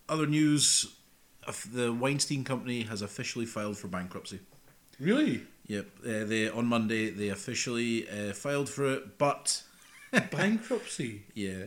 other 0.09 0.27
news: 0.27 0.87
the 1.73 1.93
Weinstein 1.93 2.45
Company 2.45 2.83
has 2.83 3.03
officially 3.03 3.47
filed 3.47 3.77
for 3.79 3.89
bankruptcy. 3.89 4.41
Really, 4.99 5.43
Yep, 5.66 5.87
uh, 6.03 6.25
they 6.25 6.49
on 6.49 6.64
Monday 6.66 7.11
they 7.11 7.29
officially 7.29 8.09
uh, 8.09 8.33
filed 8.33 8.69
for 8.71 8.91
it, 8.95 9.19
but 9.19 9.62
bankruptcy. 10.31 11.25
yeah, 11.35 11.64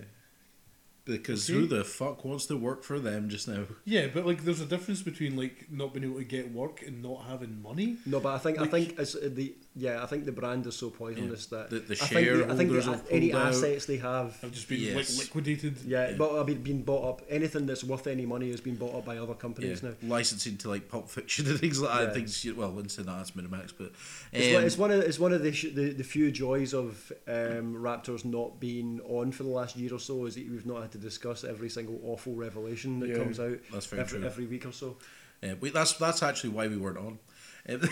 because 1.05 1.49
Okay. 1.49 1.59
who 1.59 1.65
the 1.67 1.83
fuck 1.83 2.23
wants 2.25 2.45
to 2.47 2.57
work 2.57 2.83
for 2.83 2.99
them 2.99 3.29
just 3.29 3.47
now? 3.47 3.63
Yeah, 3.85 4.07
but 4.13 4.25
like 4.25 4.43
there's 4.45 4.61
a 4.61 4.65
difference 4.65 5.01
between 5.01 5.35
like 5.35 5.67
not 5.71 5.93
being 5.93 6.05
able 6.05 6.17
to 6.17 6.23
get 6.23 6.51
work 6.53 6.81
and 6.85 7.01
not 7.01 7.25
having 7.27 7.61
money. 7.61 7.97
No, 8.05 8.19
but 8.19 8.35
I 8.35 8.37
think 8.37 8.59
I 8.59 8.67
think 8.67 8.97
it's 8.99 9.15
uh, 9.15 9.29
the 9.31 9.55
yeah, 9.73 10.03
I 10.03 10.05
think 10.05 10.25
the 10.25 10.33
brand 10.33 10.67
is 10.67 10.75
so 10.75 10.89
poisonous 10.89 11.45
that 11.45 11.69
The- 11.69 11.79
the 11.79 11.93
I 11.93 12.05
think, 12.07 12.27
the- 12.27 12.53
I 12.53 12.55
think 12.57 12.71
the, 12.71 13.01
any 13.09 13.29
pulled 13.31 13.41
out. 13.41 13.47
assets 13.53 13.85
they 13.85 13.97
have, 13.97 14.35
Have 14.41 14.51
just 14.51 14.67
been 14.67 14.81
Yes. 14.81 14.95
like 15.17 15.25
liquidated. 15.27 15.77
yeah, 15.85 16.09
Yeah. 16.09 16.17
but 16.17 16.39
I 16.41 16.43
mean, 16.43 16.61
been 16.61 16.83
bought 16.83 17.07
up. 17.09 17.21
Anything 17.29 17.65
that's 17.67 17.83
worth 17.83 18.05
any 18.07 18.25
money 18.25 18.51
has 18.51 18.59
been 18.59 18.75
bought 18.75 18.95
up 18.95 19.05
by 19.05 19.17
other 19.17 19.31
Yeah, 19.31 19.37
companies 19.39 19.81
now. 19.81 19.93
licensing 20.03 20.57
to 20.57 20.69
like 20.69 20.89
Pulp 20.89 21.09
Fiction 21.09 21.47
and 21.47 21.57
things 21.59 21.79
like 21.79 21.91
that. 21.97 22.03
Yeah. 22.03 22.09
I 22.09 22.13
think 22.13 22.27
she- 22.27 22.51
well, 22.51 22.71
wouldn't 22.71 22.91
say 22.91 23.03
that 23.03 23.15
that's 23.17 23.31
Miramax, 23.31 23.71
but 23.77 23.93
It's, 24.33 24.47
um, 24.47 24.53
one, 24.55 24.63
it's 24.65 24.77
one 24.77 24.91
of 24.91 24.99
it's 25.03 25.19
one 25.19 25.31
of 25.33 25.41
the, 25.41 25.53
sh- 25.53 25.73
the 25.73 25.91
the 25.93 26.03
few 26.03 26.31
joys 26.31 26.73
of 26.73 27.11
um, 27.27 27.75
Raptors 27.75 28.25
not 28.25 28.59
being 28.59 28.99
on 29.07 29.31
for 29.31 29.43
the 29.43 29.49
last 29.49 29.77
year 29.77 29.93
or 29.93 29.99
so 29.99 30.25
is 30.25 30.35
that 30.35 30.49
we've 30.49 30.65
not 30.65 30.81
had 30.81 30.91
to 30.91 30.97
discuss 30.97 31.43
every 31.45 31.69
single 31.69 31.99
awful 32.03 32.35
revelation 32.35 32.99
that 32.99 33.09
Yeah. 33.09 33.15
comes 33.19 33.39
out 33.39 33.57
That's 33.71 33.85
very 33.85 34.01
every, 34.01 34.19
true. 34.19 34.27
every 34.27 34.45
week 34.47 34.65
or 34.65 34.73
so. 34.73 34.97
Yeah, 35.41 35.53
we, 35.61 35.69
that's 35.69 35.93
that's 35.93 36.21
actually 36.21 36.49
why 36.51 36.67
we 36.67 36.75
weren't 36.77 36.97
on. 36.97 37.19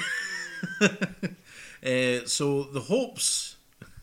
Uh, 1.86 2.25
so 2.25 2.63
the 2.63 2.82
hopes 2.82 3.57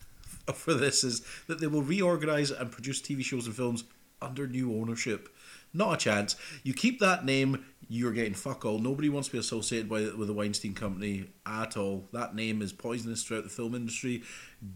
for 0.54 0.74
this 0.74 1.04
is 1.04 1.22
that 1.46 1.60
they 1.60 1.66
will 1.66 1.82
reorganize 1.82 2.50
and 2.50 2.70
produce 2.70 3.00
TV 3.00 3.22
shows 3.22 3.46
and 3.46 3.54
films 3.54 3.84
under 4.22 4.46
new 4.46 4.72
ownership. 4.74 5.28
Not 5.74 5.94
a 5.94 5.96
chance. 5.96 6.36
You 6.62 6.72
keep 6.72 7.00
that 7.00 7.24
name, 7.24 7.64
you're 7.88 8.12
getting 8.12 8.34
fuck 8.34 8.64
all. 8.64 8.78
Nobody 8.78 9.08
wants 9.08 9.28
to 9.28 9.32
be 9.32 9.38
associated 9.38 9.88
by, 9.88 10.00
with 10.16 10.26
the 10.26 10.32
Weinstein 10.32 10.74
Company 10.74 11.26
at 11.44 11.76
all. 11.76 12.08
That 12.12 12.34
name 12.34 12.62
is 12.62 12.72
poisonous 12.72 13.22
throughout 13.22 13.44
the 13.44 13.50
film 13.50 13.74
industry. 13.74 14.22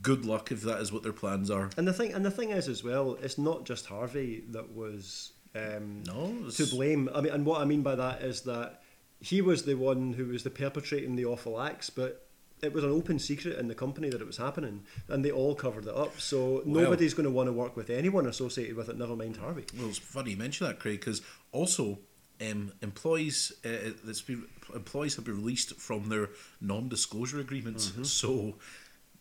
Good 0.03 0.25
luck 0.25 0.53
if 0.53 0.63
that 0.63 0.81
is 0.81 0.93
what 0.93 1.03
their 1.03 1.13
plans 1.13 1.51
are. 1.51 1.71
And 1.77 1.89
the 1.89 1.93
thing 1.93 2.13
and 2.13 2.25
the 2.25 2.31
thing 2.31 2.51
is 2.51 2.69
as 2.69 2.85
well, 2.85 3.17
it's 3.23 3.39
not 3.39 3.65
just 3.65 3.87
Harvey 3.87 4.45
that 4.51 4.75
was 4.75 5.33
um, 5.55 6.03
No, 6.07 6.51
to 6.51 6.67
blame. 6.67 7.09
I 7.15 7.23
mean, 7.23 7.33
and 7.33 7.47
what 7.47 7.61
I 7.61 7.65
mean 7.65 7.83
by 7.83 7.95
that 7.95 8.23
is 8.23 8.43
that 8.43 8.83
he 9.21 9.41
was 9.41 9.65
the 9.65 9.75
one 9.75 10.13
who 10.13 10.27
was 10.27 10.43
the 10.43 10.51
perpetrating 10.51 11.17
the 11.17 11.25
awful 11.25 11.61
acts, 11.61 11.91
but 11.91 12.27
it 12.63 12.73
was 12.73 12.85
an 12.85 12.91
open 12.91 13.19
secret 13.19 13.59
in 13.59 13.69
the 13.69 13.75
company 13.75 14.09
that 14.11 14.21
it 14.21 14.27
was 14.27 14.37
happening, 14.37 14.83
and 15.09 15.25
they 15.25 15.31
all 15.31 15.55
covered 15.55 15.87
it 15.87 15.95
up. 15.95 16.21
So 16.21 16.63
Well- 16.67 16.83
nobody's 16.85 17.15
going 17.15 17.25
to 17.25 17.31
want 17.31 17.49
to 17.49 17.53
work 17.53 17.77
with 17.77 17.91
anyone 17.91 18.27
associated 18.27 18.77
with 18.77 18.89
it. 18.89 18.97
Never 18.99 19.17
mind 19.17 19.37
Harvey. 19.39 19.65
Well, 19.79 19.89
it's 19.89 19.99
funny 19.99 20.33
you 20.33 20.37
mention 20.37 20.67
that, 20.67 20.79
Craig, 20.79 21.01
because 21.01 21.23
also 21.53 21.99
um, 22.41 22.73
employees 22.83 23.53
uh, 23.65 23.91
that's 24.05 24.23
been, 24.23 24.45
employees 24.75 25.17
have 25.17 25.25
been 25.27 25.37
released 25.37 25.75
from 25.79 26.09
their 26.09 26.31
non-disclosure 26.61 27.39
agreements, 27.41 27.93
so 28.03 28.55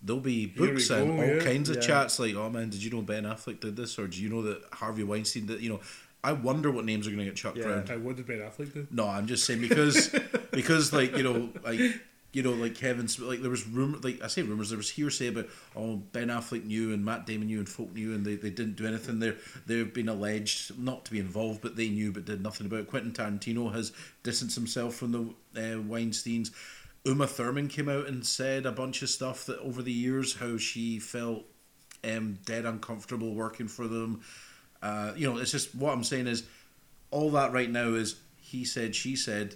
there'll 0.02 0.22
be 0.22 0.46
books 0.46 0.90
and 0.90 1.08
go, 1.18 1.22
all 1.24 1.36
yeah. 1.36 1.44
kinds 1.44 1.70
of 1.70 1.76
Yeah. 1.78 1.82
chats 1.82 2.20
like, 2.20 2.36
"Oh 2.36 2.50
man, 2.50 2.70
did 2.70 2.82
you 2.84 2.90
know 2.92 3.02
Ben 3.02 3.24
Affleck 3.26 3.60
did 3.60 3.76
this?" 3.76 4.00
or 4.00 4.08
"Do 4.08 4.22
you 4.22 4.30
know 4.30 4.42
that 4.44 4.62
Harvey 4.72 5.04
Weinstein 5.04 5.46
did?" 5.48 5.62
You 5.62 5.70
know, 5.72 5.80
I 6.24 6.32
wonder 6.34 6.72
what 6.72 6.86
names 6.86 7.08
are 7.08 7.10
going 7.12 7.20
to 7.20 7.26
get 7.26 7.36
chucked 7.36 7.58
Yeah. 7.58 7.66
around. 7.66 7.90
I 7.90 7.98
what 7.98 8.16
did 8.16 8.26
Ben 8.28 8.40
Affleck 8.40 8.74
did. 8.74 8.94
No, 8.94 9.08
I'm 9.08 9.28
just 9.28 9.46
saying 9.46 9.60
because 9.60 10.10
because 10.52 10.94
like 10.94 11.18
you 11.18 11.24
know 11.24 11.50
like 11.64 11.80
you 12.32 12.44
know 12.44 12.52
like 12.52 12.76
Kevin 12.76 13.08
like 13.20 13.42
there 13.42 13.50
was 13.50 13.68
rumor 13.68 13.98
like 14.00 14.22
I 14.22 14.28
say 14.28 14.42
rumors 14.44 14.70
there 14.70 14.78
was 14.78 14.92
hearsay 14.92 15.28
about 15.28 15.48
oh 15.76 15.98
Ben 15.98 16.28
Affleck 16.28 16.64
knew 16.64 16.94
and 16.94 17.04
Matt 17.04 17.26
Damon 17.26 17.48
knew 17.48 17.58
and 17.58 17.68
folk 17.68 17.94
knew 17.94 18.14
and 18.14 18.26
they, 18.26 18.36
they 18.36 18.52
didn't 18.52 18.76
do 18.76 18.86
anything 18.86 19.20
there 19.20 19.36
they've 19.66 19.94
been 19.94 20.10
alleged 20.10 20.78
not 20.78 21.06
to 21.06 21.12
be 21.12 21.20
involved 21.20 21.62
but 21.62 21.76
they 21.76 21.90
knew 21.90 22.12
but 22.12 22.26
did 22.26 22.42
nothing 22.42 22.68
about 22.68 22.82
it. 22.82 22.90
Quentin 22.90 23.12
Tarantino 23.12 23.74
has 23.74 23.92
distanced 24.24 24.56
himself 24.56 24.96
from 24.96 25.12
the 25.12 25.20
uh, 25.60 25.82
Weinstein's 25.82 26.52
Uma 27.06 27.28
Thurman 27.28 27.68
came 27.68 27.90
out 27.90 28.08
and 28.08 28.26
said 28.26 28.66
a 28.66 28.72
bunch 28.72 29.02
of 29.02 29.10
stuff 29.10 29.46
that 29.46 29.60
over 29.60 29.82
the 29.82 29.92
years 29.92 30.36
how 30.36 30.58
she 30.58 31.00
felt 31.00 31.46
um, 32.04 32.38
dead 32.46 32.66
uncomfortable 32.66 33.34
working 33.34 33.68
for 33.68 33.88
them. 33.88 34.22
Uh, 34.82 35.14
you 35.16 35.30
know, 35.30 35.38
it's 35.38 35.52
just 35.52 35.74
what 35.76 35.94
I'm 35.94 36.04
saying 36.04 36.28
is 36.28 36.44
all 37.12 37.32
that 37.32 37.54
right 37.54 37.70
now 37.70 37.94
is 37.94 38.20
he 38.38 38.66
said, 38.66 38.96
she 38.96 39.16
said, 39.16 39.56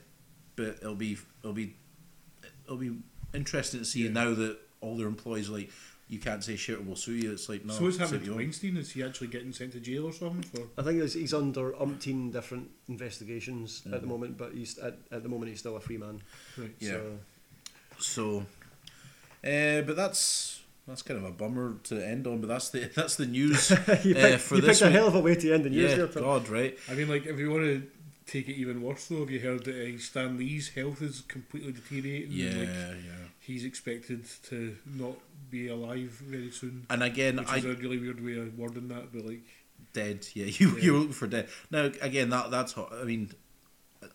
but 0.55 0.77
it'll 0.81 0.95
be 0.95 1.17
it'll 1.41 1.53
be 1.53 1.75
it'll 2.65 2.77
be 2.77 2.95
interesting 3.33 3.79
to 3.79 3.85
see 3.85 4.03
Yeah. 4.05 4.11
now 4.11 4.33
that 4.33 4.57
all 4.81 4.97
their 4.97 5.07
employees 5.07 5.49
are 5.49 5.53
like 5.53 5.69
you 6.09 6.19
can't 6.19 6.43
say 6.43 6.55
shit 6.55 6.77
or 6.77 6.81
we'll 6.81 6.95
sue 6.95 7.13
you. 7.13 7.31
It's 7.31 7.47
like 7.49 7.65
no. 7.65 7.73
so 7.73 7.83
what's 7.83 7.95
sit 7.97 8.03
happening 8.03 8.25
to. 8.25 8.35
Weinstein? 8.35 8.77
Is 8.77 8.91
he 8.91 9.01
actually 9.03 9.27
getting 9.27 9.51
sent 9.53 9.71
to 9.71 9.79
jail 9.79 10.05
or 10.05 10.11
something? 10.13 10.43
For 10.43 10.67
I 10.77 10.83
think 10.83 11.01
he's, 11.01 11.13
he's 11.13 11.33
under 11.33 11.71
umpteen 11.71 12.31
different 12.31 12.69
investigations 12.87 13.81
at 13.91 14.01
the 14.01 14.07
moment, 14.07 14.37
but 14.37 14.53
he's 14.53 14.77
at, 14.77 14.97
at 15.11 15.23
the 15.23 15.29
moment 15.29 15.49
he's 15.51 15.59
still 15.59 15.75
a 15.77 15.79
free 15.79 15.97
man. 15.97 16.21
right. 16.57 16.71
Yeah. 16.79 16.91
So, 16.91 17.17
So, 17.99 18.45
uh, 19.49 19.81
but 19.81 19.95
that's 19.95 20.61
that's 20.87 21.01
kind 21.01 21.17
of 21.17 21.25
a 21.25 21.31
bummer 21.31 21.77
to 21.85 22.05
end 22.05 22.27
on. 22.27 22.41
But 22.41 22.47
that's 22.47 22.69
the 22.69 22.91
that's 22.95 23.15
the 23.15 23.25
news 23.25 23.69
you 23.71 23.75
uh, 23.75 23.95
picked, 23.95 24.41
for 24.41 24.55
you 24.55 24.61
this 24.61 24.79
picked 24.81 24.89
a 24.89 24.91
hell 24.91 25.07
of 25.07 25.15
a 25.15 25.19
way 25.21 25.35
to 25.35 25.53
end 25.53 25.63
the 25.65 25.69
news 25.69 25.91
Yeah, 25.91 25.97
there. 25.97 26.07
Tom. 26.07 26.23
God, 26.23 26.49
right? 26.49 26.77
I 26.89 26.93
mean, 26.95 27.07
like, 27.09 27.25
if 27.25 27.39
you 27.39 27.49
want 27.49 27.63
to 27.63 27.83
take 28.25 28.47
it 28.49 28.53
even 28.55 28.81
worse, 28.81 29.07
though, 29.07 29.19
have 29.19 29.29
you 29.31 29.39
heard 29.39 29.65
that 29.65 29.75
uh, 29.95 29.97
Stan 29.99 30.37
Lee's 30.37 30.69
health 30.69 31.01
is 31.01 31.21
completely 31.27 31.71
deteriorating? 31.73 32.31
Yeah, 32.31 32.57
Like, 32.59 32.67
yeah. 32.67 33.25
he's 33.39 33.65
expected 33.65 34.25
to 34.49 34.75
not 34.85 35.15
be 35.51 35.67
alive 35.67 36.09
very 36.25 36.51
soon. 36.51 36.85
And 36.89 37.03
again, 37.03 37.37
Which 37.37 37.49
I 37.49 37.57
is 37.57 37.65
a 37.65 37.73
really 37.75 37.97
weird 37.97 38.23
way 38.23 38.37
of 38.37 38.57
wording 38.57 38.87
that, 38.89 39.11
but 39.13 39.25
like, 39.25 39.41
dead. 39.93 40.27
Yeah, 40.33 40.45
you 40.49 40.69
Yeah. 40.77 40.81
you're 40.83 40.97
looking 40.99 41.13
for 41.13 41.27
dead. 41.27 41.47
Now 41.71 41.91
again, 42.01 42.29
that 42.29 42.49
that's 42.51 42.73
hot. 42.73 42.91
I 42.99 43.03
mean, 43.03 43.31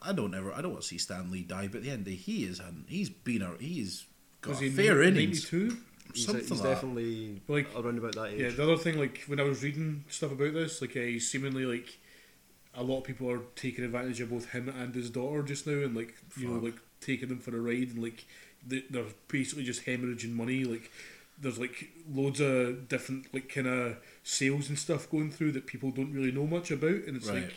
I 0.02 0.12
don't 0.12 0.34
ever 0.34 0.52
I 0.52 0.61
don't 0.62 0.72
want 0.72 0.82
to 0.82 0.88
see 0.88 0.98
Stan 0.98 1.30
Lee 1.30 1.42
die, 1.42 1.68
but 1.68 1.78
at 1.78 1.84
the 1.84 1.90
end 1.90 2.04
the 2.04 2.12
day, 2.12 2.16
he 2.16 2.44
is 2.44 2.61
an, 2.61 2.84
he's 2.88 3.11
been 3.11 3.42
a 3.42 3.52
he's 3.61 4.06
got 4.40 4.50
was 4.50 4.61
a 4.61 4.64
he 4.64 4.70
fair 4.70 5.02
innings. 5.02 5.50
92? 5.52 5.76
He's, 6.14 6.24
Something 6.24 6.40
he's 6.42 6.50
like 6.52 6.62
that. 6.62 6.68
definitely 6.74 7.42
Like- 7.48 7.68
around 7.76 7.98
about 7.98 8.14
that 8.14 8.26
age. 8.32 8.40
Yeah, 8.40 8.48
the 8.50 8.62
other 8.62 8.78
thing, 8.78 8.98
like 8.98 9.24
when 9.26 9.38
I 9.38 9.42
was 9.42 9.62
reading 9.62 10.04
stuff 10.09 10.32
about 10.32 10.54
this, 10.54 10.80
like 10.80 10.96
uh, 10.96 11.18
seemingly 11.20 11.66
like 11.66 11.98
a 12.79 12.83
lot 12.83 12.99
of 12.99 13.05
people 13.05 13.31
are 13.31 13.41
taking 13.57 13.85
advantage 13.85 14.20
of 14.20 14.31
both 14.31 14.51
him 14.51 14.68
and 14.68 14.95
his 14.95 15.11
daughter 15.11 15.43
just 15.43 15.66
now, 15.66 15.74
and 15.85 15.97
like 15.97 16.14
you 16.39 16.49
know, 16.49 16.59
like 16.59 16.79
taking 17.01 17.29
them 17.29 17.39
for 17.41 17.55
a 17.57 17.61
ride, 17.61 17.91
and 17.95 18.03
like 18.03 18.24
they- 18.66 18.85
they're 18.91 19.05
basically 19.29 19.64
just 19.64 19.85
hemorrhaging 19.87 20.33
money. 20.35 20.64
Like 20.64 20.91
there's 21.41 21.59
like 21.59 21.91
loads 22.12 22.41
of 22.41 22.89
different 22.89 23.33
like 23.35 23.49
kind 23.53 23.66
of 23.66 23.97
sales 24.24 24.68
and 24.68 24.79
stuff 24.79 25.11
going 25.11 25.31
through 25.31 25.53
that 25.53 25.66
people 25.66 25.91
don't 25.91 26.12
really 26.12 26.33
know 26.33 26.47
much 26.47 26.70
about, 26.70 27.03
and 27.07 27.16
it's 27.16 27.26
Right. 27.29 27.43
like 27.45 27.55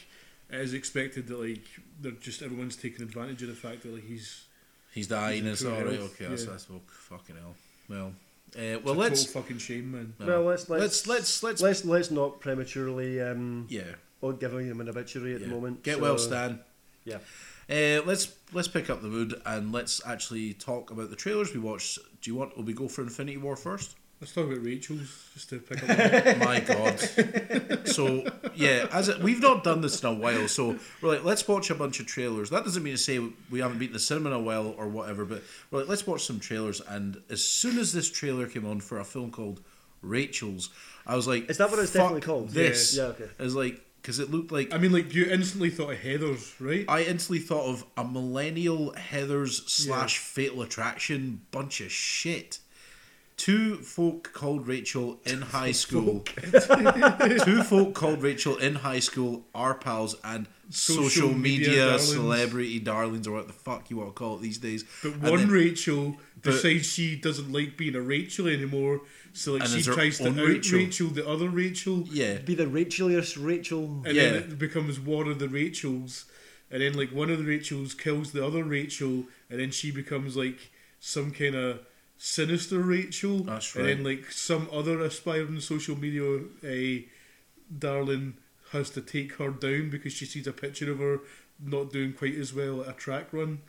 it 0.52 0.60
is 0.60 0.74
expected 0.74 1.28
that 1.28 1.40
like 1.40 1.64
they're 2.02 2.12
just 2.14 2.42
everyone's 2.42 2.76
taking 2.76 3.02
advantage 3.04 3.42
of 3.44 3.48
the 3.50 3.56
fact 3.56 3.84
that 3.84 3.94
like 3.94 4.06
he's 4.08 4.46
He's 4.94 5.08
dying. 5.08 5.44
He's 5.46 5.54
It's 5.54 5.62
in 5.62 5.72
all 5.74 5.82
poor 5.82 5.92
health, 5.94 6.14
Okay, 6.16 6.26
that's 6.30 6.44
yeah. 6.44 6.52
that's 6.52 6.68
oh, 6.70 6.82
fucking 6.88 7.36
hell. 7.38 7.56
Well, 7.88 8.08
uh, 8.58 8.62
it's 8.62 8.84
well 8.84 8.96
a 8.96 8.98
let's 8.98 9.26
fucking 9.26 9.58
shame, 9.60 9.92
man. 9.94 10.14
no. 10.20 10.26
Well, 10.28 10.44
let's 10.44 10.68
let's 10.70 11.08
let's 11.08 11.08
let's 11.08 11.44
let's, 11.44 11.62
let's 11.62 11.86
let's 11.86 12.12
not 12.12 12.42
prematurely 12.42 13.22
um, 13.22 13.68
yeah. 13.70 13.84
Or 14.22 14.34
giving 14.34 14.68
him 14.68 14.80
an 14.82 14.90
obituary 14.90 15.36
at 15.36 15.42
yeah. 15.42 15.48
the 15.48 15.54
moment. 15.54 15.84
Get 15.84 15.96
so- 15.96 16.02
well, 16.02 16.18
Stan. 16.18 16.60
Yeah. 17.04 17.18
Uh, 17.70 18.02
let's 18.06 18.34
let's 18.52 18.68
pick 18.68 18.90
up 18.90 19.02
the 19.02 19.08
mood 19.08 19.40
and 19.46 19.72
let's 19.72 20.06
actually 20.06 20.54
talk 20.54 20.92
about 20.92 21.10
the 21.10 21.16
trailers 21.16 21.54
we 21.54 21.60
watched. 21.60 22.00
Do 22.22 22.30
you 22.30 22.36
want? 22.36 22.58
Will 22.58 22.64
we 22.64 22.74
go 22.74 22.88
for 22.88 23.02
Infinity 23.02 23.38
War 23.38 23.56
first? 23.56 23.96
Let's 24.20 24.34
talk 24.34 24.46
about 24.46 24.64
Rachel's 24.64 25.30
just 25.34 25.50
to 25.50 25.60
pick 25.60 25.82
up. 25.82 26.38
My 26.38 26.60
God. 26.60 27.00
So 27.88 28.24
yeah, 28.54 28.88
as 28.92 29.10
it, 29.10 29.20
we've 29.20 29.42
not 29.42 29.64
done 29.64 29.82
this 29.82 30.04
in 30.04 30.10
a 30.10 30.14
while, 30.14 30.48
so 30.48 30.78
we're 31.02 31.10
like, 31.10 31.24
let's 31.24 31.48
watch 31.48 31.72
a 31.72 31.76
bunch 31.76 32.00
of 32.00 32.06
trailers. 32.06 32.52
That 32.52 32.64
doesn't 32.64 32.84
mean 32.84 32.94
to 32.94 33.00
say 33.00 33.20
we 33.50 33.62
haven't 33.62 33.80
been 33.80 33.88
to 33.88 33.94
the 33.94 34.00
cinema 34.00 34.30
in 34.30 34.36
a 34.36 34.40
while 34.40 34.76
or 34.78 34.88
whatever, 34.88 35.26
but 35.26 35.42
we're 35.72 35.80
like, 35.80 35.90
let's 35.90 36.06
watch 36.06 36.24
some 36.24 36.40
trailers. 36.40 36.82
And 36.82 37.20
as 37.32 37.44
soon 37.44 37.80
as 37.80 37.94
this 37.94 38.12
trailer 38.12 38.46
came 38.48 38.66
on 38.66 38.80
for 38.80 39.00
a 39.00 39.04
film 39.04 39.32
called 39.32 39.62
Rachel's, 40.04 40.70
I 41.08 41.16
was 41.16 41.28
like, 41.28 41.50
Is 41.50 41.58
that 41.58 41.72
what 41.72 41.80
it's 41.80 41.94
definitely 41.94 42.22
called? 42.22 42.50
This 42.50 42.96
Yeah, 42.96 43.06
okay. 43.06 43.30
is 43.40 43.56
like 43.56 43.84
because 44.02 44.20
it 44.20 44.32
looked 44.32 44.52
like 44.52 44.74
I 44.74 44.78
mean, 44.78 44.92
like 44.92 45.14
you 45.14 45.26
instantly 45.26 45.70
thought 45.70 45.92
of 45.94 46.00
Heather's, 46.00 46.54
right? 46.60 46.86
I 46.88 47.04
instantly 47.04 47.40
thought 47.40 47.66
of 47.70 47.86
a 47.96 48.04
millennial 48.04 48.94
Heather's 48.94 49.64
slash 49.72 50.18
Fatal 50.18 50.62
Attraction 50.62 51.42
bunch 51.52 51.82
of 51.82 51.92
shit. 51.92 52.60
Two 53.38 53.78
folk 53.78 54.34
called 54.34 54.68
Rachel 54.68 55.20
in 55.26 55.42
high 55.42 55.72
school. 55.72 56.24
Two 57.44 57.64
folk 57.64 57.96
called 57.96 58.22
Rachel 58.22 58.58
in 58.58 58.76
high 58.76 59.00
school 59.00 59.46
are 59.56 59.74
pals 59.74 60.16
and 60.24 60.48
social, 60.70 61.04
Social 61.06 61.30
media, 61.34 61.68
media 61.70 61.86
darlings. 61.88 62.08
celebrity 62.12 62.80
darlings 62.80 63.28
or 63.28 63.32
what 63.32 63.48
the 63.48 63.54
fuck 63.54 63.90
you 63.90 63.98
want 63.98 64.10
to 64.10 64.14
call 64.14 64.36
it 64.36 64.42
these 64.42 64.58
days. 64.60 64.84
But 65.02 65.14
And 65.14 65.24
one 65.24 65.38
then- 65.40 65.50
Rachel 65.50 66.18
but- 66.42 66.52
decides 66.52 66.88
she 66.92 67.16
doesn't 67.16 67.52
like 67.52 67.78
being 67.78 67.96
a 67.96 68.02
Rachel 68.02 68.48
anymore, 68.48 69.02
so 69.34 69.54
like 69.54 69.68
she 69.68 69.82
tries 69.82 70.18
to 70.20 70.30
out 70.30 70.36
Rachel. 70.38 70.78
Rachel. 70.80 71.08
the 71.10 71.28
other 71.28 71.50
Rachel, 71.50 72.06
yeah, 72.12 72.38
Be 72.40 72.56
the 72.56 72.66
Racheliest 72.66 73.38
Rachel. 73.44 74.04
and 74.06 74.16
Yeah. 74.16 74.32
then 74.32 74.44
it 74.44 74.60
becomes 74.60 75.00
war 75.00 75.30
of 75.30 75.40
the 75.40 75.48
Rachels, 75.50 76.26
and 76.70 76.82
then 76.82 76.94
like 76.94 77.12
one 77.12 77.30
of 77.30 77.38
the 77.38 77.46
Rachels 77.46 77.94
kills 77.94 78.32
the 78.32 78.46
other 78.46 78.64
Rachel, 78.64 79.28
and 79.50 79.60
then 79.60 79.72
she 79.72 79.92
becomes 79.92 80.36
like 80.36 80.72
some 81.00 81.32
kind 81.32 81.56
of 81.56 81.80
sinister 82.18 82.80
Rachel, 82.80 83.40
That's 83.44 83.76
right. 83.76 83.90
and 83.90 84.00
then 84.00 84.04
like 84.06 84.32
some 84.32 84.68
other 84.72 85.00
aspiring 85.00 85.60
social 85.60 85.98
media 85.98 86.24
uh, 86.64 87.02
darling 87.78 88.36
has 88.72 88.90
to 88.92 89.02
take 89.02 89.34
her 89.34 89.50
down 89.50 89.90
because 89.90 90.14
she 90.14 90.26
sees 90.26 90.48
a 90.48 90.54
picture 90.54 90.92
of 90.92 91.00
her 91.00 91.20
not 91.64 91.92
doing 91.92 92.14
quite 92.14 92.36
as 92.36 92.54
well 92.54 92.82
at 92.82 92.90
a 92.90 92.94
track 92.94 93.28
run. 93.32 93.60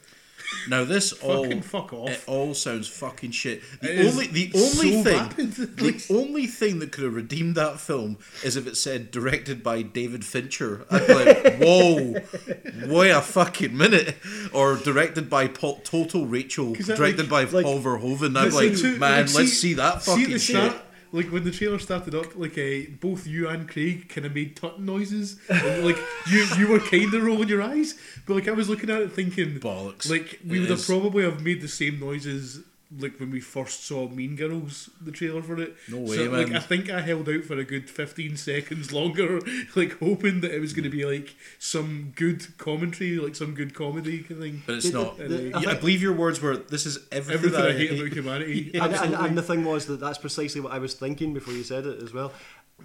Now 0.69 0.85
this 0.85 1.13
all 1.23 1.43
Fucking 1.45 1.63
fuck 1.63 1.93
off. 1.93 2.11
It 2.11 2.23
all 2.27 2.55
sounds 2.55 2.89
fucking 2.89 3.31
shit. 3.33 3.63
The 3.81 4.01
It 4.01 4.07
only 4.13 4.27
the 4.27 4.51
only 4.55 5.03
so 5.03 5.03
thing 5.03 5.51
the 5.77 6.07
only 6.11 6.47
thing 6.47 6.79
that 6.81 6.93
could 6.93 7.05
have 7.05 7.15
redeemed 7.15 7.55
that 7.57 7.81
film 7.81 8.19
is 8.45 8.57
if 8.57 8.67
it 8.67 8.77
said 8.77 9.11
directed 9.11 9.63
by 9.63 9.83
David 9.83 10.25
Fincher. 10.25 10.87
I'd 10.91 11.07
be 11.07 11.15
like, 11.15 11.57
whoa, 11.61 12.95
wait 12.95 13.11
a 13.11 13.21
fucking 13.21 13.77
minute, 13.77 14.17
or 14.53 14.77
directed 14.77 15.29
by 15.29 15.49
Paul, 15.49 15.81
Total 15.85 16.25
Rachel, 16.27 16.75
directed 16.75 17.29
by 17.29 17.45
like- 17.45 17.65
Paul 17.65 17.81
Verhoeven. 17.81 18.37
I'd 18.37 18.51
be 18.51 18.71
like, 18.71 18.99
man, 19.01 19.27
like, 19.27 19.35
let's 19.35 19.53
see 19.53 19.75
that 19.75 20.03
fucking 20.03 20.31
the 20.31 20.39
shit. 20.39 20.57
start, 20.57 20.77
like 21.13 21.27
when 21.31 21.45
the 21.45 21.51
trailer 21.51 21.79
started 21.79 22.15
up, 22.15 22.35
like 22.37 22.57
uh, 22.59 22.91
both 23.01 23.27
you 23.27 23.49
and 23.49 23.69
Craig 23.69 24.09
kind 24.09 24.27
of 24.27 24.35
made 24.35 24.57
tutting 24.57 24.87
noises, 24.87 25.39
and 25.49 25.85
like 25.85 25.99
you 26.31 26.47
you 26.59 26.69
were 26.69 26.81
kind 26.81 27.13
of 27.15 27.23
rolling 27.23 27.49
your 27.49 27.63
eyes, 27.63 27.95
but 28.27 28.35
like 28.35 28.49
I 28.49 28.53
was 28.53 28.69
looking 28.69 28.91
at 28.91 29.03
it 29.03 29.13
thinking, 29.13 29.61
Bollocks. 29.61 30.11
like 30.11 30.41
we 30.47 30.57
It 30.57 30.61
would 30.61 30.71
have 30.71 30.85
probably 30.87 31.25
have 31.25 31.43
made 31.43 31.61
the 31.61 31.69
same 31.69 32.01
noises 32.01 32.61
like 32.99 33.19
when 33.19 33.31
we 33.31 33.41
first 33.41 33.85
saw 33.85 34.09
Mean 34.09 34.37
Girls, 34.37 34.91
the 35.01 35.11
trailer 35.11 35.43
for 35.43 35.61
it. 35.61 35.75
No 35.89 36.05
so, 36.07 36.13
way, 36.13 36.29
Like 36.29 36.49
man. 36.49 36.57
I 36.57 36.61
think 36.61 36.91
I 36.91 37.01
held 37.01 37.29
out 37.29 37.45
for 37.45 37.57
a 37.59 37.65
good 37.65 37.89
fifteen 37.89 38.37
seconds 38.37 38.93
longer, 38.93 39.41
like 39.75 39.99
hoping 39.99 40.41
that 40.43 40.53
it 40.55 40.61
was 40.61 40.73
going 40.73 40.85
to 40.85 40.91
be 40.91 41.05
like 41.05 41.35
some 41.59 42.13
good 42.17 42.59
commentary, 42.59 43.19
like 43.19 43.35
some 43.37 43.55
good 43.55 43.75
comedy 43.75 44.19
kind 44.19 44.33
of 44.33 44.39
thing. 44.39 44.63
But 44.67 44.77
it's 44.77 44.91
The- 44.91 44.99
not. 45.03 45.17
the- 45.19 45.29
the- 45.29 45.61
Yeah, 45.61 45.71
I 45.71 45.75
believe 45.75 46.03
your 46.03 46.13
words 46.15 46.41
were, 46.41 46.57
"This 46.57 46.87
is 46.87 46.99
everything, 47.11 47.35
Everything 47.35 47.61
that 47.61 47.71
I 47.71 47.73
hate 47.73 47.93
about 47.99 48.13
humanity. 48.13 48.71
and, 48.75 48.95
and, 48.95 49.15
and 49.15 49.39
the 49.39 49.43
thing 49.43 49.65
was 49.65 49.87
that 49.87 50.01
that's 50.01 50.19
precisely 50.19 50.61
what 50.61 50.73
I 50.73 50.79
was 50.79 50.95
thinking 50.95 51.33
before 51.35 51.55
you 51.55 51.63
said 51.65 51.87
it 51.87 52.03
as 52.03 52.13
well. 52.13 52.33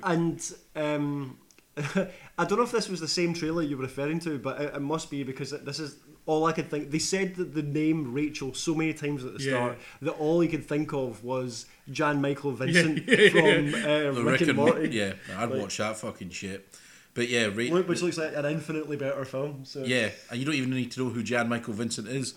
And 0.04 0.40
um, 0.76 1.38
I 1.78 2.46
don't 2.46 2.58
know 2.58 2.64
if 2.64 2.72
this 2.72 2.90
was 2.90 3.00
the 3.00 3.08
same 3.08 3.34
trailer 3.34 3.62
you 3.62 3.78
were 3.78 3.84
referring 3.84 4.20
to, 4.22 4.38
but 4.40 4.62
it, 4.62 4.74
it 4.76 4.82
must 4.82 5.10
be 5.10 5.24
because 5.24 5.52
this 5.52 5.80
is 5.80 5.98
all 6.28 6.46
I 6.46 6.52
could 6.52 6.70
think. 6.70 6.92
They 6.92 7.00
said 7.00 7.36
that 7.38 7.56
the 7.56 7.64
name 7.64 8.14
Rachel 8.14 8.54
so 8.54 8.76
many 8.76 8.94
times 8.94 9.26
at 9.26 9.36
the 9.36 9.44
Yeah. 9.44 9.52
start 9.52 9.78
that 10.04 10.12
all 10.12 10.40
he 10.42 10.48
could 10.48 10.66
think 10.66 10.94
of 10.94 11.24
was 11.24 11.66
Jan 11.92 12.22
Michael 12.22 12.52
Vincent 12.52 13.04
Yeah, 13.08 13.16
yeah, 13.18 13.30
from 13.32 13.74
uh, 13.74 14.12
The 14.12 14.24
Rick, 14.24 14.42
and 14.42 14.56
Morty, 14.56 14.90
Yeah, 14.90 15.14
I'd 15.36 15.50
Like- 15.50 15.62
watch 15.62 15.78
that 15.78 15.98
fucking 15.98 16.30
shit. 16.30 16.68
But 17.16 17.30
yeah, 17.30 17.46
Ra- 17.48 17.82
which 17.82 18.04
looks 18.04 18.18
like 18.20 18.36
an 18.36 18.46
infinitely 18.46 18.96
better 18.98 19.26
film. 19.26 19.66
So 19.66 19.84
Yeah, 19.84 20.10
and 20.30 20.40
you 20.40 20.46
don't 20.46 20.54
even 20.54 20.70
need 20.70 20.92
to 20.92 21.00
know 21.04 21.10
who 21.10 21.24
Jan 21.24 21.50
Michael 21.50 21.74
Vincent 21.74 22.08
is. 22.08 22.36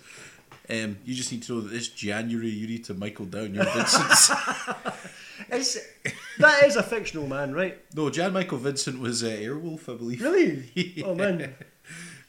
Um, 0.71 0.99
you 1.05 1.15
just 1.15 1.31
need 1.33 1.43
to 1.43 1.55
know 1.55 1.61
that 1.63 1.71
this 1.71 1.89
January 1.89 2.49
you 2.49 2.67
need 2.67 2.85
to 2.85 2.95
Michael 2.95 3.27
down 3.27 3.55
your 3.55 3.65
Vincents. 3.65 4.31
It's, 5.53 5.79
that 6.39 6.65
is 6.65 6.77
a 6.77 6.83
fictional 6.83 7.27
man, 7.27 7.53
right? 7.53 7.79
no, 7.97 8.09
Jan 8.11 8.33
Michael 8.33 8.59
Vincent 8.59 9.01
was 9.01 9.25
uh, 9.25 9.29
Airwolf, 9.29 9.93
I 9.93 9.97
believe. 9.97 10.21
Really? 10.23 11.03
Oh 11.05 11.15
man. 11.15 11.55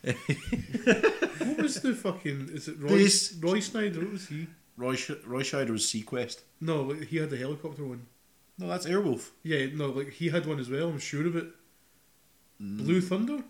What 0.04 1.58
was 1.58 1.82
the 1.82 1.94
fucking? 1.94 2.50
Is 2.54 2.68
it 2.68 2.80
Roy, 2.80 2.90
This- 2.90 3.36
Roy 3.40 3.60
Scheider? 3.60 3.98
What 3.98 4.12
was 4.14 4.28
he? 4.28 4.48
Roy, 4.78 4.96
Sh- 4.96 5.12
Roy 5.26 5.42
Scheider 5.44 5.70
was 5.72 5.86
SeaQuest. 5.86 6.42
No, 6.60 6.82
like, 6.84 7.04
he 7.04 7.18
had 7.18 7.30
the 7.30 7.38
helicopter 7.38 7.84
one. 7.86 8.06
No, 8.58 8.68
that's 8.68 8.86
Airwolf. 8.86 9.30
Yeah, 9.44 9.68
no, 9.74 9.88
like 9.88 10.12
he 10.12 10.30
had 10.30 10.46
one 10.46 10.60
as 10.60 10.70
well. 10.70 10.90
I'm 10.90 11.00
sure 11.00 11.26
of 11.28 11.36
it. 11.36 11.48
Mm. 12.62 12.78
Blue 12.78 13.02
Thunder 13.02 13.44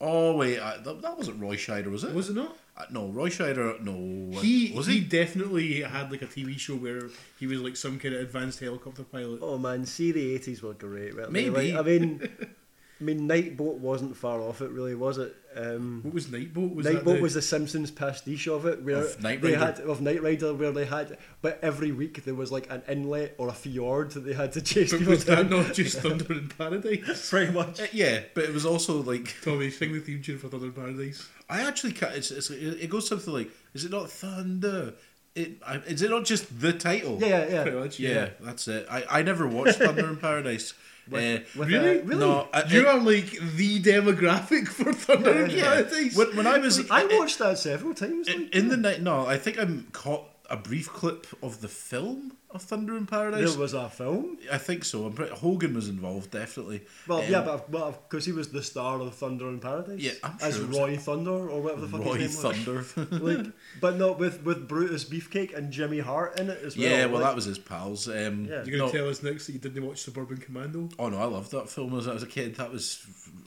Oh 0.00 0.36
wait, 0.36 0.58
I, 0.60 0.78
that, 0.78 1.02
that 1.02 1.16
wasn't 1.16 1.40
Roy 1.40 1.56
Scheider, 1.56 1.86
was 1.90 2.02
it? 2.04 2.12
was 2.14 2.28
it 2.30 2.34
not? 2.36 2.56
Uh, 2.76 2.84
no, 2.90 3.08
Roy 3.08 3.28
Scheider. 3.28 3.80
No, 3.80 4.40
He 4.40 4.72
was 4.74 4.86
he 4.86 4.94
he? 4.94 5.00
definitely 5.00 5.82
had 5.82 6.10
like 6.10 6.22
a 6.22 6.26
TV 6.26 6.58
show 6.58 6.74
where 6.74 7.02
he 7.38 7.46
was 7.46 7.60
like 7.60 7.76
some 7.76 7.98
kind 8.00 8.14
of 8.14 8.20
advanced 8.22 8.58
helicopter 8.60 9.04
pilot. 9.04 9.38
Oh 9.42 9.58
man, 9.58 9.84
see 9.86 10.10
the 10.10 10.34
eighties 10.34 10.62
were 10.62 10.74
great. 10.74 11.14
weren't 11.14 11.32
they? 11.32 11.48
Maybe. 11.50 11.72
Like, 11.72 11.80
I 11.80 11.88
mean, 11.88 12.28
I 13.02 13.04
mean, 13.04 13.28
Knightboat 13.28 13.78
wasn't 13.78 14.16
far 14.16 14.40
off 14.40 14.60
it, 14.60 14.70
really, 14.70 14.94
was 14.94 15.18
it? 15.18 15.34
Um, 15.56 16.00
What 16.04 16.14
was 16.14 16.26
Knightboat? 16.28 16.72
Was 16.76 16.86
Knightboat 16.86 17.04
that 17.04 17.14
the, 17.16 17.20
was 17.20 17.34
the 17.34 17.42
Simpsons 17.42 17.90
pastiche 17.90 18.46
of 18.46 18.64
it, 18.64 18.82
where 18.84 18.98
Of 18.98 19.20
Knight 19.20 19.42
they 19.42 19.54
Rider. 19.54 19.64
had 19.66 19.80
of 19.80 20.00
Knight 20.00 20.22
Rider, 20.22 20.54
where 20.54 20.70
they 20.70 20.84
had, 20.84 21.18
but 21.40 21.58
every 21.62 21.90
week 21.90 22.24
there 22.24 22.36
was 22.36 22.52
like 22.52 22.70
an 22.70 22.82
inlet 22.88 23.34
or 23.38 23.48
a 23.48 23.52
fjord 23.52 24.12
that 24.12 24.20
they 24.20 24.34
had 24.34 24.52
to 24.52 24.62
chase 24.62 24.92
But 24.92 24.98
people 25.00 25.10
was 25.14 25.24
that 25.24 25.50
not 25.50 25.74
just 25.80 25.98
Thunder 25.98 26.32
in 26.32 26.48
Paradise? 26.48 27.28
Pretty 27.28 27.52
much. 27.52 27.80
Uh, 27.80 27.86
yeah, 27.92 28.20
but 28.34 28.44
it 28.44 28.54
was 28.54 28.64
also 28.64 29.02
like 29.02 29.34
Tommy, 29.42 29.70
sing 29.70 29.92
the 29.92 29.98
theme 30.00 30.22
tune 30.22 30.38
for 30.38 30.46
Thunder 30.48 30.66
in 30.66 30.72
Paradise. 30.72 31.28
I 31.50 31.62
actually 31.62 31.94
can't. 31.94 32.14
It's, 32.14 32.30
it's 32.30 32.50
it 32.50 32.88
goes 32.88 33.08
something 33.08 33.34
like, 33.34 33.50
is 33.74 33.84
it 33.84 33.90
not 33.90 34.10
Thunder? 34.10 34.94
It 35.34 35.60
I, 35.66 35.76
is 35.78 36.02
it 36.02 36.10
not 36.10 36.24
just 36.24 36.60
the 36.60 36.72
title? 36.72 37.18
Yeah, 37.20 37.46
yeah, 37.48 37.62
Pretty 37.62 37.76
yeah. 37.76 37.82
much. 37.82 37.98
yeah, 38.00 38.28
that's 38.40 38.68
it. 38.68 38.86
I, 38.90 39.04
I 39.10 39.22
never 39.22 39.46
watched 39.48 39.78
Thunder 39.78 40.06
in 40.08 40.16
Paradise. 40.18 40.74
Uh, 41.10 41.40
With, 41.56 41.68
Really? 41.68 42.00
uh, 42.00 42.04
really? 42.04 42.20
No, 42.20 42.48
I, 42.52 42.64
You 42.68 42.80
it- 42.80 42.86
are 42.86 42.98
like 43.00 43.30
the 43.56 43.82
demographic 43.82 44.68
for 44.68 44.92
Thunder 44.92 45.44
in 45.44 45.50
yeah. 45.50 45.64
Paradise. 45.82 46.16
When, 46.16 46.36
when 46.36 46.46
I 46.46 46.58
was 46.58 46.88
I 46.90 47.04
watched 47.18 47.38
that 47.40 47.58
several 47.58 47.92
times. 47.94 48.28
in, 48.28 48.42
Like, 48.44 48.54
in 48.54 48.68
the 48.68 48.76
night. 48.76 49.02
No, 49.02 49.26
I 49.26 49.36
think 49.36 49.58
I'm 49.58 49.88
caught 49.92 50.28
a 50.52 50.56
brief 50.56 50.88
clip 50.92 51.26
of 51.42 51.60
the 51.62 51.68
film 51.68 52.32
of 52.50 52.60
Thunder 52.60 52.94
in 52.98 53.06
Paradise. 53.06 53.50
there 53.52 53.58
was 53.58 53.72
a 53.72 53.88
film. 53.88 54.36
I 54.52 54.58
think 54.58 54.84
so. 54.84 55.06
I'm 55.06 55.14
pretty, 55.14 55.34
Hogan 55.34 55.72
was 55.74 55.88
involved, 55.88 56.30
definitely. 56.30 56.82
Well, 57.08 57.20
Um, 57.22 57.30
yeah, 57.30 57.40
but 57.40 57.70
well, 57.70 57.92
because 58.06 58.26
he 58.26 58.32
was 58.32 58.48
the 58.52 58.62
star 58.62 59.00
of 59.00 59.14
Thunder 59.14 59.48
in 59.48 59.58
Paradise. 59.60 59.98
Yeah, 59.98 60.12
I'm 60.22 60.36
as 60.42 60.56
sure 60.56 60.64
it 60.64 60.76
Roy 60.76 60.96
Thunder 60.98 61.30
or 61.48 61.62
whatever 61.62 61.80
the 61.80 61.88
fuck 61.88 62.04
Roy 62.04 62.18
his 62.18 62.44
name 62.44 62.76
was. 62.76 62.86
Thunder. 62.92 63.16
like, 63.24 63.46
but 63.80 63.96
not 63.96 64.18
with 64.18 64.42
with 64.44 64.68
Brutus 64.68 65.04
Beefcake 65.06 65.56
and 65.56 65.72
Jimmy 65.72 66.00
Hart 66.00 66.38
in 66.38 66.50
it 66.50 66.62
as 66.62 66.76
well. 66.76 66.86
yeah, 66.86 67.06
well, 67.06 67.14
like, 67.22 67.30
that 67.30 67.34
was 67.34 67.46
his 67.46 67.58
pals. 67.58 68.06
Um, 68.08 68.44
Yeah. 68.44 68.62
You're 68.64 68.76
gonna 68.78 68.78
no- 68.78 68.90
tell 68.92 69.08
us 69.08 69.22
next 69.22 69.46
that 69.46 69.52
you 69.54 69.58
didn't 69.58 69.86
watch 69.86 70.02
Suburban 70.02 70.36
Commando? 70.36 70.90
Oh 70.98 71.08
no, 71.08 71.16
I 71.16 71.24
loved 71.24 71.50
that 71.52 71.70
film 71.70 71.96
as 71.98 72.06
I 72.06 72.12
was 72.12 72.22
a 72.22 72.26
kid. 72.26 72.56
That 72.56 72.70
was 72.70 73.06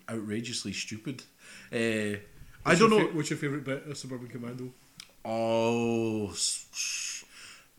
outrageously 0.10 0.74
stupid. 0.74 1.22
Uh, 1.72 2.18
I 2.68 2.74
don't 2.74 2.90
know. 2.90 3.00
fa- 3.08 3.14
what's 3.16 3.30
your 3.30 3.38
favourite 3.38 3.64
bit 3.64 3.86
of 3.86 3.96
Suburban 3.96 4.28
Commando? 4.28 4.72
Oh, 5.26 6.32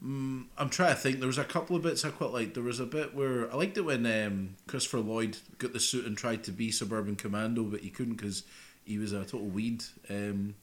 mm, 0.04 0.44
I'm 0.58 0.68
trying 0.70 0.94
to 0.94 1.00
think. 1.00 1.18
There 1.18 1.26
was 1.26 1.38
a 1.38 1.44
couple 1.44 1.76
of 1.76 1.82
bits 1.82 2.04
I 2.04 2.10
quite 2.10 2.32
liked. 2.32 2.54
There 2.54 2.62
was 2.62 2.80
a 2.80 2.86
bit 2.86 3.14
where 3.14 3.50
I 3.52 3.56
liked 3.56 3.78
it 3.78 3.82
when 3.82 4.04
um, 4.06 4.56
Christopher 4.66 4.98
Lloyd 5.00 5.38
got 5.58 5.72
the 5.72 5.80
suit 5.80 6.06
and 6.06 6.16
tried 6.16 6.44
to 6.44 6.52
be 6.52 6.70
Suburban 6.70 7.16
Commando, 7.16 7.62
but 7.62 7.80
he 7.80 7.90
couldn't 7.90 8.14
because 8.16 8.42
he 8.84 8.98
was 8.98 9.12
a 9.12 9.20
total 9.24 9.46
weed. 9.46 9.84
Um, 10.10 10.54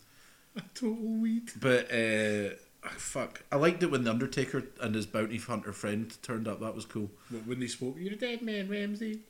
A 0.55 0.61
total 0.75 0.95
weed. 1.03 1.51
but 1.59 1.91
uh, 1.91 2.49
fuck, 2.91 3.43
I 3.51 3.55
liked 3.55 3.81
it 3.83 3.91
when 3.91 4.03
the 4.03 4.11
Undertaker 4.11 4.63
and 4.81 4.93
his 4.93 5.05
bounty 5.05 5.37
hunter 5.37 5.73
friend 5.73 6.15
turned 6.21 6.47
up. 6.47 6.59
That 6.59 6.75
was 6.75 6.85
cool. 6.85 7.09
When 7.45 7.59
they 7.59 7.67
spoke, 7.67 7.95
you're 7.97 8.13
a 8.13 8.17
dead 8.17 8.41
man, 8.41 8.69
Ramsey. 8.69 9.21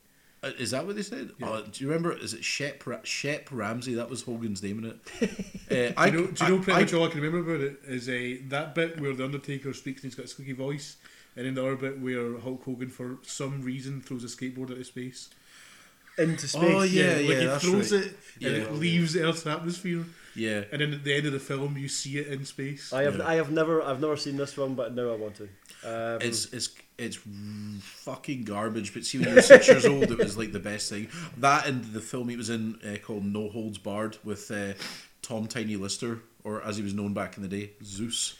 Uh, 0.44 0.50
is 0.58 0.70
that 0.72 0.86
what 0.86 0.94
they 0.96 1.02
said? 1.02 1.30
Yeah. 1.38 1.48
Oh, 1.48 1.62
do 1.70 1.82
you 1.84 1.88
remember? 1.90 2.12
Is 2.16 2.34
it 2.34 2.44
Shep, 2.44 2.86
Ra- 2.86 2.98
Shep 3.04 3.48
Ramsey? 3.50 3.94
That 3.94 4.10
was 4.10 4.22
Hogan's 4.22 4.62
name 4.62 4.78
in 4.80 4.84
it. 4.90 5.40
Uh, 5.70 5.92
I 5.96 6.10
Do 6.10 6.16
you 6.18 6.24
know, 6.26 6.30
do 6.32 6.44
you 6.44 6.50
know 6.50 6.56
I- 6.58 6.62
pretty 6.62 6.72
I- 6.78 6.80
much 6.82 6.92
all 6.94 7.04
I 7.04 7.08
can 7.08 7.20
remember 7.22 7.54
about 7.54 7.64
it 7.66 7.80
is 7.88 8.08
uh, 8.08 8.36
that 8.50 8.74
bit 8.74 9.00
where 9.00 9.14
the 9.14 9.24
Undertaker 9.24 9.72
speaks 9.72 10.02
and 10.02 10.10
he's 10.12 10.14
got 10.14 10.26
a 10.26 10.28
squeaky 10.28 10.52
voice, 10.52 10.96
and 11.36 11.46
then 11.46 11.54
the 11.54 11.62
other 11.64 11.76
bit 11.76 12.00
where 12.00 12.38
Hulk 12.38 12.62
Hogan, 12.64 12.90
for 12.90 13.16
some 13.22 13.62
reason, 13.62 14.02
throws 14.02 14.22
a 14.24 14.26
skateboard 14.26 14.68
into 14.70 14.84
space. 14.84 15.30
into 16.18 16.46
space. 16.46 16.62
Oh, 16.62 16.82
yeah, 16.82 17.14
like 17.16 17.26
yeah, 17.28 17.40
he 17.40 17.46
that's 17.46 17.64
throws 17.64 17.92
right. 17.92 18.02
it 18.04 18.18
and 18.42 18.56
Yeah. 18.56 18.62
it 18.64 18.72
leaves 18.74 19.16
Earth's 19.16 19.46
atmosphere, 19.46 20.04
Yeah. 20.36 20.64
and 20.70 20.80
then 20.82 20.92
at 20.92 21.02
the 21.02 21.14
end 21.14 21.26
of 21.26 21.32
the 21.32 21.40
film, 21.40 21.76
you 21.78 21.88
see 21.88 22.18
it 22.18 22.28
in 22.28 22.44
space. 22.44 22.92
I 22.92 23.02
have 23.04 23.16
Yeah. 23.16 23.26
I 23.26 23.34
have 23.36 23.50
never 23.50 23.82
I've 23.82 24.00
never 24.00 24.16
seen 24.16 24.36
this 24.36 24.56
one, 24.56 24.74
but 24.74 24.94
now 24.94 25.10
I 25.12 25.16
want 25.16 25.36
to. 25.36 25.44
Um, 25.84 26.20
It's 26.20 26.52
it's 26.52 26.68
it's 26.98 27.18
fucking 27.80 28.44
garbage. 28.44 28.92
But 28.94 29.04
see, 29.04 29.18
when 29.18 29.28
you 29.30 29.34
were 29.36 29.42
six 29.42 29.66
years 29.68 29.84
old, 29.86 30.04
it 30.04 30.18
was 30.18 30.36
like 30.38 30.52
the 30.52 30.60
best 30.60 30.88
thing. 30.90 31.08
That 31.38 31.66
and 31.66 31.84
the 31.84 32.00
film 32.00 32.28
he 32.28 32.36
was 32.36 32.50
in 32.50 32.78
uh, 32.86 32.96
called 33.04 33.24
No 33.24 33.48
Holds 33.48 33.78
Barred 33.78 34.18
with 34.24 34.50
uh, 34.50 34.74
Tom 35.22 35.46
Tiny 35.46 35.76
Lister, 35.76 36.20
or 36.44 36.62
as 36.62 36.76
he 36.76 36.82
was 36.82 36.94
known 36.94 37.12
back 37.14 37.36
in 37.36 37.42
the 37.42 37.48
day, 37.48 37.70
Zeus. 37.82 38.36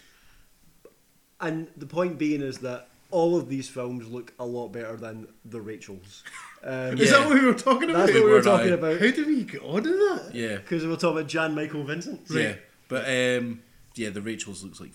and 1.40 1.68
the 1.76 1.86
point 1.86 2.18
being 2.18 2.40
is 2.42 2.58
that 2.58 2.88
all 3.10 3.36
of 3.36 3.48
these 3.48 3.68
films 3.68 4.08
look 4.08 4.32
a 4.40 4.44
lot 4.44 4.68
better 4.68 4.96
than 4.96 5.28
the 5.44 5.60
Rachels. 5.60 6.24
Um, 6.64 6.98
Is 6.98 7.10
Yeah. 7.10 7.18
that 7.18 7.28
what 7.28 7.40
we 7.40 7.44
were 7.46 7.54
talking 7.54 7.90
about? 7.90 8.06
That's 8.06 8.12
what 8.14 8.24
we 8.24 8.30
were 8.30 8.36
were 8.38 8.42
talking 8.42 8.70
I? 8.70 8.74
about. 8.74 8.94
How 8.98 9.06
did 9.10 9.26
we 9.26 9.44
get 9.44 9.62
on 9.62 9.82
to 9.84 9.88
that? 9.90 10.30
Yeah, 10.34 10.56
Because 10.56 10.82
we 10.82 10.88
were 10.88 10.96
talking 10.96 11.18
about 11.18 11.28
Jan 11.28 11.54
Michael 11.54 11.84
Vincent. 11.84 12.22
yeah. 12.30 12.54
But 12.88 13.04
um, 13.08 13.62
yeah, 13.94 14.10
the 14.10 14.20
Rachels 14.22 14.64
looks 14.64 14.80
like. 14.80 14.92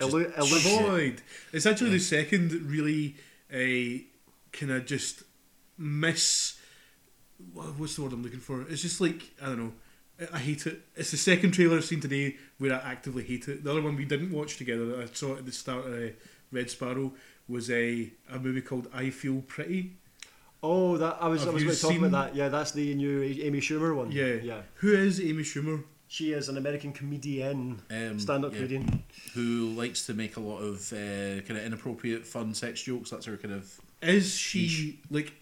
F- 0.00 0.10
just 0.10 0.12
loo- 0.12 0.20
it. 0.20 0.34
Avoid. 0.36 1.22
It's 1.52 1.66
actually 1.66 1.90
the 1.90 1.98
second 2.00 2.52
really 2.70 3.16
uh, 3.52 4.02
kind 4.52 4.72
of 4.72 4.86
just 4.86 5.22
miss. 5.78 6.58
wha- 7.52 7.64
What's 7.64 7.96
the 7.96 8.02
word 8.02 8.12
I'm 8.12 8.22
looking 8.22 8.40
for? 8.40 8.62
It's 8.62 8.82
just 8.82 9.00
like 9.00 9.32
I 9.42 9.46
don't 9.46 9.58
know. 9.58 9.72
I- 10.32 10.38
hate 10.38 10.66
it. 10.66 10.80
It's 10.96 11.10
the 11.10 11.16
second 11.16 11.52
trailer 11.52 11.76
I've 11.76 11.84
seen 11.84 12.00
today 12.00 12.36
where 12.58 12.72
I 12.72 12.90
actively 12.92 13.24
hate 13.24 13.48
it. 13.48 13.64
The 13.64 13.70
other 13.70 13.82
one 13.82 13.96
we 13.96 14.04
didn't 14.04 14.30
watch 14.30 14.56
together 14.56 14.86
that 14.86 15.00
I 15.00 15.06
saw 15.12 15.36
at 15.36 15.44
the 15.44 15.52
start 15.52 15.86
of 15.86 15.92
uh, 15.92 16.06
Red 16.52 16.70
Sparrow 16.70 17.12
was 17.48 17.70
a 17.70 18.10
a 18.30 18.38
movie 18.38 18.60
called 18.60 18.88
I 18.94 19.10
Feel 19.10 19.42
Pretty. 19.42 19.96
Oh, 20.62 20.96
that 20.96 21.18
I 21.20 21.28
was 21.28 21.46
I 21.46 21.50
was 21.50 21.62
going 21.62 21.74
to 21.76 21.82
talk 21.82 21.96
about 21.96 22.10
that. 22.12 22.34
Yeah, 22.36 22.48
that's 22.48 22.70
the 22.72 22.94
new 22.94 23.22
Amy 23.22 23.60
Schumer 23.60 23.94
one. 23.94 24.10
Yeah. 24.12 24.34
yeah. 24.42 24.60
Who 24.76 24.94
is 24.94 25.20
Amy 25.20 25.42
Schumer? 25.42 25.82
She 26.14 26.32
is 26.32 26.48
an 26.48 26.56
American 26.56 26.92
comedian, 26.92 27.82
Um, 27.90 28.20
stand-up 28.20 28.52
yeah. 28.52 28.58
comedian. 28.58 29.02
Who 29.34 29.70
likes 29.70 30.06
to 30.06 30.14
make 30.14 30.36
a 30.36 30.40
lot 30.40 30.58
of 30.58 30.92
uh, 30.92 31.40
kind 31.42 31.58
of 31.58 31.64
inappropriate, 31.64 32.24
fun 32.24 32.54
sex 32.54 32.82
jokes? 32.82 33.10
That's 33.10 33.26
her 33.26 33.36
kind 33.36 33.54
of. 33.54 33.80
Is 34.00 34.32
she 34.32 35.00
like? 35.10 35.32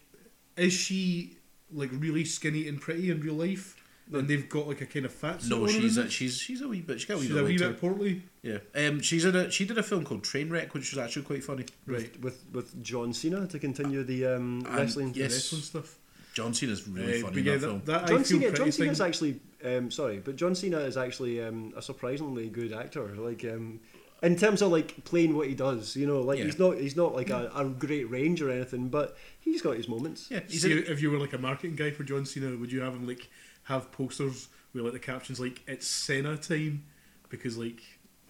Is 0.57 0.73
she 0.73 1.37
like 1.71 1.91
really 1.93 2.25
skinny 2.25 2.67
and 2.67 2.81
pretty 2.81 3.11
in 3.11 3.21
real 3.21 3.35
life? 3.35 3.75
and 4.11 4.27
they've 4.27 4.49
got 4.49 4.67
like 4.67 4.81
a 4.81 4.85
kind 4.85 5.05
of 5.05 5.13
fat. 5.13 5.41
suit 5.41 5.49
No, 5.51 5.63
on, 5.63 5.69
she's 5.69 5.97
a, 5.97 6.09
she's 6.09 6.37
she's 6.37 6.61
a 6.61 6.67
wee 6.67 6.81
bit. 6.81 6.99
She 7.01 7.07
got 7.07 7.15
a 7.15 7.17
wee 7.17 7.23
She's 7.27 7.33
bit 7.33 7.41
a 7.41 7.45
wee 7.45 7.51
later. 7.57 7.69
bit 7.69 7.79
portly. 7.79 8.23
Yeah. 8.41 8.57
Um. 8.75 8.99
She's 8.99 9.25
in 9.25 9.35
a. 9.35 9.51
She 9.51 9.65
did 9.65 9.77
a 9.77 9.83
film 9.83 10.03
called 10.03 10.23
Trainwreck, 10.23 10.73
which 10.73 10.91
was 10.91 10.97
actually 10.97 11.21
quite 11.23 11.43
funny. 11.43 11.65
Right. 11.85 12.19
with 12.19 12.43
with 12.51 12.83
John 12.83 13.13
Cena 13.13 13.45
to 13.47 13.59
continue 13.59 14.03
the 14.03 14.25
um, 14.25 14.63
And- 14.65 14.75
wrestling. 14.75 15.13
yes. 15.15 15.33
Wrestling 15.33 15.61
stuff. 15.61 15.99
John 16.33 16.53
Cena's 16.53 16.87
really 16.87 17.21
Uh, 17.21 17.27
funny 17.27 17.33
but 17.33 17.37
in 17.37 17.45
yeah, 17.45 17.53
that 17.53 17.59
film. 17.61 17.81
that, 17.85 18.01
that 18.01 18.07
John 18.09 18.25
Cena, 18.25 18.39
pretty 18.51 18.71
John 18.71 18.71
thing. 18.95 19.05
Actually 19.07 19.39
um, 19.65 19.91
sorry, 19.91 20.19
but 20.19 20.35
John 20.35 20.55
Cena 20.55 20.79
is 20.79 20.97
actually 20.97 21.41
um, 21.41 21.73
a 21.77 21.81
surprisingly 21.81 22.49
good 22.49 22.73
actor. 22.73 23.07
Like 23.15 23.45
um, 23.45 23.79
in 24.21 24.35
terms 24.35 24.61
of 24.61 24.71
like 24.71 25.03
playing 25.05 25.35
what 25.35 25.47
he 25.47 25.55
does, 25.55 25.95
you 25.95 26.05
know, 26.07 26.21
like 26.21 26.39
Yeah. 26.39 26.45
he's 26.45 26.59
not 26.59 26.77
he's 26.77 26.95
not 26.97 27.13
like 27.15 27.29
a, 27.29 27.51
a 27.55 27.65
great 27.65 28.09
range 28.09 28.41
or 28.41 28.49
anything, 28.49 28.89
but 28.89 29.15
he's 29.39 29.61
got 29.61 29.77
his 29.77 29.87
moments. 29.87 30.27
yeah. 30.31 30.41
He's 30.47 30.61
See, 30.63 30.71
in, 30.71 30.79
if 30.79 31.01
you 31.01 31.11
were 31.11 31.17
like 31.19 31.33
a 31.33 31.37
marketing 31.37 31.75
guy 31.75 31.91
for 31.91 32.03
John 32.03 32.25
Cena, 32.25 32.57
would 32.57 32.71
you 32.71 32.81
have 32.81 32.93
him 32.93 33.07
like 33.07 33.29
have 33.63 33.91
posters 33.91 34.49
with 34.73 34.83
like 34.83 34.93
the 34.93 34.99
captions 34.99 35.39
like 35.39 35.61
"It's 35.67 35.87
Cena 35.87 36.35
time" 36.37 36.83
because 37.29 37.57
like 37.57 37.81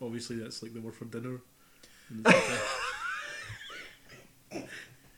obviously 0.01 0.35
that's 0.37 0.61
like 0.61 0.73
the 0.73 0.81
word 0.81 0.93
for 0.95 1.05
dinner. 1.05 1.41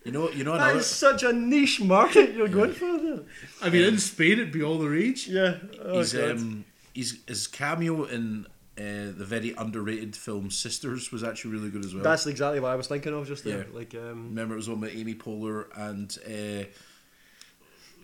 And 0.05 0.15
it's 0.15 0.23
like 0.23 0.35
you 0.35 0.35
know. 0.35 0.37
You 0.37 0.43
know 0.43 0.51
That 0.53 0.61
another. 0.65 0.79
is 0.79 0.85
such 0.87 1.23
a 1.23 1.33
niche 1.33 1.81
market 1.81 2.33
you're 2.35 2.47
going 2.47 2.73
for 2.73 2.97
there. 2.97 3.19
I 3.61 3.69
mean, 3.69 3.83
in 3.83 3.97
Spain 3.97 4.33
it'd 4.33 4.51
be 4.51 4.63
all 4.63 4.77
the 4.77 4.89
rage. 4.89 5.27
Yeah. 5.27 5.55
Oh, 5.81 5.97
He's 5.99 6.13
God. 6.13 6.31
um. 6.31 6.65
He's 6.93 7.19
his 7.27 7.47
cameo 7.47 8.03
in. 8.05 8.47
Uh, 8.77 9.15
the 9.17 9.23
very 9.25 9.53
underrated 9.57 10.17
film 10.17 10.51
Sisters 10.51 11.09
was 11.09 11.23
actually 11.23 11.51
really 11.51 11.69
good 11.69 11.85
as 11.85 11.93
well. 11.95 12.03
That's 12.03 12.27
exactly 12.27 12.59
what 12.59 12.71
I 12.73 12.75
was 12.75 12.87
thinking 12.87 13.13
of 13.13 13.25
just 13.25 13.45
there. 13.45 13.59
Yeah. 13.59 13.73
Like 13.73 13.95
um, 13.95 14.27
Remember, 14.31 14.53
it 14.55 14.57
was 14.57 14.67
one 14.67 14.81
with 14.81 14.93
Amy 14.93 15.15
Poehler 15.15 15.67
and 15.77 16.11
uh, 16.27 16.65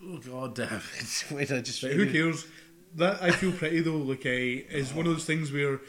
oh 0.06 0.16
god 0.18 0.54
damn 0.54 0.80
it! 0.98 1.24
Wait, 1.30 1.52
I 1.52 1.60
just 1.60 1.82
who 1.82 2.10
cares? 2.10 2.46
That 2.94 3.22
I 3.22 3.32
feel 3.32 3.52
pretty 3.52 3.80
though. 3.80 3.96
Like, 3.98 4.24
uh, 4.24 4.30
is 4.30 4.94
one 4.94 5.06
of 5.06 5.12
those 5.12 5.26
things 5.26 5.52
where 5.52 5.80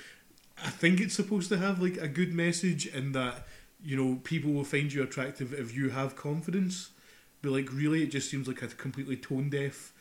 I 0.62 0.70
think 0.70 1.00
it's 1.00 1.16
supposed 1.16 1.48
to 1.50 1.58
have 1.58 1.82
like 1.82 1.96
a 1.96 2.10
good 2.10 2.34
message, 2.34 2.86
and 2.88 3.16
that 3.16 3.48
you 3.84 3.96
know 3.98 4.20
people 4.24 4.52
will 4.52 4.64
find 4.64 4.92
you 4.94 5.04
attractive 5.04 5.54
if 5.54 5.76
you 5.76 5.90
have 5.90 6.16
confidence. 6.16 6.92
But 7.42 7.52
like, 7.52 7.74
really, 7.74 8.04
it 8.04 8.08
just 8.12 8.30
seems 8.32 8.48
like 8.48 8.62
a 8.62 8.68
completely 8.68 9.18
tone 9.18 9.50
deaf 9.50 9.92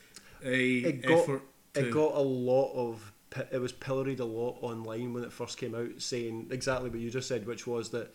uh, 0.44 0.48
It 0.50 1.02
got- 1.02 1.18
effort. 1.22 1.42
To, 1.74 1.88
it 1.88 1.90
got 1.90 2.14
a 2.14 2.20
lot 2.20 2.72
of 2.74 3.12
it 3.50 3.58
was 3.60 3.72
pilloried 3.72 4.20
a 4.20 4.24
lot 4.26 4.58
online 4.60 5.14
when 5.14 5.24
it 5.24 5.32
first 5.32 5.56
came 5.56 5.74
out, 5.74 5.88
saying 6.02 6.48
exactly 6.50 6.90
what 6.90 7.00
you 7.00 7.10
just 7.10 7.26
said, 7.28 7.46
which 7.46 7.66
was 7.66 7.88
that 7.90 8.14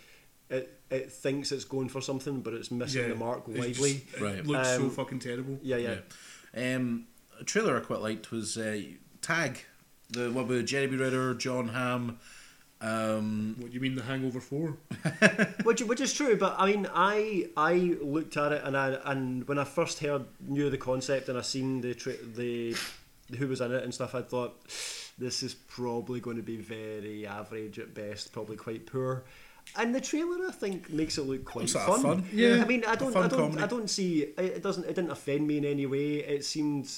it 0.49 0.79
it 0.91 1.11
thinks 1.11 1.51
it's 1.51 1.65
going 1.65 1.89
for 1.89 1.99
something, 2.01 2.41
but 2.41 2.53
it's 2.53 2.69
missing 2.71 3.01
yeah, 3.01 3.07
the 3.09 3.15
mark 3.15 3.43
it's 3.47 3.57
widely. 3.59 3.93
just- 4.11 4.15
it 4.15 4.21
Right. 4.21 4.45
looks 4.45 4.69
so 4.69 4.83
Um, 4.83 4.89
fucking 4.91 5.19
terrible. 5.19 5.59
Yeah, 5.63 5.77
yeah. 5.77 5.95
Yeah. 6.55 6.75
Um, 6.75 7.07
a 7.39 7.43
trailer 7.43 7.75
I 7.77 7.79
quite 7.81 7.99
liked 8.01 8.31
was 8.31 8.57
uh, 8.57 8.79
Tag, 9.21 9.65
the 10.11 10.31
one 10.31 10.47
with 10.47 10.67
Jeremy 10.67 10.97
Renner, 10.97 11.33
Jon 11.33 11.69
Hamm. 11.69 12.19
Um, 12.79 13.55
What 13.59 13.69
do 13.69 13.73
you 13.73 13.79
mean, 13.79 13.95
The 13.95 14.03
Hangover 14.03 14.39
Four? 14.39 14.77
which 15.63 15.81
which 15.81 16.01
is 16.01 16.13
true, 16.13 16.37
but 16.37 16.55
I 16.57 16.67
mean, 16.71 16.87
I 16.93 17.49
I 17.57 17.97
looked 18.01 18.37
at 18.37 18.51
it 18.51 18.61
and 18.63 18.77
I 18.77 18.97
and 19.05 19.47
when 19.47 19.57
I 19.57 19.63
first 19.63 19.99
heard 19.99 20.25
knew 20.47 20.69
the 20.69 20.77
concept 20.77 21.29
and 21.29 21.37
I 21.37 21.41
seen 21.41 21.81
the 21.81 21.93
tra- 21.95 22.23
the 22.35 22.75
who 23.37 23.47
was 23.47 23.61
in 23.61 23.71
it 23.73 23.83
and 23.83 23.93
stuff, 23.93 24.15
I 24.15 24.21
thought 24.21 24.55
this 25.17 25.43
is 25.43 25.53
probably 25.53 26.19
going 26.19 26.37
to 26.37 26.43
be 26.43 26.57
very 26.57 27.25
average 27.25 27.79
at 27.79 27.93
best, 27.93 28.31
probably 28.31 28.55
quite 28.55 28.85
poor. 28.85 29.23
And 29.75 29.93
the 29.93 29.99
trailer, 29.99 30.47
I 30.47 30.51
think, 30.51 30.89
makes 30.91 31.17
it 31.17 31.23
look 31.23 31.43
quite 31.43 31.69
fun. 31.69 32.01
fun. 32.01 32.25
Yeah. 32.31 32.61
I 32.63 32.65
mean, 32.65 32.85
I 32.87 32.95
don't, 32.95 33.15
I 33.17 33.27
don't, 33.27 33.39
comedy. 33.39 33.63
I 33.63 33.67
don't 33.67 33.89
see 33.89 34.19
it. 34.21 34.39
It 34.39 34.63
doesn't, 34.63 34.85
it 34.85 34.95
didn't 34.95 35.11
offend 35.11 35.45
me 35.45 35.57
in 35.57 35.65
any 35.65 35.85
way. 35.85 36.15
It 36.19 36.45
seemed, 36.45 36.89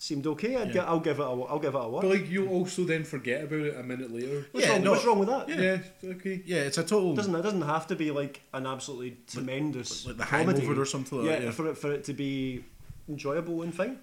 seemed 0.00 0.26
okay. 0.28 0.54
I'd 0.56 0.68
Yeah. 0.68 0.72
get, 0.74 0.88
I'll 0.88 1.00
give 1.00 1.18
it, 1.18 1.22
a, 1.22 1.26
I'll 1.26 1.58
give 1.58 1.74
it 1.74 1.78
a 1.78 1.88
watch. 1.88 2.02
But 2.02 2.10
like, 2.10 2.30
you'll 2.30 2.48
also 2.48 2.84
then 2.84 3.04
forget 3.04 3.42
about 3.44 3.60
it 3.60 3.76
a 3.76 3.82
minute 3.82 4.12
later. 4.14 4.46
what's, 4.52 4.64
Yeah, 4.66 4.72
wrong, 4.74 4.84
no- 4.84 4.90
what's 4.92 5.04
wrong 5.04 5.18
with 5.18 5.28
that? 5.28 5.48
Yeah, 5.48 6.10
okay. 6.12 6.42
yeah, 6.46 6.58
it's 6.58 6.78
a 6.78 6.82
total 6.84 7.14
doesn't 7.14 7.34
it 7.34 7.42
doesn't 7.42 7.62
have 7.62 7.86
to 7.88 7.96
be 7.96 8.10
like 8.12 8.40
an 8.54 8.66
absolutely 8.66 9.16
tremendous 9.26 10.06
like 10.06 10.16
the 10.16 10.24
comedy. 10.24 10.60
Hangover 10.60 10.80
or 10.80 10.86
something 10.86 11.18
like 11.18 11.26
yeah, 11.26 11.38
that. 11.40 11.44
Yeah. 11.46 11.50
for 11.50 11.68
it 11.68 11.76
for 11.76 11.92
it 11.92 12.04
to 12.04 12.12
be 12.12 12.64
enjoyable 13.08 13.62
and 13.62 13.74
fine. 13.74 13.98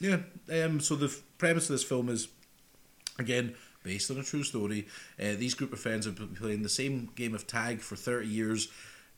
Yeah. 0.00 0.18
Um, 0.52 0.80
so 0.80 0.94
the 0.96 1.06
f- 1.06 1.22
premise 1.38 1.64
of 1.70 1.74
this 1.74 1.82
film 1.84 2.08
is, 2.08 2.28
again, 3.18 3.54
based 3.82 4.10
on 4.10 4.18
a 4.18 4.22
true 4.22 4.42
story. 4.44 4.86
Uh, 5.18 5.32
these 5.36 5.54
group 5.54 5.72
of 5.72 5.80
friends 5.80 6.04
have 6.06 6.14
been 6.16 6.34
playing 6.34 6.62
the 6.62 6.68
same 6.68 7.08
game 7.16 7.34
of 7.34 7.46
tag 7.46 7.80
for 7.80 7.96
30 7.96 8.28
years. 8.28 8.68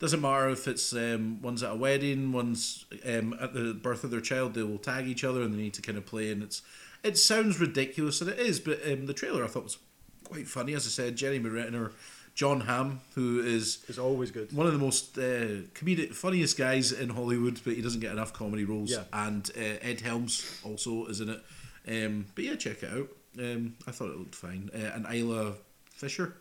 Doesn't 0.01 0.21
matter 0.23 0.49
if 0.49 0.67
it's 0.67 0.93
um, 0.95 1.41
one's 1.43 1.63
at 1.63 1.73
a 1.73 1.77
wedding, 1.77 2.33
one's 2.33 2.87
um, 3.07 3.37
at 3.41 3.53
the 3.55 3.75
birth 3.75 4.03
of 4.03 4.11
their 4.11 4.21
child. 4.23 4.55
They 4.55 4.63
will 4.63 4.79
tag 4.79 5.07
each 5.07 5.23
other 5.25 5.43
and 5.43 5.53
they 5.55 5.59
need 5.59 5.75
to 5.75 5.83
kind 5.83 5.97
of 5.99 6.07
play. 6.07 6.33
And 6.33 6.43
it's 6.43 6.63
it 7.05 7.17
sounds 7.19 7.61
ridiculous, 7.61 8.21
and 8.21 8.31
it 8.31 8.39
is. 8.39 8.59
But 8.61 8.81
um, 8.91 9.07
the 9.07 9.15
trailer 9.15 9.45
I 9.45 9.47
thought 9.47 9.65
was 9.65 9.79
quite 10.25 10.49
funny. 10.49 10.73
As 10.75 10.87
I 10.87 10.91
said, 10.91 11.17
Jeremy 11.17 11.51
Renner, 11.51 11.93
Jon 12.35 12.61
Hamm, 12.63 13.01
who 13.15 13.41
is 13.41 13.85
It's 13.89 13.99
always 13.99 14.31
good. 14.31 14.51
one 14.55 14.67
of 14.67 14.73
the 14.73 14.79
most 14.79 15.19
uh, 15.19 15.69
comedic, 15.75 16.15
funniest 16.15 16.57
guys 16.57 16.93
in 16.93 17.11
Hollywood, 17.11 17.61
but 17.63 17.75
he 17.75 17.83
doesn't 17.83 18.01
get 18.01 18.13
enough 18.13 18.33
comedy 18.33 18.65
roles. 18.65 18.91
Yeah. 18.91 19.05
And 19.13 19.51
uh, 19.55 19.61
Ed 19.83 20.01
Helms 20.01 20.61
also 20.65 21.07
is 21.07 21.21
in 21.21 21.29
it. 21.29 21.45
Um, 21.87 22.27
but 22.35 22.45
yeah, 22.45 22.55
check 22.57 22.83
it 22.83 22.91
out. 22.91 23.09
Um, 23.39 23.77
I 23.87 23.91
thought 23.91 24.11
it 24.11 24.19
looked 24.19 24.35
fine. 24.35 24.71
Uh, 24.75 24.79
and 24.95 25.07
Isla 25.15 25.53
Fisher 25.93 26.37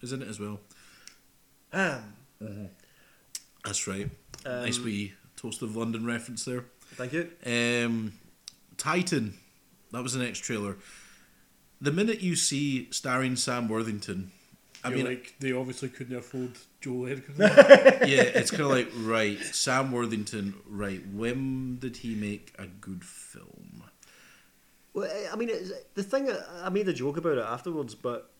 is 0.00 0.12
in 0.12 0.22
it 0.22 0.28
as 0.28 0.40
well. 0.40 0.60
That's 3.64 3.86
right. 3.86 4.10
nice 4.44 4.78
Um, 4.78 4.84
wee 4.84 5.14
Toast 5.36 5.62
of 5.62 5.76
London 5.76 6.04
reference 6.06 6.44
there. 6.44 6.64
Thank 6.94 7.12
you. 7.12 7.30
Um, 7.44 8.12
Titan. 8.76 9.34
That 9.92 10.02
was 10.02 10.14
the 10.14 10.24
next 10.24 10.40
trailer. 10.40 10.76
The 11.80 11.92
minute 11.92 12.20
you 12.20 12.36
see 12.36 12.90
starring 12.90 13.36
Sam 13.36 13.68
Worthington, 13.68 14.30
I 14.84 14.88
You're 14.88 14.98
mean, 14.98 15.06
like 15.06 15.34
they 15.38 15.52
obviously 15.52 15.88
couldn't 15.88 16.16
afford 16.16 16.52
Joel 16.80 17.08
Edgerton. 17.08 17.34
yeah, 17.40 18.22
it's 18.22 18.50
kind 18.50 18.62
of 18.62 18.70
like 18.70 18.88
right, 18.96 19.38
Sam 19.38 19.92
Worthington. 19.92 20.54
Right, 20.68 21.02
when 21.12 21.78
did 21.78 21.98
he 21.98 22.14
make 22.14 22.54
a 22.58 22.66
good 22.66 23.04
film? 23.04 23.84
Well, 24.94 25.10
I 25.32 25.36
mean, 25.36 25.48
it's, 25.50 25.72
the 25.94 26.02
thing 26.02 26.28
I 26.62 26.68
made 26.68 26.88
a 26.88 26.92
joke 26.92 27.16
about 27.16 27.38
it 27.38 27.44
afterwards, 27.44 27.94
but 27.94 28.30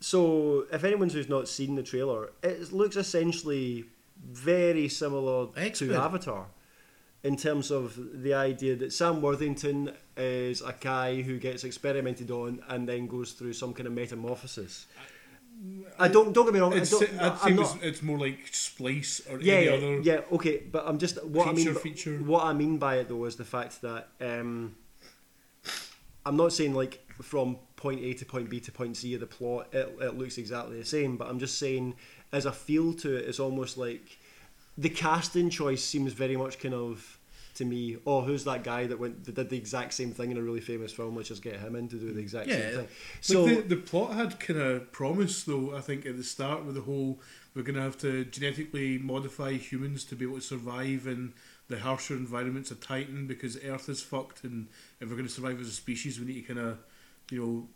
so 0.00 0.66
if 0.72 0.84
anyone's 0.84 1.12
who's 1.12 1.28
not 1.28 1.48
seen 1.48 1.74
the 1.74 1.82
trailer, 1.82 2.30
it 2.42 2.72
looks 2.72 2.96
essentially 2.96 3.84
very 4.30 4.88
similar 4.88 5.46
to 5.72 5.94
Avatar. 5.94 6.46
In 7.24 7.36
terms 7.36 7.72
of 7.72 7.98
the 8.22 8.32
idea 8.32 8.76
that 8.76 8.92
Sam 8.92 9.20
Worthington 9.20 9.92
is 10.16 10.62
a 10.62 10.72
guy 10.80 11.20
who 11.22 11.38
gets 11.38 11.64
experimented 11.64 12.30
on 12.30 12.62
and 12.68 12.88
then 12.88 13.08
goes 13.08 13.32
through 13.32 13.54
some 13.54 13.74
kind 13.74 13.88
of 13.88 13.92
metamorphosis. 13.92 14.86
I 15.98 16.06
don't 16.06 16.32
don't 16.32 16.44
get 16.44 16.54
me 16.54 16.60
wrong. 16.60 16.74
I 16.74 16.76
It's, 16.76 16.90
don't, 16.90 17.20
I'd 17.20 17.38
say 17.38 17.50
not, 17.50 17.78
it's, 17.82 18.02
more 18.02 18.18
like 18.18 18.46
Splice 18.52 19.22
or 19.28 19.40
yeah, 19.40 19.54
any 19.54 19.64
yeah, 19.66 19.72
other. 19.72 20.00
yeah, 20.00 20.20
okay, 20.30 20.62
but 20.70 20.84
I'm 20.86 20.98
just 20.98 21.22
what 21.26 21.48
I 21.48 21.52
mean. 21.52 21.74
Feature. 21.74 22.18
What 22.18 22.44
I 22.44 22.52
mean 22.52 22.78
by 22.78 22.98
it 22.98 23.08
though 23.08 23.24
is 23.24 23.34
the 23.34 23.44
fact 23.44 23.82
that 23.82 24.08
um, 24.20 24.76
I'm 26.24 26.36
not 26.36 26.52
saying 26.52 26.74
like 26.74 27.04
from 27.20 27.58
point 27.78 28.00
A 28.02 28.12
to 28.12 28.24
point 28.26 28.50
B 28.50 28.60
to 28.60 28.70
point 28.72 28.96
C 28.98 29.14
of 29.14 29.20
the 29.20 29.26
plot 29.26 29.68
it, 29.72 29.96
it 30.00 30.18
looks 30.18 30.36
exactly 30.36 30.76
the 30.78 30.84
same, 30.84 31.16
but 31.16 31.28
I'm 31.28 31.38
just 31.38 31.58
saying 31.58 31.94
as 32.32 32.44
a 32.44 32.52
feel 32.52 32.92
to 32.94 33.16
it, 33.16 33.24
it's 33.28 33.40
almost 33.40 33.78
like 33.78 34.18
the 34.76 34.90
casting 34.90 35.48
choice 35.48 35.82
seems 35.82 36.12
very 36.12 36.36
much 36.36 36.58
kind 36.60 36.74
of 36.74 37.18
to 37.54 37.64
me. 37.64 37.96
Oh, 38.06 38.20
who's 38.20 38.44
that 38.44 38.62
guy 38.62 38.86
that 38.86 38.98
went 38.98 39.24
that 39.24 39.34
did 39.34 39.48
the 39.50 39.56
exact 39.56 39.94
same 39.94 40.12
thing 40.12 40.30
in 40.30 40.36
a 40.36 40.42
really 40.42 40.60
famous 40.60 40.92
film? 40.92 41.16
Let's 41.16 41.28
just 41.28 41.42
get 41.42 41.56
him 41.58 41.74
in 41.74 41.88
to 41.88 41.96
do 41.96 42.12
the 42.12 42.20
exact 42.20 42.48
Yeah. 42.48 42.56
same 42.56 42.70
thing. 42.70 42.78
Like 42.78 42.88
So 43.20 43.46
the, 43.46 43.62
the 43.62 43.76
plot 43.76 44.12
had 44.14 44.38
kind 44.38 44.60
of 44.60 44.92
promise 44.92 45.42
though. 45.44 45.74
I 45.76 45.80
think 45.80 46.06
at 46.06 46.16
the 46.16 46.22
start 46.24 46.64
with 46.64 46.74
the 46.74 46.82
whole 46.82 47.20
we're 47.54 47.62
going 47.62 47.74
to 47.76 47.82
have 47.82 47.98
to 47.98 48.24
genetically 48.26 48.98
modify 48.98 49.52
humans 49.54 50.04
to 50.04 50.14
be 50.14 50.24
able 50.24 50.36
to 50.36 50.40
survive 50.42 51.06
in 51.06 51.32
the 51.68 51.80
harsher 51.80 52.14
environments 52.14 52.70
of 52.70 52.80
Titan 52.80 53.26
because 53.26 53.58
Earth 53.64 53.88
is 53.88 54.00
fucked, 54.00 54.44
and 54.44 54.68
if 55.00 55.08
we're 55.08 55.16
going 55.16 55.26
to 55.26 55.32
survive 55.32 55.60
as 55.60 55.68
a 55.68 55.72
species, 55.72 56.18
we 56.20 56.26
need 56.26 56.46
to 56.46 56.54
kind 56.54 56.60
of, 56.60 56.78
you 57.30 57.40
know, 57.44 57.68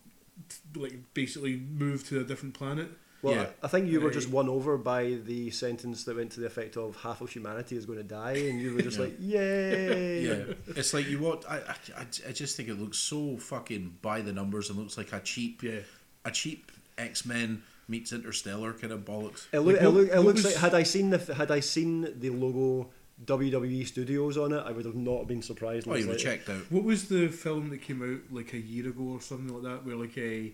t- 0.49 0.81
like 0.81 0.95
basically 1.15 1.57
move 1.57 2.07
to 2.09 2.21
a 2.21 2.25
different 2.25 2.55
planet. 2.55 2.89
Well, 3.23 3.35
Yeah. 3.35 3.47
I 3.63 3.69
think 3.69 3.89
you 3.89 4.01
were 4.01 4.11
just 4.11 4.29
won 4.31 4.49
over 4.49 4.77
by 4.77 5.19
the 5.25 5.51
sentence 5.51 6.03
that 6.05 6.17
went 6.17 6.33
to 6.33 6.41
the 6.41 6.47
effect 6.47 6.77
of 6.77 6.97
half 6.97 7.21
of 7.21 7.31
humanity 7.31 7.77
is 7.77 7.87
going 7.87 7.99
to 7.99 8.05
die, 8.05 8.33
and 8.33 8.61
you 8.61 8.75
were 8.75 8.83
just 8.83 8.99
Yeah. 8.99 9.05
like, 9.05 9.17
"Yay!" 9.21 10.25
Yeah, 10.27 10.55
it's 10.77 10.93
like 10.93 11.09
you 11.09 11.21
watch. 11.21 11.45
I, 11.49 11.59
I, 11.59 11.75
I- 11.99 12.29
I 12.29 12.33
just 12.33 12.57
think 12.57 12.69
it 12.69 12.81
looks 12.81 12.99
so 12.99 13.37
fucking 13.37 13.99
by 14.03 14.23
the 14.23 14.33
numbers 14.33 14.71
and 14.71 14.79
looks 14.79 14.97
like 14.99 15.13
a 15.13 15.21
cheap, 15.21 15.63
Yeah. 15.63 15.81
a 16.25 16.31
cheap 16.33 16.73
X 16.99 17.25
Men 17.25 17.63
meets 17.89 18.13
Interstellar 18.13 18.73
kind 18.73 18.93
of 18.93 19.01
bollocks. 19.05 19.47
It, 19.53 19.61
look, 19.61 19.75
Like, 19.77 19.83
it, 19.83 19.87
what- 19.87 19.95
look, 19.95 20.09
it 20.11 20.21
looks 20.21 20.43
was- 20.43 20.45
like 20.47 20.55
had 20.57 20.75
I 20.75 20.83
seen 20.83 21.11
the 21.11 21.35
had 21.35 21.51
I 21.53 21.61
seen 21.61 22.19
the 22.19 22.31
logo 22.31 22.91
WWE 23.25 23.87
Studios 23.87 24.37
on 24.37 24.53
it, 24.53 24.63
I 24.67 24.73
would 24.73 24.85
have 24.85 24.95
not 24.95 25.27
been 25.27 25.43
surprised. 25.43 25.87
Oh, 25.89 25.95
you 25.95 26.07
would 26.07 26.21
have 26.21 26.23
checked 26.23 26.49
out. 26.49 26.71
What 26.71 26.85
was 26.85 27.09
the 27.09 27.29
film 27.29 27.71
that 27.71 27.83
came 27.83 28.03
out 28.03 28.35
like 28.35 28.53
a 28.53 28.59
year 28.59 28.89
ago 28.89 29.03
or 29.03 29.21
something 29.21 29.53
like 29.53 29.63
that, 29.63 29.87
where 29.87 29.97
like 29.97 30.17
a 30.19 30.53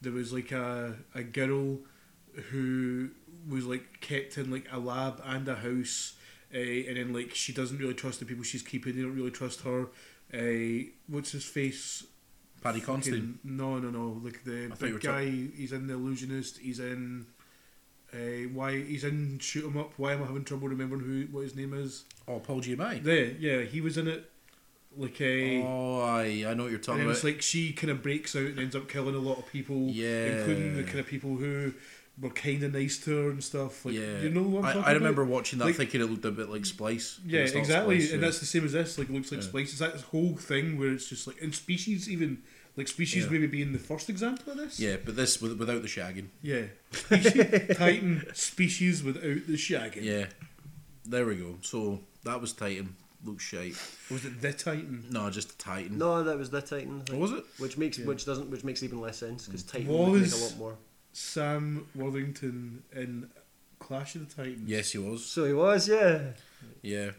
there 0.00 0.12
was 0.12 0.32
like 0.32 0.52
a 0.52 0.96
a 1.14 1.22
girl 1.22 1.78
who 2.50 3.10
was 3.48 3.66
like 3.66 4.00
kept 4.00 4.38
in 4.38 4.50
like 4.50 4.66
a 4.72 4.78
lab 4.78 5.22
and 5.24 5.48
a 5.48 5.56
house, 5.56 6.14
uh, 6.54 6.58
and 6.58 6.96
then 6.96 7.12
like 7.12 7.34
she 7.34 7.52
doesn't 7.52 7.78
really 7.78 7.94
trust 7.94 8.20
the 8.20 8.26
people 8.26 8.44
she's 8.44 8.62
keeping. 8.62 8.96
They 8.96 9.02
don't 9.02 9.14
really 9.16 9.30
trust 9.30 9.62
her. 9.62 9.88
Uh, 10.32 10.88
what's 11.06 11.32
his 11.32 11.44
face? 11.44 12.04
Paddy 12.60 12.80
Considine. 12.80 13.38
No, 13.44 13.78
no, 13.78 13.90
no. 13.90 14.20
Like 14.22 14.42
the 14.44 14.66
I 14.66 14.74
thought 14.74 14.86
you 14.88 14.94
big 14.94 15.06
were 15.06 15.12
guy. 15.12 15.24
He's 15.56 15.72
in 15.72 15.86
the 15.86 15.94
Illusionist. 15.94 16.58
He's 16.58 16.80
in. 16.80 17.26
Uh, 18.12 18.48
why 18.54 18.80
he's 18.82 19.04
in 19.04 19.38
Shoot 19.38 19.66
'Em 19.66 19.76
Up? 19.76 19.92
Why 19.98 20.14
am 20.14 20.22
I 20.22 20.26
having 20.26 20.44
trouble 20.44 20.68
remembering 20.68 21.02
who 21.02 21.26
what 21.30 21.42
his 21.42 21.54
name 21.54 21.74
is? 21.74 22.04
Oh, 22.26 22.38
Paul 22.40 22.62
Giamatti. 22.62 23.02
There, 23.02 23.32
yeah, 23.38 23.62
he 23.62 23.80
was 23.82 23.98
in 23.98 24.08
it. 24.08 24.30
Like 24.96 25.20
a. 25.20 25.62
Oh, 25.62 26.00
I 26.00 26.44
I 26.48 26.54
know 26.54 26.62
what 26.64 26.70
you're 26.70 26.78
talking 26.80 27.00
then 27.00 27.06
about. 27.06 27.16
it's 27.16 27.24
like 27.24 27.42
she 27.42 27.72
kind 27.72 27.90
of 27.90 28.02
breaks 28.02 28.34
out 28.34 28.46
and 28.46 28.58
ends 28.58 28.74
up 28.74 28.88
killing 28.88 29.14
a 29.14 29.18
lot 29.18 29.38
of 29.38 29.46
people, 29.52 29.88
Yeah. 29.90 30.38
including 30.38 30.76
the 30.76 30.84
kind 30.84 31.00
of 31.00 31.06
people 31.06 31.36
who 31.36 31.74
were 32.20 32.30
kind 32.30 32.62
of 32.64 32.72
nice 32.72 32.96
to 33.04 33.14
her 33.16 33.30
and 33.30 33.44
stuff. 33.44 33.84
Like, 33.84 33.94
yeah, 33.94 34.20
you 34.22 34.30
know 34.30 34.42
what 34.42 34.64
I'm 34.64 34.82
I, 34.82 34.88
I 34.88 34.92
remember 34.92 35.22
about? 35.22 35.32
watching 35.34 35.58
that 35.60 35.66
Like- 35.66 35.76
thinking 35.76 36.00
it 36.00 36.06
looked 36.10 36.24
a 36.24 36.30
bit 36.32 36.48
like 36.48 36.64
Splice. 36.64 37.20
Yeah, 37.26 37.40
exactly, 37.40 38.00
Splice, 38.00 38.12
and 38.12 38.20
yeah. 38.22 38.26
that's 38.26 38.40
the 38.40 38.46
same 38.46 38.64
as 38.64 38.72
this. 38.72 38.96
Like, 38.98 39.10
it 39.10 39.12
looks 39.12 39.30
like 39.30 39.42
Yeah. 39.42 39.46
Splice. 39.48 39.70
It's 39.70 39.78
that 39.80 39.94
whole 40.00 40.34
thing 40.36 40.78
where 40.78 40.88
it's 40.92 41.08
just 41.10 41.26
like 41.26 41.38
in 41.38 41.52
Species, 41.52 42.08
even 42.10 42.38
like 42.78 42.88
Species, 42.88 43.24
Yeah. 43.24 43.30
maybe 43.30 43.46
being 43.48 43.72
the 43.72 43.78
first 43.78 44.08
example 44.08 44.52
of 44.52 44.58
this. 44.58 44.78
yeah, 44.80 44.96
but 45.04 45.16
this 45.16 45.42
without 45.42 45.82
the 45.82 45.88
shagging. 45.88 46.28
yeah. 46.42 46.62
Species, 46.92 47.76
Titan 47.76 48.24
Species 48.32 49.02
without 49.02 49.22
the 49.22 49.56
shagging. 49.56 50.04
Yeah, 50.04 50.26
there 51.04 51.26
we 51.26 51.34
go. 51.36 51.58
So 51.60 52.00
that 52.24 52.40
was 52.40 52.52
Titan. 52.52 52.94
Looks 53.24 53.42
shite. 53.44 53.74
Was 54.12 54.24
it 54.24 54.40
the 54.40 54.52
Titan? 54.52 55.04
No, 55.10 55.28
just 55.28 55.58
Titan. 55.58 55.98
No, 55.98 56.22
that 56.22 56.38
was 56.38 56.50
the 56.50 56.60
Titan. 56.62 57.02
I 57.10 57.14
What 57.14 57.18
oh, 57.18 57.18
was 57.18 57.32
it? 57.32 57.44
Which 57.58 57.76
makes 57.76 57.98
Yeah. 57.98 58.06
which 58.06 58.24
doesn't 58.24 58.48
which 58.48 58.62
makes 58.62 58.84
even 58.84 59.00
less 59.00 59.18
sense 59.18 59.46
because 59.46 59.64
Titan 59.64 59.88
would 59.88 60.22
make 60.22 60.32
a 60.32 60.36
lot 60.36 60.56
more. 60.56 60.76
Sam 61.12 61.86
Worthington 61.96 62.84
in 62.94 63.28
Clash 63.80 64.14
of 64.14 64.28
the 64.28 64.34
Titans. 64.42 64.68
Yes, 64.70 64.92
he 64.92 64.98
was. 64.98 65.26
So 65.26 65.44
he 65.46 65.52
was, 65.52 65.88
yeah. 65.88 66.20
Yeah, 66.80 67.06
there 67.06 67.14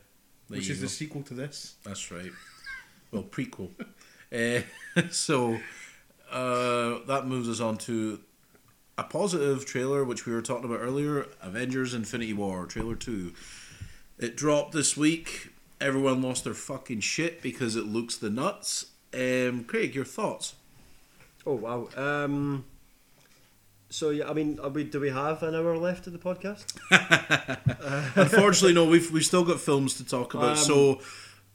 which 0.47 0.69
is 0.69 0.77
go. 0.79 0.83
the 0.83 0.89
sequel 0.89 1.21
to 1.23 1.33
this. 1.33 1.75
That's 1.83 2.09
right. 2.11 2.31
Well, 3.11 3.23
prequel. 3.23 3.71
uh, 4.33 4.61
so 5.11 5.59
uh, 6.31 6.99
that 7.07 7.23
moves 7.25 7.49
us 7.49 7.59
on 7.59 7.77
to 7.77 8.19
a 8.97 9.03
positive 9.03 9.65
trailer, 9.65 10.03
which 10.03 10.25
we 10.25 10.33
were 10.33 10.41
talking 10.41 10.65
about 10.65 10.79
earlier 10.79 11.25
Avengers 11.41 11.93
Infinity 11.93 12.33
War, 12.33 12.65
trailer 12.65 12.95
2. 12.95 13.33
It 14.19 14.35
dropped 14.35 14.73
this 14.73 14.97
week. 14.97 15.53
Everyone 15.79 16.21
lost 16.21 16.43
their 16.43 16.53
fucking 16.53 16.99
shit 16.99 17.41
because 17.41 17.77
it 17.77 17.85
looks 17.85 18.17
the 18.17 18.29
nuts. 18.29 18.87
Um, 19.13 19.63
Craig, 19.63 19.95
your 19.95 20.05
thoughts? 20.05 20.55
Oh 21.45 21.53
wow. 21.53 21.87
Um. 21.95 22.65
So 23.89 24.09
yeah, 24.09 24.29
I 24.29 24.33
mean, 24.33 24.59
are 24.61 24.69
we, 24.69 24.83
do 24.83 24.99
we 24.99 25.09
have 25.09 25.41
an 25.41 25.55
hour 25.55 25.77
left 25.77 26.05
of 26.05 26.13
the 26.13 26.19
podcast? 26.19 26.65
Unfortunately, 28.15 28.73
no. 28.73 28.85
We've 28.85 29.09
we've 29.09 29.25
still 29.25 29.45
got 29.45 29.59
films 29.59 29.95
to 29.95 30.05
talk 30.05 30.33
about. 30.33 30.57
Um, 30.57 30.57
so, 30.57 31.01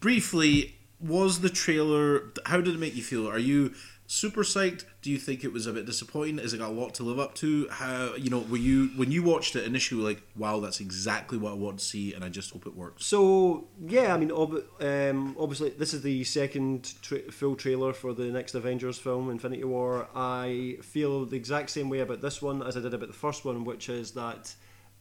briefly, 0.00 0.74
was 1.04 1.40
the 1.40 1.50
trailer? 1.50 2.32
How 2.46 2.60
did 2.60 2.74
it 2.74 2.78
make 2.78 2.96
you 2.96 3.02
feel? 3.02 3.28
Are 3.28 3.38
you 3.38 3.74
super 4.06 4.42
psyched? 4.42 4.84
Do 5.02 5.10
you 5.10 5.18
think 5.18 5.44
it 5.44 5.52
was 5.52 5.66
a 5.66 5.72
bit 5.72 5.86
disappointing? 5.86 6.38
Is 6.38 6.54
it 6.54 6.58
got 6.58 6.70
a 6.70 6.72
lot 6.72 6.94
to 6.94 7.02
live 7.02 7.18
up 7.18 7.34
to? 7.36 7.68
How 7.70 8.14
you 8.14 8.30
know? 8.30 8.38
Were 8.38 8.56
you 8.56 8.88
when 8.96 9.10
you 9.12 9.22
watched 9.22 9.54
it 9.54 9.64
initially 9.64 10.02
like, 10.02 10.22
wow, 10.34 10.60
that's 10.60 10.80
exactly 10.80 11.36
what 11.36 11.52
I 11.52 11.54
want 11.56 11.78
to 11.78 11.84
see, 11.84 12.14
and 12.14 12.24
I 12.24 12.30
just 12.30 12.52
hope 12.52 12.66
it 12.66 12.74
works. 12.74 13.04
So 13.04 13.68
yeah, 13.86 14.14
I 14.14 14.16
mean, 14.16 14.32
ob- 14.32 14.64
um, 14.80 15.36
obviously 15.38 15.70
this 15.70 15.92
is 15.92 16.02
the 16.02 16.24
second 16.24 16.94
tra- 17.02 17.30
full 17.30 17.54
trailer 17.54 17.92
for 17.92 18.14
the 18.14 18.24
next 18.24 18.54
Avengers 18.54 18.98
film, 18.98 19.30
Infinity 19.30 19.64
War. 19.64 20.08
I 20.14 20.78
feel 20.82 21.26
the 21.26 21.36
exact 21.36 21.70
same 21.70 21.90
way 21.90 22.00
about 22.00 22.22
this 22.22 22.40
one 22.40 22.62
as 22.62 22.76
I 22.76 22.80
did 22.80 22.94
about 22.94 23.08
the 23.08 23.14
first 23.14 23.44
one, 23.44 23.64
which 23.64 23.88
is 23.88 24.12
that 24.12 24.54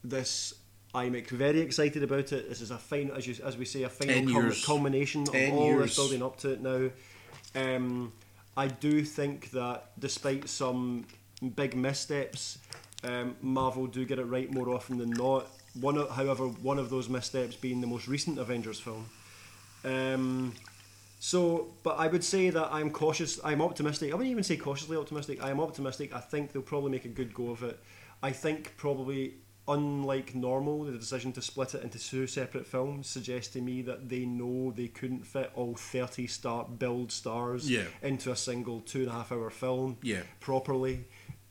this. 0.03 0.53
I'm 0.95 1.19
very 1.23 1.61
excited 1.61 2.03
about 2.03 2.31
it. 2.31 2.49
This 2.49 2.61
is 2.61 2.71
a 2.71 2.77
final, 2.77 3.15
as 3.15 3.25
you, 3.25 3.35
as 3.43 3.57
we 3.57 3.65
say, 3.65 3.83
a 3.83 3.89
final 3.89 4.29
years. 4.29 4.65
culmination 4.65 5.23
of 5.23 5.35
all 5.53 5.65
years. 5.65 5.81
this 5.81 5.95
building 5.95 6.21
up 6.21 6.37
to 6.37 6.49
it 6.51 6.61
now. 6.61 6.89
Um, 7.55 8.13
I 8.55 8.67
do 8.67 9.03
think 9.03 9.51
that 9.51 9.91
despite 9.99 10.47
some 10.47 11.05
big 11.55 11.75
missteps, 11.75 12.59
um, 13.03 13.35
Marvel 13.41 13.87
do 13.87 14.05
get 14.05 14.19
it 14.19 14.25
right 14.25 14.51
more 14.51 14.69
often 14.69 14.97
than 14.97 15.09
not. 15.09 15.47
One, 15.79 15.97
of, 15.97 16.11
however, 16.11 16.45
one 16.45 16.77
of 16.77 16.91
those 16.91 17.09
missteps 17.09 17.55
being 17.55 17.81
the 17.81 17.87
most 17.87 18.07
recent 18.07 18.37
Avengers 18.37 18.79
film. 18.79 19.09
Um, 19.83 20.53
so, 21.19 21.73
but 21.81 21.97
I 21.97 22.07
would 22.07 22.23
say 22.23 22.49
that 22.51 22.69
I'm 22.71 22.91
cautious. 22.91 23.39
I'm 23.43 23.61
optimistic. 23.61 24.11
I 24.11 24.15
wouldn't 24.15 24.31
even 24.31 24.43
say 24.43 24.57
cautiously 24.57 24.97
optimistic. 24.97 25.43
I 25.43 25.49
am 25.49 25.59
optimistic. 25.59 26.13
I 26.13 26.19
think 26.19 26.51
they'll 26.51 26.61
probably 26.61 26.91
make 26.91 27.05
a 27.05 27.09
good 27.09 27.33
go 27.33 27.49
of 27.49 27.63
it. 27.63 27.79
I 28.21 28.31
think 28.31 28.75
probably, 28.77 29.35
unlike 29.67 30.35
normal, 30.35 30.83
the 30.83 30.91
decision 30.97 31.31
to 31.33 31.41
split 31.41 31.73
it 31.73 31.83
into 31.83 31.97
two 31.99 32.27
separate 32.27 32.67
films 32.67 33.07
suggests 33.07 33.53
to 33.53 33.61
me 33.61 33.81
that 33.83 34.09
they 34.09 34.25
know 34.25 34.71
they 34.75 34.87
couldn't 34.87 35.25
fit 35.25 35.51
all 35.55 35.73
30 35.75 36.27
star 36.27 36.65
build 36.65 37.11
stars 37.11 37.69
Yeah. 37.69 37.85
into 38.01 38.31
a 38.31 38.35
single 38.35 38.81
two 38.81 38.99
and 39.01 39.07
a 39.09 39.11
half 39.13 39.31
hour 39.31 39.49
film 39.49 39.97
Yeah. 40.01 40.23
properly. 40.39 41.05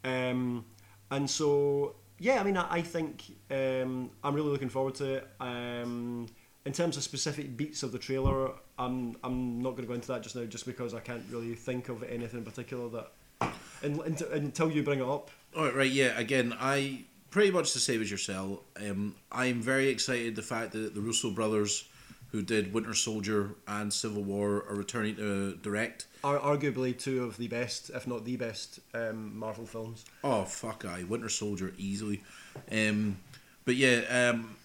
Um, 0.05 0.65
and 1.11 1.29
so, 1.31 1.97
yeah, 2.19 2.41
I 2.41 2.45
mean, 2.45 2.57
I, 2.57 2.67
I 2.77 2.83
think 2.83 3.25
um, 3.51 4.11
I'm 4.23 4.35
really 4.35 4.51
looking 4.51 4.69
forward 4.69 4.95
to 4.97 5.15
it. 5.15 5.29
Um, 5.41 6.27
in 6.65 6.73
terms 6.73 6.97
of 6.97 7.03
specific 7.03 7.57
beats 7.57 7.83
of 7.83 7.93
the 7.93 7.99
trailer, 7.99 8.53
I'm 8.79 9.17
I'm 9.25 9.61
not 9.61 9.71
going 9.71 9.83
to 9.83 9.89
go 9.89 9.95
into 9.95 10.09
that 10.09 10.23
just 10.23 10.37
now, 10.37 10.45
just 10.45 10.65
because 10.65 10.95
I 10.95 11.01
can't 11.01 11.25
really 11.31 11.55
think 11.55 11.89
of 11.89 12.03
anything 12.05 12.39
in 12.39 12.45
particular 12.45 12.89
that. 12.91 13.53
And, 13.83 13.99
until, 14.01 14.31
until 14.31 14.71
you 14.71 14.85
bring 14.85 15.01
it 15.01 15.09
up, 15.09 15.31
All 15.57 15.65
right, 15.65 15.75
right, 15.75 15.91
yeah. 15.91 16.17
Again, 16.17 16.55
I 16.61 17.05
pretty 17.33 17.51
much 17.51 17.73
the 17.73 17.81
same 17.81 18.01
as 18.01 18.11
yourself. 18.11 18.61
Um, 18.77 19.17
I'm 19.33 19.61
very 19.61 19.89
excited 19.89 20.37
the 20.37 20.43
fact 20.43 20.73
that 20.73 20.95
the 20.95 21.01
Russo 21.01 21.31
brothers, 21.31 21.89
who 22.31 22.43
did 22.43 22.73
Winter 22.73 22.95
Soldier 22.95 23.57
and 23.67 23.93
Civil 23.93 24.23
War, 24.23 24.65
are 24.69 24.77
returning 24.77 25.17
to 25.17 25.57
direct. 25.57 26.07
are 26.23 26.39
arguably 26.39 26.97
two 26.97 27.25
of 27.25 27.39
the 27.39 27.49
best, 27.49 27.91
if 27.91 28.07
not 28.07 28.25
the 28.25 28.37
best, 28.37 28.79
um, 28.95 29.37
Marvel 29.37 29.67
films. 29.67 30.05
Oh 30.23 30.45
fuck, 30.45 30.85
I 30.85 31.03
Winter 31.05 31.29
Soldier 31.29 31.73
easily. 31.77 32.23
Um, 32.71 33.17
but 33.65 33.75
yeah, 33.77 34.31
um, 34.31 34.57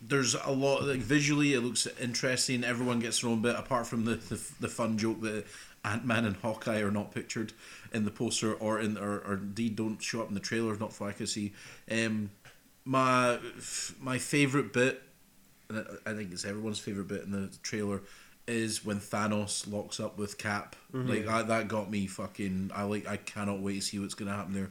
there's 0.00 0.34
a 0.34 0.52
lot 0.52 0.84
like 0.84 1.00
visually 1.00 1.52
it 1.54 1.60
looks 1.60 1.86
interesting. 2.00 2.62
Everyone 2.64 3.00
gets 3.00 3.20
their 3.20 3.30
own 3.30 3.42
bit, 3.42 3.56
apart 3.56 3.86
from 3.86 4.04
the 4.04 4.14
the, 4.14 4.40
the 4.60 4.68
fun 4.68 4.98
joke 4.98 5.20
that 5.22 5.44
Ant 5.84 6.04
Man 6.04 6.24
and 6.24 6.36
Hawkeye 6.36 6.80
are 6.80 6.90
not 6.90 7.12
pictured 7.12 7.52
in 7.94 8.04
the 8.04 8.10
poster 8.10 8.52
or 8.54 8.80
in 8.80 8.98
or, 8.98 9.20
or 9.20 9.34
indeed 9.34 9.76
don't 9.76 10.02
show 10.02 10.20
up 10.20 10.28
in 10.28 10.34
the 10.34 10.40
trailer. 10.40 10.76
Not 10.76 10.92
for 10.92 11.08
I 11.08 11.12
can 11.12 11.26
see. 11.26 11.52
Um, 11.90 12.30
my 12.84 13.38
my 14.00 14.18
favorite 14.18 14.72
bit, 14.72 15.02
and 15.68 15.86
I 16.06 16.10
I 16.10 16.14
think 16.14 16.32
it's 16.32 16.44
everyone's 16.44 16.80
favorite 16.80 17.08
bit 17.08 17.22
in 17.22 17.30
the 17.30 17.50
trailer. 17.62 18.02
Is 18.46 18.84
when 18.84 19.00
Thanos 19.00 19.72
locks 19.72 19.98
up 19.98 20.18
with 20.18 20.36
Cap, 20.36 20.76
like 20.92 21.26
I, 21.26 21.42
that 21.44 21.66
got 21.66 21.90
me 21.90 22.06
fucking. 22.06 22.72
I 22.74 22.82
like. 22.82 23.08
I 23.08 23.16
cannot 23.16 23.60
wait 23.60 23.76
to 23.76 23.80
see 23.80 23.98
what's 23.98 24.12
gonna 24.12 24.34
happen 24.34 24.52
there. 24.52 24.68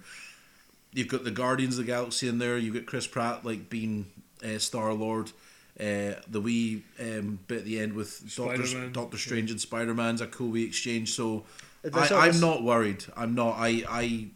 You've 0.92 1.08
got 1.08 1.24
the 1.24 1.32
Guardians 1.32 1.80
of 1.80 1.86
the 1.88 1.92
Galaxy 1.92 2.28
in 2.28 2.38
there. 2.38 2.56
You've 2.56 2.76
got 2.76 2.86
Chris 2.86 3.08
Pratt 3.08 3.44
like 3.44 3.72
being 3.72 4.06
uh, 4.46 4.60
Star 4.60 4.94
Lord. 4.94 5.32
Uh, 5.80 6.14
the 6.28 6.40
wee 6.40 6.84
um, 7.00 7.40
bit 7.48 7.60
at 7.60 7.66
the 7.66 7.80
end 7.80 7.94
with 7.94 8.36
Doctor 8.36 8.90
Doctor 8.90 9.18
Strange 9.18 9.50
and 9.50 9.60
Spider 9.60 9.96
Man's 9.96 10.22
a 10.22 10.28
cool 10.28 10.50
wee 10.50 10.66
exchange. 10.66 11.14
So 11.14 11.46
I, 11.92 12.28
I'm 12.28 12.40
not 12.40 12.64
worried. 12.64 13.06
I'm 13.16 13.36
not. 13.36 13.56
I 13.58 13.84
I 13.90 14.28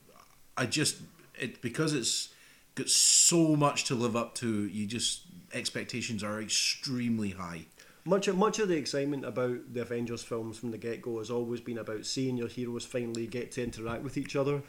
I 0.57 0.65
just 0.65 0.97
it 1.39 1.61
because 1.61 1.93
it's 1.93 2.29
got 2.75 2.89
so 2.89 3.55
much 3.55 3.85
to 3.85 3.95
live 3.95 4.15
up 4.15 4.35
to. 4.35 4.65
You 4.65 4.85
just 4.85 5.21
expectations 5.53 6.23
are 6.23 6.41
extremely 6.41 7.31
high. 7.31 7.65
Much 8.05 8.27
of, 8.29 8.37
much 8.37 8.59
of 8.59 8.69
the 8.69 8.77
excitement 8.77 9.25
about 9.25 9.73
the 9.73 9.81
Avengers 9.81 10.23
films 10.23 10.57
from 10.57 10.71
the 10.71 10.77
get 10.77 11.01
go 11.01 11.17
has 11.17 11.29
always 11.29 11.59
been 11.59 11.77
about 11.77 12.05
seeing 12.05 12.37
your 12.37 12.47
heroes 12.47 12.85
finally 12.85 13.27
get 13.27 13.51
to 13.51 13.61
interact 13.63 14.01
with 14.01 14.17
each 14.17 14.37
other, 14.37 14.61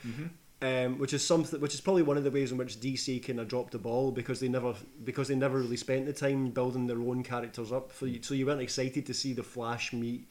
um, 0.61 0.99
which 0.99 1.13
is 1.13 1.25
something 1.25 1.61
which 1.61 1.75
is 1.75 1.81
probably 1.81 2.03
one 2.03 2.17
of 2.17 2.25
the 2.25 2.33
ways 2.33 2.51
in 2.51 2.59
which 2.59 2.81
DC 2.81 3.25
kind 3.25 3.39
of 3.39 3.47
dropped 3.47 3.73
the 3.73 3.79
ball 3.79 4.11
because 4.11 4.41
they 4.41 4.49
never 4.49 4.75
because 5.05 5.29
they 5.29 5.37
never 5.37 5.59
really 5.59 5.77
spent 5.77 6.07
the 6.07 6.13
time 6.13 6.51
building 6.51 6.87
their 6.87 7.01
own 7.01 7.23
characters 7.23 7.71
up. 7.71 7.93
For 7.93 8.07
you, 8.07 8.23
so 8.23 8.35
you 8.35 8.47
weren't 8.47 8.61
excited 8.61 9.07
to 9.07 9.15
see 9.15 9.33
the 9.35 9.45
Flash 9.45 9.93
meet 9.93 10.29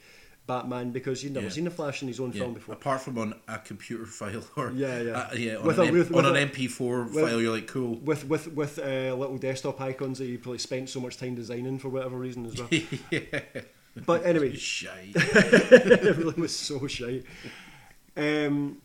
Batman 0.47 0.91
because 0.91 1.23
you'd 1.23 1.33
never 1.33 1.47
Yeah. 1.47 1.51
seen 1.51 1.65
the 1.65 1.69
Flash 1.71 2.01
in 2.01 2.07
his 2.07 2.19
own 2.19 2.31
Yeah. 2.31 2.39
film 2.43 2.53
before. 2.53 2.73
Apart 2.75 3.01
from 3.01 3.17
on 3.17 3.35
a 3.47 3.59
computer 3.59 4.05
file 4.19 4.43
or 4.55 4.71
Yeah, 4.71 5.01
yeah. 5.01 5.11
uh, 5.11 5.29
yeah 5.35 5.55
on 5.57 5.65
With 5.67 5.77
an, 5.79 5.89
a- 5.89 5.91
with- 5.91 6.11
on 6.11 6.15
with 6.15 6.25
an 6.25 6.35
a- 6.37 6.45
MP4 6.47 7.03
with- 7.13 7.23
file, 7.25 7.41
you're 7.41 7.53
like 7.55 7.67
cool. 7.67 7.95
With 7.97 8.25
with 8.27 8.47
with 8.53 8.79
uh, 8.79 9.13
little 9.13 9.37
desktop 9.37 9.79
icons 9.81 10.17
that 10.19 10.25
you 10.25 10.39
probably 10.39 10.57
spent 10.59 10.89
so 10.89 10.99
much 10.99 11.17
time 11.17 11.35
designing 11.35 11.77
for 11.79 11.89
whatever 11.89 12.17
reason 12.17 12.45
as 12.45 12.57
well. 12.57 12.69
yeah, 13.11 13.39
But 14.05 14.25
anyway, 14.25 14.55
shy. 14.55 15.11
it 15.15 16.17
really 16.17 16.33
was 16.39 16.55
so 16.55 16.87
shy. 16.87 17.23
Um, 18.15 18.77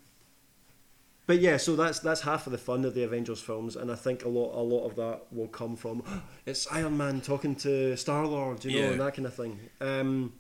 but 1.27 1.39
yeah, 1.39 1.57
so 1.57 1.77
that's 1.77 2.01
that's 2.01 2.23
half 2.23 2.47
of 2.47 2.53
the 2.53 2.59
fun 2.59 2.85
of 2.85 2.95
the 2.95 3.05
Avengers 3.05 3.41
films, 3.41 3.77
and 3.77 3.91
I 3.91 3.95
think 3.95 4.25
a 4.25 4.29
lot 4.29 4.55
a 4.55 4.61
lot 4.63 4.87
of 4.87 4.97
that 4.97 5.23
will 5.33 5.47
come 5.49 5.77
from 5.77 6.03
it's 6.47 6.67
Iron 6.73 6.97
Man 6.97 7.21
talking 7.21 7.55
to 7.57 7.97
Star 7.97 8.27
Lord, 8.27 8.65
you 8.65 8.73
know, 8.73 8.79
Yeah. 8.87 8.91
and 8.93 9.01
that 9.01 9.15
kind 9.15 9.27
of 9.27 9.35
thing. 9.35 9.61
Um, 9.81 10.33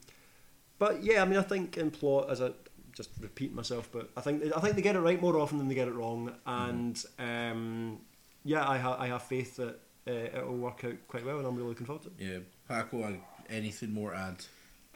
but 0.83 1.05
yeah, 1.05 1.23
I 1.23 1.25
mean, 1.27 1.39
I 1.39 1.43
think 1.43 1.77
in 1.79 1.93
plot, 1.93 2.29
as 2.29 2.43
I 2.43 2.51
just 2.93 3.11
repeat 3.21 3.55
myself, 3.55 3.89
but 3.93 4.11
I 4.17 4.21
think 4.21 4.43
I 4.57 4.59
think 4.59 4.75
they 4.75 4.83
get 4.83 4.97
it 4.97 5.01
right 5.01 5.21
more 5.23 5.39
often 5.39 5.59
than 5.59 5.69
they 5.69 5.77
get 5.77 5.87
it 5.87 5.95
wrong, 5.95 6.33
and 6.45 7.01
um, 7.21 8.01
yeah, 8.45 8.69
I 8.69 8.79
ha- 8.79 8.97
I 8.99 9.07
have 9.07 9.23
faith 9.23 9.55
that 9.59 9.77
uh, 10.09 10.39
it 10.39 10.45
will 10.45 10.57
work 10.57 10.83
out 10.85 10.95
quite 11.07 11.25
well, 11.25 11.39
and 11.39 11.47
I'm 11.47 11.55
really 11.55 11.69
looking 11.69 11.87
forward 11.87 12.03
to 12.03 12.09
it. 12.09 12.15
yeah, 12.19 12.39
Paco, 12.67 13.05
I- 13.05 13.21
anything 13.49 13.93
more 13.95 14.11
to 14.11 14.17
add? 14.17 14.45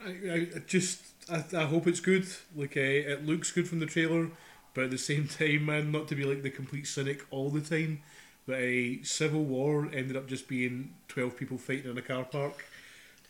I, 0.05 0.09
I 0.09 0.35
I 0.57 0.59
just 0.67 1.03
I, 1.31 1.45
I 1.57 1.65
hope 1.67 1.87
it's 1.87 2.01
good. 2.01 2.27
Like 2.57 2.77
uh, 2.77 3.13
it 3.13 3.25
looks 3.25 3.53
good 3.53 3.69
from 3.69 3.79
the 3.79 3.87
trailer, 3.87 4.31
but 4.75 4.83
at 4.87 4.91
the 4.91 4.99
same 4.99 5.29
time, 5.29 5.67
man, 5.67 5.93
not 5.93 6.09
to 6.09 6.17
be 6.17 6.25
like 6.25 6.43
the 6.43 6.51
complete 6.51 6.89
cynic 6.89 7.25
all 7.31 7.51
the 7.51 7.61
time. 7.61 8.03
But 8.45 8.57
a 8.57 9.03
Civil 9.05 9.45
War 9.45 9.89
ended 9.93 10.17
up 10.17 10.27
just 10.27 10.49
being 10.49 10.95
twelve 11.07 11.37
people 11.37 11.59
fighting 11.59 11.93
in 11.93 11.97
a 11.97 12.03
car 12.03 12.25
park. 12.25 12.65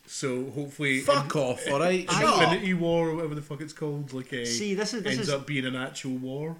So 0.07 0.49
hopefully, 0.51 1.01
Fuck 1.01 1.35
off, 1.35 1.67
alright? 1.67 2.09
Infinity 2.09 2.73
War 2.73 3.09
or 3.09 3.15
whatever 3.15 3.35
the 3.35 3.41
fuck 3.41 3.61
it's 3.61 3.73
called, 3.73 4.13
like 4.13 4.31
a 4.33 4.45
See, 4.45 4.73
this 4.73 4.93
is 4.93 5.03
this 5.03 5.17
ends 5.17 5.27
is 5.27 5.33
up 5.33 5.45
being 5.45 5.65
an 5.65 5.75
actual 5.75 6.17
war. 6.17 6.55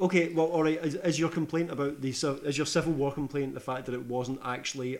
okay. 0.00 0.32
Well, 0.32 0.46
all 0.46 0.64
right. 0.64 0.78
Is, 0.84 0.96
is 0.96 1.18
your 1.18 1.28
complaint 1.28 1.70
about 1.70 2.00
the 2.00 2.10
is 2.10 2.56
your 2.58 2.66
civil 2.66 2.92
war 2.92 3.12
complaint 3.12 3.54
the 3.54 3.60
fact 3.60 3.86
that 3.86 3.94
it 3.94 4.06
wasn't 4.06 4.40
actually 4.44 4.98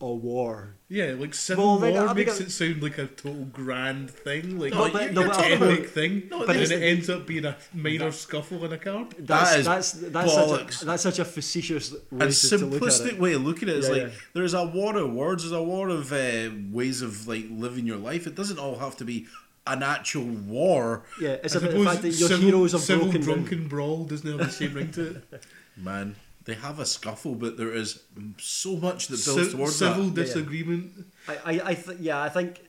a 0.00 0.12
war? 0.12 0.76
Yeah, 0.88 1.14
like 1.18 1.34
Civil 1.34 1.78
Well, 1.78 1.92
War 1.92 2.02
I 2.08 2.14
think 2.14 2.26
makes 2.28 2.40
I- 2.40 2.44
it 2.44 2.50
sound 2.50 2.82
like 2.82 2.98
a 2.98 3.06
total 3.06 3.44
grand 3.52 4.10
thing, 4.10 4.58
like 4.58 4.72
No, 4.72 4.84
a 4.86 4.90
but- 4.90 5.12
no, 5.12 5.26
but 5.28 5.38
epic 5.40 5.90
thing, 5.90 6.24
No, 6.30 6.38
but 6.38 6.46
but 6.48 6.52
then 6.54 6.62
it 6.64 6.68
the- 6.68 6.84
ends 6.84 7.10
up 7.10 7.26
being 7.26 7.44
a 7.44 7.56
minor 7.74 8.10
scuffle 8.10 8.64
in 8.64 8.72
a 8.72 8.78
car. 8.78 9.06
That's 9.18 9.56
is 9.56 9.64
that's 9.66 9.92
that's 9.92 10.34
such, 10.34 10.48
bollocks. 10.48 10.82
a, 10.82 10.84
that's 10.86 11.02
such 11.02 11.18
a 11.20 11.24
facetious 11.24 11.92
and 12.10 12.32
to, 12.32 12.48
to 12.58 12.66
look 12.66 12.82
at 12.82 12.88
simplistic 12.88 13.18
way 13.18 13.34
of 13.34 13.44
looking 13.44 13.68
at 13.68 13.76
it 13.76 13.78
is 13.78 13.86
Yeah, 13.88 13.92
like 13.92 14.02
yeah. 14.02 14.18
there's 14.34 14.54
a 14.54 14.64
war 14.64 14.96
of 14.96 15.12
words, 15.12 15.42
there's 15.44 15.52
a 15.52 15.62
war 15.62 15.88
of 15.90 16.12
uh, 16.12 16.50
ways 16.72 17.02
of 17.02 17.28
like 17.28 17.44
living 17.50 17.86
your 17.86 17.98
life. 17.98 18.26
It 18.26 18.34
doesn't 18.34 18.58
all 18.58 18.78
have 18.78 18.96
to 18.96 19.04
be 19.04 19.26
an 19.66 19.82
actual 19.84 20.24
war, 20.24 21.04
Yeah, 21.20 21.36
it's 21.44 21.54
I 21.54 21.58
about 21.58 21.70
the 21.72 21.76
suppose 21.78 21.86
fact 21.92 22.02
that 22.02 22.08
your 22.14 22.28
civil, 22.30 22.44
heroes 22.46 22.72
have 22.72 22.80
civil 22.80 23.04
broken 23.04 23.20
down. 23.20 23.34
drunken 23.34 23.68
brawl 23.68 24.04
doesn't 24.06 24.28
have 24.28 24.38
the 24.38 24.50
same 24.50 24.74
ring 24.74 24.90
to 24.92 25.02
it. 25.30 25.44
man. 25.76 26.16
They 26.44 26.54
have 26.54 26.78
a 26.78 26.86
scuffle, 26.86 27.34
but 27.34 27.56
there 27.58 27.72
is 27.72 28.02
so 28.38 28.76
much 28.76 29.08
that 29.08 29.24
builds 29.24 29.50
Ci- 29.50 29.56
towards 29.56 29.76
civil 29.76 30.04
that. 30.04 30.20
Yeah, 30.20 30.26
yeah. 30.26 30.34
disagreement. 30.34 31.06
I, 31.28 31.34
I, 31.44 31.60
I 31.70 31.74
th- 31.74 31.98
yeah, 31.98 32.20
I 32.22 32.28
think, 32.30 32.60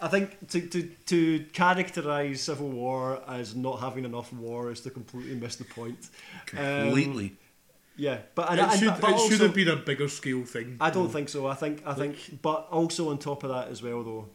I 0.00 0.08
think 0.08 0.48
to, 0.50 0.60
to, 0.60 0.82
to 1.06 1.44
characterize 1.52 2.42
civil 2.42 2.68
war 2.68 3.22
as 3.26 3.56
not 3.56 3.80
having 3.80 4.04
enough 4.04 4.32
war 4.32 4.70
is 4.70 4.80
to 4.82 4.90
completely 4.90 5.34
miss 5.34 5.56
the 5.56 5.64
point. 5.64 6.10
Um, 6.56 6.84
Completely. 6.88 7.36
yeah, 7.96 8.18
but 8.34 8.50
and, 8.50 8.60
it 8.60 8.62
and- 8.64 8.78
should, 8.78 9.00
but 9.00 9.10
it 9.10 9.12
also, 9.14 9.28
should 9.30 9.40
have 9.40 9.54
been 9.54 9.68
a 9.68 9.76
bigger 9.76 10.08
scale 10.08 10.44
thing. 10.44 10.76
I 10.80 10.90
don't 10.90 11.08
think 11.10 11.30
so. 11.30 11.46
I 11.46 11.54
think 11.54 11.82
I 11.86 11.94
think, 11.94 12.40
but 12.42 12.68
also 12.70 13.08
on 13.10 13.18
top 13.18 13.44
of 13.44 13.50
that 13.50 13.68
as 13.68 13.82
well, 13.82 14.02
though, 14.04 14.28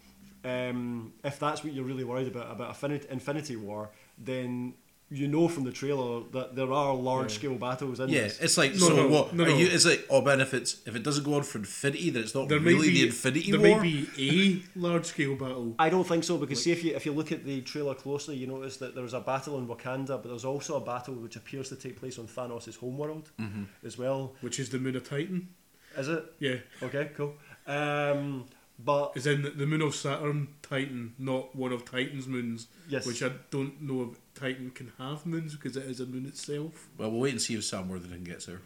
um, 0.44 1.14
if 1.24 1.40
that's 1.40 1.64
what 1.64 1.72
you're 1.72 1.86
really 1.86 2.04
worried 2.04 2.28
about 2.28 2.52
about 2.52 2.70
Infinity, 2.70 3.08
Infinity 3.12 3.56
War, 3.58 3.92
then 4.18 4.74
you 5.20 5.28
know 5.28 5.48
from 5.48 5.64
the 5.64 5.72
trailer 5.72 6.24
that 6.32 6.56
there 6.56 6.72
are 6.74 6.94
large 6.96 7.32
scale 7.36 7.56
battles 7.56 8.00
in 8.00 8.10
Yeah, 8.10 8.22
this. 8.24 8.40
it's 8.40 8.58
like 8.58 8.72
No, 8.74 8.88
so. 8.90 8.96
no, 8.96 9.08
what 9.08 9.34
no, 9.34 9.44
are 9.44 9.48
no. 9.48 9.56
you? 9.58 9.68
It's 9.68 9.86
like 9.86 10.06
oh, 10.10 10.22
but 10.22 10.42
if 10.42 10.54
it's 10.54 10.72
if 10.88 10.96
it 10.96 11.04
doesn't 11.04 11.24
go 11.24 11.36
on 11.36 11.44
for 11.44 11.60
infinity, 11.60 12.10
then 12.10 12.24
it's 12.24 12.36
not 12.36 12.50
There 12.50 12.60
really 12.60 12.90
be 12.90 13.02
the 13.02 13.06
Infinity 13.08 13.52
there 13.52 13.60
War. 13.60 13.82
may 13.82 14.06
be 14.16 14.64
a 14.76 14.80
large 14.80 15.06
scale 15.06 15.36
battle. 15.36 15.76
I 15.78 15.90
don't 15.90 16.08
think 16.12 16.24
so 16.24 16.38
because 16.38 16.64
see 16.64 16.72
if 16.72 16.84
you 16.84 16.96
if 16.96 17.06
you 17.06 17.12
look 17.20 17.32
at 17.32 17.46
the 17.46 17.62
trailer 17.62 17.96
closely, 17.96 18.36
you 18.36 18.48
notice 18.48 18.78
that 18.78 18.96
there's 18.96 19.14
a 19.14 19.22
battle 19.22 19.58
in 19.60 19.68
Wakanda, 19.68 20.16
but 20.22 20.26
there's 20.32 20.46
also 20.46 20.78
a 20.78 20.82
battle 20.94 21.14
which 21.16 21.36
appears 21.36 21.70
to 21.70 21.76
take 21.76 21.96
place 22.00 22.18
on 22.18 22.26
Thanos' 22.28 22.78
homeworld 22.78 23.30
Mm-hmm. 23.40 23.64
as 23.86 23.98
well. 23.98 24.34
which 24.42 24.58
is 24.60 24.70
the 24.70 24.80
moon 24.80 24.96
of 24.96 25.08
Titan. 25.08 25.50
Is 25.98 26.08
it? 26.10 26.24
Yeah, 26.40 26.56
Okay, 26.82 27.12
cool. 27.16 27.36
Um, 27.68 28.46
but 28.80 29.14
is 29.16 29.26
in 29.28 29.42
the, 29.44 29.50
the 29.52 29.66
moon 29.66 29.82
of 29.82 29.94
Saturn, 29.96 30.48
Titan, 30.62 31.14
not 31.20 31.56
one 31.56 31.72
of 31.72 31.86
Titan's 31.86 32.28
moons. 32.28 32.68
Yes. 32.90 33.06
Which 33.06 33.22
I 33.24 33.32
don't 33.52 33.82
know 33.82 34.12
if 34.12 34.20
Titan 34.40 34.72
can 34.72 34.92
have 34.98 35.26
moons 35.26 35.56
because 35.56 35.78
it 35.78 35.86
is 35.86 36.00
a 36.00 36.06
moon 36.06 36.26
itself. 36.26 36.90
Well, 36.98 37.12
we'll 37.12 37.22
wait 37.22 37.32
and 37.34 37.42
see 37.42 37.56
if 37.56 37.64
Sam 37.64 37.88
Worthington 37.90 38.24
gets 38.24 38.46
there. 38.48 38.62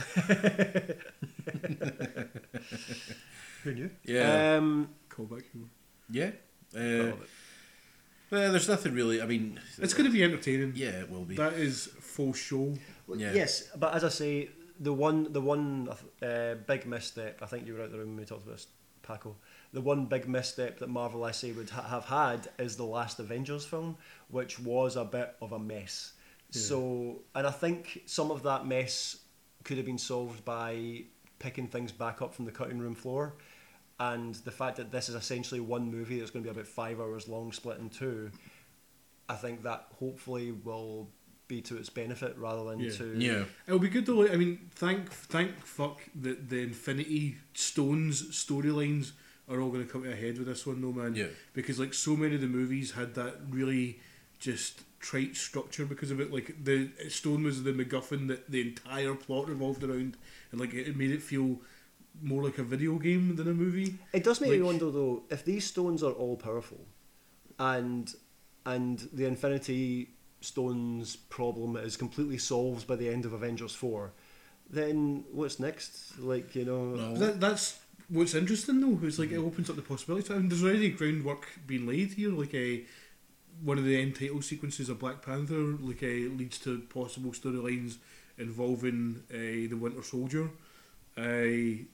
who 3.64 3.74
knew? 3.74 3.90
Yeah, 4.04 4.56
Um, 4.56 4.88
Callback 5.08 5.42
humor. 5.50 5.68
yeah. 6.10 6.30
Uh, 6.74 7.16
well, 8.30 8.52
there's 8.52 8.68
nothing 8.68 8.94
really. 8.94 9.20
I 9.20 9.26
mean, 9.26 9.58
It's 9.78 9.92
going 9.94 10.06
to 10.08 10.12
be 10.12 10.22
entertaining. 10.22 10.72
yeah, 10.76 11.00
it 11.00 11.10
will 11.10 11.24
be. 11.24 11.34
That 11.36 11.54
is 11.54 11.86
full 12.00 12.32
show. 12.32 12.74
yeah. 13.16 13.32
Yes, 13.32 13.68
but 13.76 13.94
as 13.94 14.04
I 14.04 14.08
say, 14.08 14.50
the 14.78 14.92
one 14.92 15.32
the 15.32 15.40
one 15.40 15.88
uh, 16.22 16.54
big 16.66 16.86
misstep. 16.86 17.40
I 17.42 17.46
think 17.46 17.66
you 17.66 17.74
were 17.74 17.82
out 17.82 17.90
the 17.90 17.98
room 17.98 18.10
when 18.10 18.18
we 18.18 18.24
talked 18.24 18.44
about 18.44 18.56
this, 18.56 18.68
Paco. 19.10 19.36
The 19.72 19.80
one 19.80 20.06
big 20.06 20.28
misstep 20.28 20.78
that 20.80 20.88
Marvel, 20.88 21.24
I 21.24 21.30
say, 21.30 21.52
would 21.52 21.70
ha- 21.70 21.82
have 21.82 22.04
had 22.04 22.48
is 22.58 22.76
the 22.76 22.84
last 22.84 23.18
Avengers 23.18 23.64
film, 23.64 23.96
which 24.28 24.58
was 24.58 24.96
a 24.96 25.04
bit 25.04 25.34
of 25.40 25.52
a 25.52 25.58
mess. 25.58 26.12
So, 26.52 27.22
and 27.36 27.46
I 27.46 27.52
think 27.52 28.02
some 28.06 28.32
of 28.32 28.42
that 28.42 28.66
mess 28.66 29.16
could 29.62 29.76
have 29.76 29.86
been 29.86 29.98
solved 29.98 30.44
by 30.44 31.04
picking 31.38 31.68
things 31.68 31.92
back 31.92 32.20
up 32.22 32.34
from 32.34 32.44
the 32.44 32.50
cutting 32.50 32.78
room 32.78 32.96
floor. 32.96 33.34
And 34.00 34.34
the 34.34 34.50
fact 34.50 34.76
that 34.78 34.90
this 34.90 35.08
is 35.08 35.14
essentially 35.14 35.60
one 35.60 35.90
movie 35.90 36.18
that's 36.18 36.30
going 36.30 36.44
to 36.44 36.50
be 36.50 36.52
about 36.58 36.66
five 36.66 37.00
hours 37.00 37.28
long, 37.28 37.52
split 37.52 37.78
in 37.78 37.88
two, 37.88 38.30
I 39.28 39.36
think 39.36 39.62
that 39.62 39.86
hopefully 39.98 40.50
will 40.50 41.08
be 41.50 41.60
to 41.60 41.76
its 41.76 41.90
benefit 41.90 42.32
rather 42.38 42.64
than 42.70 42.78
Yeah. 42.80 42.90
to 42.92 43.04
Yeah. 43.18 43.44
It'll 43.66 43.78
be 43.88 43.88
good 43.96 44.06
though. 44.06 44.26
I 44.26 44.36
mean, 44.36 44.70
thank 44.74 45.10
thank 45.10 45.50
fuck 45.66 45.98
that 46.22 46.48
the 46.48 46.60
Infinity 46.70 47.36
Stones 47.52 48.22
storylines 48.30 49.12
are 49.48 49.60
all 49.60 49.70
going 49.70 49.84
to 49.84 49.92
come 49.92 50.04
to 50.04 50.12
a 50.12 50.16
head 50.16 50.38
with 50.38 50.46
this 50.46 50.64
one, 50.64 50.80
though, 50.80 50.92
man. 50.92 51.14
Yeah. 51.16 51.26
Because 51.52 51.78
like 51.78 51.92
so 51.92 52.16
many 52.16 52.36
of 52.36 52.40
the 52.40 52.46
movies 52.46 52.92
had 52.92 53.14
that 53.16 53.34
really 53.50 53.98
just 54.38 54.82
trite 55.00 55.34
structure 55.36 55.84
because 55.84 56.10
of 56.12 56.20
it. 56.20 56.32
Like 56.32 56.64
the 56.64 56.90
Stone 57.08 57.42
was 57.42 57.64
the 57.64 57.72
MacGuffin 57.72 58.28
that 58.28 58.50
the 58.50 58.60
entire 58.60 59.14
plot 59.14 59.48
revolved 59.48 59.82
around, 59.82 60.16
and 60.52 60.60
like 60.60 60.72
it 60.72 60.96
made 60.96 61.10
it 61.10 61.22
feel 61.22 61.60
more 62.22 62.42
like 62.44 62.58
a 62.58 62.62
video 62.62 62.98
game 62.98 63.36
than 63.36 63.48
a 63.48 63.54
movie. 63.54 63.98
It 64.12 64.24
does 64.24 64.40
make 64.40 64.50
me 64.52 64.62
wonder 64.62 64.90
though 64.90 65.24
if 65.30 65.44
these 65.44 65.64
stones 65.66 66.02
are 66.02 66.12
all 66.12 66.36
powerful, 66.36 66.86
and 67.58 68.14
and 68.64 69.08
the 69.12 69.24
Infinity 69.26 70.10
Stones 70.40 71.16
problem 71.16 71.76
is 71.76 71.96
completely 71.96 72.38
solved 72.38 72.86
by 72.86 72.96
the 72.96 73.08
end 73.08 73.24
of 73.24 73.32
Avengers 73.32 73.74
four, 73.74 74.12
then 74.70 75.24
what's 75.32 75.60
next? 75.60 76.18
Like 76.18 76.54
you 76.54 76.64
know, 76.64 76.94
No. 76.94 77.14
That, 77.14 77.40
that's 77.40 77.78
what's 78.08 78.34
interesting 78.34 78.80
though. 78.80 79.06
It's 79.06 79.18
like 79.18 79.30
it 79.30 79.36
mm-hmm. 79.36 79.46
opens 79.46 79.70
up 79.70 79.76
the 79.76 79.82
possibilities. 79.82 80.30
I 80.30 80.34
mean, 80.34 80.48
there's 80.48 80.64
already 80.64 80.90
groundwork 80.90 81.46
being 81.66 81.86
laid 81.86 82.12
here. 82.12 82.30
Like 82.30 82.54
a 82.54 82.84
one 83.62 83.78
of 83.78 83.84
the 83.84 84.00
end 84.00 84.16
title 84.16 84.42
sequences 84.42 84.88
of 84.88 84.98
Black 84.98 85.22
Panther, 85.22 85.76
like 85.80 86.02
a 86.02 86.28
leads 86.28 86.58
to 86.60 86.80
possible 86.80 87.32
storylines 87.32 87.96
involving 88.38 89.22
a 89.30 89.66
the 89.66 89.76
Winter 89.76 90.02
Soldier. 90.02 90.50
I 91.16 91.86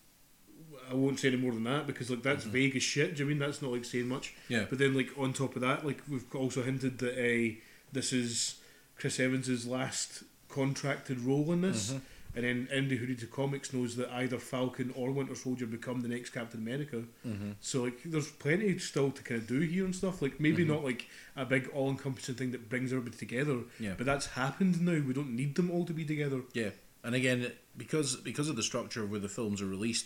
I 0.91 0.95
won't 0.95 1.19
say 1.19 1.29
any 1.29 1.37
more 1.37 1.53
than 1.53 1.65
that 1.65 1.87
because 1.87 2.11
like 2.11 2.23
that's 2.23 2.45
mm-hmm. 2.45 2.53
vague 2.53 2.77
as 2.77 2.83
shit. 2.83 3.17
Do 3.17 3.23
you 3.23 3.29
mean 3.29 3.39
that's 3.39 3.63
not 3.63 3.73
like 3.73 3.85
saying 3.85 4.09
much? 4.09 4.35
Yeah. 4.49 4.67
But 4.69 4.79
then 4.79 4.95
like 4.95 5.11
on 5.19 5.33
top 5.33 5.57
of 5.57 5.63
that, 5.63 5.85
like 5.85 6.03
we've 6.09 6.25
also 6.35 6.63
hinted 6.63 6.99
that 6.99 7.19
a 7.19 7.59
this 7.93 8.13
is 8.13 8.57
Chris 8.97 9.21
Evans's 9.21 9.67
last 9.67 10.23
contracted 10.49 11.21
role 11.21 11.53
in 11.53 11.63
this. 11.63 11.91
Mm-hmm. 11.91 11.99
And 12.37 12.45
then 12.45 12.69
Andy 12.71 12.97
who 12.97 13.07
reads 13.07 13.23
the 13.23 13.29
comics 13.29 13.73
knows 13.73 13.97
that 13.97 14.11
either 14.11 14.39
Falcon 14.39 14.93
or 14.95 15.11
Winter 15.11 15.35
Soldier 15.35 15.65
become 15.65 16.03
the 16.03 16.09
next 16.09 16.31
Captain 16.31 16.61
America. 16.61 17.05
Mm-hmm. 17.27 17.53
So 17.63 17.85
like, 17.85 18.03
there's 18.05 18.31
plenty 18.31 18.79
still 18.79 19.11
to 19.11 19.23
kind 19.23 19.41
of 19.41 19.47
do 19.47 19.61
here 19.61 19.87
and 19.87 19.97
stuff. 19.97 20.21
Like 20.21 20.39
maybe 20.39 20.63
mm-hmm. 20.63 20.75
not 20.75 20.85
like 20.85 21.09
a 21.35 21.47
big 21.47 21.71
all-encompassing 21.73 22.35
thing 22.35 22.51
that 22.51 22.69
brings 22.69 22.93
everybody 22.93 23.17
together. 23.17 23.61
Yeah. 23.81 23.95
But 23.97 24.05
that's 24.05 24.27
happened 24.27 24.83
now. 24.83 25.01
We 25.01 25.15
don't 25.15 25.35
need 25.35 25.55
them 25.55 25.71
all 25.71 25.87
to 25.87 25.95
be 25.95 26.05
together. 26.05 26.43
Yeah, 26.53 26.71
and 27.03 27.15
again, 27.15 27.53
because 27.75 28.17
because 28.17 28.51
of 28.51 28.57
the 28.57 28.63
structure 28.63 29.05
of 29.05 29.11
where 29.11 29.21
the 29.21 29.31
films 29.31 29.63
are 29.63 29.67
released, 29.67 30.05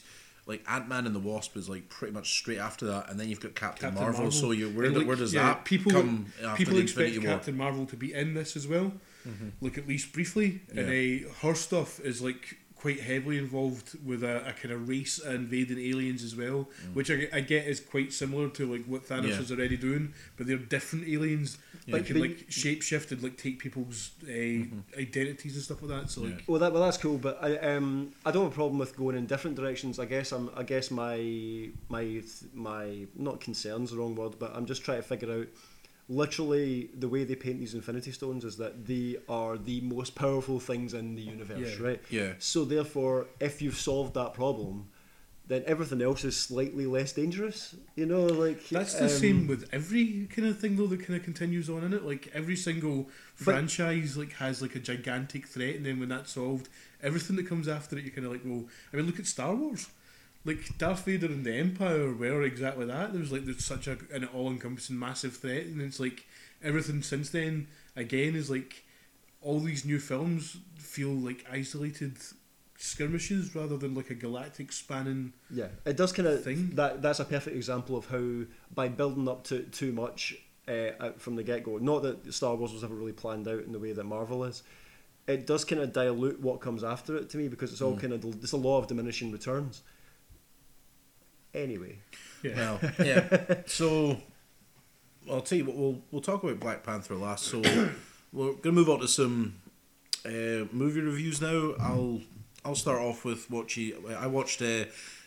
like 0.51 0.65
Ant 0.69 0.89
Man 0.89 1.07
and 1.07 1.15
the 1.15 1.21
Wasp 1.21 1.57
is 1.57 1.69
like 1.69 1.89
pretty 1.89 2.13
much 2.13 2.33
straight 2.33 2.59
after 2.59 2.85
that, 2.87 3.09
and 3.11 3.19
then 3.19 3.29
you've 3.29 3.41
got 3.41 3.55
Captain, 3.55 3.89
Captain 3.89 4.03
Marvel, 4.03 4.23
Marvel. 4.25 4.39
So 4.39 4.51
you 4.51 4.69
where 4.71 4.91
like, 4.91 5.07
where 5.07 5.17
does 5.17 5.33
yeah, 5.33 5.45
that 5.45 5.65
people 5.65 5.93
come 5.93 6.33
after 6.45 6.57
people 6.65 6.79
expect? 6.79 7.21
Captain 7.23 7.57
Marvel 7.57 7.87
to 7.87 7.97
be 7.97 8.13
in 8.13 8.35
this 8.35 8.57
as 8.57 8.67
well, 8.67 8.93
like 9.61 9.79
at 9.79 9.87
least 9.89 10.13
briefly. 10.13 10.61
And 10.77 10.89
Yeah. 10.93 11.29
uh, 11.29 11.33
her 11.47 11.55
stuff 11.55 12.01
is 12.01 12.21
like 12.21 12.59
quite 12.81 13.01
heavily 13.01 13.37
involved 13.37 13.89
with 14.07 14.23
a, 14.25 14.37
a 14.49 14.53
kind 14.55 14.73
of 14.73 14.89
race 14.89 15.19
invading 15.19 15.79
aliens 15.79 16.25
as 16.25 16.35
well, 16.35 16.67
which 16.95 17.11
I, 17.11 17.29
I 17.33 17.41
get 17.43 17.67
is 17.67 17.79
quite 17.79 18.11
similar 18.13 18.49
to 18.49 18.73
like 18.73 18.85
what 18.87 19.03
Thanos 19.07 19.21
Mm. 19.25 19.29
Yeah. 19.29 19.41
is 19.41 19.53
already 19.53 19.77
doing, 19.77 20.15
but 20.37 20.47
they're 20.47 20.57
different 20.57 21.07
aliens 21.07 21.59
Yeah. 21.87 21.97
that 21.99 22.07
can 22.07 22.15
But- 22.19 22.23
like 22.29 22.39
shapeshift 22.49 23.13
and 23.13 23.23
like 23.23 23.37
take 23.37 23.59
people's 23.59 24.11
uh, 24.23 24.27
Mm-hmm. 24.29 24.79
identities 24.99 25.55
and 25.57 25.63
stuff 25.63 25.83
like 25.83 25.91
that. 25.97 26.11
So 26.11 26.23
like. 26.23 26.43
Well, 26.47 26.59
that 26.61 26.73
well, 26.73 26.83
that's 26.87 26.97
cool, 26.97 27.19
but 27.19 27.39
I 27.43 27.51
um 27.75 28.13
I 28.25 28.31
don't 28.31 28.45
have 28.45 28.53
a 28.53 28.55
problem 28.63 28.79
with 28.79 28.97
going 28.97 29.17
in 29.17 29.27
different 29.27 29.57
directions. 29.57 29.99
I 29.99 30.07
guess 30.07 30.33
I'm 30.33 30.49
I 30.57 30.63
guess 30.63 30.91
my 30.91 31.17
my 31.91 32.23
my 32.55 33.07
not 33.15 33.41
concerns 33.41 33.91
the 33.91 33.99
wrong 33.99 34.15
word, 34.15 34.35
but 34.39 34.51
I'm 34.57 34.65
just 34.67 34.83
trying 34.85 35.03
to 35.03 35.09
figure 35.13 35.31
out. 35.39 35.49
Literally, 36.11 36.91
the 36.99 37.09
way 37.09 37.23
they 37.23 37.37
paint 37.37 37.61
these 37.61 37.73
Infinity 37.75 38.11
Stones 38.11 38.45
is 38.45 38.57
that 38.57 38.85
they 38.87 39.17
are 39.29 39.57
the 39.57 39.81
most 39.83 40.17
powerful 40.17 40.59
things 40.59 40.93
in 40.93 41.15
the 41.15 41.23
universe, 41.23 41.79
Yeah. 41.79 41.87
right? 41.87 42.03
Yeah. 42.11 42.33
So 42.41 42.65
therefore, 42.65 43.29
if 43.39 43.63
you've 43.63 43.77
solved 43.79 44.15
that 44.15 44.35
problem, 44.35 44.89
then 45.47 45.63
everything 45.67 46.03
else 46.03 46.25
is 46.25 46.37
slightly 46.37 46.85
less 46.85 47.13
dangerous. 47.13 47.77
You 47.95 48.07
know, 48.07 48.25
like 48.27 48.69
That's 48.71 48.95
the 48.95 49.05
um, 49.05 49.09
same 49.09 49.47
with 49.47 49.69
every 49.73 50.27
kind 50.35 50.49
of 50.49 50.59
thing 50.59 50.77
though 50.77 50.89
that 50.89 51.01
kind 51.07 51.17
of 51.17 51.23
continues 51.25 51.71
on 51.71 51.85
in 51.85 51.93
it. 51.93 52.05
Like 52.05 52.29
every 52.35 52.57
single 52.57 53.09
franchise 53.37 54.17
like 54.17 54.33
has 54.35 54.61
like 54.61 54.75
a 54.75 54.81
gigantic 54.81 55.47
threat, 55.47 55.77
and 55.77 55.87
then 55.87 56.01
when 56.01 56.09
that's 56.09 56.33
solved, 56.33 56.69
everything 57.03 57.37
that 57.37 57.47
comes 57.49 57.69
after 57.69 57.97
it, 57.97 58.05
you're 58.05 58.13
kind 58.15 58.27
of 58.27 58.33
like, 58.33 58.43
well, 58.45 58.65
I 58.93 58.97
mean, 58.97 59.07
look 59.07 59.21
at 59.21 59.27
Star 59.27 59.55
Wars. 59.55 59.89
Like 60.45 60.79
Darth 60.79 61.05
Vader 61.05 61.27
and 61.27 61.45
the 61.45 61.55
Empire 61.55 62.13
were 62.13 62.43
exactly 62.43 62.87
that. 62.87 63.13
There 63.13 63.21
was 63.21 63.33
like 63.33 63.45
there's 63.45 63.65
such 63.65 63.87
a, 63.87 63.99
an 64.13 64.25
all-encompassing 64.25 64.99
massive 64.99 65.37
threat, 65.37 65.67
and 65.67 65.81
it's 65.81 66.01
like 66.01 66.27
everything 66.63 67.03
since 67.03 67.31
then 67.31 67.69
again 67.97 68.35
is 68.35 68.51
like 68.51 68.85
all 69.43 69.61
these 69.61 69.85
new 69.85 69.99
films 69.99 70.59
feel 70.77 71.11
like 71.11 71.47
isolated 71.51 72.17
skirmishes 72.77 73.55
rather 73.55 73.77
than 73.77 73.95
like 73.95 74.11
a 74.11 74.15
galactic 74.15 74.73
spanning. 74.73 75.33
Yeah, 75.51 75.69
it 75.85 75.97
does 75.97 76.13
kind 76.13 76.29
of 76.29 76.43
Thing. 76.43 76.71
that. 76.75 77.03
That's 77.03 77.21
a 77.21 77.25
perfect 77.25 77.57
example 77.57 77.97
of 77.97 78.07
how 78.07 78.45
by 78.75 78.89
building 78.89 79.29
up 79.29 79.45
to 79.45 79.65
too 79.65 79.93
much 79.93 80.37
uh, 80.67 81.11
from 81.19 81.37
the 81.37 81.43
get 81.43 81.65
go. 81.65 81.77
Not 81.79 82.03
that 82.03 82.33
Star 82.33 82.55
Wars 82.55 82.73
was 82.73 82.85
ever 82.85 82.95
really 82.95 83.13
planned 83.13 83.47
out 83.49 83.65
in 83.65 83.73
the 83.73 83.79
way 83.79 83.93
that 83.93 84.05
Marvel 84.05 84.45
is. 84.45 84.63
It 85.27 85.47
does 85.47 85.65
kind 85.65 85.83
of 85.83 85.93
dilute 85.93 86.41
what 86.41 86.61
comes 86.61 86.83
after 86.83 87.17
it 87.17 87.31
to 87.31 87.37
me 87.37 87.49
because 87.49 87.73
it's 87.73 87.83
all 87.83 87.97
kind 87.97 88.13
of 88.13 88.25
it's 88.43 88.53
a 88.53 88.57
law 88.57 88.79
of 88.79 88.87
diminishing 88.87 89.31
returns. 89.31 89.83
Anyway, 91.55 91.99
Yeah. 92.43 92.55
Well, 92.57 92.81
yeah. 93.05 93.63
So 93.67 94.21
I'll 95.31 95.41
tell 95.41 95.59
you 95.59 95.65
what. 95.67 95.77
We'll 95.77 96.03
we'll 96.11 96.23
talk 96.23 96.43
about 96.43 96.61
Black 96.61 96.83
Panther 96.85 97.15
last. 97.17 97.45
So 97.45 97.61
we're 98.33 98.53
gonna 98.55 98.75
move 98.75 98.89
on 98.89 99.01
to 99.01 99.09
some 99.09 99.57
uh, 100.25 100.67
movie 100.73 101.01
reviews 101.01 101.41
now. 101.41 101.75
I'll 101.81 102.21
I'll 102.65 102.75
start 102.75 103.01
off 103.01 103.25
with 103.25 103.51
what 103.51 103.77
you. 103.77 104.15
I 104.19 104.27
watched. 104.27 104.63
Uh, 104.63 104.85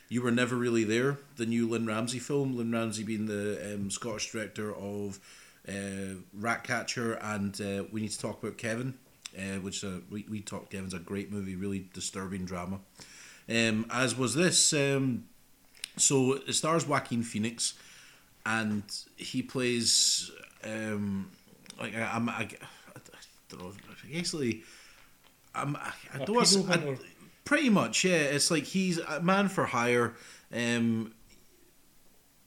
you 0.09 0.21
were 0.21 0.31
never 0.31 0.55
really 0.55 0.83
there. 0.83 1.17
The 1.37 1.45
new 1.45 1.67
Lynne 1.67 1.87
Ramsay 1.87 2.19
film. 2.19 2.55
Lynne 2.55 2.71
Ramsay 2.71 3.03
being 3.03 3.25
the 3.25 3.73
um, 3.73 3.89
Scottish 3.89 4.31
director 4.31 4.73
of 4.75 5.19
uh, 5.67 6.19
Ratcatcher 6.33 7.13
and 7.13 7.59
uh, 7.59 7.83
we 7.91 8.01
need 8.01 8.11
to 8.11 8.19
talk 8.19 8.43
about 8.43 8.57
Kevin, 8.57 8.93
uh, 9.37 9.59
which 9.59 9.83
uh, 9.83 9.99
we 10.09 10.25
we 10.29 10.41
talked. 10.41 10.71
Kevin's 10.71 10.93
a 10.93 10.99
great 10.99 11.31
movie, 11.31 11.55
really 11.55 11.89
disturbing 11.93 12.45
drama. 12.45 12.79
Um, 13.49 13.85
as 13.91 14.15
was 14.15 14.35
this. 14.35 14.71
Um, 14.73 15.25
so 15.97 16.33
it 16.47 16.53
stars 16.53 16.87
Joaquin 16.87 17.23
Phoenix, 17.23 17.73
and 18.45 18.83
he 19.15 19.41
plays 19.41 20.31
um, 20.63 21.29
like 21.79 21.95
I, 21.95 22.11
I'm 22.13 22.29
I, 22.29 22.33
I 22.43 22.47
don't 23.49 23.61
know 23.61 23.71
basically 24.11 24.63
I'm 25.55 25.75
I, 25.75 25.91
I 26.13 26.17
don't 26.19 26.35
pedo 26.37 26.69
I- 26.69 26.97
pretty 27.45 27.69
much 27.69 28.03
yeah 28.03 28.15
it's 28.15 28.49
like 28.49 28.63
he's 28.63 28.97
a 28.99 29.21
man 29.21 29.49
for 29.49 29.65
hire 29.65 30.13
um 30.53 31.13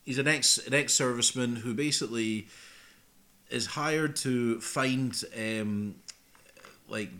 he's 0.04 0.18
an 0.18 0.26
ex 0.28 0.58
an 0.58 0.74
ex 0.74 0.94
serviceman 0.94 1.58
who 1.58 1.74
basically 1.74 2.48
is 3.50 3.66
hired 3.66 4.16
to 4.16 4.60
find 4.60 5.22
um 5.36 5.94
like 6.88 7.10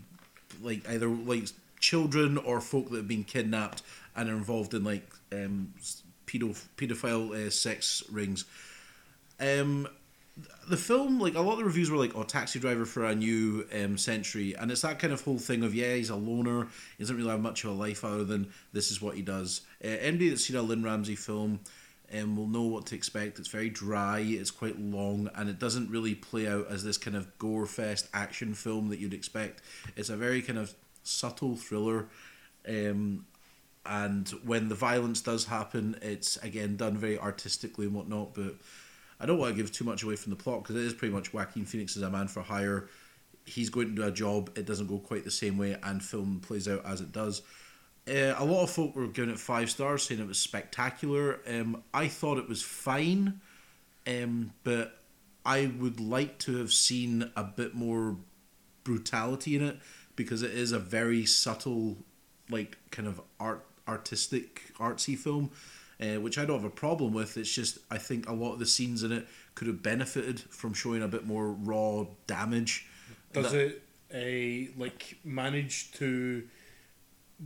like 0.61 0.87
either 0.89 1.07
like 1.07 1.45
children 1.79 2.37
or 2.37 2.59
folk 2.59 2.89
that 2.89 2.97
have 2.97 3.07
been 3.07 3.23
kidnapped 3.23 3.83
and 4.15 4.29
are 4.29 4.33
involved 4.33 4.73
in 4.73 4.83
like 4.83 5.07
um 5.31 5.73
pedo 6.27 6.55
pedophile 6.77 7.47
uh, 7.47 7.49
sex 7.49 8.03
rings 8.11 8.45
um 9.39 9.87
the 10.67 10.77
film, 10.77 11.19
like 11.19 11.35
a 11.35 11.41
lot 11.41 11.53
of 11.53 11.59
the 11.59 11.65
reviews 11.65 11.89
were 11.89 11.97
like, 11.97 12.15
"Oh, 12.15 12.23
taxi 12.23 12.59
driver 12.59 12.85
for 12.85 13.05
a 13.05 13.15
new 13.15 13.65
um, 13.73 13.97
century," 13.97 14.55
and 14.55 14.69
it's 14.69 14.81
that 14.81 14.99
kind 14.99 15.13
of 15.13 15.21
whole 15.21 15.39
thing 15.39 15.63
of 15.63 15.73
yeah, 15.73 15.95
he's 15.95 16.09
a 16.09 16.15
loner, 16.15 16.67
he 16.97 17.03
doesn't 17.03 17.17
really 17.17 17.29
have 17.29 17.41
much 17.41 17.63
of 17.63 17.71
a 17.71 17.73
life 17.73 18.05
other 18.05 18.23
than 18.23 18.51
this 18.73 18.91
is 18.91 19.01
what 19.01 19.15
he 19.15 19.21
does. 19.21 19.61
Uh, 19.83 19.87
anybody 19.87 20.29
that's 20.29 20.45
seen 20.45 20.55
a 20.55 20.61
Lynne 20.61 20.83
Ramsay 20.83 21.15
film 21.15 21.59
um, 22.13 22.35
will 22.35 22.47
know 22.47 22.63
what 22.63 22.85
to 22.87 22.95
expect. 22.95 23.39
It's 23.39 23.47
very 23.47 23.69
dry, 23.69 24.19
it's 24.19 24.51
quite 24.51 24.79
long, 24.79 25.29
and 25.35 25.49
it 25.49 25.59
doesn't 25.59 25.89
really 25.89 26.15
play 26.15 26.47
out 26.47 26.67
as 26.69 26.83
this 26.83 26.97
kind 26.97 27.15
of 27.15 27.37
gore 27.37 27.65
fest 27.65 28.07
action 28.13 28.53
film 28.53 28.89
that 28.89 28.99
you'd 28.99 29.13
expect. 29.13 29.61
It's 29.95 30.09
a 30.09 30.17
very 30.17 30.41
kind 30.41 30.59
of 30.59 30.73
subtle 31.03 31.55
thriller. 31.55 32.07
Um, 32.67 33.25
and 33.87 34.27
when 34.43 34.69
the 34.69 34.75
violence 34.75 35.21
does 35.21 35.45
happen, 35.45 35.97
it's 36.01 36.37
again 36.37 36.75
done 36.75 36.97
very 36.97 37.17
artistically 37.17 37.85
and 37.85 37.95
whatnot. 37.95 38.33
But 38.33 38.55
I 39.19 39.25
don't 39.25 39.37
want 39.37 39.55
to 39.55 39.61
give 39.61 39.71
too 39.71 39.85
much 39.85 40.03
away 40.03 40.15
from 40.15 40.31
the 40.31 40.35
plot 40.35 40.63
because 40.63 40.75
it 40.75 40.83
is 40.83 40.93
pretty 40.93 41.13
much 41.13 41.33
Joaquin 41.33 41.65
Phoenix 41.65 41.95
is 41.95 42.03
a 42.03 42.09
man 42.09 42.27
for 42.27 42.41
hire. 42.41 42.89
He's 43.45 43.69
going 43.69 43.89
to 43.89 43.95
do 43.95 44.03
a 44.03 44.11
job. 44.11 44.57
It 44.57 44.65
doesn't 44.65 44.87
go 44.87 44.99
quite 44.99 45.23
the 45.23 45.31
same 45.31 45.57
way, 45.57 45.77
and 45.81 46.03
film 46.03 46.41
plays 46.41 46.67
out 46.67 46.85
as 46.85 47.01
it 47.01 47.11
does. 47.11 47.41
Uh, 48.07 48.33
a 48.37 48.45
lot 48.45 48.63
of 48.63 48.69
folk 48.69 48.95
were 48.95 49.07
giving 49.07 49.31
it 49.31 49.39
five 49.39 49.69
stars, 49.69 50.03
saying 50.03 50.21
it 50.21 50.27
was 50.27 50.39
spectacular. 50.39 51.39
Um, 51.47 51.83
I 51.93 52.07
thought 52.07 52.37
it 52.37 52.47
was 52.47 52.61
fine, 52.61 53.41
um, 54.05 54.53
but 54.63 55.01
I 55.45 55.71
would 55.79 55.99
like 55.99 56.37
to 56.39 56.57
have 56.57 56.71
seen 56.71 57.31
a 57.35 57.43
bit 57.43 57.73
more 57.73 58.17
brutality 58.83 59.55
in 59.55 59.63
it 59.63 59.79
because 60.15 60.41
it 60.41 60.51
is 60.51 60.71
a 60.71 60.79
very 60.79 61.25
subtle, 61.25 61.97
like 62.49 62.77
kind 62.91 63.07
of 63.07 63.21
art 63.39 63.65
artistic 63.87 64.73
artsy 64.79 65.17
film, 65.17 65.51
uh, 66.01 66.19
which 66.21 66.37
I 66.37 66.45
don't 66.45 66.57
have 66.57 66.65
a 66.65 66.69
problem 66.69 67.13
with. 67.13 67.37
It's 67.37 67.53
just 67.53 67.79
I 67.89 67.97
think 67.97 68.27
a 68.29 68.33
lot 68.33 68.53
of 68.53 68.59
the 68.59 68.65
scenes 68.65 69.03
in 69.03 69.11
it 69.11 69.27
could 69.55 69.67
have 69.67 69.81
benefited 69.81 70.39
from 70.39 70.73
showing 70.73 71.01
a 71.01 71.07
bit 71.07 71.25
more 71.25 71.51
raw 71.51 72.05
damage. 72.27 72.87
Does 73.33 73.51
That- 73.51 73.59
it 73.59 73.83
a 74.13 74.69
like 74.77 75.17
manage 75.23 75.91
to 75.93 76.47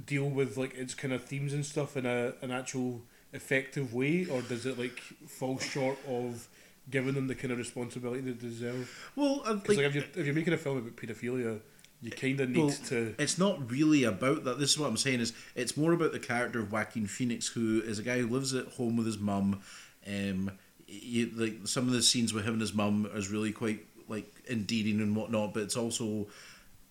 deal 0.06 0.30
with 0.30 0.58
like 0.58 0.74
its 0.76 0.94
kind 0.94 1.14
of 1.14 1.24
themes 1.24 1.54
and 1.54 1.66
stuff 1.66 1.98
in 1.98 2.06
a 2.06 2.34
an 2.42 2.52
actual 2.52 3.02
effective 3.34 3.94
way, 3.94 4.26
or 4.26 4.42
does 4.42 4.66
it 4.66 4.78
like 4.78 5.00
fall 5.28 5.58
short 5.60 5.98
of 6.08 6.48
giving 6.90 7.14
them 7.14 7.28
the 7.28 7.36
kind 7.36 7.52
of 7.52 7.58
responsibility 7.58 8.22
they 8.22 8.32
deserve? 8.34 8.90
Well, 9.16 9.42
uh, 9.46 9.54
Because 9.56 9.78
like, 9.78 9.86
like, 9.86 9.86
if 9.88 9.96
you're 9.96 10.20
if 10.22 10.26
you're 10.26 10.36
making 10.36 10.54
a 10.54 10.58
film 10.58 10.78
about 10.78 10.96
paedophilia, 10.96 11.62
you 12.02 12.12
kind 12.12 12.40
of 12.40 12.50
need 12.50 12.60
Well, 12.60 12.76
to. 12.88 13.16
it's 13.20 13.38
not 13.38 13.70
really 13.70 14.04
about 14.04 14.44
that. 14.46 14.60
This 14.60 14.72
is 14.72 14.80
what 14.80 14.90
I'm 14.90 14.98
saying 14.98 15.20
is 15.20 15.34
it's 15.56 15.78
more 15.78 15.94
about 15.94 16.12
the 16.12 16.20
character 16.20 16.60
of 16.60 16.72
Joaquin 16.72 17.06
Phoenix, 17.08 17.48
who 17.48 17.82
is 17.82 18.00
a 18.00 18.04
guy 18.04 18.20
who 18.20 18.28
lives 18.28 18.54
at 18.54 18.68
home 18.70 18.98
with 18.98 19.06
his 19.06 19.20
mum. 19.20 19.62
Um, 20.08 20.52
you, 20.88 21.32
like 21.36 21.68
some 21.68 21.88
of 21.88 21.94
the 21.94 22.02
scenes 22.02 22.34
with 22.34 22.46
him 22.46 22.54
and 22.54 22.62
his 22.62 22.74
mum 22.74 23.10
is 23.14 23.30
really 23.30 23.52
quite 23.52 23.86
like 24.08 24.30
endearing 24.50 25.00
and 25.00 25.16
whatnot, 25.16 25.54
but 25.54 25.64
it's 25.64 25.78
also 25.78 26.28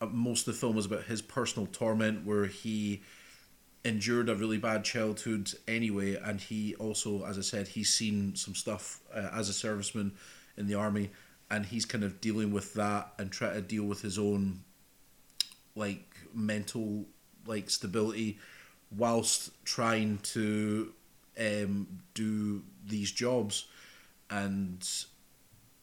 uh, 0.01 0.07
most 0.07 0.47
of 0.47 0.55
the 0.55 0.61
film 0.61 0.79
is 0.79 0.87
about 0.87 1.05
his 1.05 1.21
personal 1.21 1.67
torment, 1.67 2.25
where 2.25 2.47
he 2.47 3.03
endured 3.85 4.29
a 4.29 4.35
really 4.35 4.59
bad 4.59 4.85
childhood 4.85 5.51
anyway, 5.67 6.15
and 6.15 6.41
he 6.41 6.75
also, 6.77 7.25
as 7.25 7.37
I 7.39 7.43
said, 7.43 7.69
he's 7.69 7.93
seen 7.93 8.37
some 8.37 8.55
stuff 8.55 9.01
uh, 9.15 9.29
as 9.33 9.49
a 9.49 9.53
serviceman 9.53 10.13
in 10.57 10.67
the 10.67 10.75
army, 10.75 11.11
and 11.51 11.67
he's 11.67 11.85
kind 11.85 12.05
of 12.05 12.21
dealing 12.21 12.53
with 12.53 12.75
that 12.75 13.13
and 13.19 13.31
try 13.31 13.53
to 13.53 13.61
deal 13.63 13.85
with 13.85 14.03
his 14.03 14.19
own 14.19 14.61
like 15.75 16.15
mental 16.35 17.07
like 17.47 17.71
stability 17.71 18.39
whilst 18.97 19.51
trying 19.65 20.19
to 20.19 20.93
um, 21.39 21.87
do 22.15 22.63
these 22.87 23.11
jobs. 23.13 23.67
And 24.29 24.81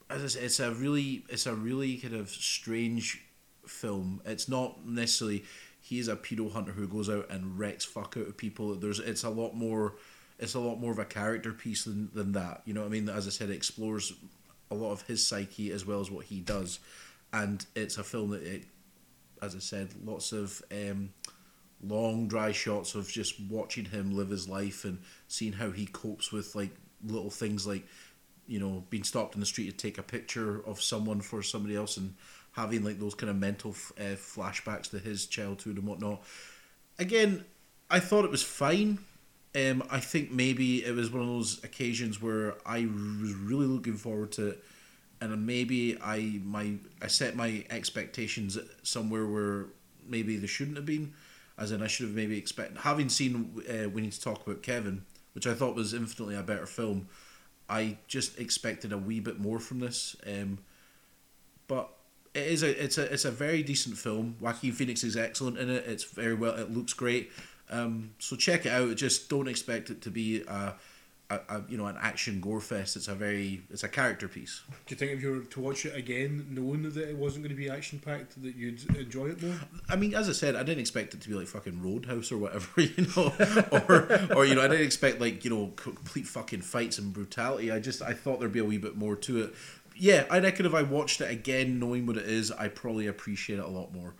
as 0.09 0.23
I 0.23 0.27
said, 0.27 0.43
it's 0.43 0.59
a 0.59 0.73
really 0.73 1.25
it's 1.29 1.45
a 1.45 1.55
really 1.55 1.97
kind 1.97 2.15
of 2.15 2.29
strange 2.29 3.23
film. 3.65 4.21
It's 4.25 4.47
not 4.47 4.85
necessarily 4.85 5.45
he's 5.81 6.07
a 6.07 6.15
pedo 6.15 6.51
hunter 6.51 6.71
who 6.71 6.87
goes 6.87 7.09
out 7.09 7.29
and 7.29 7.57
wrecks 7.57 7.85
fuck 7.85 8.15
out 8.17 8.27
of 8.27 8.37
people. 8.37 8.75
There's 8.75 8.99
it's 8.99 9.23
a 9.23 9.29
lot 9.29 9.55
more 9.55 9.95
it's 10.39 10.53
a 10.53 10.59
lot 10.59 10.79
more 10.79 10.91
of 10.91 10.99
a 10.99 11.05
character 11.05 11.51
piece 11.51 11.85
than, 11.85 12.09
than 12.13 12.33
that. 12.33 12.61
You 12.65 12.73
know 12.73 12.81
what 12.81 12.87
I 12.87 12.91
mean? 12.91 13.09
As 13.09 13.27
I 13.27 13.31
said 13.31 13.49
it 13.49 13.55
explores 13.55 14.13
a 14.69 14.75
lot 14.75 14.91
of 14.91 15.01
his 15.03 15.25
psyche 15.25 15.71
as 15.71 15.85
well 15.85 15.99
as 15.99 16.11
what 16.11 16.25
he 16.25 16.39
does. 16.39 16.79
And 17.33 17.65
it's 17.75 17.97
a 17.97 18.03
film 18.03 18.31
that 18.31 18.43
it 18.43 18.65
as 19.41 19.55
I 19.55 19.59
said, 19.59 19.89
lots 20.03 20.31
of 20.31 20.61
um, 20.71 21.09
long 21.83 22.27
dry 22.27 22.51
shots 22.51 22.95
of 22.95 23.09
just 23.09 23.39
watching 23.49 23.85
him 23.85 24.15
live 24.15 24.29
his 24.29 24.49
life 24.49 24.85
and 24.85 24.99
seeing 25.27 25.53
how 25.53 25.71
he 25.71 25.85
copes 25.85 26.31
with 26.31 26.55
like 26.55 26.71
little 27.05 27.29
things 27.29 27.67
like 27.67 27.85
you 28.47 28.59
know 28.59 28.83
being 28.89 29.03
stopped 29.03 29.35
in 29.35 29.39
the 29.39 29.45
street 29.45 29.69
to 29.69 29.77
take 29.77 29.97
a 29.97 30.03
picture 30.03 30.65
of 30.65 30.81
someone 30.81 31.21
for 31.21 31.43
somebody 31.43 31.75
else 31.75 31.97
and 31.97 32.15
having 32.53 32.83
like 32.83 32.99
those 32.99 33.13
kind 33.13 33.29
of 33.29 33.35
mental 33.35 33.71
uh, 33.99 34.15
flashbacks 34.15 34.89
to 34.89 34.97
his 34.97 35.27
childhood 35.27 35.77
and 35.77 35.87
whatnot. 35.87 36.23
Again, 36.97 37.45
I 37.89 37.99
thought 37.99 38.25
it 38.25 38.31
was 38.31 38.41
fine. 38.41 38.97
Um, 39.55 39.83
I 39.91 39.99
think 39.99 40.31
maybe 40.31 40.83
it 40.83 40.95
was 40.95 41.11
one 41.11 41.21
of 41.21 41.27
those 41.27 41.63
occasions 41.63 42.21
where 42.21 42.55
I 42.65 42.79
was 42.79 43.33
really 43.33 43.67
looking 43.67 43.95
forward 43.95 44.31
to 44.33 44.47
it 44.49 44.63
and 45.19 45.45
maybe 45.45 45.97
I 46.01 46.39
my 46.43 46.73
I 47.01 47.07
set 47.07 47.35
my 47.35 47.65
expectations 47.69 48.57
somewhere 48.83 49.25
where 49.25 49.65
maybe 50.07 50.37
they 50.37 50.47
shouldn't 50.47 50.77
have 50.77 50.85
been, 50.85 51.13
as 51.57 51.71
in 51.71 51.81
I 51.81 51.87
should 51.87 52.07
have 52.07 52.15
maybe 52.15 52.37
expected. 52.37 52.79
Having 52.79 53.09
seen 53.09 53.61
uh, 53.69 53.89
we 53.89 54.01
need 54.01 54.13
to 54.13 54.21
talk 54.21 54.45
about 54.45 54.61
Kevin, 54.61 55.05
which 55.33 55.47
I 55.47 55.53
thought 55.53 55.75
was 55.75 55.93
infinitely 55.93 56.35
a 56.35 56.43
better 56.43 56.65
film, 56.65 57.07
I 57.69 57.97
just 58.07 58.39
expected 58.39 58.91
a 58.93 58.97
wee 58.97 59.19
bit 59.19 59.39
more 59.39 59.59
from 59.59 59.79
this. 59.79 60.15
Um, 60.25 60.59
but 61.67 61.89
it 62.33 62.47
is 62.47 62.63
a 62.63 62.83
it's 62.83 62.97
a 62.97 63.11
it's 63.11 63.25
a 63.25 63.31
very 63.31 63.63
decent 63.63 63.97
film. 63.97 64.35
Joaquin 64.39 64.71
Phoenix 64.71 65.03
is 65.03 65.17
excellent 65.17 65.57
in 65.57 65.69
it. 65.69 65.85
It's 65.87 66.03
very 66.03 66.35
well. 66.35 66.55
It 66.55 66.71
looks 66.71 66.93
great. 66.93 67.31
Um, 67.69 68.11
so 68.19 68.35
check 68.35 68.65
it 68.65 68.71
out. 68.71 68.95
Just 68.95 69.29
don't 69.29 69.47
expect 69.47 69.89
it 69.89 70.01
to 70.03 70.09
be 70.09 70.43
a, 71.29 71.39
a 71.49 71.63
you 71.67 71.77
know 71.77 71.87
an 71.87 71.97
action 71.99 72.39
gore 72.39 72.61
fest. 72.61 72.95
It's 72.95 73.07
a 73.07 73.15
very 73.15 73.61
it's 73.69 73.83
a 73.83 73.89
character 73.89 74.27
piece. 74.27 74.61
Do 74.69 74.75
you 74.89 74.95
think 74.95 75.11
if 75.11 75.21
you 75.21 75.31
were 75.31 75.39
to 75.41 75.59
watch 75.59 75.85
it 75.85 75.95
again, 75.95 76.47
knowing 76.49 76.83
that 76.83 76.97
it 76.97 77.17
wasn't 77.17 77.43
going 77.43 77.55
to 77.55 77.61
be 77.61 77.69
action 77.69 77.99
packed, 77.99 78.41
that 78.41 78.55
you'd 78.55 78.83
enjoy 78.95 79.27
it 79.27 79.41
more? 79.41 79.55
I 79.89 79.95
mean, 79.95 80.13
as 80.13 80.29
I 80.29 80.31
said, 80.31 80.55
I 80.55 80.63
didn't 80.63 80.79
expect 80.79 81.13
it 81.13 81.21
to 81.21 81.29
be 81.29 81.35
like 81.35 81.47
fucking 81.47 81.81
Roadhouse 81.81 82.31
or 82.31 82.37
whatever, 82.37 82.69
you 82.81 83.07
know, 83.15 83.33
or 83.71 84.37
or 84.37 84.45
you 84.45 84.55
know, 84.55 84.61
I 84.61 84.67
didn't 84.67 84.85
expect 84.85 85.19
like 85.19 85.43
you 85.43 85.49
know 85.49 85.67
complete 85.75 86.27
fucking 86.27 86.61
fights 86.61 86.97
and 86.97 87.13
brutality. 87.13 87.71
I 87.71 87.79
just 87.79 88.01
I 88.01 88.13
thought 88.13 88.39
there'd 88.39 88.51
be 88.51 88.59
a 88.59 88.65
wee 88.65 88.77
bit 88.77 88.95
more 88.95 89.15
to 89.17 89.43
it. 89.43 89.55
Yeah, 89.99 90.25
I 90.29 90.39
reckon 90.39 90.65
if 90.65 90.75
I 90.75 90.83
watched 90.83 91.21
it 91.21 91.31
again, 91.31 91.79
knowing 91.79 92.05
what 92.05 92.17
it 92.17 92.27
is, 92.27 92.51
I 92.51 92.67
probably 92.67 93.07
appreciate 93.07 93.57
it 93.57 93.65
a 93.65 93.69
lot 93.69 93.93
more. 93.93 94.13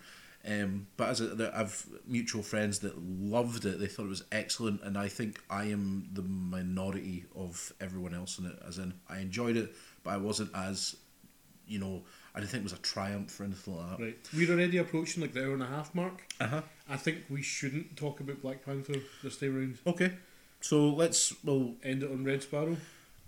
Um, 0.46 0.86
but 0.96 1.08
as 1.08 1.20
a, 1.20 1.52
I've 1.54 1.86
mutual 2.06 2.42
friends 2.42 2.78
that 2.80 2.94
loved 2.98 3.64
it, 3.64 3.80
they 3.80 3.86
thought 3.86 4.06
it 4.06 4.10
was 4.10 4.24
excellent, 4.32 4.82
and 4.82 4.96
I 4.96 5.08
think 5.08 5.40
I 5.50 5.64
am 5.64 6.08
the 6.12 6.22
minority 6.22 7.24
of 7.36 7.72
everyone 7.80 8.14
else 8.14 8.38
in 8.38 8.46
it. 8.46 8.58
As 8.66 8.78
in, 8.78 8.94
I 9.08 9.18
enjoyed 9.18 9.56
it, 9.56 9.74
but 10.04 10.10
I 10.10 10.16
wasn't 10.16 10.50
as, 10.54 10.96
you 11.66 11.78
know, 11.78 12.02
I 12.34 12.40
didn't 12.40 12.52
think 12.52 12.60
it 12.62 12.64
was 12.64 12.72
a 12.72 12.82
triumph 12.82 13.38
or 13.40 13.44
anything 13.44 13.76
like 13.76 13.90
that. 13.90 14.04
Right. 14.04 14.16
We're 14.34 14.52
already 14.52 14.78
approaching 14.78 15.22
like 15.22 15.32
the 15.32 15.44
hour 15.44 15.54
and 15.54 15.62
a 15.62 15.66
half 15.66 15.94
mark. 15.94 16.22
Uh 16.40 16.46
huh. 16.46 16.62
I 16.88 16.96
think 16.96 17.24
we 17.28 17.42
shouldn't 17.42 17.96
talk 17.96 18.20
about 18.20 18.40
Black 18.40 18.64
Panther 18.64 19.00
this 19.22 19.36
time 19.38 19.56
round. 19.56 19.78
Okay, 19.86 20.12
so 20.60 20.88
let's 20.88 21.34
we'll 21.42 21.74
End 21.82 22.02
it 22.02 22.10
on 22.10 22.24
Red 22.24 22.42
Sparrow. 22.42 22.76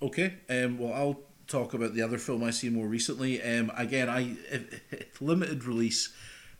Okay. 0.01 0.35
Um, 0.49 0.79
well, 0.79 0.95
I'll 0.95 1.21
talk 1.47 1.75
about 1.75 1.95
the 1.95 2.03
other 2.03 2.19
film 2.19 2.43
I 2.45 2.51
seen 2.51 2.75
more 2.75 2.87
recently. 2.87 3.43
Um, 3.43 3.71
again, 3.77 4.09
I 4.09 4.37
limited 5.21 5.65
release. 5.65 6.13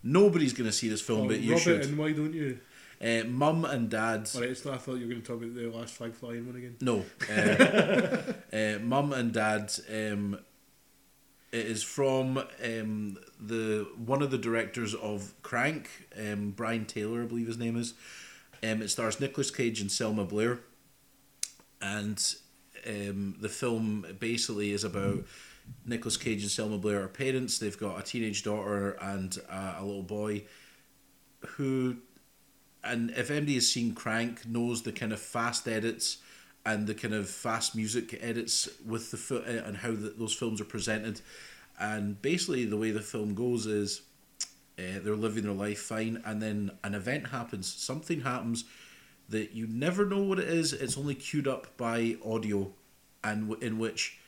Nobody's 0.03 0.53
going 0.53 0.69
to 0.69 0.73
see 0.73 0.89
this 0.89 1.01
film, 1.03 1.23
Oh, 1.23 1.29
but 1.29 1.41
you 1.41 1.53
rub 1.53 1.61
should. 1.61 1.85
in, 1.85 1.97
why 1.97 2.13
don't 2.13 2.33
you? 2.35 2.59
Uh, 3.03 3.25
Mum 3.27 3.65
and 3.65 3.89
Dad. 3.89 4.29
Alright, 4.35 4.57
so 4.57 4.73
I 4.73 4.77
thought 4.77 4.95
you 4.97 5.07
were 5.07 5.13
going 5.13 5.23
to 5.23 5.27
talk 5.27 5.43
about 5.43 5.55
the 5.55 5.69
last 5.69 5.95
flag 5.95 6.15
flying 6.15 6.47
one 6.47 6.57
again. 6.57 6.77
No. 6.81 7.05
Uh, 7.31 8.33
uh, 8.57 8.79
Mum 8.83 9.13
and 9.13 9.33
Dad. 9.33 9.73
Um, 9.91 10.39
it 11.53 11.67
is 11.67 11.83
from 11.83 12.39
um, 12.39 13.19
the 13.41 13.89
one 13.97 14.23
of 14.23 14.31
the 14.31 14.39
directors 14.39 14.95
of 14.95 15.33
Crank, 15.43 15.89
um, 16.19 16.51
Brian 16.51 16.85
Taylor, 16.85 17.23
I 17.23 17.27
believe 17.27 17.47
his 17.47 17.59
name 17.59 17.77
is. 17.77 17.95
Um, 18.63 18.83
it 18.83 18.89
stars 18.89 19.19
Nicolas 19.19 19.51
Cage 19.51 19.81
and 19.81 19.91
Selma 19.91 20.25
Blair, 20.25 20.61
and 21.81 22.23
um, 22.87 23.37
the 23.41 23.49
film 23.49 24.05
basically 24.21 24.73
is 24.73 24.85
about 24.85 25.25
Nicolas 25.85 26.17
Cage 26.17 26.43
and 26.43 26.51
Selma 26.51 26.79
Blair 26.79 27.03
are 27.03 27.09
parents. 27.09 27.59
They've 27.59 27.79
got 27.79 27.99
a 27.99 28.03
teenage 28.03 28.43
daughter 28.43 28.93
and 29.01 29.37
uh, 29.49 29.75
a 29.79 29.85
little 29.85 30.03
boy, 30.03 30.45
who, 31.47 31.97
and 32.85 33.11
if 33.11 33.31
anybody 33.31 33.55
has 33.55 33.69
seen 33.69 33.95
Crank, 33.95 34.47
knows 34.47 34.83
the 34.83 34.93
kind 34.93 35.13
of 35.13 35.21
fast 35.21 35.67
edits 35.69 36.19
and 36.67 36.87
the 36.87 36.95
kind 36.95 37.15
of 37.15 37.29
fast 37.29 37.75
music 37.75 38.19
edits 38.23 38.69
with 38.87 39.11
the 39.11 39.17
fi- 39.17 39.37
uh, 39.37 39.65
and 39.67 39.79
how 39.79 39.91
the, 39.91 40.15
those 40.19 40.35
films 40.35 40.61
are 40.61 40.65
presented, 40.67 41.21
and 41.79 42.21
basically 42.21 42.65
the 42.65 42.77
way 42.77 42.91
the 42.91 43.01
film 43.01 43.35
goes 43.35 43.67
is. 43.67 44.03
Uh, 44.79 44.99
they're 45.03 45.15
living 45.15 45.43
their 45.43 45.53
life 45.53 45.79
fine, 45.79 46.23
and 46.25 46.41
then 46.41 46.71
an 46.85 46.95
event 46.95 47.27
happens. 47.29 47.71
Something 47.71 48.23
happens 48.23 48.65
that 49.29 49.53
you 49.53 49.67
never 49.67 50.07
know 50.07 50.23
what 50.23 50.39
it 50.39 50.49
is. 50.49 50.73
It's 50.73 50.97
only 50.97 51.15
queued 51.15 51.47
up 51.47 51.77
by 51.77 52.17
audio, 52.25 52.73
and 53.23 53.51
w- 53.51 53.67
in 53.67 53.79
which 53.79 54.19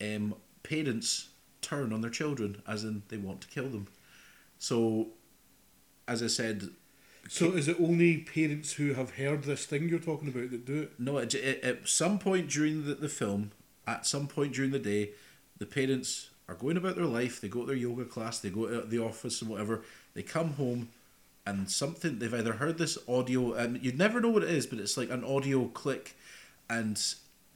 um, 0.00 0.34
parents 0.62 1.28
turn 1.60 1.92
on 1.92 2.00
their 2.00 2.10
children, 2.10 2.62
as 2.66 2.84
in 2.84 3.02
they 3.08 3.16
want 3.16 3.40
to 3.42 3.48
kill 3.48 3.68
them. 3.68 3.86
So, 4.58 5.08
as 6.06 6.22
I 6.22 6.26
said, 6.26 6.70
So 7.28 7.52
is 7.52 7.68
it 7.68 7.76
only 7.80 8.18
parents 8.18 8.72
who 8.74 8.94
have 8.94 9.16
heard 9.16 9.44
this 9.44 9.66
thing 9.66 9.88
you're 9.88 9.98
talking 9.98 10.28
about 10.28 10.50
that 10.50 10.66
do 10.66 10.82
it? 10.82 10.92
no, 10.98 11.18
at, 11.18 11.34
at 11.34 11.62
at 11.62 11.88
some 11.88 12.18
point 12.18 12.48
during 12.48 12.84
the, 12.84 12.94
the 12.94 13.08
film, 13.08 13.52
at 13.86 14.06
some 14.06 14.26
point 14.26 14.52
during 14.54 14.70
the 14.70 14.78
day, 14.78 15.10
the 15.58 15.66
parents 15.66 16.30
are 16.48 16.54
going 16.54 16.76
about 16.76 16.96
their 16.96 17.06
life. 17.06 17.40
They 17.40 17.48
go 17.48 17.60
to 17.60 17.66
their 17.66 17.76
yoga 17.76 18.04
class, 18.04 18.40
they 18.40 18.50
go 18.50 18.66
to 18.66 18.86
the 18.86 18.98
office 18.98 19.40
and 19.40 19.50
whatever. 19.50 19.82
They 20.14 20.22
come 20.22 20.54
home, 20.54 20.88
and 21.46 21.70
something 21.70 22.18
they've 22.18 22.32
either 22.34 22.54
heard 22.54 22.78
this 22.78 22.98
audio, 23.08 23.54
and 23.54 23.82
you'd 23.84 23.98
never 23.98 24.20
know 24.20 24.28
what 24.30 24.44
it 24.44 24.50
is, 24.50 24.66
but 24.66 24.78
it's 24.78 24.96
like 24.96 25.10
an 25.10 25.24
audio 25.24 25.66
click, 25.66 26.16
and 26.68 27.00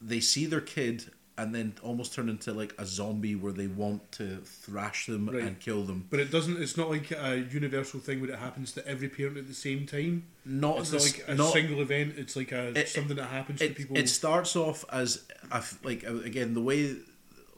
they 0.01 0.21
see 0.21 0.47
their 0.47 0.61
kid, 0.61 1.11
and 1.39 1.55
then 1.55 1.75
almost 1.83 2.15
turn 2.15 2.31
into 2.31 2.53
like 2.55 2.75
a 2.79 2.87
zombie 2.87 3.35
where 3.35 3.53
they 3.53 3.67
want 3.67 4.11
to 4.13 4.39
thrash 4.39 5.05
them 5.07 5.29
Right. 5.29 5.43
and 5.43 5.61
kill 5.61 5.83
them. 5.85 6.07
But 6.11 6.21
it 6.21 6.31
doesn't. 6.31 6.63
It's 6.63 6.77
not 6.79 6.89
like 6.89 7.11
a 7.11 7.37
universal 7.53 8.01
thing 8.01 8.21
where 8.23 8.31
it 8.31 8.39
happens 8.39 8.73
to 8.73 8.87
every 8.89 9.09
parent 9.11 9.37
at 9.37 9.47
the 9.47 9.53
same 9.55 9.87
time. 9.87 10.25
Not 10.47 10.79
It's 10.81 10.93
not 10.93 11.03
like 11.03 11.25
a 11.29 11.35
not- 11.35 11.53
single 11.53 11.83
event. 11.83 12.15
It's 12.17 12.37
like 12.37 12.53
a 12.53 12.69
It- 12.79 12.89
something 12.89 13.17
that 13.17 13.27
happens 13.29 13.59
to 13.59 13.67
it, 13.67 13.77
people. 13.77 13.99
it 13.99 14.09
starts 14.09 14.57
off 14.57 14.85
as 14.91 15.25
a 15.51 15.63
like 15.83 16.05
again 16.05 16.55
the 16.55 16.63
way 16.63 16.97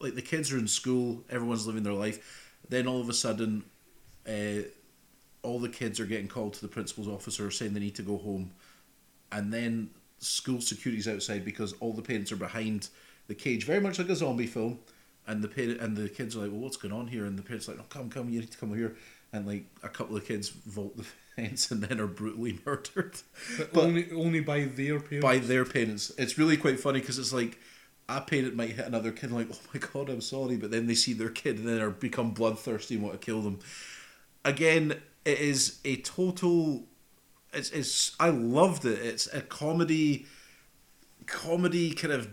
like 0.00 0.14
the 0.16 0.22
kids 0.22 0.52
are 0.52 0.58
in 0.58 0.68
school 0.68 1.24
everyone's 1.30 1.66
living 1.66 1.82
their 1.82 1.92
life 1.92 2.54
then 2.68 2.86
all 2.86 3.00
of 3.00 3.08
a 3.08 3.12
sudden 3.14 3.64
uh, 4.28 4.62
all 5.42 5.58
the 5.58 5.68
kids 5.68 5.98
are 5.98 6.04
getting 6.06 6.28
called 6.28 6.52
to 6.54 6.60
the 6.60 6.68
principal's 6.68 7.08
office 7.08 7.40
or 7.40 7.50
saying 7.50 7.72
they 7.74 7.80
need 7.80 7.94
to 7.96 8.02
go 8.02 8.16
home 8.18 8.50
and 9.32 9.52
then 9.52 9.90
school 10.20 10.60
security's 10.60 11.08
outside 11.08 11.44
because 11.44 11.72
all 11.80 11.92
the 11.92 12.02
parents 12.02 12.30
are 12.30 12.36
behind 12.36 12.88
the 13.28 13.34
cage 13.34 13.64
very 13.64 13.80
much 13.80 13.98
like 13.98 14.08
a 14.08 14.16
zombie 14.16 14.46
film 14.46 14.78
and 15.26 15.42
the 15.42 15.48
parent 15.48 15.80
and 15.80 15.96
the 15.96 16.08
kids 16.08 16.36
are 16.36 16.40
like 16.40 16.50
well 16.50 16.60
what's 16.60 16.76
going 16.76 16.92
on 16.92 17.06
here 17.06 17.24
and 17.24 17.38
the 17.38 17.42
parents 17.42 17.68
are 17.68 17.72
like 17.72 17.80
no 17.80 17.86
come 17.88 18.10
come 18.10 18.28
you 18.28 18.40
need 18.40 18.50
to 18.50 18.58
come 18.58 18.70
over 18.70 18.78
here 18.78 18.96
and 19.32 19.46
like 19.46 19.64
a 19.82 19.88
couple 19.88 20.16
of 20.16 20.24
kids 20.26 20.48
vault 20.48 20.96
the 20.96 21.04
fence 21.36 21.70
and 21.70 21.82
then 21.82 22.00
are 22.00 22.06
brutally 22.06 22.58
murdered 22.66 23.16
but, 23.56 23.72
but- 23.72 23.84
only 23.84 24.10
only 24.12 24.40
by 24.40 24.64
their 24.64 24.98
parents. 24.98 25.22
by 25.22 25.38
their 25.38 25.64
parents. 25.64 26.10
It's 26.18 26.36
really 26.38 26.56
quite 26.56 26.80
funny 26.80 27.00
because 27.00 27.18
it's 27.18 27.32
like 27.32 27.58
a 28.08 28.22
parent 28.22 28.56
might 28.56 28.70
hit 28.70 28.86
another 28.86 29.12
kid 29.12 29.30
like, 29.30 29.48
"Oh 29.52 29.58
my 29.74 29.80
god, 29.80 30.08
I'm 30.08 30.22
sorry," 30.22 30.56
but 30.56 30.70
then 30.70 30.86
they 30.86 30.94
see 30.94 31.12
their 31.12 31.28
kid 31.28 31.58
and 31.58 31.68
then 31.68 31.78
are 31.82 31.90
become 31.90 32.30
bloodthirsty 32.30 32.94
and 32.94 33.04
want 33.04 33.20
to 33.20 33.24
kill 33.24 33.42
them. 33.42 33.58
Again, 34.46 34.94
it 35.26 35.38
is 35.38 35.78
a 35.84 35.96
total. 35.96 36.84
It's 37.52 37.70
it's. 37.70 38.16
I 38.18 38.30
loved 38.30 38.86
it. 38.86 38.98
It's 38.98 39.26
a 39.34 39.42
comedy, 39.42 40.24
comedy 41.26 41.92
kind 41.92 42.14
of 42.14 42.30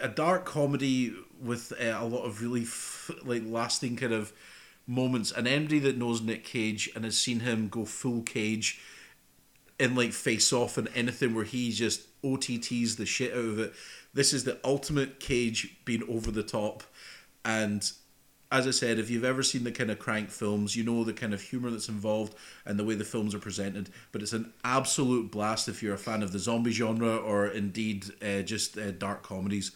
a 0.00 0.08
dark 0.08 0.44
comedy 0.44 1.14
with 1.40 1.72
uh, 1.72 1.96
a 1.98 2.04
lot 2.04 2.24
of 2.24 2.42
really 2.42 2.62
f- 2.62 3.10
like 3.24 3.42
lasting 3.44 3.96
kind 3.96 4.12
of 4.12 4.32
moments. 4.86 5.32
And 5.32 5.46
anybody 5.46 5.78
that 5.80 5.96
knows 5.96 6.20
Nick 6.20 6.44
Cage 6.44 6.90
and 6.94 7.04
has 7.04 7.16
seen 7.16 7.40
him 7.40 7.68
go 7.68 7.84
full 7.84 8.22
Cage 8.22 8.80
in 9.78 9.94
like 9.94 10.12
Face 10.12 10.52
Off 10.52 10.78
and 10.78 10.88
anything 10.94 11.34
where 11.34 11.44
he 11.44 11.70
just 11.70 12.06
OTTs 12.22 12.96
the 12.96 13.06
shit 13.06 13.32
out 13.32 13.38
of 13.38 13.58
it. 13.58 13.74
This 14.14 14.32
is 14.32 14.44
the 14.44 14.58
ultimate 14.64 15.20
Cage 15.20 15.76
being 15.84 16.02
over 16.08 16.30
the 16.30 16.42
top. 16.42 16.82
And 17.44 17.90
as 18.50 18.66
I 18.66 18.70
said, 18.70 18.98
if 18.98 19.10
you've 19.10 19.24
ever 19.24 19.42
seen 19.42 19.64
the 19.64 19.72
kind 19.72 19.90
of 19.90 19.98
crank 19.98 20.30
films, 20.30 20.74
you 20.74 20.82
know 20.82 21.04
the 21.04 21.12
kind 21.12 21.34
of 21.34 21.42
humor 21.42 21.70
that's 21.70 21.88
involved 21.88 22.34
and 22.64 22.78
the 22.78 22.84
way 22.84 22.94
the 22.94 23.04
films 23.04 23.34
are 23.34 23.38
presented. 23.38 23.90
But 24.10 24.22
it's 24.22 24.32
an 24.32 24.52
absolute 24.64 25.30
blast 25.30 25.68
if 25.68 25.82
you're 25.82 25.94
a 25.94 25.98
fan 25.98 26.22
of 26.22 26.32
the 26.32 26.38
zombie 26.38 26.70
genre 26.70 27.16
or 27.16 27.46
indeed 27.46 28.06
uh, 28.22 28.42
just 28.42 28.78
uh, 28.78 28.92
dark 28.92 29.22
comedies. 29.22 29.72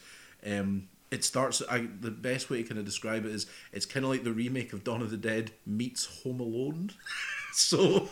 Um, 0.47 0.89
it 1.11 1.23
starts. 1.23 1.63
I, 1.71 1.87
the 2.01 2.11
best 2.11 2.49
way 2.49 2.63
to 2.63 2.69
kind 2.69 2.79
of 2.79 2.87
describe 2.87 3.27
it 3.27 3.33
is 3.33 3.47
it's 3.73 3.85
kind 3.85 4.05
of 4.05 4.11
like 4.11 4.25
the 4.25 4.33
remake 4.33 4.73
of 4.73 4.83
Dawn 4.83 5.03
of 5.03 5.11
the 5.11 5.19
Dead 5.19 5.53
meets 5.67 6.23
Home 6.23 6.41
Alone. 6.41 6.93
so, 7.53 8.09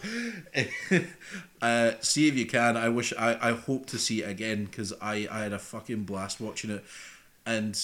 uh, 1.63 1.93
see 2.01 2.29
if 2.29 2.35
you 2.35 2.45
can. 2.45 2.77
I 2.77 2.91
wish. 2.91 3.15
I, 3.19 3.39
I 3.41 3.53
hope 3.53 3.87
to 3.87 3.99
see 3.99 4.23
it 4.23 4.29
again 4.29 4.67
because 4.67 4.93
I 5.01 5.27
I 5.31 5.45
had 5.45 5.55
a 5.55 5.59
fucking 5.59 6.05
blast 6.05 6.43
watching 6.43 6.69
it, 6.69 6.85
and 7.47 7.83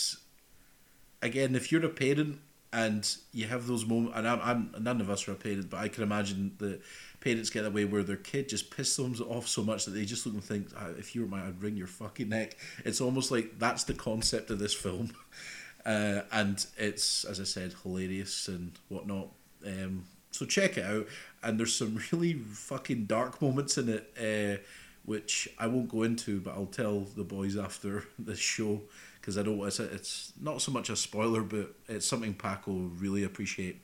again, 1.23 1.55
if 1.55 1.73
you're 1.73 1.85
a 1.85 1.89
parent 1.89 2.41
and 2.73 3.17
you 3.33 3.47
have 3.47 3.67
those 3.67 3.87
moments, 3.87 4.17
and 4.17 4.29
I'm, 4.29 4.41
I'm 4.43 4.83
none 4.83 5.01
of 5.01 5.11
us 5.11 5.27
are 5.29 5.33
a 5.33 5.37
parent, 5.37 5.71
but 5.71 5.79
I 5.79 5.89
can 5.89 6.03
imagine 6.03 6.53
the 6.59 6.81
parents 7.21 7.51
get 7.51 7.65
away 7.65 7.85
where 7.85 8.03
their 8.03 8.17
kid 8.17 8.49
just 8.49 8.71
pisses 8.71 8.97
them 9.19 9.29
off 9.29 9.49
so 9.49 9.63
much 9.63 9.85
that 9.85 9.93
they 9.93 10.05
just 10.05 10.27
look 10.27 10.35
and 10.35 10.45
think, 10.45 10.69
"Ah, 10.77 10.89
if 10.99 11.15
you 11.15 11.23
were 11.23 11.29
my, 11.29 11.47
I'd 11.47 11.63
wring 11.63 11.77
your 11.77 11.87
fucking 11.87 12.29
neck. 12.29 12.57
It's 12.85 13.01
almost 13.01 13.31
like 13.31 13.59
that's 13.59 13.85
the 13.85 13.95
concept 13.95 14.51
of 14.51 14.59
this 14.59 14.75
film, 14.75 15.13
uh, 15.87 16.23
and 16.33 16.65
it's 16.77 17.25
as 17.25 17.41
I 17.41 17.45
said, 17.45 17.75
hilarious 17.83 18.49
and 18.49 18.73
whatnot. 18.89 19.29
Um, 19.67 20.05
so 20.31 20.45
check 20.45 20.77
it 20.77 20.85
out, 20.85 21.07
and 21.43 21.59
there's 21.59 21.75
some 21.75 21.99
really 22.13 22.35
fucking 22.35 23.07
dark 23.07 23.41
moments 23.41 23.79
in 23.79 23.89
it. 23.89 24.13
Uh, 24.21 24.63
which 25.07 25.49
I 25.57 25.69
won't 25.69 25.89
go 25.89 26.03
into, 26.03 26.41
but 26.41 26.55
I'll 26.55 26.67
tell 26.67 27.03
the 27.17 27.23
boys 27.23 27.57
after 27.57 28.05
this 28.19 28.41
show 28.41 28.83
because 29.27 29.37
I 29.37 29.43
don't. 29.43 29.59
It's, 29.67 29.81
a, 29.81 29.93
it's 29.93 30.33
not 30.41 30.63
so 30.63 30.71
much 30.71 30.89
a 30.89 30.95
spoiler, 30.95 31.43
but 31.43 31.75
it's 31.89 32.07
something 32.07 32.33
Paco 32.33 32.93
really 32.97 33.25
appreciate 33.25 33.81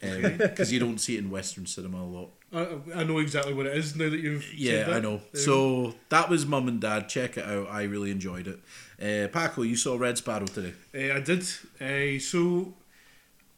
because 0.00 0.72
you 0.72 0.80
don't 0.80 0.98
see 0.98 1.14
it 1.14 1.20
in 1.20 1.30
Western 1.30 1.64
cinema 1.64 1.98
a 1.98 2.04
lot. 2.04 2.30
I, 2.52 3.00
I 3.00 3.04
know 3.04 3.18
exactly 3.18 3.54
what 3.54 3.66
it 3.66 3.76
is 3.76 3.94
now 3.94 4.10
that 4.10 4.18
you've. 4.18 4.52
Yeah, 4.52 4.84
that. 4.84 4.94
I 4.94 4.98
know. 4.98 5.14
Um, 5.14 5.20
So 5.34 5.94
that 6.08 6.28
was 6.28 6.44
Mum 6.44 6.66
and 6.66 6.80
Dad. 6.80 7.08
Check 7.08 7.36
it 7.36 7.44
out. 7.44 7.68
I 7.70 7.84
really 7.84 8.10
enjoyed 8.10 8.48
it. 8.48 8.58
Uh, 9.00 9.28
Paco, 9.28 9.62
you 9.62 9.76
saw 9.76 9.96
Red 9.96 10.18
Sparrow 10.18 10.46
today. 10.46 10.74
Uh, 10.92 11.16
I 11.16 11.20
did. 11.20 11.42
Uh, 11.80 12.18
so 12.18 12.74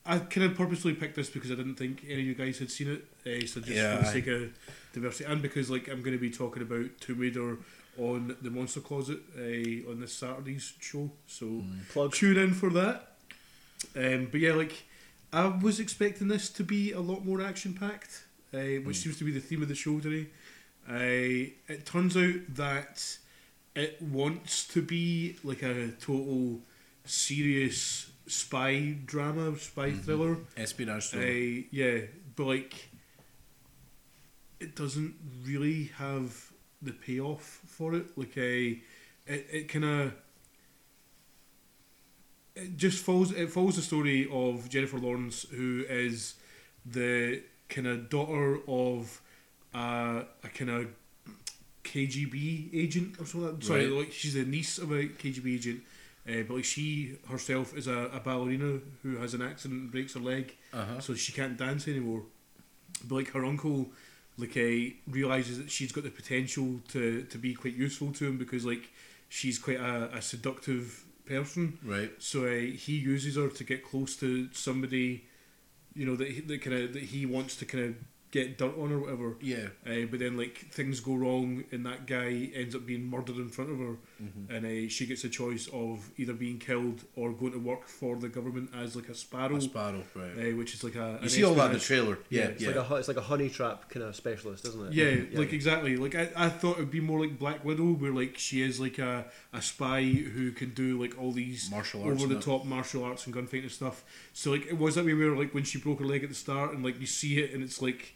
I 0.05 0.18
kind 0.18 0.51
of 0.51 0.55
purposely 0.56 0.93
picked 0.93 1.16
this 1.16 1.30
because 1.30 1.51
I 1.51 1.55
didn't 1.55 1.76
think 1.76 2.05
any 2.05 2.20
of 2.20 2.26
you 2.26 2.34
guys 2.34 2.59
had 2.59 2.70
seen 2.70 2.88
it. 2.90 3.05
Uh, 3.26 3.47
so 3.47 3.60
just 3.60 3.72
Yeah, 3.72 3.97
for 3.97 4.02
the 4.02 4.09
I- 4.09 4.12
sake 4.12 4.26
of 4.28 4.52
diversity, 4.93 5.24
and 5.30 5.40
because 5.43 5.70
like 5.70 5.88
I'm 5.88 6.01
going 6.02 6.12
to 6.12 6.20
be 6.20 6.30
talking 6.30 6.62
about 6.62 6.84
Tomb 7.01 7.18
Raider 7.20 7.56
on 7.98 8.36
the 8.40 8.51
Monster 8.51 8.81
Closet 8.81 9.18
uh, 9.36 9.90
on 9.90 10.01
this 10.01 10.12
Saturday's 10.12 10.74
show. 10.81 11.10
So 11.27 11.62
Plug. 11.93 12.12
tune 12.12 12.36
in 12.36 12.55
for 12.55 12.70
that. 12.70 13.12
Um, 13.94 14.28
but 14.31 14.40
yeah, 14.40 14.52
like 14.52 14.85
I 15.32 15.47
was 15.47 15.81
expecting 15.81 16.28
this 16.28 16.48
to 16.51 16.62
be 16.64 16.93
a 16.93 17.01
lot 17.01 17.24
more 17.24 17.43
action 17.43 17.74
packed, 17.74 18.24
uh, 18.55 18.59
which 18.85 18.97
seems 18.98 19.18
to 19.18 19.24
be 19.24 19.32
the 19.32 19.40
theme 19.40 19.62
of 19.62 19.68
the 19.68 19.74
show 19.74 20.01
today. 20.01 20.28
Uh, 20.89 21.51
it 21.68 21.85
turns 21.85 22.16
out 22.16 22.35
that 22.51 23.18
it 23.74 24.01
wants 24.01 24.66
to 24.68 24.81
be 24.81 25.36
like 25.43 25.62
a 25.62 25.89
total 26.01 26.60
serious 27.05 28.10
spy 28.27 28.97
drama, 29.05 29.56
spy 29.59 29.93
thriller. 29.93 30.39
Espionage. 30.56 31.09
Uh, 31.09 31.18
thriller. 31.18 31.62
yeah, 31.70 31.98
but 32.35 32.44
like 32.47 32.90
it 34.60 34.74
doesn't 34.74 35.14
really 35.44 35.90
have 35.98 36.52
the 36.86 36.92
payoff 36.92 37.60
for 37.66 37.94
it. 37.94 38.06
Like 38.16 38.36
a, 38.36 38.78
it, 39.26 39.46
it 39.52 39.68
kind 39.68 39.84
of 39.84 40.12
it 42.54 42.76
just 42.76 43.04
follows 43.04 43.32
it 43.32 43.50
follows 43.50 43.76
the 43.76 43.82
story 43.82 44.28
of 44.32 44.68
Jennifer 44.68 44.98
Lawrence, 44.98 45.46
who 45.50 45.84
is 45.88 46.34
the 46.84 47.42
kind 47.68 47.86
of 47.86 48.08
daughter 48.08 48.58
of 48.68 49.20
uh, 49.74 50.22
a 50.42 50.48
kind 50.54 50.70
of 50.70 50.86
KGB 51.84 52.70
agent 52.74 53.20
or 53.20 53.26
something. 53.26 53.60
Sorry, 53.60 53.88
Right. 53.90 53.98
like 54.06 54.12
she's 54.12 54.34
the 54.34 54.44
niece 54.44 54.78
of 54.78 54.90
a 54.90 55.04
KGB 55.06 55.54
agent. 55.54 55.82
Uh, 56.28 56.42
but 56.48 56.54
like 56.56 56.64
she 56.64 57.16
herself 57.28 57.76
is 57.76 57.86
a, 57.86 58.10
a 58.12 58.18
ballerina 58.20 58.80
who 59.02 59.16
has 59.18 59.32
an 59.34 59.42
accident 59.42 59.80
and 59.82 59.90
breaks 59.92 60.14
her 60.14 60.20
leg, 60.20 60.56
Uh-huh. 60.72 60.98
so 61.00 61.14
she 61.14 61.32
can't 61.32 61.56
dance 61.56 61.86
anymore. 61.86 62.22
But 63.06 63.14
like 63.16 63.28
her 63.32 63.44
uncle, 63.44 63.90
like 64.38 64.56
uh, 64.56 64.94
realizes 65.10 65.58
that 65.58 65.70
she's 65.70 65.92
got 65.92 66.04
the 66.04 66.10
potential 66.10 66.80
to, 66.88 67.22
to 67.24 67.38
be 67.38 67.54
quite 67.54 67.74
useful 67.74 68.12
to 68.12 68.26
him 68.26 68.38
because 68.38 68.64
like 68.64 68.90
she's 69.28 69.58
quite 69.58 69.80
a, 69.80 70.10
a 70.14 70.22
seductive 70.22 71.04
person. 71.24 71.78
Right. 71.84 72.10
So 72.18 72.44
uh, 72.44 72.50
he 72.50 72.98
uses 72.98 73.36
her 73.36 73.48
to 73.48 73.64
get 73.64 73.84
close 73.84 74.16
to 74.16 74.48
somebody, 74.52 75.24
you 75.94 76.06
know 76.06 76.16
that 76.16 76.28
he, 76.28 76.40
that 76.40 76.62
kind 76.62 76.76
of 76.76 76.92
that 76.92 77.02
he 77.04 77.26
wants 77.26 77.56
to 77.56 77.64
kind 77.64 77.84
of 77.84 77.94
get 78.38 78.58
dirt 78.60 78.76
on 78.82 78.88
or 78.94 78.98
whatever. 79.04 79.28
Yeah. 79.52 79.68
Uh, 79.90 80.04
but 80.10 80.18
then 80.22 80.34
like 80.42 80.56
things 80.78 80.96
go 81.08 81.14
wrong 81.22 81.46
and 81.72 81.80
that 81.90 82.00
guy 82.16 82.30
ends 82.60 82.74
up 82.78 82.84
being 82.92 83.04
murdered 83.14 83.36
in 83.44 83.48
front 83.56 83.70
of 83.74 83.78
her, 83.84 83.94
Mm-hmm. 84.22 84.54
and 84.54 84.62
uh, 84.66 84.88
she 84.94 85.02
gets 85.10 85.22
a 85.24 85.28
choice 85.28 85.64
of 85.82 85.94
either 86.16 86.32
being 86.44 86.58
killed 86.58 86.98
or 87.16 87.26
going 87.42 87.52
to 87.52 87.58
work 87.72 87.84
for 87.86 88.12
the 88.24 88.30
government 88.38 88.70
as 88.82 88.96
like 88.98 89.08
a 89.10 89.14
sparrow, 89.14 89.56
A 89.56 89.60
sparrow. 89.60 90.02
Right. 90.14 90.34
uh, 90.52 90.56
which 90.60 90.72
is 90.76 90.82
like 90.88 90.94
a. 91.04 91.18
you 91.22 91.28
see 91.28 91.44
all 91.44 91.54
that 91.60 91.66
in 91.66 91.72
the 91.74 91.84
trailer. 91.90 92.16
Yeah. 92.30 92.36
Yeah, 92.40 92.44
Yeah. 92.46 92.50
it's 92.52 92.62
It's 92.62 92.76
like 92.76 92.90
a 92.90 92.94
it's 93.00 93.08
like 93.12 93.16
a 93.24 93.28
honey 93.32 93.50
trap 93.58 93.78
kind 93.90 94.04
of 94.06 94.16
specialist, 94.16 94.62
isn't 94.68 94.86
it? 94.86 94.92
Yeah, 95.00 95.38
like 95.40 95.52
exactly. 95.52 95.96
Like 96.04 96.14
I, 96.22 96.24
I 96.46 96.48
thought 96.60 96.76
it'd 96.78 96.90
be 97.00 97.04
more 97.10 97.20
like 97.24 97.34
Black 97.44 97.60
Widow, 97.64 97.90
where 98.02 98.12
like 98.22 98.34
she 98.46 98.62
is 98.68 98.80
like 98.86 98.98
a, 98.98 99.26
a 99.52 99.60
spy 99.60 100.02
who 100.34 100.44
can 100.60 100.70
do 100.82 100.88
like 101.02 101.14
all 101.20 101.32
these 101.32 101.70
Martial 101.70 102.02
arts 102.04 102.16
over 102.22 102.28
the 102.28 102.36
and 102.36 102.44
top 102.50 102.64
martial 102.64 103.04
arts 103.04 103.26
and 103.26 103.34
gunfighting 103.34 103.70
stuff. 103.70 104.02
So 104.32 104.46
like 104.52 104.66
it 104.66 104.78
was 104.78 104.94
that 104.96 105.04
way 105.04 105.14
where 105.14 105.36
like 105.36 105.52
when 105.54 105.64
she 105.64 105.78
broke 105.78 105.98
her 106.00 106.06
leg 106.06 106.22
at 106.22 106.30
the 106.30 106.34
start 106.46 106.72
and 106.72 106.82
like 106.84 106.98
you 107.00 107.06
see 107.06 107.32
it 107.42 107.52
and 107.52 107.62
it's 107.62 107.80
like 107.82 108.14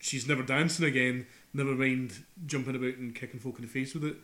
she's 0.00 0.26
never 0.28 0.42
dancing 0.42 0.86
again. 0.86 1.26
Never 1.54 1.72
mind 1.72 2.24
jumping 2.46 2.76
about 2.76 2.96
and 2.96 3.14
kicking 3.14 3.40
folk 3.40 3.56
in 3.56 3.62
the 3.62 3.68
face 3.70 3.94
with 3.94 4.04
it. 4.04 4.16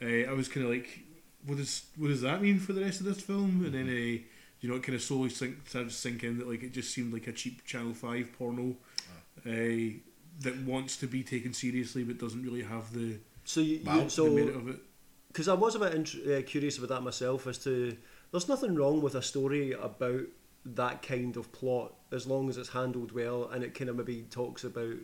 Uh, 0.00 0.30
I 0.30 0.34
was 0.34 0.48
kind 0.48 0.64
of 0.64 0.72
like, 0.72 1.00
what 1.46 1.58
does 1.58 1.84
what 1.96 2.08
does 2.08 2.20
that 2.22 2.40
mean 2.42 2.58
for 2.58 2.72
the 2.72 2.82
rest 2.82 3.00
of 3.00 3.06
this 3.06 3.20
film? 3.20 3.62
And 3.64 3.74
then 3.74 3.88
uh, 3.88 4.22
you 4.60 4.68
know 4.68 4.76
it 4.76 4.82
kind 4.82 4.94
of 4.96 5.02
slowly 5.02 5.30
sink, 5.30 5.68
started 5.68 5.90
to 5.90 5.94
sink 5.94 6.22
in 6.24 6.38
that 6.38 6.48
like 6.48 6.62
it 6.62 6.72
just 6.72 6.92
seemed 6.92 7.12
like 7.12 7.26
a 7.26 7.32
cheap 7.32 7.64
Channel 7.64 7.94
Five 7.94 8.30
porno. 8.38 8.76
Uh, 9.46 9.98
that 10.40 10.56
wants 10.64 10.96
to 10.98 11.06
be 11.06 11.22
taken 11.24 11.52
seriously 11.52 12.04
but 12.04 12.18
doesn't 12.18 12.42
really 12.44 12.62
have 12.62 12.92
the, 12.92 13.18
So 13.44 13.60
you, 13.60 13.80
Wow. 13.84 14.02
you 14.02 14.08
so 14.10 14.26
merit 14.30 14.54
of 14.54 14.68
it. 14.68 14.76
because 15.28 15.48
I 15.48 15.54
was 15.54 15.74
a 15.74 15.80
bit 15.80 15.94
int- 15.94 16.26
uh, 16.28 16.42
curious 16.42 16.78
about 16.78 16.90
that 16.90 17.02
myself 17.02 17.46
as 17.48 17.58
to 17.64 17.96
there's 18.30 18.48
nothing 18.48 18.74
wrong 18.76 19.00
with 19.02 19.14
a 19.16 19.22
story 19.22 19.72
about 19.72 20.22
that 20.64 21.02
kind 21.02 21.36
of 21.36 21.50
plot 21.50 21.94
as 22.12 22.26
long 22.26 22.48
as 22.48 22.56
it's 22.56 22.68
handled 22.68 23.10
well 23.12 23.48
and 23.48 23.64
it 23.64 23.74
kind 23.74 23.90
of 23.90 23.96
maybe 23.96 24.22
talks 24.30 24.62
about 24.64 24.94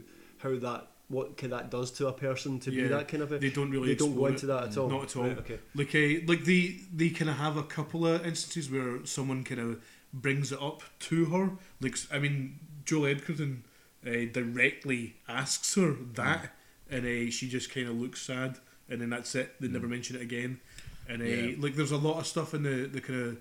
how 0.44 0.54
that 0.58 0.86
what 1.08 1.36
that 1.36 1.70
does 1.70 1.90
to 1.92 2.06
a 2.08 2.12
person 2.12 2.58
to 2.60 2.70
be 2.70 2.82
that 2.88 3.08
kind 3.08 3.22
of 3.22 3.30
a 3.32 3.38
They 3.38 3.50
don't 3.50 3.70
really. 3.70 3.88
they 3.88 3.94
don't 3.94 4.16
go 4.16 4.26
into 4.26 4.46
that 4.46 4.68
at 4.68 4.78
all 4.78 4.88
Not 4.88 5.04
at 5.04 5.16
all. 5.16 5.24
Right, 5.24 5.38
okay 5.38 5.58
Like, 5.74 5.94
uh, 5.94 6.24
like 6.30 6.44
they 6.44 6.62
they 6.94 7.10
kind 7.10 7.30
of 7.30 7.36
have 7.36 7.56
a 7.56 7.62
couple 7.62 8.06
of 8.06 8.26
instances 8.26 8.70
where 8.70 9.04
someone 9.04 9.44
kind 9.44 9.60
of 9.60 9.82
brings 10.12 10.52
it 10.52 10.60
up 10.62 10.82
to 11.00 11.24
her. 11.26 11.50
Like, 11.80 11.96
I 12.12 12.18
mean, 12.20 12.58
Joel 12.84 13.06
Edgerton 13.06 13.64
uh, 14.06 14.10
directly 14.32 15.16
asks 15.28 15.74
her 15.74 15.94
that, 16.14 16.52
and 16.90 17.04
uh, 17.04 17.30
she 17.30 17.48
just 17.48 17.72
kind 17.74 17.88
of 17.88 17.96
looks 18.00 18.22
sad, 18.22 18.58
and 18.88 19.00
then 19.00 19.10
that's 19.10 19.34
it. 19.34 19.60
They 19.60 19.68
never 19.68 19.88
mention 19.88 20.16
it 20.16 20.22
again. 20.22 20.60
And 21.08 21.20
uh, 21.20 21.24
Yeah. 21.24 21.54
like, 21.58 21.74
there's 21.74 21.90
a 21.92 21.96
lot 22.08 22.18
of 22.18 22.26
stuff 22.26 22.54
in 22.54 22.62
the 22.62 22.86
the 22.86 23.00
kind 23.00 23.20
of 23.28 23.36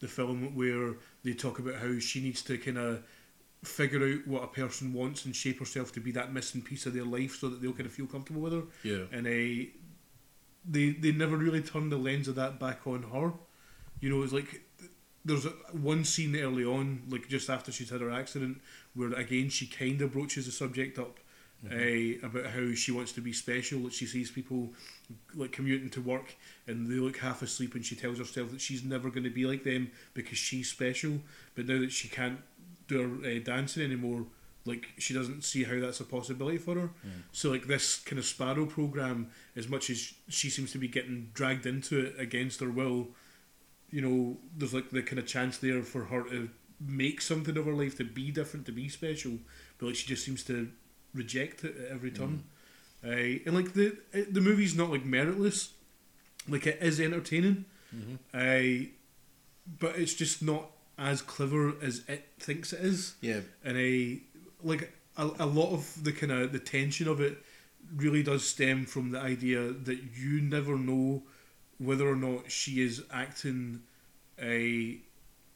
the 0.00 0.08
film 0.08 0.54
where 0.54 0.94
they 1.24 1.32
talk 1.32 1.58
about 1.58 1.76
how 1.76 1.98
she 1.98 2.20
needs 2.20 2.42
to 2.42 2.58
kind 2.58 2.76
of 2.78 3.02
figure 3.64 4.06
out 4.06 4.26
what 4.26 4.44
a 4.44 4.46
person 4.48 4.92
wants 4.92 5.24
and 5.24 5.34
shape 5.34 5.58
herself 5.58 5.90
to 5.92 6.00
be 6.00 6.12
that 6.12 6.32
missing 6.32 6.62
piece 6.62 6.86
of 6.86 6.94
their 6.94 7.04
life 7.04 7.36
so 7.36 7.48
that 7.48 7.60
they'll 7.60 7.72
kind 7.72 7.86
of 7.86 7.92
feel 7.92 8.06
comfortable 8.06 8.40
with 8.42 8.52
her 8.52 8.62
Yeah. 8.84 9.04
and 9.10 9.26
uh, 9.26 9.70
they 10.68 10.90
they 10.90 11.12
never 11.12 11.36
really 11.36 11.62
turned 11.62 11.92
the 11.92 11.96
lens 11.96 12.28
of 12.28 12.34
that 12.36 12.58
back 12.58 12.86
on 12.86 13.02
her. 13.04 13.32
You 14.00 14.10
know, 14.10 14.22
it's 14.22 14.32
like 14.32 14.62
there's 15.24 15.46
a, 15.46 15.50
one 15.72 16.04
scene 16.04 16.36
early 16.36 16.64
on, 16.64 17.02
like 17.08 17.28
just 17.28 17.48
after 17.50 17.70
she's 17.72 17.90
had 17.90 18.00
her 18.00 18.10
accident, 18.10 18.60
where 18.94 19.12
again 19.12 19.48
she 19.48 19.66
kind 19.66 20.00
of 20.02 20.12
broaches 20.12 20.46
the 20.46 20.52
subject 20.52 20.98
up 20.98 21.18
uh, 21.70 22.18
about 22.26 22.46
how 22.46 22.74
she 22.74 22.92
wants 22.92 23.12
to 23.12 23.20
be 23.20 23.32
special. 23.32 23.80
That 23.84 23.92
she 23.92 24.06
sees 24.06 24.30
people 24.30 24.72
like 25.34 25.52
commuting 25.52 25.90
to 25.90 26.00
work 26.00 26.34
and 26.66 26.86
they 26.90 26.94
look 26.96 27.16
half 27.18 27.42
asleep, 27.42 27.74
and 27.76 27.84
she 27.84 27.94
tells 27.94 28.18
herself 28.18 28.50
that 28.50 28.60
she's 28.60 28.84
never 28.84 29.08
going 29.08 29.24
to 29.24 29.30
be 29.30 29.46
like 29.46 29.62
them 29.64 29.90
because 30.14 30.38
she's 30.38 30.68
special. 30.68 31.20
But 31.54 31.66
now 31.66 31.78
that 31.78 31.92
she 31.92 32.08
can't 32.08 32.40
do 32.88 32.98
her 33.22 33.30
uh, 33.30 33.38
dancing 33.42 33.82
anymore, 33.84 34.26
like 34.64 34.88
she 34.98 35.14
doesn't 35.14 35.44
see 35.44 35.64
how 35.64 35.78
that's 35.78 36.00
a 36.00 36.04
possibility 36.04 36.58
for 36.58 36.74
her. 36.74 36.90
So 37.32 37.50
like 37.50 37.66
this 37.66 37.98
kind 38.00 38.18
of 38.18 38.24
Sparrow 38.24 38.66
program, 38.66 39.30
as 39.54 39.68
much 39.68 39.90
as 39.90 40.12
she 40.28 40.50
seems 40.50 40.72
to 40.72 40.78
be 40.78 40.88
getting 40.88 41.30
dragged 41.34 41.66
into 41.66 42.06
it 42.06 42.14
against 42.18 42.60
her 42.60 42.70
will, 42.70 43.08
you 43.90 44.00
know, 44.02 44.36
there's 44.56 44.74
like 44.74 44.90
the 44.90 45.02
kind 45.02 45.18
of 45.18 45.26
chance 45.26 45.58
there 45.58 45.82
for 45.82 46.04
her 46.06 46.24
to 46.24 46.48
make 46.80 47.20
something 47.22 47.56
of 47.56 47.64
her 47.66 47.72
life 47.72 47.96
to 47.98 48.04
be 48.04 48.30
different, 48.30 48.66
to 48.66 48.72
be 48.72 48.88
special, 48.88 49.38
but 49.78 49.86
like 49.86 49.94
she 49.96 50.06
just 50.06 50.24
seems 50.24 50.42
to 50.44 50.68
reject 51.14 51.64
it 51.64 51.76
at 51.78 51.90
every 51.92 52.10
turn. 52.10 52.42
Uh, 53.04 53.38
and 53.46 53.54
like 53.54 53.72
the 53.74 53.96
the 54.30 54.40
movie's 54.40 54.74
not 54.74 54.90
like 54.90 55.04
meritless, 55.04 55.70
like 56.48 56.66
it 56.66 56.78
is 56.82 56.98
entertaining, 57.00 57.64
uh, 58.34 58.86
but 59.78 59.96
it's 59.96 60.14
just 60.14 60.42
not 60.42 60.70
as 60.98 61.22
clever 61.22 61.74
as 61.82 62.02
it 62.08 62.26
thinks 62.38 62.72
it 62.72 62.80
is 62.80 63.14
Yeah. 63.20 63.40
and 63.64 63.76
I 63.78 64.20
like 64.62 64.92
a, 65.16 65.28
a 65.40 65.46
lot 65.46 65.72
of 65.72 66.04
the 66.04 66.12
kind 66.12 66.32
of 66.32 66.52
the 66.52 66.58
tension 66.58 67.06
of 67.08 67.20
it 67.20 67.38
really 67.94 68.22
does 68.22 68.44
stem 68.44 68.84
from 68.86 69.10
the 69.10 69.20
idea 69.20 69.60
that 69.72 69.98
you 70.16 70.40
never 70.40 70.76
know 70.76 71.22
whether 71.78 72.08
or 72.08 72.16
not 72.16 72.50
she 72.50 72.80
is 72.80 73.02
acting 73.12 73.82
a 74.40 74.98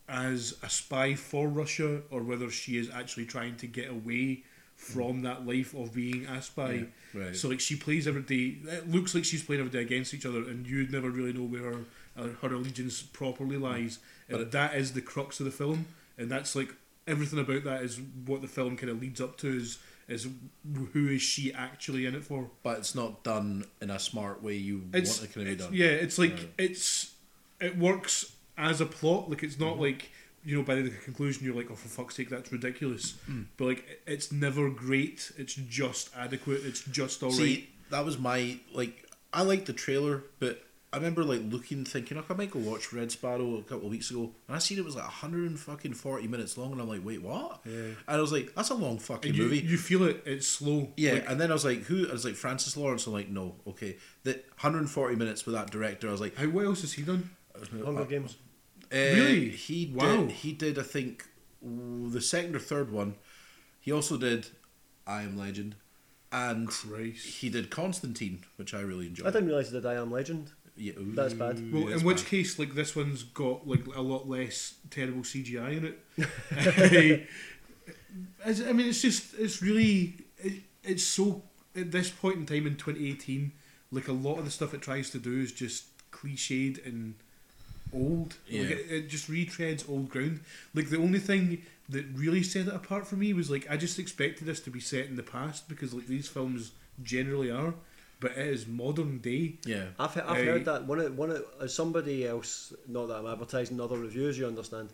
as 0.08 0.54
a 0.62 0.68
spy 0.68 1.14
for 1.14 1.48
Russia 1.48 2.02
or 2.10 2.22
whether 2.22 2.50
she 2.50 2.76
is 2.76 2.90
actually 2.90 3.24
trying 3.26 3.56
to 3.56 3.66
get 3.66 3.88
away 3.88 4.42
from 4.76 5.22
that 5.22 5.46
life 5.46 5.72
of 5.74 5.92
being 5.94 6.26
a 6.26 6.42
spy. 6.42 6.86
Yeah, 7.14 7.20
right. 7.22 7.36
So 7.36 7.48
like 7.48 7.60
she 7.60 7.76
plays 7.76 8.08
every 8.08 8.22
day. 8.22 8.58
It 8.70 8.90
looks 8.90 9.14
like 9.14 9.24
she's 9.24 9.42
playing 9.42 9.60
every 9.60 9.72
day 9.72 9.82
against 9.82 10.12
each 10.14 10.26
other, 10.26 10.38
and 10.38 10.66
you'd 10.66 10.90
never 10.90 11.10
really 11.10 11.32
know 11.32 11.44
where 11.44 11.74
her, 12.16 12.54
allegiance 12.54 13.02
properly 13.02 13.56
lies. 13.56 13.98
And 14.28 14.40
it- 14.40 14.50
that 14.52 14.74
is 14.76 14.92
the 14.92 15.00
crux 15.02 15.40
of 15.40 15.46
the 15.46 15.52
film, 15.52 15.86
and 16.18 16.30
that's 16.30 16.54
like 16.54 16.74
everything 17.06 17.38
about 17.38 17.64
that 17.64 17.82
is 17.82 17.98
what 18.26 18.42
the 18.42 18.48
film 18.48 18.76
kind 18.76 18.90
of 18.90 19.00
leads 19.00 19.20
up 19.20 19.36
to 19.38 19.48
is 19.48 19.78
is 20.06 20.26
who 20.92 21.08
is 21.08 21.22
she 21.22 21.52
actually 21.52 22.04
in 22.04 22.14
it 22.16 22.24
for? 22.24 22.50
But 22.64 22.78
it's 22.78 22.94
not 22.96 23.22
done 23.22 23.64
in 23.80 23.90
a 23.90 23.98
smart 24.00 24.42
way 24.42 24.56
you 24.56 24.82
It's, 24.92 25.18
want 25.20 25.30
it 25.30 25.32
to 25.34 25.44
be 25.44 25.54
done. 25.56 25.72
yeah, 25.72 25.86
it's 25.86 26.18
like 26.18 26.32
Right. 26.32 26.48
it's 26.58 27.12
it 27.60 27.78
works 27.78 28.32
as 28.58 28.80
a 28.80 28.86
plot. 28.86 29.30
Like 29.30 29.42
it's 29.44 29.54
Mm-hmm. 29.54 29.64
not 29.64 29.78
like 29.80 30.10
you 30.44 30.56
know 30.56 30.62
by 30.64 30.74
the 30.76 30.90
conclusion 30.90 31.44
you're 31.44 31.54
like, 31.54 31.70
oh 31.70 31.74
for 31.76 31.88
fuck's 31.88 32.16
sake, 32.16 32.28
that's 32.28 32.50
ridiculous. 32.50 33.14
Mm. 33.30 33.46
But 33.56 33.64
like 33.66 34.00
it's 34.06 34.32
never 34.32 34.68
great. 34.70 35.30
It's 35.38 35.54
just 35.54 36.10
adequate. 36.16 36.62
It's 36.64 36.82
just 36.84 37.22
alright. 37.22 37.38
See, 37.38 37.68
that 37.90 38.04
was 38.04 38.18
my 38.18 38.58
like. 38.72 39.06
I 39.32 39.42
liked 39.42 39.66
the 39.66 39.72
trailer, 39.72 40.24
but 40.40 40.60
I 40.92 40.96
remember 40.96 41.22
like 41.22 41.40
looking, 41.48 41.84
thinking, 41.84 42.16
like, 42.16 42.28
I 42.30 42.34
might 42.34 42.50
go 42.50 42.58
watch 42.58 42.92
Red 42.92 43.12
Sparrow" 43.12 43.58
a 43.58 43.62
couple 43.62 43.84
of 43.86 43.90
weeks 43.92 44.10
ago, 44.10 44.32
and 44.48 44.56
I 44.56 44.58
seen 44.58 44.76
it 44.76 44.84
was 44.84 44.96
like 44.96 45.04
hundred 45.04 45.48
and 45.48 45.58
fucking 45.58 45.94
forty 45.94 46.26
minutes 46.26 46.58
long, 46.58 46.72
and 46.72 46.80
I'm 46.80 46.88
like, 46.88 47.04
"Wait, 47.04 47.22
what?" 47.22 47.60
Yeah. 47.64 47.72
And 47.74 47.94
I 48.08 48.20
was 48.20 48.32
like, 48.32 48.52
"That's 48.56 48.70
a 48.70 48.74
long 48.74 48.98
fucking 48.98 49.32
you, 49.34 49.44
movie." 49.44 49.58
you 49.60 49.78
feel 49.78 50.02
it. 50.02 50.22
It's 50.26 50.48
slow. 50.48 50.92
yeah, 50.96 51.12
Like, 51.12 51.30
and 51.30 51.40
then 51.40 51.50
I 51.50 51.54
was 51.54 51.64
like, 51.64 51.82
"Who?" 51.84 52.08
I 52.08 52.12
was 52.12 52.24
like, 52.24 52.34
"Francis 52.34 52.76
Lawrence." 52.76 53.06
I'm 53.06 53.12
like, 53.12 53.28
"No, 53.28 53.54
okay." 53.68 53.98
The 54.24 54.32
140 54.60 55.14
minutes 55.14 55.46
with 55.46 55.54
that 55.54 55.70
director, 55.70 56.08
I 56.08 56.12
was 56.12 56.20
like, 56.20 56.36
how 56.36 56.46
what 56.48 56.64
else 56.66 56.80
has 56.80 56.94
he 56.94 57.02
done? 57.02 57.30
Hunger 57.84 58.04
Games 58.04 58.36
Uh, 58.92 58.96
Really? 58.96 59.50
He 59.50 59.92
Wow. 59.94 60.16
did. 60.22 60.30
He 60.32 60.52
did. 60.52 60.76
I 60.78 60.82
think 60.82 61.24
the 61.62 62.20
second 62.20 62.56
or 62.56 62.58
third 62.58 62.90
one. 62.90 63.14
He 63.80 63.92
also 63.92 64.16
did 64.16 64.48
I 65.06 65.22
Am 65.22 65.38
Legend. 65.38 65.76
and 66.32 66.68
Christ. 66.68 67.26
he 67.40 67.48
did 67.50 67.70
Constantine, 67.70 68.44
which 68.56 68.72
I 68.74 68.80
really 68.82 69.06
enjoyed. 69.08 69.26
I 69.26 69.30
didn't 69.30 69.48
realise 69.48 69.68
he 69.68 69.72
did 69.72 69.84
I 69.86 69.94
Am 69.94 70.10
Legend. 70.12 70.52
Yeah, 70.80 70.94
ooh, 70.98 71.12
That's 71.12 71.34
bad. 71.34 71.72
Well, 71.72 71.86
that's 71.86 72.00
in 72.00 72.06
which 72.06 72.22
bad. 72.22 72.26
case, 72.26 72.58
like 72.58 72.74
this 72.74 72.96
one's 72.96 73.22
got 73.22 73.68
like 73.68 73.84
a 73.94 74.00
lot 74.00 74.28
less 74.28 74.74
terrible 74.88 75.20
CGI 75.20 75.76
in 75.76 75.84
it. 75.84 77.28
I 78.46 78.72
mean, 78.72 78.88
it's 78.88 79.02
just 79.02 79.34
it's 79.38 79.60
really 79.60 80.14
it, 80.38 80.62
it's 80.82 81.04
so 81.04 81.42
at 81.76 81.92
this 81.92 82.08
point 82.08 82.36
in 82.36 82.46
time 82.46 82.66
in 82.66 82.76
2018, 82.76 83.52
like 83.92 84.08
a 84.08 84.12
lot 84.12 84.38
of 84.38 84.46
the 84.46 84.50
stuff 84.50 84.72
it 84.72 84.80
tries 84.80 85.10
to 85.10 85.18
do 85.18 85.38
is 85.40 85.52
just 85.52 85.84
cliched 86.10 86.84
and 86.86 87.14
old. 87.92 88.36
Yeah. 88.46 88.62
Like 88.62 88.70
it, 88.70 88.86
it 88.90 89.08
just 89.10 89.30
retreads 89.30 89.88
old 89.88 90.08
ground. 90.08 90.40
Like 90.74 90.88
the 90.88 90.98
only 90.98 91.18
thing 91.18 91.62
that 91.90 92.06
really 92.14 92.42
set 92.42 92.68
it 92.68 92.74
apart 92.74 93.06
for 93.06 93.16
me 93.16 93.34
was 93.34 93.50
like 93.50 93.70
I 93.70 93.76
just 93.76 93.98
expected 93.98 94.46
this 94.46 94.60
to 94.60 94.70
be 94.70 94.80
set 94.80 95.06
in 95.06 95.16
the 95.16 95.22
past 95.22 95.68
because 95.68 95.92
like 95.92 96.06
these 96.06 96.26
films 96.28 96.72
generally 97.02 97.50
are, 97.50 97.74
but 98.20 98.32
it 98.32 98.46
is 98.46 98.66
modern 98.66 99.18
day. 99.18 99.58
Yeah, 99.64 99.86
I've, 99.98 100.16
I've 100.16 100.28
Aye. 100.28 100.44
heard 100.44 100.64
that 100.66 100.84
one 100.84 101.00
of, 101.00 101.16
one 101.16 101.30
of, 101.30 101.70
somebody 101.70 102.26
else, 102.26 102.72
not 102.86 103.08
that 103.08 103.16
I'm 103.16 103.26
advertising 103.26 103.80
other 103.80 103.98
reviews, 103.98 104.38
you 104.38 104.46
understand. 104.46 104.90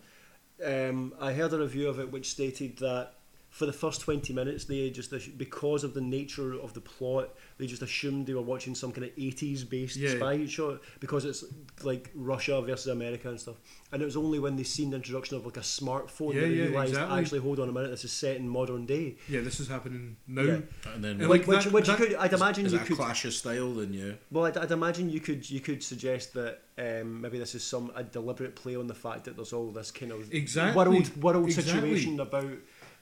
Um, 0.65 1.13
I 1.19 1.33
heard 1.33 1.53
a 1.53 1.59
review 1.59 1.89
of 1.89 1.99
it 1.99 2.11
which 2.11 2.31
stated 2.31 2.77
that 2.77 3.13
for 3.57 3.65
the 3.65 3.73
first 3.73 4.01
20 4.01 4.33
minutes, 4.33 4.65
they 4.65 4.87
just, 4.91 5.11
because 5.35 5.83
of 5.83 5.95
the 5.95 6.01
nature 6.01 6.53
of 6.61 6.75
the 6.75 6.79
plot, 6.81 7.33
they 7.57 7.65
just 7.65 7.81
assumed 7.81 8.27
they 8.27 8.35
were 8.35 8.41
watching 8.53 8.75
some 8.75 8.91
kind 8.91 9.05
of 9.05 9.15
80s 9.15 9.67
based 9.67 9.95
Yeah. 9.97 10.15
spy 10.17 10.45
show 10.45 10.77
because 10.99 11.25
it's 11.25 11.43
like 11.83 12.11
Russia 12.13 12.61
versus 12.61 12.85
America 12.87 13.29
and 13.29 13.39
stuff. 13.39 13.55
And 13.91 13.99
it 14.03 14.05
was 14.05 14.15
only 14.15 14.37
when 14.37 14.57
they 14.57 14.63
seen 14.63 14.91
the 14.91 14.97
introduction 14.97 15.37
of 15.37 15.45
like 15.45 15.57
a 15.57 15.61
smartphone 15.61 16.35
Yeah, 16.35 16.41
that 16.41 16.47
they 16.49 16.53
yeah, 16.53 16.63
realised, 16.65 16.89
exactly. 16.91 17.19
actually, 17.19 17.39
hold 17.39 17.59
on 17.59 17.67
a 17.67 17.71
minute, 17.71 17.89
this 17.89 18.03
is 18.05 18.11
set 18.11 18.35
in 18.35 18.47
modern 18.47 18.85
day. 18.85 19.15
Yeah, 19.27 19.41
this 19.41 19.59
is 19.59 19.67
happening 19.69 20.17
now. 20.27 20.43
Yeah. 20.43 20.59
and 20.93 21.03
then 21.03 21.19
And 21.21 21.27
Which, 21.27 21.39
like 21.39 21.47
which, 21.47 21.63
that- 21.63 21.73
which 21.73 21.87
that- 21.87 21.99
you 21.99 22.05
could, 22.09 22.15
I'd 22.17 22.33
imagine 22.33 22.67
is 22.67 22.73
you 22.73 22.77
that 22.77 22.83
a 22.83 22.87
could. 22.89 22.97
clash 22.97 23.25
of 23.25 23.33
style? 23.33 23.73
Then 23.73 23.91
yeah, 23.91 24.11
Well, 24.29 24.45
I'd, 24.45 24.57
I'd 24.57 24.71
imagine 24.71 25.09
you 25.09 25.19
could 25.19 25.49
you 25.49 25.61
could 25.61 25.81
suggest 25.81 26.33
that 26.35 26.61
um, 26.77 27.21
maybe 27.21 27.39
this 27.39 27.55
is 27.55 27.63
some 27.63 27.91
a 27.95 28.03
deliberate 28.03 28.55
play 28.55 28.75
on 28.75 28.85
the 28.85 28.93
fact 28.93 29.23
that 29.23 29.35
there's 29.35 29.51
all 29.53 29.71
this 29.71 29.89
kind 29.89 30.11
of 30.11 30.31
Exactly. 30.31 30.77
world 30.77 31.17
world 31.23 31.45
Exactly. 31.47 31.73
situation 31.73 32.19
about 32.19 32.51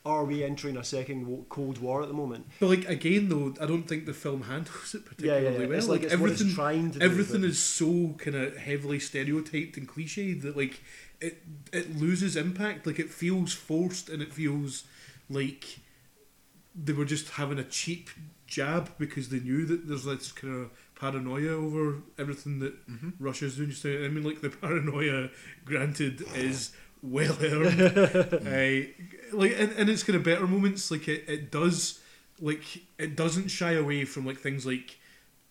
are 0.06 0.24
we 0.24 0.44
entering 0.44 0.78
a 0.78 0.84
second 0.84 1.46
Cold 1.50 1.80
War 1.80 2.04
at 2.04 2.08
the 2.08 2.14
moment? 2.14 2.46
But 2.60 2.68
like 2.68 2.88
again 2.88 3.30
though, 3.30 3.54
I 3.60 3.66
don't 3.66 3.84
think 3.84 4.06
the 4.06 4.14
film 4.14 4.44
handles 4.44 4.94
it 4.94 5.06
particularly 5.06 5.44
yeah, 5.44 5.52
yeah. 5.52 5.68
well. 5.68 5.72
It's 5.78 5.88
like, 5.88 6.04
it's 6.04 6.16
what 6.18 6.30
it's 6.30 6.42
everything, 6.42 6.56
trying 6.56 6.92
to 6.92 7.00
do. 7.00 7.06
everything 7.06 7.42
but- 7.42 7.50
is 7.50 7.60
so 7.60 8.16
kind 8.18 8.36
of 8.36 8.58
heavily 8.58 9.00
stereotyped 9.00 9.78
and 9.78 9.88
cliched 9.88 10.42
that 10.44 10.56
like 10.56 10.82
it 11.20 11.42
it 11.74 11.98
loses 11.98 12.36
impact. 12.36 12.86
Like 12.86 13.00
it 13.00 13.10
feels 13.10 13.54
forced 13.54 14.10
and 14.10 14.22
it 14.22 14.34
feels 14.34 14.84
like 15.30 15.80
they 16.76 16.94
were 16.94 17.06
just 17.06 17.30
having 17.32 17.58
a 17.58 17.64
cheap 17.64 18.10
jab 18.48 18.92
because 19.00 19.30
they 19.30 19.40
knew 19.40 19.66
that 19.66 19.88
there's 19.88 20.04
this 20.04 20.32
kind 20.32 20.66
of 20.66 20.72
paranoia 21.00 21.52
over 21.52 21.98
everything 22.18 22.60
that 22.60 22.88
mm-hmm. 22.90 23.10
Russia's 23.20 23.58
doing. 23.58 23.70
Just 23.70 23.86
now. 23.86 23.92
I 23.92 24.08
mean, 24.10 24.24
like 24.24 24.42
the 24.42 24.50
paranoia, 24.62 25.30
granted, 25.64 26.24
is 26.36 26.72
well 27.06 27.38
earned. 27.42 27.82
uh, 28.34 29.36
like, 29.38 29.54
and, 29.60 29.72
and 29.74 29.90
it's 29.90 30.04
kind 30.04 30.16
of 30.18 30.24
better 30.24 30.48
moments. 30.48 30.90
Like 30.92 31.08
it, 31.08 31.24
it 31.28 31.52
does, 31.52 32.00
like 32.40 32.64
it 32.98 33.16
doesn't 33.16 33.50
shy 33.50 33.74
away 33.74 34.06
from 34.06 34.26
like 34.26 34.40
things 34.40 34.66
like. 34.66 34.98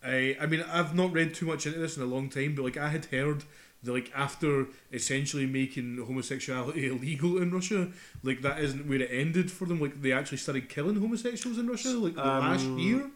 I 0.04 0.36
I 0.40 0.46
mean, 0.46 0.62
I've 0.70 0.94
not 0.94 1.12
read 1.12 1.34
too 1.34 1.46
much 1.46 1.66
into 1.66 1.78
this 1.78 1.96
in 1.96 2.02
a 2.02 2.06
long 2.06 2.28
time, 2.28 2.54
but 2.54 2.62
like 2.62 2.76
I 2.76 2.88
had 2.88 3.06
heard 3.06 3.44
that 3.82 3.92
like 3.92 4.10
after 4.14 4.66
essentially 4.92 5.46
making 5.46 5.98
homosexuality 6.06 6.86
illegal 6.92 7.40
in 7.40 7.50
Russia, 7.50 7.88
like 8.22 8.42
that 8.42 8.58
isn't 8.60 8.86
where 8.88 9.00
it 9.00 9.10
ended 9.10 9.50
for 9.50 9.64
them. 9.66 9.80
Like 9.80 10.02
they 10.02 10.12
actually 10.12 10.38
started 10.38 10.68
killing 10.68 11.00
homosexuals 11.00 11.58
in 11.58 11.66
Russia, 11.68 11.90
like 11.90 12.16
last 12.16 12.64
Um, 12.66 12.78
year. 12.78 13.10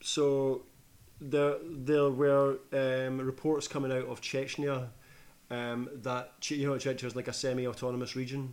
So 0.00 0.62
there 1.20 1.56
there 1.64 2.10
were 2.10 2.58
um, 2.72 3.20
reports 3.20 3.66
coming 3.68 3.92
out 3.92 4.06
of 4.06 4.20
Chechnya 4.20 4.88
um, 5.50 5.88
that 6.02 6.32
you 6.50 6.66
know 6.66 6.74
Chechnya 6.74 7.04
is 7.04 7.16
like 7.16 7.28
a 7.28 7.32
semi-autonomous 7.32 8.14
region 8.16 8.52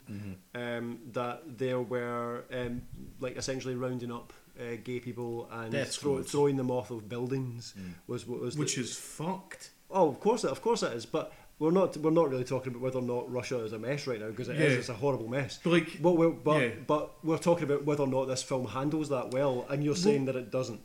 um, 0.54 1.00
that 1.12 1.42
there 1.58 1.82
were 1.82 2.46
um, 2.54 2.82
like 3.20 3.36
essentially 3.38 3.76
rounding 3.76 4.12
up 4.12 4.32
uh, 4.60 4.78
gay 4.84 5.00
people 5.00 5.50
and 5.52 5.74
throw, 5.88 6.24
throwing 6.24 6.56
them 6.56 6.72
off 6.72 6.92
of 6.92 7.10
buildings 7.10 7.74
was 8.08 8.26
what 8.26 8.40
was 8.40 8.56
the- 8.56 8.60
Which 8.62 8.78
is 8.78 8.96
fucked. 8.96 9.72
Oh, 9.92 10.08
of 10.10 10.20
course, 10.20 10.44
it, 10.44 10.52
of 10.52 10.62
course 10.62 10.84
it 10.84 10.94
is. 10.94 11.06
But 11.06 11.34
we're 11.60 11.72
not 11.72 11.96
we're 11.98 12.12
not 12.12 12.30
really 12.30 12.44
talking 12.44 12.72
about 12.72 12.82
whether 12.82 13.00
or 13.00 13.02
not 13.02 13.32
Russia 13.32 13.60
is 13.64 13.72
a 13.74 13.80
mess 13.80 14.08
right 14.08 14.20
now 14.20 14.30
because 14.30 14.50
it 14.50 14.60
is. 14.60 14.74
Yeah. 14.74 14.80
It's 14.80 14.90
a 14.90 14.94
horrible 14.94 15.28
mess. 15.28 15.60
But 15.64 15.70
like, 15.74 16.02
But 16.02 16.14
we're, 16.14 16.30
but, 16.30 16.62
Yeah. 16.62 16.70
but 16.88 17.24
we're 17.24 17.38
talking 17.38 17.66
about 17.66 17.86
whether 17.86 18.04
or 18.04 18.08
not 18.08 18.26
this 18.26 18.42
film 18.44 18.68
handles 18.68 19.10
that 19.10 19.32
well, 19.32 19.66
and 19.70 19.84
you're 19.84 19.96
saying 19.96 20.26
that 20.26 20.36
it 20.36 20.52
doesn't. 20.52 20.82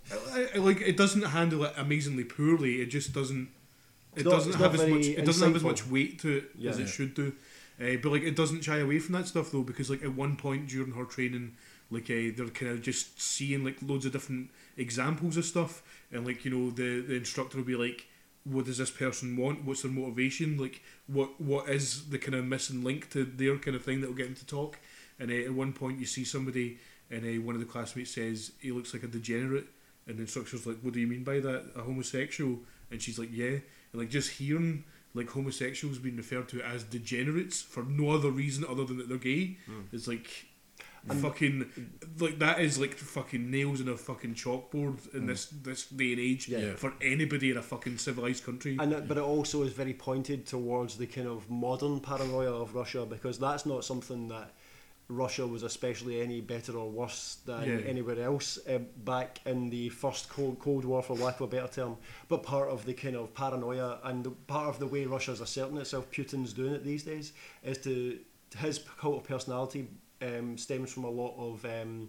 Like 0.57 0.81
it 0.81 0.97
doesn't 0.97 1.23
handle 1.23 1.65
it 1.65 1.73
amazingly 1.77 2.25
poorly. 2.25 2.83
It 2.83 2.87
just 2.87 3.13
doesn't. 3.13 3.49
It 4.21 4.25
not- 4.25 4.31
doesn't 4.33 4.55
have 4.55 4.75
as 4.75 4.87
much. 4.89 5.07
It 5.07 5.25
doesn't 5.25 5.47
have 5.47 5.57
as 5.57 5.63
much 5.65 5.87
weight 5.87 6.19
to 6.21 6.29
it 6.39 6.45
as 6.67 6.79
Yeah. 6.79 6.85
it 6.85 6.89
should 6.89 7.15
do. 7.15 7.33
Uh, 7.81 7.97
but 8.03 8.13
like, 8.13 8.23
it 8.23 8.37
doesn't 8.37 8.63
shy 8.63 8.79
away 8.79 8.99
from 8.99 9.15
that 9.15 9.27
stuff 9.27 9.51
though, 9.53 9.63
because 9.63 9.89
like 9.91 10.03
at 10.03 10.15
one 10.15 10.37
point 10.37 10.69
during 10.69 10.93
her 10.93 11.05
training, 11.05 11.57
like 11.91 12.05
uh, 12.11 12.31
they're 12.37 12.49
kind 12.49 12.73
of 12.73 12.83
just 12.83 13.21
seeing 13.21 13.65
like 13.65 13.77
loads 13.83 14.05
of 14.07 14.13
different 14.13 14.51
examples 14.77 15.37
of 15.37 15.45
stuff, 15.45 15.83
and 16.13 16.27
like 16.27 16.45
you 16.45 16.51
know 16.51 16.71
the 16.71 17.01
the 17.01 17.15
instructor 17.15 17.57
will 17.59 17.65
be 17.65 17.77
like. 17.77 18.07
What 18.45 18.65
does 18.65 18.79
this 18.79 18.91
person 18.91 19.37
want? 19.37 19.65
What's 19.67 19.83
their 19.83 19.91
motivation? 19.91 20.57
Like, 20.57 20.81
what 21.07 21.39
what 21.39 21.69
is 21.69 22.09
the 22.09 22.17
kind 22.19 22.35
of 22.35 22.47
missing 22.47 22.83
link 22.83 23.11
to 23.11 23.23
their 23.23 23.59
kind 23.59 23.77
of 23.77 23.85
thing 23.85 24.01
that 24.01 24.07
will 24.09 24.17
get 24.17 24.25
them 24.29 24.35
to 24.37 24.47
talk? 24.47 24.79
And 25.19 25.31
uh, 25.31 25.35
at 25.35 25.53
one 25.53 25.75
point, 25.75 26.01
you 26.01 26.07
see 26.07 26.25
somebody, 26.25 26.79
and 27.11 27.23
uh, 27.23 27.43
one 27.43 27.55
of 27.55 27.61
the 27.61 27.67
classmates 27.67 28.13
says 28.15 28.53
he 28.59 28.73
looks 28.73 28.95
like 28.95 29.03
a 29.03 29.09
degenerate, 29.09 29.67
and 30.07 30.17
the 30.17 30.23
instructor's 30.23 30.65
like, 30.67 30.79
"What 30.81 30.95
do 30.95 31.01
you 31.01 31.07
mean 31.07 31.23
by 31.23 31.39
that? 31.41 31.73
A 31.77 31.83
homosexual?" 31.83 32.61
And 32.91 33.01
she's 33.03 33.19
like, 33.19 33.29
"Yeah." 33.31 33.59
And 33.93 34.01
like 34.01 34.11
just 34.11 34.31
hearing 34.33 34.85
like 35.15 35.31
homosexuals 35.31 35.99
being 35.99 36.17
referred 36.17 36.49
to 36.51 36.63
as 36.63 36.85
degenerates 36.85 37.61
for 37.61 37.83
no 37.83 38.11
other 38.11 38.31
reason 38.31 38.65
other 38.69 38.85
than 38.85 38.99
that 38.99 39.09
they're 39.09 39.19
gay, 39.19 39.59
hmm. 39.67 39.83
it's 39.93 40.07
like 40.07 40.47
fucking 41.09 41.65
like 42.19 42.39
that 42.39 42.61
is 42.61 42.79
like 42.79 42.95
fucking 42.95 43.51
nails 43.51 43.81
in 43.81 43.89
a 43.89 43.97
fucking 43.97 44.35
chalkboard 44.35 45.13
in 45.15 45.21
hmm. 45.21 45.27
this 45.27 45.47
this 45.47 45.87
day 45.87 46.13
and 46.13 46.21
age 46.21 46.49
Yeah. 46.49 46.75
for 46.75 46.93
anybody 47.01 47.51
in 47.51 47.57
a 47.57 47.63
fucking 47.63 47.99
civilized 47.99 48.45
country. 48.45 48.77
And 48.79 48.93
it, 48.93 49.09
but 49.09 49.17
it 49.17 49.23
also 49.23 49.63
is 49.63 49.73
very 49.73 49.95
pointed 49.95 50.47
towards 50.47 50.99
the 50.99 51.07
kind 51.07 51.27
of 51.27 51.49
modern 51.51 52.01
paranoia 52.01 52.53
of 52.53 52.75
Russia 52.75 53.07
because 53.07 53.39
that's 53.39 53.67
not 53.67 53.85
something 53.85 54.29
that 54.29 54.53
Russia 55.11 55.47
was 55.47 55.63
especially 55.63 56.21
any 56.21 56.41
better 56.41 56.77
or 56.77 56.89
worse 56.91 57.39
than 57.45 57.69
Yeah. 57.69 57.89
anywhere 57.89 58.21
else 58.23 58.59
uh, 58.69 58.79
back 59.05 59.41
in 59.45 59.71
the 59.71 59.89
first 59.89 60.29
Cold, 60.29 60.59
Cold 60.61 60.85
War, 60.85 61.03
for 61.03 61.17
lack 61.17 61.41
of 61.41 61.43
a 61.43 61.57
better 61.57 61.69
term. 61.69 61.97
But 62.29 62.43
part 62.43 62.69
of 62.71 62.85
the 62.87 62.95
kind 62.95 63.17
of 63.17 63.35
paranoia 63.35 63.99
and 64.05 64.25
the, 64.25 64.31
part 64.31 64.69
of 64.69 64.79
the 64.79 64.87
way 64.87 65.05
Russia's 65.05 65.41
asserting 65.41 65.77
itself, 65.79 66.11
Putin's 66.11 66.53
doing 66.53 66.73
it 66.75 66.85
these 66.85 67.03
days, 67.03 67.33
is 67.63 67.79
to 67.79 68.19
his 68.59 68.79
cult 68.99 69.17
of 69.19 69.25
personality 69.25 69.89
um, 70.23 70.57
stems 70.57 70.93
from 70.93 71.05
a 71.05 71.11
lot 71.11 71.35
of 71.39 71.65
um, 71.65 72.09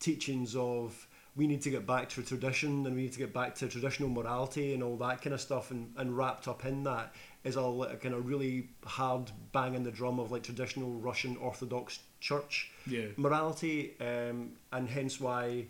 teachings 0.00 0.54
of 0.56 1.06
we 1.36 1.46
need 1.46 1.62
to 1.62 1.70
get 1.70 1.86
back 1.86 2.08
to 2.08 2.22
tradition 2.22 2.84
and 2.84 2.96
we 2.96 3.02
need 3.02 3.12
to 3.12 3.18
get 3.18 3.32
back 3.32 3.54
to 3.54 3.68
traditional 3.68 4.08
morality 4.08 4.74
and 4.74 4.82
all 4.82 4.96
that 4.96 5.22
kind 5.22 5.32
of 5.32 5.40
stuff 5.40 5.70
and, 5.70 5.92
and 5.96 6.16
wrapped 6.16 6.48
up 6.48 6.64
in 6.64 6.82
that 6.82 7.14
is 7.44 7.54
a, 7.54 7.60
a 7.60 7.96
kind 7.96 8.14
of 8.14 8.26
really 8.26 8.68
hard 8.84 9.30
bang 9.52 9.70
banging 9.70 9.84
the 9.84 9.90
drum 9.90 10.18
of 10.18 10.32
like 10.32 10.42
traditional 10.42 10.94
Russian 10.94 11.36
Orthodox 11.36 12.00
Church 12.20 12.70
yeah. 12.86 13.06
morality 13.16 13.94
um, 14.00 14.52
and 14.72 14.88
hence 14.88 15.20
why 15.20 15.64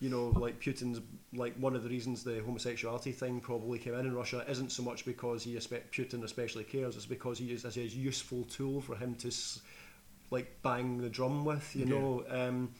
you 0.00 0.08
know 0.10 0.28
like 0.38 0.60
Putin's 0.60 1.00
like 1.34 1.54
one 1.56 1.76
of 1.76 1.82
the 1.82 1.88
reasons 1.88 2.24
the 2.24 2.40
homosexuality 2.44 3.12
thing 3.12 3.40
probably 3.40 3.78
came 3.78 3.94
in 3.94 4.06
in 4.06 4.14
Russia 4.14 4.44
isn't 4.48 4.72
so 4.72 4.82
much 4.82 5.04
because 5.04 5.42
he 5.44 5.54
Putin 5.54 6.22
especially 6.24 6.64
cares 6.64 6.96
it's 6.96 7.06
because 7.06 7.38
he 7.38 7.52
is 7.52 7.64
as 7.64 7.76
a 7.76 7.82
useful 7.82 8.44
tool 8.44 8.80
for 8.80 8.96
him 8.96 9.14
to 9.16 9.28
s- 9.28 9.60
like 10.30 10.60
bang 10.62 10.98
the 10.98 11.08
drum 11.08 11.44
with 11.44 11.74
you 11.76 11.84
Yeah. 11.84 11.90
know 11.98 12.24
um, 12.30 12.70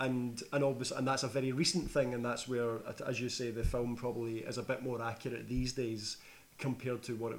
and 0.00 0.42
and 0.52 0.64
obviously 0.64 0.96
and 0.98 1.06
that's 1.06 1.22
a 1.22 1.28
very 1.28 1.52
recent 1.52 1.90
thing 1.90 2.14
and 2.14 2.24
that's 2.24 2.48
where 2.48 2.78
as 3.06 3.20
you 3.20 3.28
say 3.28 3.50
the 3.50 3.64
film 3.64 3.96
probably 3.96 4.38
is 4.40 4.58
a 4.58 4.62
bit 4.62 4.82
more 4.82 5.00
accurate 5.02 5.48
these 5.48 5.72
days 5.72 6.16
compared 6.58 7.02
to 7.04 7.14
what 7.16 7.32
it, 7.32 7.38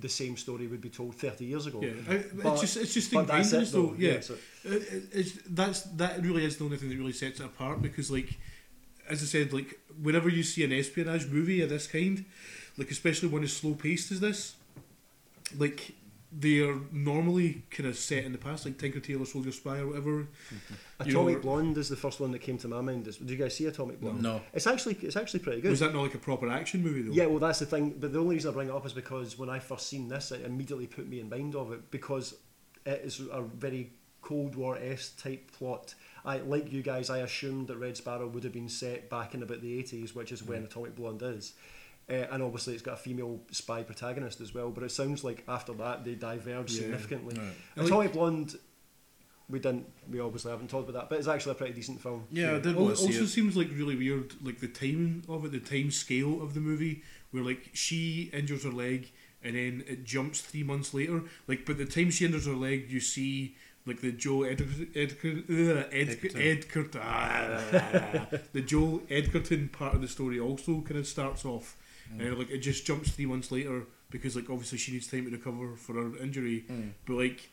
the 0.00 0.08
same 0.08 0.36
story 0.36 0.66
would 0.66 0.80
be 0.80 0.88
told 0.88 1.14
30 1.16 1.44
years 1.44 1.66
ago. 1.66 1.80
Yeah, 1.82 1.90
I, 2.08 2.24
But- 2.42 2.52
it's 2.52 2.60
just 2.62 2.76
it's 2.78 2.94
just 2.94 3.12
but 3.12 3.20
ingrained 3.20 3.44
that's 3.44 3.70
it 3.70 3.72
though. 3.72 3.86
though, 3.88 3.94
Yeah, 3.98 4.12
yeah, 4.12 4.20
so- 4.20 4.36
It- 4.64 4.82
it- 4.92 5.08
it's, 5.12 5.32
that's 5.48 5.82
that 5.96 6.22
really 6.22 6.44
is 6.44 6.56
the 6.56 6.64
only 6.64 6.76
thing 6.78 6.88
that 6.90 6.96
really 6.98 7.12
sets 7.12 7.40
it 7.40 7.44
apart 7.46 7.82
because 7.82 8.10
like, 8.10 8.38
as 9.08 9.22
I 9.22 9.26
said, 9.26 9.52
like 9.52 9.78
whenever 10.00 10.28
you 10.28 10.42
see 10.42 10.64
an 10.64 10.72
espionage 10.72 11.26
movie 11.26 11.60
of 11.60 11.68
this 11.68 11.86
kind, 11.86 12.24
like 12.78 12.90
especially 12.90 13.28
one 13.28 13.42
as 13.44 13.52
slow 13.52 13.74
paced 13.74 14.10
as 14.12 14.20
this, 14.20 14.54
like 15.58 15.92
they 16.34 16.60
are 16.60 16.78
normally 16.90 17.62
kind 17.70 17.88
of 17.88 17.96
set 17.96 18.24
in 18.24 18.32
the 18.32 18.38
past, 18.38 18.64
like 18.64 18.78
Tinker 18.78 19.00
Tailor 19.00 19.26
Soldier 19.26 19.52
Spy 19.52 19.78
or 19.78 19.88
whatever. 19.88 20.26
You 21.04 21.10
Atomic 21.10 21.36
know, 21.38 21.40
Blonde 21.42 21.78
is 21.78 21.88
the 21.88 21.96
first 21.96 22.20
one 22.20 22.30
that 22.30 22.38
came 22.38 22.58
to 22.58 22.68
my 22.68 22.80
mind. 22.80 23.08
Is- 23.08 23.16
Did 23.16 23.28
you 23.28 23.36
guys 23.36 23.56
see 23.56 23.66
Atomic 23.66 24.00
Blonde? 24.00 24.22
No. 24.22 24.40
It's 24.52 24.68
actually 24.68 24.94
it's 25.02 25.16
actually 25.16 25.40
pretty 25.40 25.60
good. 25.60 25.70
Was 25.70 25.80
that 25.80 25.92
not 25.92 26.02
like 26.02 26.14
a 26.14 26.18
proper 26.18 26.48
action 26.48 26.80
movie 26.80 27.02
though? 27.02 27.12
Yeah, 27.12 27.26
well, 27.26 27.40
that's 27.40 27.58
the 27.58 27.66
thing. 27.66 27.96
But 27.98 28.12
the 28.12 28.20
only 28.20 28.36
reason 28.36 28.52
I 28.52 28.54
bring 28.54 28.68
it 28.68 28.72
up 28.72 28.86
is 28.86 28.92
because 28.92 29.36
when 29.36 29.50
I 29.50 29.58
first 29.58 29.88
seen 29.88 30.06
this, 30.06 30.30
it 30.30 30.42
immediately 30.42 30.86
put 30.86 31.08
me 31.08 31.18
in 31.18 31.28
mind 31.28 31.56
of 31.56 31.72
it 31.72 31.90
because 31.90 32.36
it 32.86 33.00
is 33.04 33.20
a 33.32 33.42
very 33.42 33.90
Cold 34.22 34.54
War 34.54 34.78
s 34.80 35.10
type 35.10 35.50
plot, 35.50 35.94
I 36.24 36.38
like 36.38 36.72
you 36.72 36.82
guys. 36.82 37.10
I 37.10 37.18
assumed 37.18 37.66
that 37.66 37.76
Red 37.76 37.96
Sparrow 37.96 38.28
would 38.28 38.44
have 38.44 38.52
been 38.52 38.68
set 38.68 39.10
back 39.10 39.34
in 39.34 39.42
about 39.42 39.60
the 39.60 39.78
eighties, 39.78 40.14
which 40.14 40.32
is 40.32 40.42
when 40.42 40.58
mm-hmm. 40.58 40.66
Atomic 40.66 40.96
Blonde 40.96 41.22
is. 41.22 41.54
Uh, 42.10 42.26
and 42.32 42.42
obviously, 42.42 42.74
it's 42.74 42.82
got 42.82 42.94
a 42.94 42.96
female 42.98 43.40
spy 43.50 43.82
protagonist 43.82 44.40
as 44.40 44.52
well. 44.54 44.70
But 44.70 44.84
it 44.84 44.90
sounds 44.90 45.22
like 45.24 45.44
after 45.48 45.72
that 45.74 46.04
they 46.04 46.14
diverge 46.14 46.72
Yeah. 46.72 46.80
significantly. 46.82 47.36
Right. 47.38 47.52
And, 47.76 47.90
like- 47.90 48.12
Blonde, 48.12 48.56
we 49.48 49.58
didn't, 49.58 49.86
we 50.10 50.18
obviously 50.20 50.50
haven't 50.50 50.68
talked 50.70 50.88
about 50.88 50.98
that, 51.02 51.08
but 51.10 51.18
it's 51.18 51.28
actually 51.28 51.52
a 51.52 51.54
pretty 51.56 51.74
decent 51.74 52.00
film. 52.00 52.24
Yeah, 52.30 52.56
I 52.56 52.58
did 52.60 52.76
Al- 52.76 52.94
see 52.96 53.06
also 53.06 53.22
it. 53.24 53.28
seems 53.28 53.56
like 53.56 53.68
really 53.72 53.96
weird, 53.96 54.34
like 54.42 54.60
the 54.60 54.68
timing 54.68 55.24
of 55.28 55.44
it, 55.44 55.52
the 55.52 55.60
time 55.60 55.90
scale 55.90 56.42
of 56.42 56.54
the 56.54 56.60
movie, 56.60 57.02
where 57.30 57.42
like 57.44 57.70
she 57.72 58.30
injures 58.32 58.64
her 58.64 58.70
leg 58.70 59.10
and 59.44 59.56
then 59.56 59.84
it 59.86 60.04
jumps 60.04 60.40
three 60.40 60.62
months 60.62 60.94
later. 60.94 61.22
Like, 61.48 61.66
but 61.66 61.76
the 61.78 61.84
time 61.86 62.10
she 62.10 62.24
injures 62.24 62.46
her 62.46 62.54
leg, 62.54 62.90
you 62.90 63.00
see 63.00 63.56
like 63.84 64.00
the 64.00 64.12
Joe 64.12 64.44
Edgerton, 64.44 64.88
Edgerton, 64.94 65.44
uh, 65.50 65.88
Edgerton, 65.92 66.40
Edgerton 66.40 67.00
ah, 67.02 68.26
the 68.52 68.60
Joe 68.60 69.02
Edgerton 69.10 69.68
part 69.68 69.94
of 69.94 70.00
the 70.00 70.08
story 70.08 70.38
also 70.40 70.80
kind 70.82 70.98
of 70.98 71.06
starts 71.06 71.44
off, 71.44 71.76
and 72.18 72.34
mm. 72.34 72.38
like 72.38 72.50
it 72.50 72.58
just 72.58 72.86
jumps 72.86 73.10
three 73.10 73.26
months 73.26 73.50
later 73.50 73.86
because 74.10 74.36
like 74.36 74.50
obviously 74.50 74.78
she 74.78 74.92
needs 74.92 75.06
time 75.06 75.24
to 75.24 75.30
recover 75.30 75.76
for 75.76 75.94
her 75.94 76.16
injury, 76.22 76.64
mm. 76.70 76.92
but 77.06 77.14
like 77.14 77.50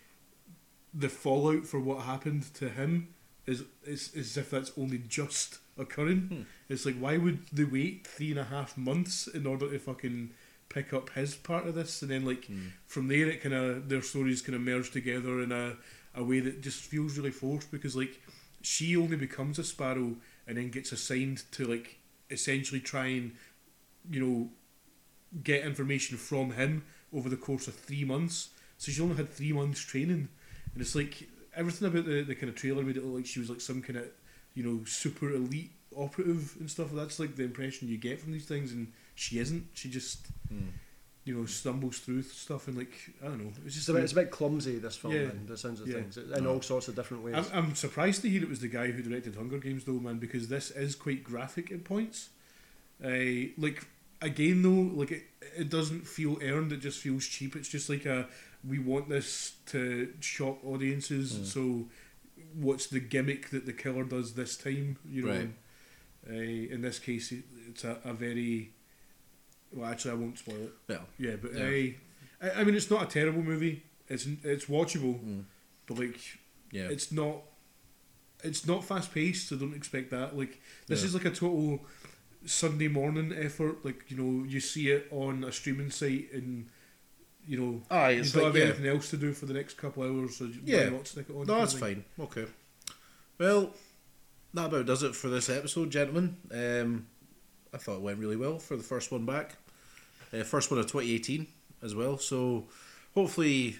the 0.93 1.09
fallout 1.09 1.65
for 1.65 1.79
what 1.79 2.01
happened 2.01 2.53
to 2.55 2.69
him 2.69 3.09
is 3.45 3.63
is 3.85 4.11
as 4.15 4.37
if 4.37 4.51
that's 4.51 4.71
only 4.77 4.97
just 4.97 5.59
occurring. 5.77 6.21
Hmm. 6.21 6.41
It's 6.67 6.85
like 6.85 6.97
why 6.97 7.17
would 7.17 7.47
they 7.51 7.63
wait 7.63 8.05
three 8.05 8.31
and 8.31 8.39
a 8.39 8.43
half 8.45 8.77
months 8.77 9.27
in 9.27 9.45
order 9.45 9.69
to 9.69 9.79
fucking 9.79 10.31
pick 10.67 10.93
up 10.93 11.09
his 11.11 11.35
part 11.35 11.65
of 11.65 11.75
this, 11.75 12.01
and 12.01 12.11
then 12.11 12.25
like 12.25 12.45
hmm. 12.45 12.67
from 12.85 13.07
there 13.07 13.27
it 13.27 13.41
kind 13.41 13.55
of 13.55 13.89
their 13.89 14.01
stories 14.01 14.41
kind 14.41 14.55
of 14.55 14.61
merge 14.61 14.91
together 14.91 15.41
in 15.41 15.51
a 15.51 15.75
a 16.15 16.23
way 16.23 16.39
that 16.39 16.61
just 16.61 16.81
feels 16.81 17.17
really 17.17 17.31
forced 17.31 17.71
because 17.71 17.95
like 17.95 18.21
she 18.61 18.95
only 18.97 19.15
becomes 19.15 19.57
a 19.57 19.63
sparrow 19.63 20.15
and 20.47 20.57
then 20.57 20.69
gets 20.69 20.91
assigned 20.91 21.43
to 21.51 21.65
like 21.65 21.99
essentially 22.29 22.81
try 22.81 23.07
and 23.07 23.31
you 24.09 24.19
know 24.25 24.49
get 25.43 25.63
information 25.63 26.17
from 26.17 26.51
him 26.51 26.83
over 27.13 27.29
the 27.29 27.37
course 27.37 27.67
of 27.67 27.75
three 27.75 28.03
months. 28.03 28.49
So 28.77 28.91
she 28.91 29.01
only 29.01 29.15
had 29.15 29.29
three 29.29 29.51
months 29.53 29.79
training, 29.81 30.29
and 30.73 30.81
it's 30.81 30.95
like 30.95 31.27
everything 31.55 31.87
about 31.87 32.05
the, 32.05 32.21
the 32.23 32.35
kind 32.35 32.49
of 32.49 32.55
trailer 32.55 32.81
made 32.83 32.97
it 32.97 33.03
look 33.05 33.15
like 33.17 33.25
she 33.25 33.39
was 33.39 33.49
like 33.49 33.61
some 33.61 33.81
kind 33.81 33.97
of 33.97 34.05
you 34.55 34.63
know 34.63 34.83
super 34.85 35.29
elite 35.31 35.71
operative 35.95 36.55
and 36.59 36.69
stuff. 36.69 36.89
That's 36.93 37.19
like 37.19 37.35
the 37.35 37.43
impression 37.43 37.87
you 37.89 37.97
get 37.97 38.19
from 38.21 38.31
these 38.31 38.45
things, 38.45 38.71
and 38.71 38.91
she 39.15 39.39
isn't. 39.39 39.67
She 39.73 39.89
just 39.89 40.27
you 41.25 41.37
know 41.37 41.45
stumbles 41.45 41.99
through 41.99 42.23
stuff 42.23 42.67
and 42.69 42.77
like 42.77 42.93
I 43.21 43.25
don't 43.27 43.43
know. 43.43 43.49
It's 43.49 43.65
It's 43.65 43.75
just 43.75 43.89
a 43.89 43.93
bit, 43.93 44.03
it's 44.03 44.13
a 44.13 44.15
bit 44.15 44.31
clumsy, 44.31 44.77
this 44.79 44.95
film, 44.95 45.13
Yeah. 45.13 45.29
in 45.31 45.45
the 45.45 45.57
sounds 45.57 45.81
of 45.81 45.87
Yeah. 45.87 45.95
things, 45.95 46.17
in 46.17 46.43
No. 46.45 46.53
all 46.53 46.61
sorts 46.61 46.87
of 46.87 46.95
different 46.95 47.23
ways. 47.23 47.35
I'm, 47.35 47.45
I'm 47.65 47.75
surprised 47.75 48.21
to 48.21 48.29
hear 48.29 48.41
it 48.41 48.49
was 48.49 48.61
the 48.61 48.67
guy 48.69 48.89
who 48.91 49.03
directed 49.03 49.35
Hunger 49.35 49.59
Games, 49.59 49.83
though, 49.83 49.99
man, 49.99 50.17
because 50.17 50.47
this 50.47 50.71
is 50.71 50.95
quite 50.95 51.23
graphic 51.23 51.71
at 51.71 51.83
points. 51.83 52.29
Uh, 53.03 53.51
like 53.57 53.85
again, 54.21 54.61
though, 54.61 54.91
like 54.99 55.11
it, 55.11 55.23
it 55.57 55.69
doesn't 55.69 56.07
feel 56.07 56.37
earned. 56.41 56.71
It 56.71 56.79
just 56.81 56.99
feels 56.99 57.25
cheap. 57.25 57.55
It's 57.55 57.69
just 57.69 57.89
like 57.89 58.05
a 58.05 58.27
we 58.67 58.79
want 58.79 59.09
this 59.09 59.53
to 59.67 60.13
shock 60.19 60.57
audiences. 60.65 61.51
So, 61.51 61.87
what's 62.55 62.87
the 62.87 62.99
gimmick 62.99 63.49
that 63.51 63.65
the 63.65 63.73
killer 63.73 64.03
does 64.03 64.33
this 64.33 64.57
time? 64.57 64.97
You 65.09 65.21
know, 65.23 65.31
Right. 65.31 65.49
uh, 66.29 66.33
in 66.73 66.81
this 66.81 66.99
case, 66.99 67.33
it's 67.69 67.83
a, 67.83 67.97
a 68.03 68.13
very 68.13 68.71
well. 69.71 69.89
Actually, 69.89 70.11
I 70.11 70.15
won't 70.15 70.37
spoil 70.39 70.63
it. 70.63 70.73
Well, 70.87 71.05
Yeah, 71.17 71.35
but 71.41 71.53
Yeah. 71.53 71.65
I, 71.65 71.95
I, 72.41 72.51
I 72.61 72.63
mean, 72.63 72.75
it's 72.75 72.89
not 72.91 73.03
a 73.03 73.05
terrible 73.07 73.41
movie. 73.43 73.83
It's 74.09 74.25
it's 74.43 74.65
watchable, 74.65 75.19
Mm. 75.23 75.43
but 75.87 75.99
like 75.99 76.19
yeah. 76.71 76.87
it's 76.89 77.11
not 77.11 77.43
it's 78.43 78.65
not 78.65 78.83
fast 78.85 79.13
paced, 79.13 79.49
so 79.49 79.55
don't 79.57 79.75
expect 79.75 80.11
that. 80.11 80.37
Like 80.37 80.59
this 80.87 81.01
Yeah. 81.01 81.07
is 81.07 81.13
like 81.13 81.25
a 81.25 81.31
total 81.31 81.85
Sunday 82.45 82.87
morning 82.87 83.33
effort. 83.37 83.83
Like 83.85 84.05
you 84.09 84.17
know, 84.17 84.45
you 84.45 84.59
see 84.59 84.89
it 84.89 85.07
on 85.11 85.43
a 85.43 85.51
streaming 85.51 85.91
site, 85.91 86.29
and 86.33 86.67
you 87.47 87.59
know 87.59 87.81
Aye, 87.89 88.11
you 88.11 88.23
don't 88.23 88.35
like, 88.35 88.45
have 88.45 88.55
yeah. 88.57 88.63
anything 88.65 88.87
else 88.87 89.09
to 89.11 89.17
do 89.17 89.33
for 89.33 89.45
the 89.45 89.53
next 89.53 89.75
couple 89.77 90.03
hours, 90.03 90.37
so 90.37 90.49
Yeah. 90.63 90.89
not 90.89 91.07
stick 91.07 91.25
it 91.29 91.35
on? 91.35 91.45
No, 91.47 91.59
that's 91.59 91.73
fine. 91.73 92.03
Okay. 92.19 92.45
Well, 93.37 93.73
that 94.53 94.65
about 94.67 94.85
does 94.85 95.03
it 95.03 95.15
for 95.15 95.29
this 95.29 95.49
episode, 95.49 95.89
gentlemen. 95.91 96.37
Um, 96.51 97.07
I 97.73 97.77
thought 97.77 97.95
it 97.97 98.01
went 98.01 98.19
really 98.19 98.35
well 98.35 98.59
for 98.59 98.75
the 98.75 98.83
first 98.83 99.11
one 99.11 99.25
back. 99.25 99.55
Uh, 100.33 100.43
first 100.43 100.69
one 100.71 100.79
of 100.79 100.85
2018 100.87 101.47
as 101.81 101.95
well. 101.95 102.17
So 102.17 102.65
hopefully 103.15 103.77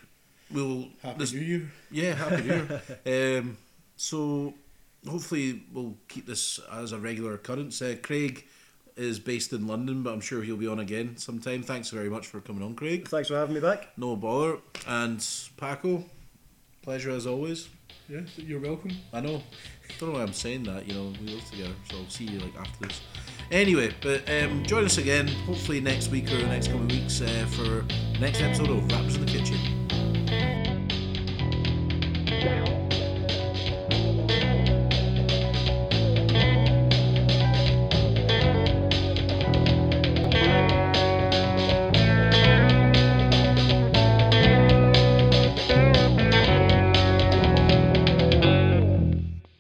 we'll. 0.52 0.88
Happy 1.02 1.20
this- 1.20 1.34
New 1.34 1.40
Year. 1.42 1.72
Yeah, 1.92 2.14
happy 2.14 2.44
New 2.44 2.68
Year. 3.06 3.40
um, 3.40 3.58
so 3.98 4.54
hopefully 5.08 5.64
we'll 5.72 5.96
keep 6.08 6.26
this 6.26 6.60
as 6.72 6.92
a 6.92 7.00
regular 7.00 7.34
occurrence. 7.34 7.82
Uh, 7.82 7.96
Craig 8.02 8.46
is 8.96 9.20
based 9.20 9.54
in 9.54 9.66
London, 9.66 10.04
but 10.04 10.14
I'm 10.14 10.22
sure 10.22 10.42
he'll 10.42 10.58
be 10.58 10.68
on 10.68 10.80
again 10.80 11.18
sometime. 11.18 11.64
Thanks 11.64 11.90
very 11.90 12.10
much 12.10 12.28
for 12.28 12.42
coming 12.42 12.64
on, 12.64 12.76
Craig. 12.76 13.08
Thanks 13.08 13.30
for 13.30 13.36
having 13.36 13.56
me 13.56 13.62
back. 13.62 13.90
No 13.98 14.16
bother. 14.16 14.58
And 14.88 15.26
Paco, 15.58 16.04
pleasure 16.82 17.12
as 17.12 17.26
always. 17.26 17.70
Yeah, 18.10 18.22
you're 18.38 18.60
welcome. 18.60 18.92
I 19.14 19.22
know. 19.22 19.42
Don't 20.00 20.10
know 20.10 20.20
why 20.20 20.24
I'm 20.24 20.34
saying 20.34 20.64
that. 20.64 20.88
You 20.88 20.96
know, 20.96 21.14
we 21.22 21.28
live 21.34 21.50
together, 21.50 21.74
so 21.90 21.98
I'll 21.98 22.10
see 22.10 22.26
you 22.26 22.40
like 22.40 22.56
after 22.58 22.88
this. 22.88 23.02
Anyway, 23.52 23.94
but 24.02 24.30
um, 24.30 24.64
join 24.64 24.86
us 24.86 24.98
again, 24.98 25.28
hopefully 25.28 25.80
next 25.80 26.10
week 26.10 26.32
or 26.32 26.38
the 26.38 26.48
next 26.48 26.68
couple 26.68 26.84
of 26.84 26.92
weeks 26.92 27.22
uh, 27.22 27.48
for 27.52 27.86
next 28.20 28.42
episode 28.42 28.70
of 28.70 28.92
Rappers 28.92 29.16
in 29.16 29.26
the 29.26 29.32
Kitchen. 29.32 29.79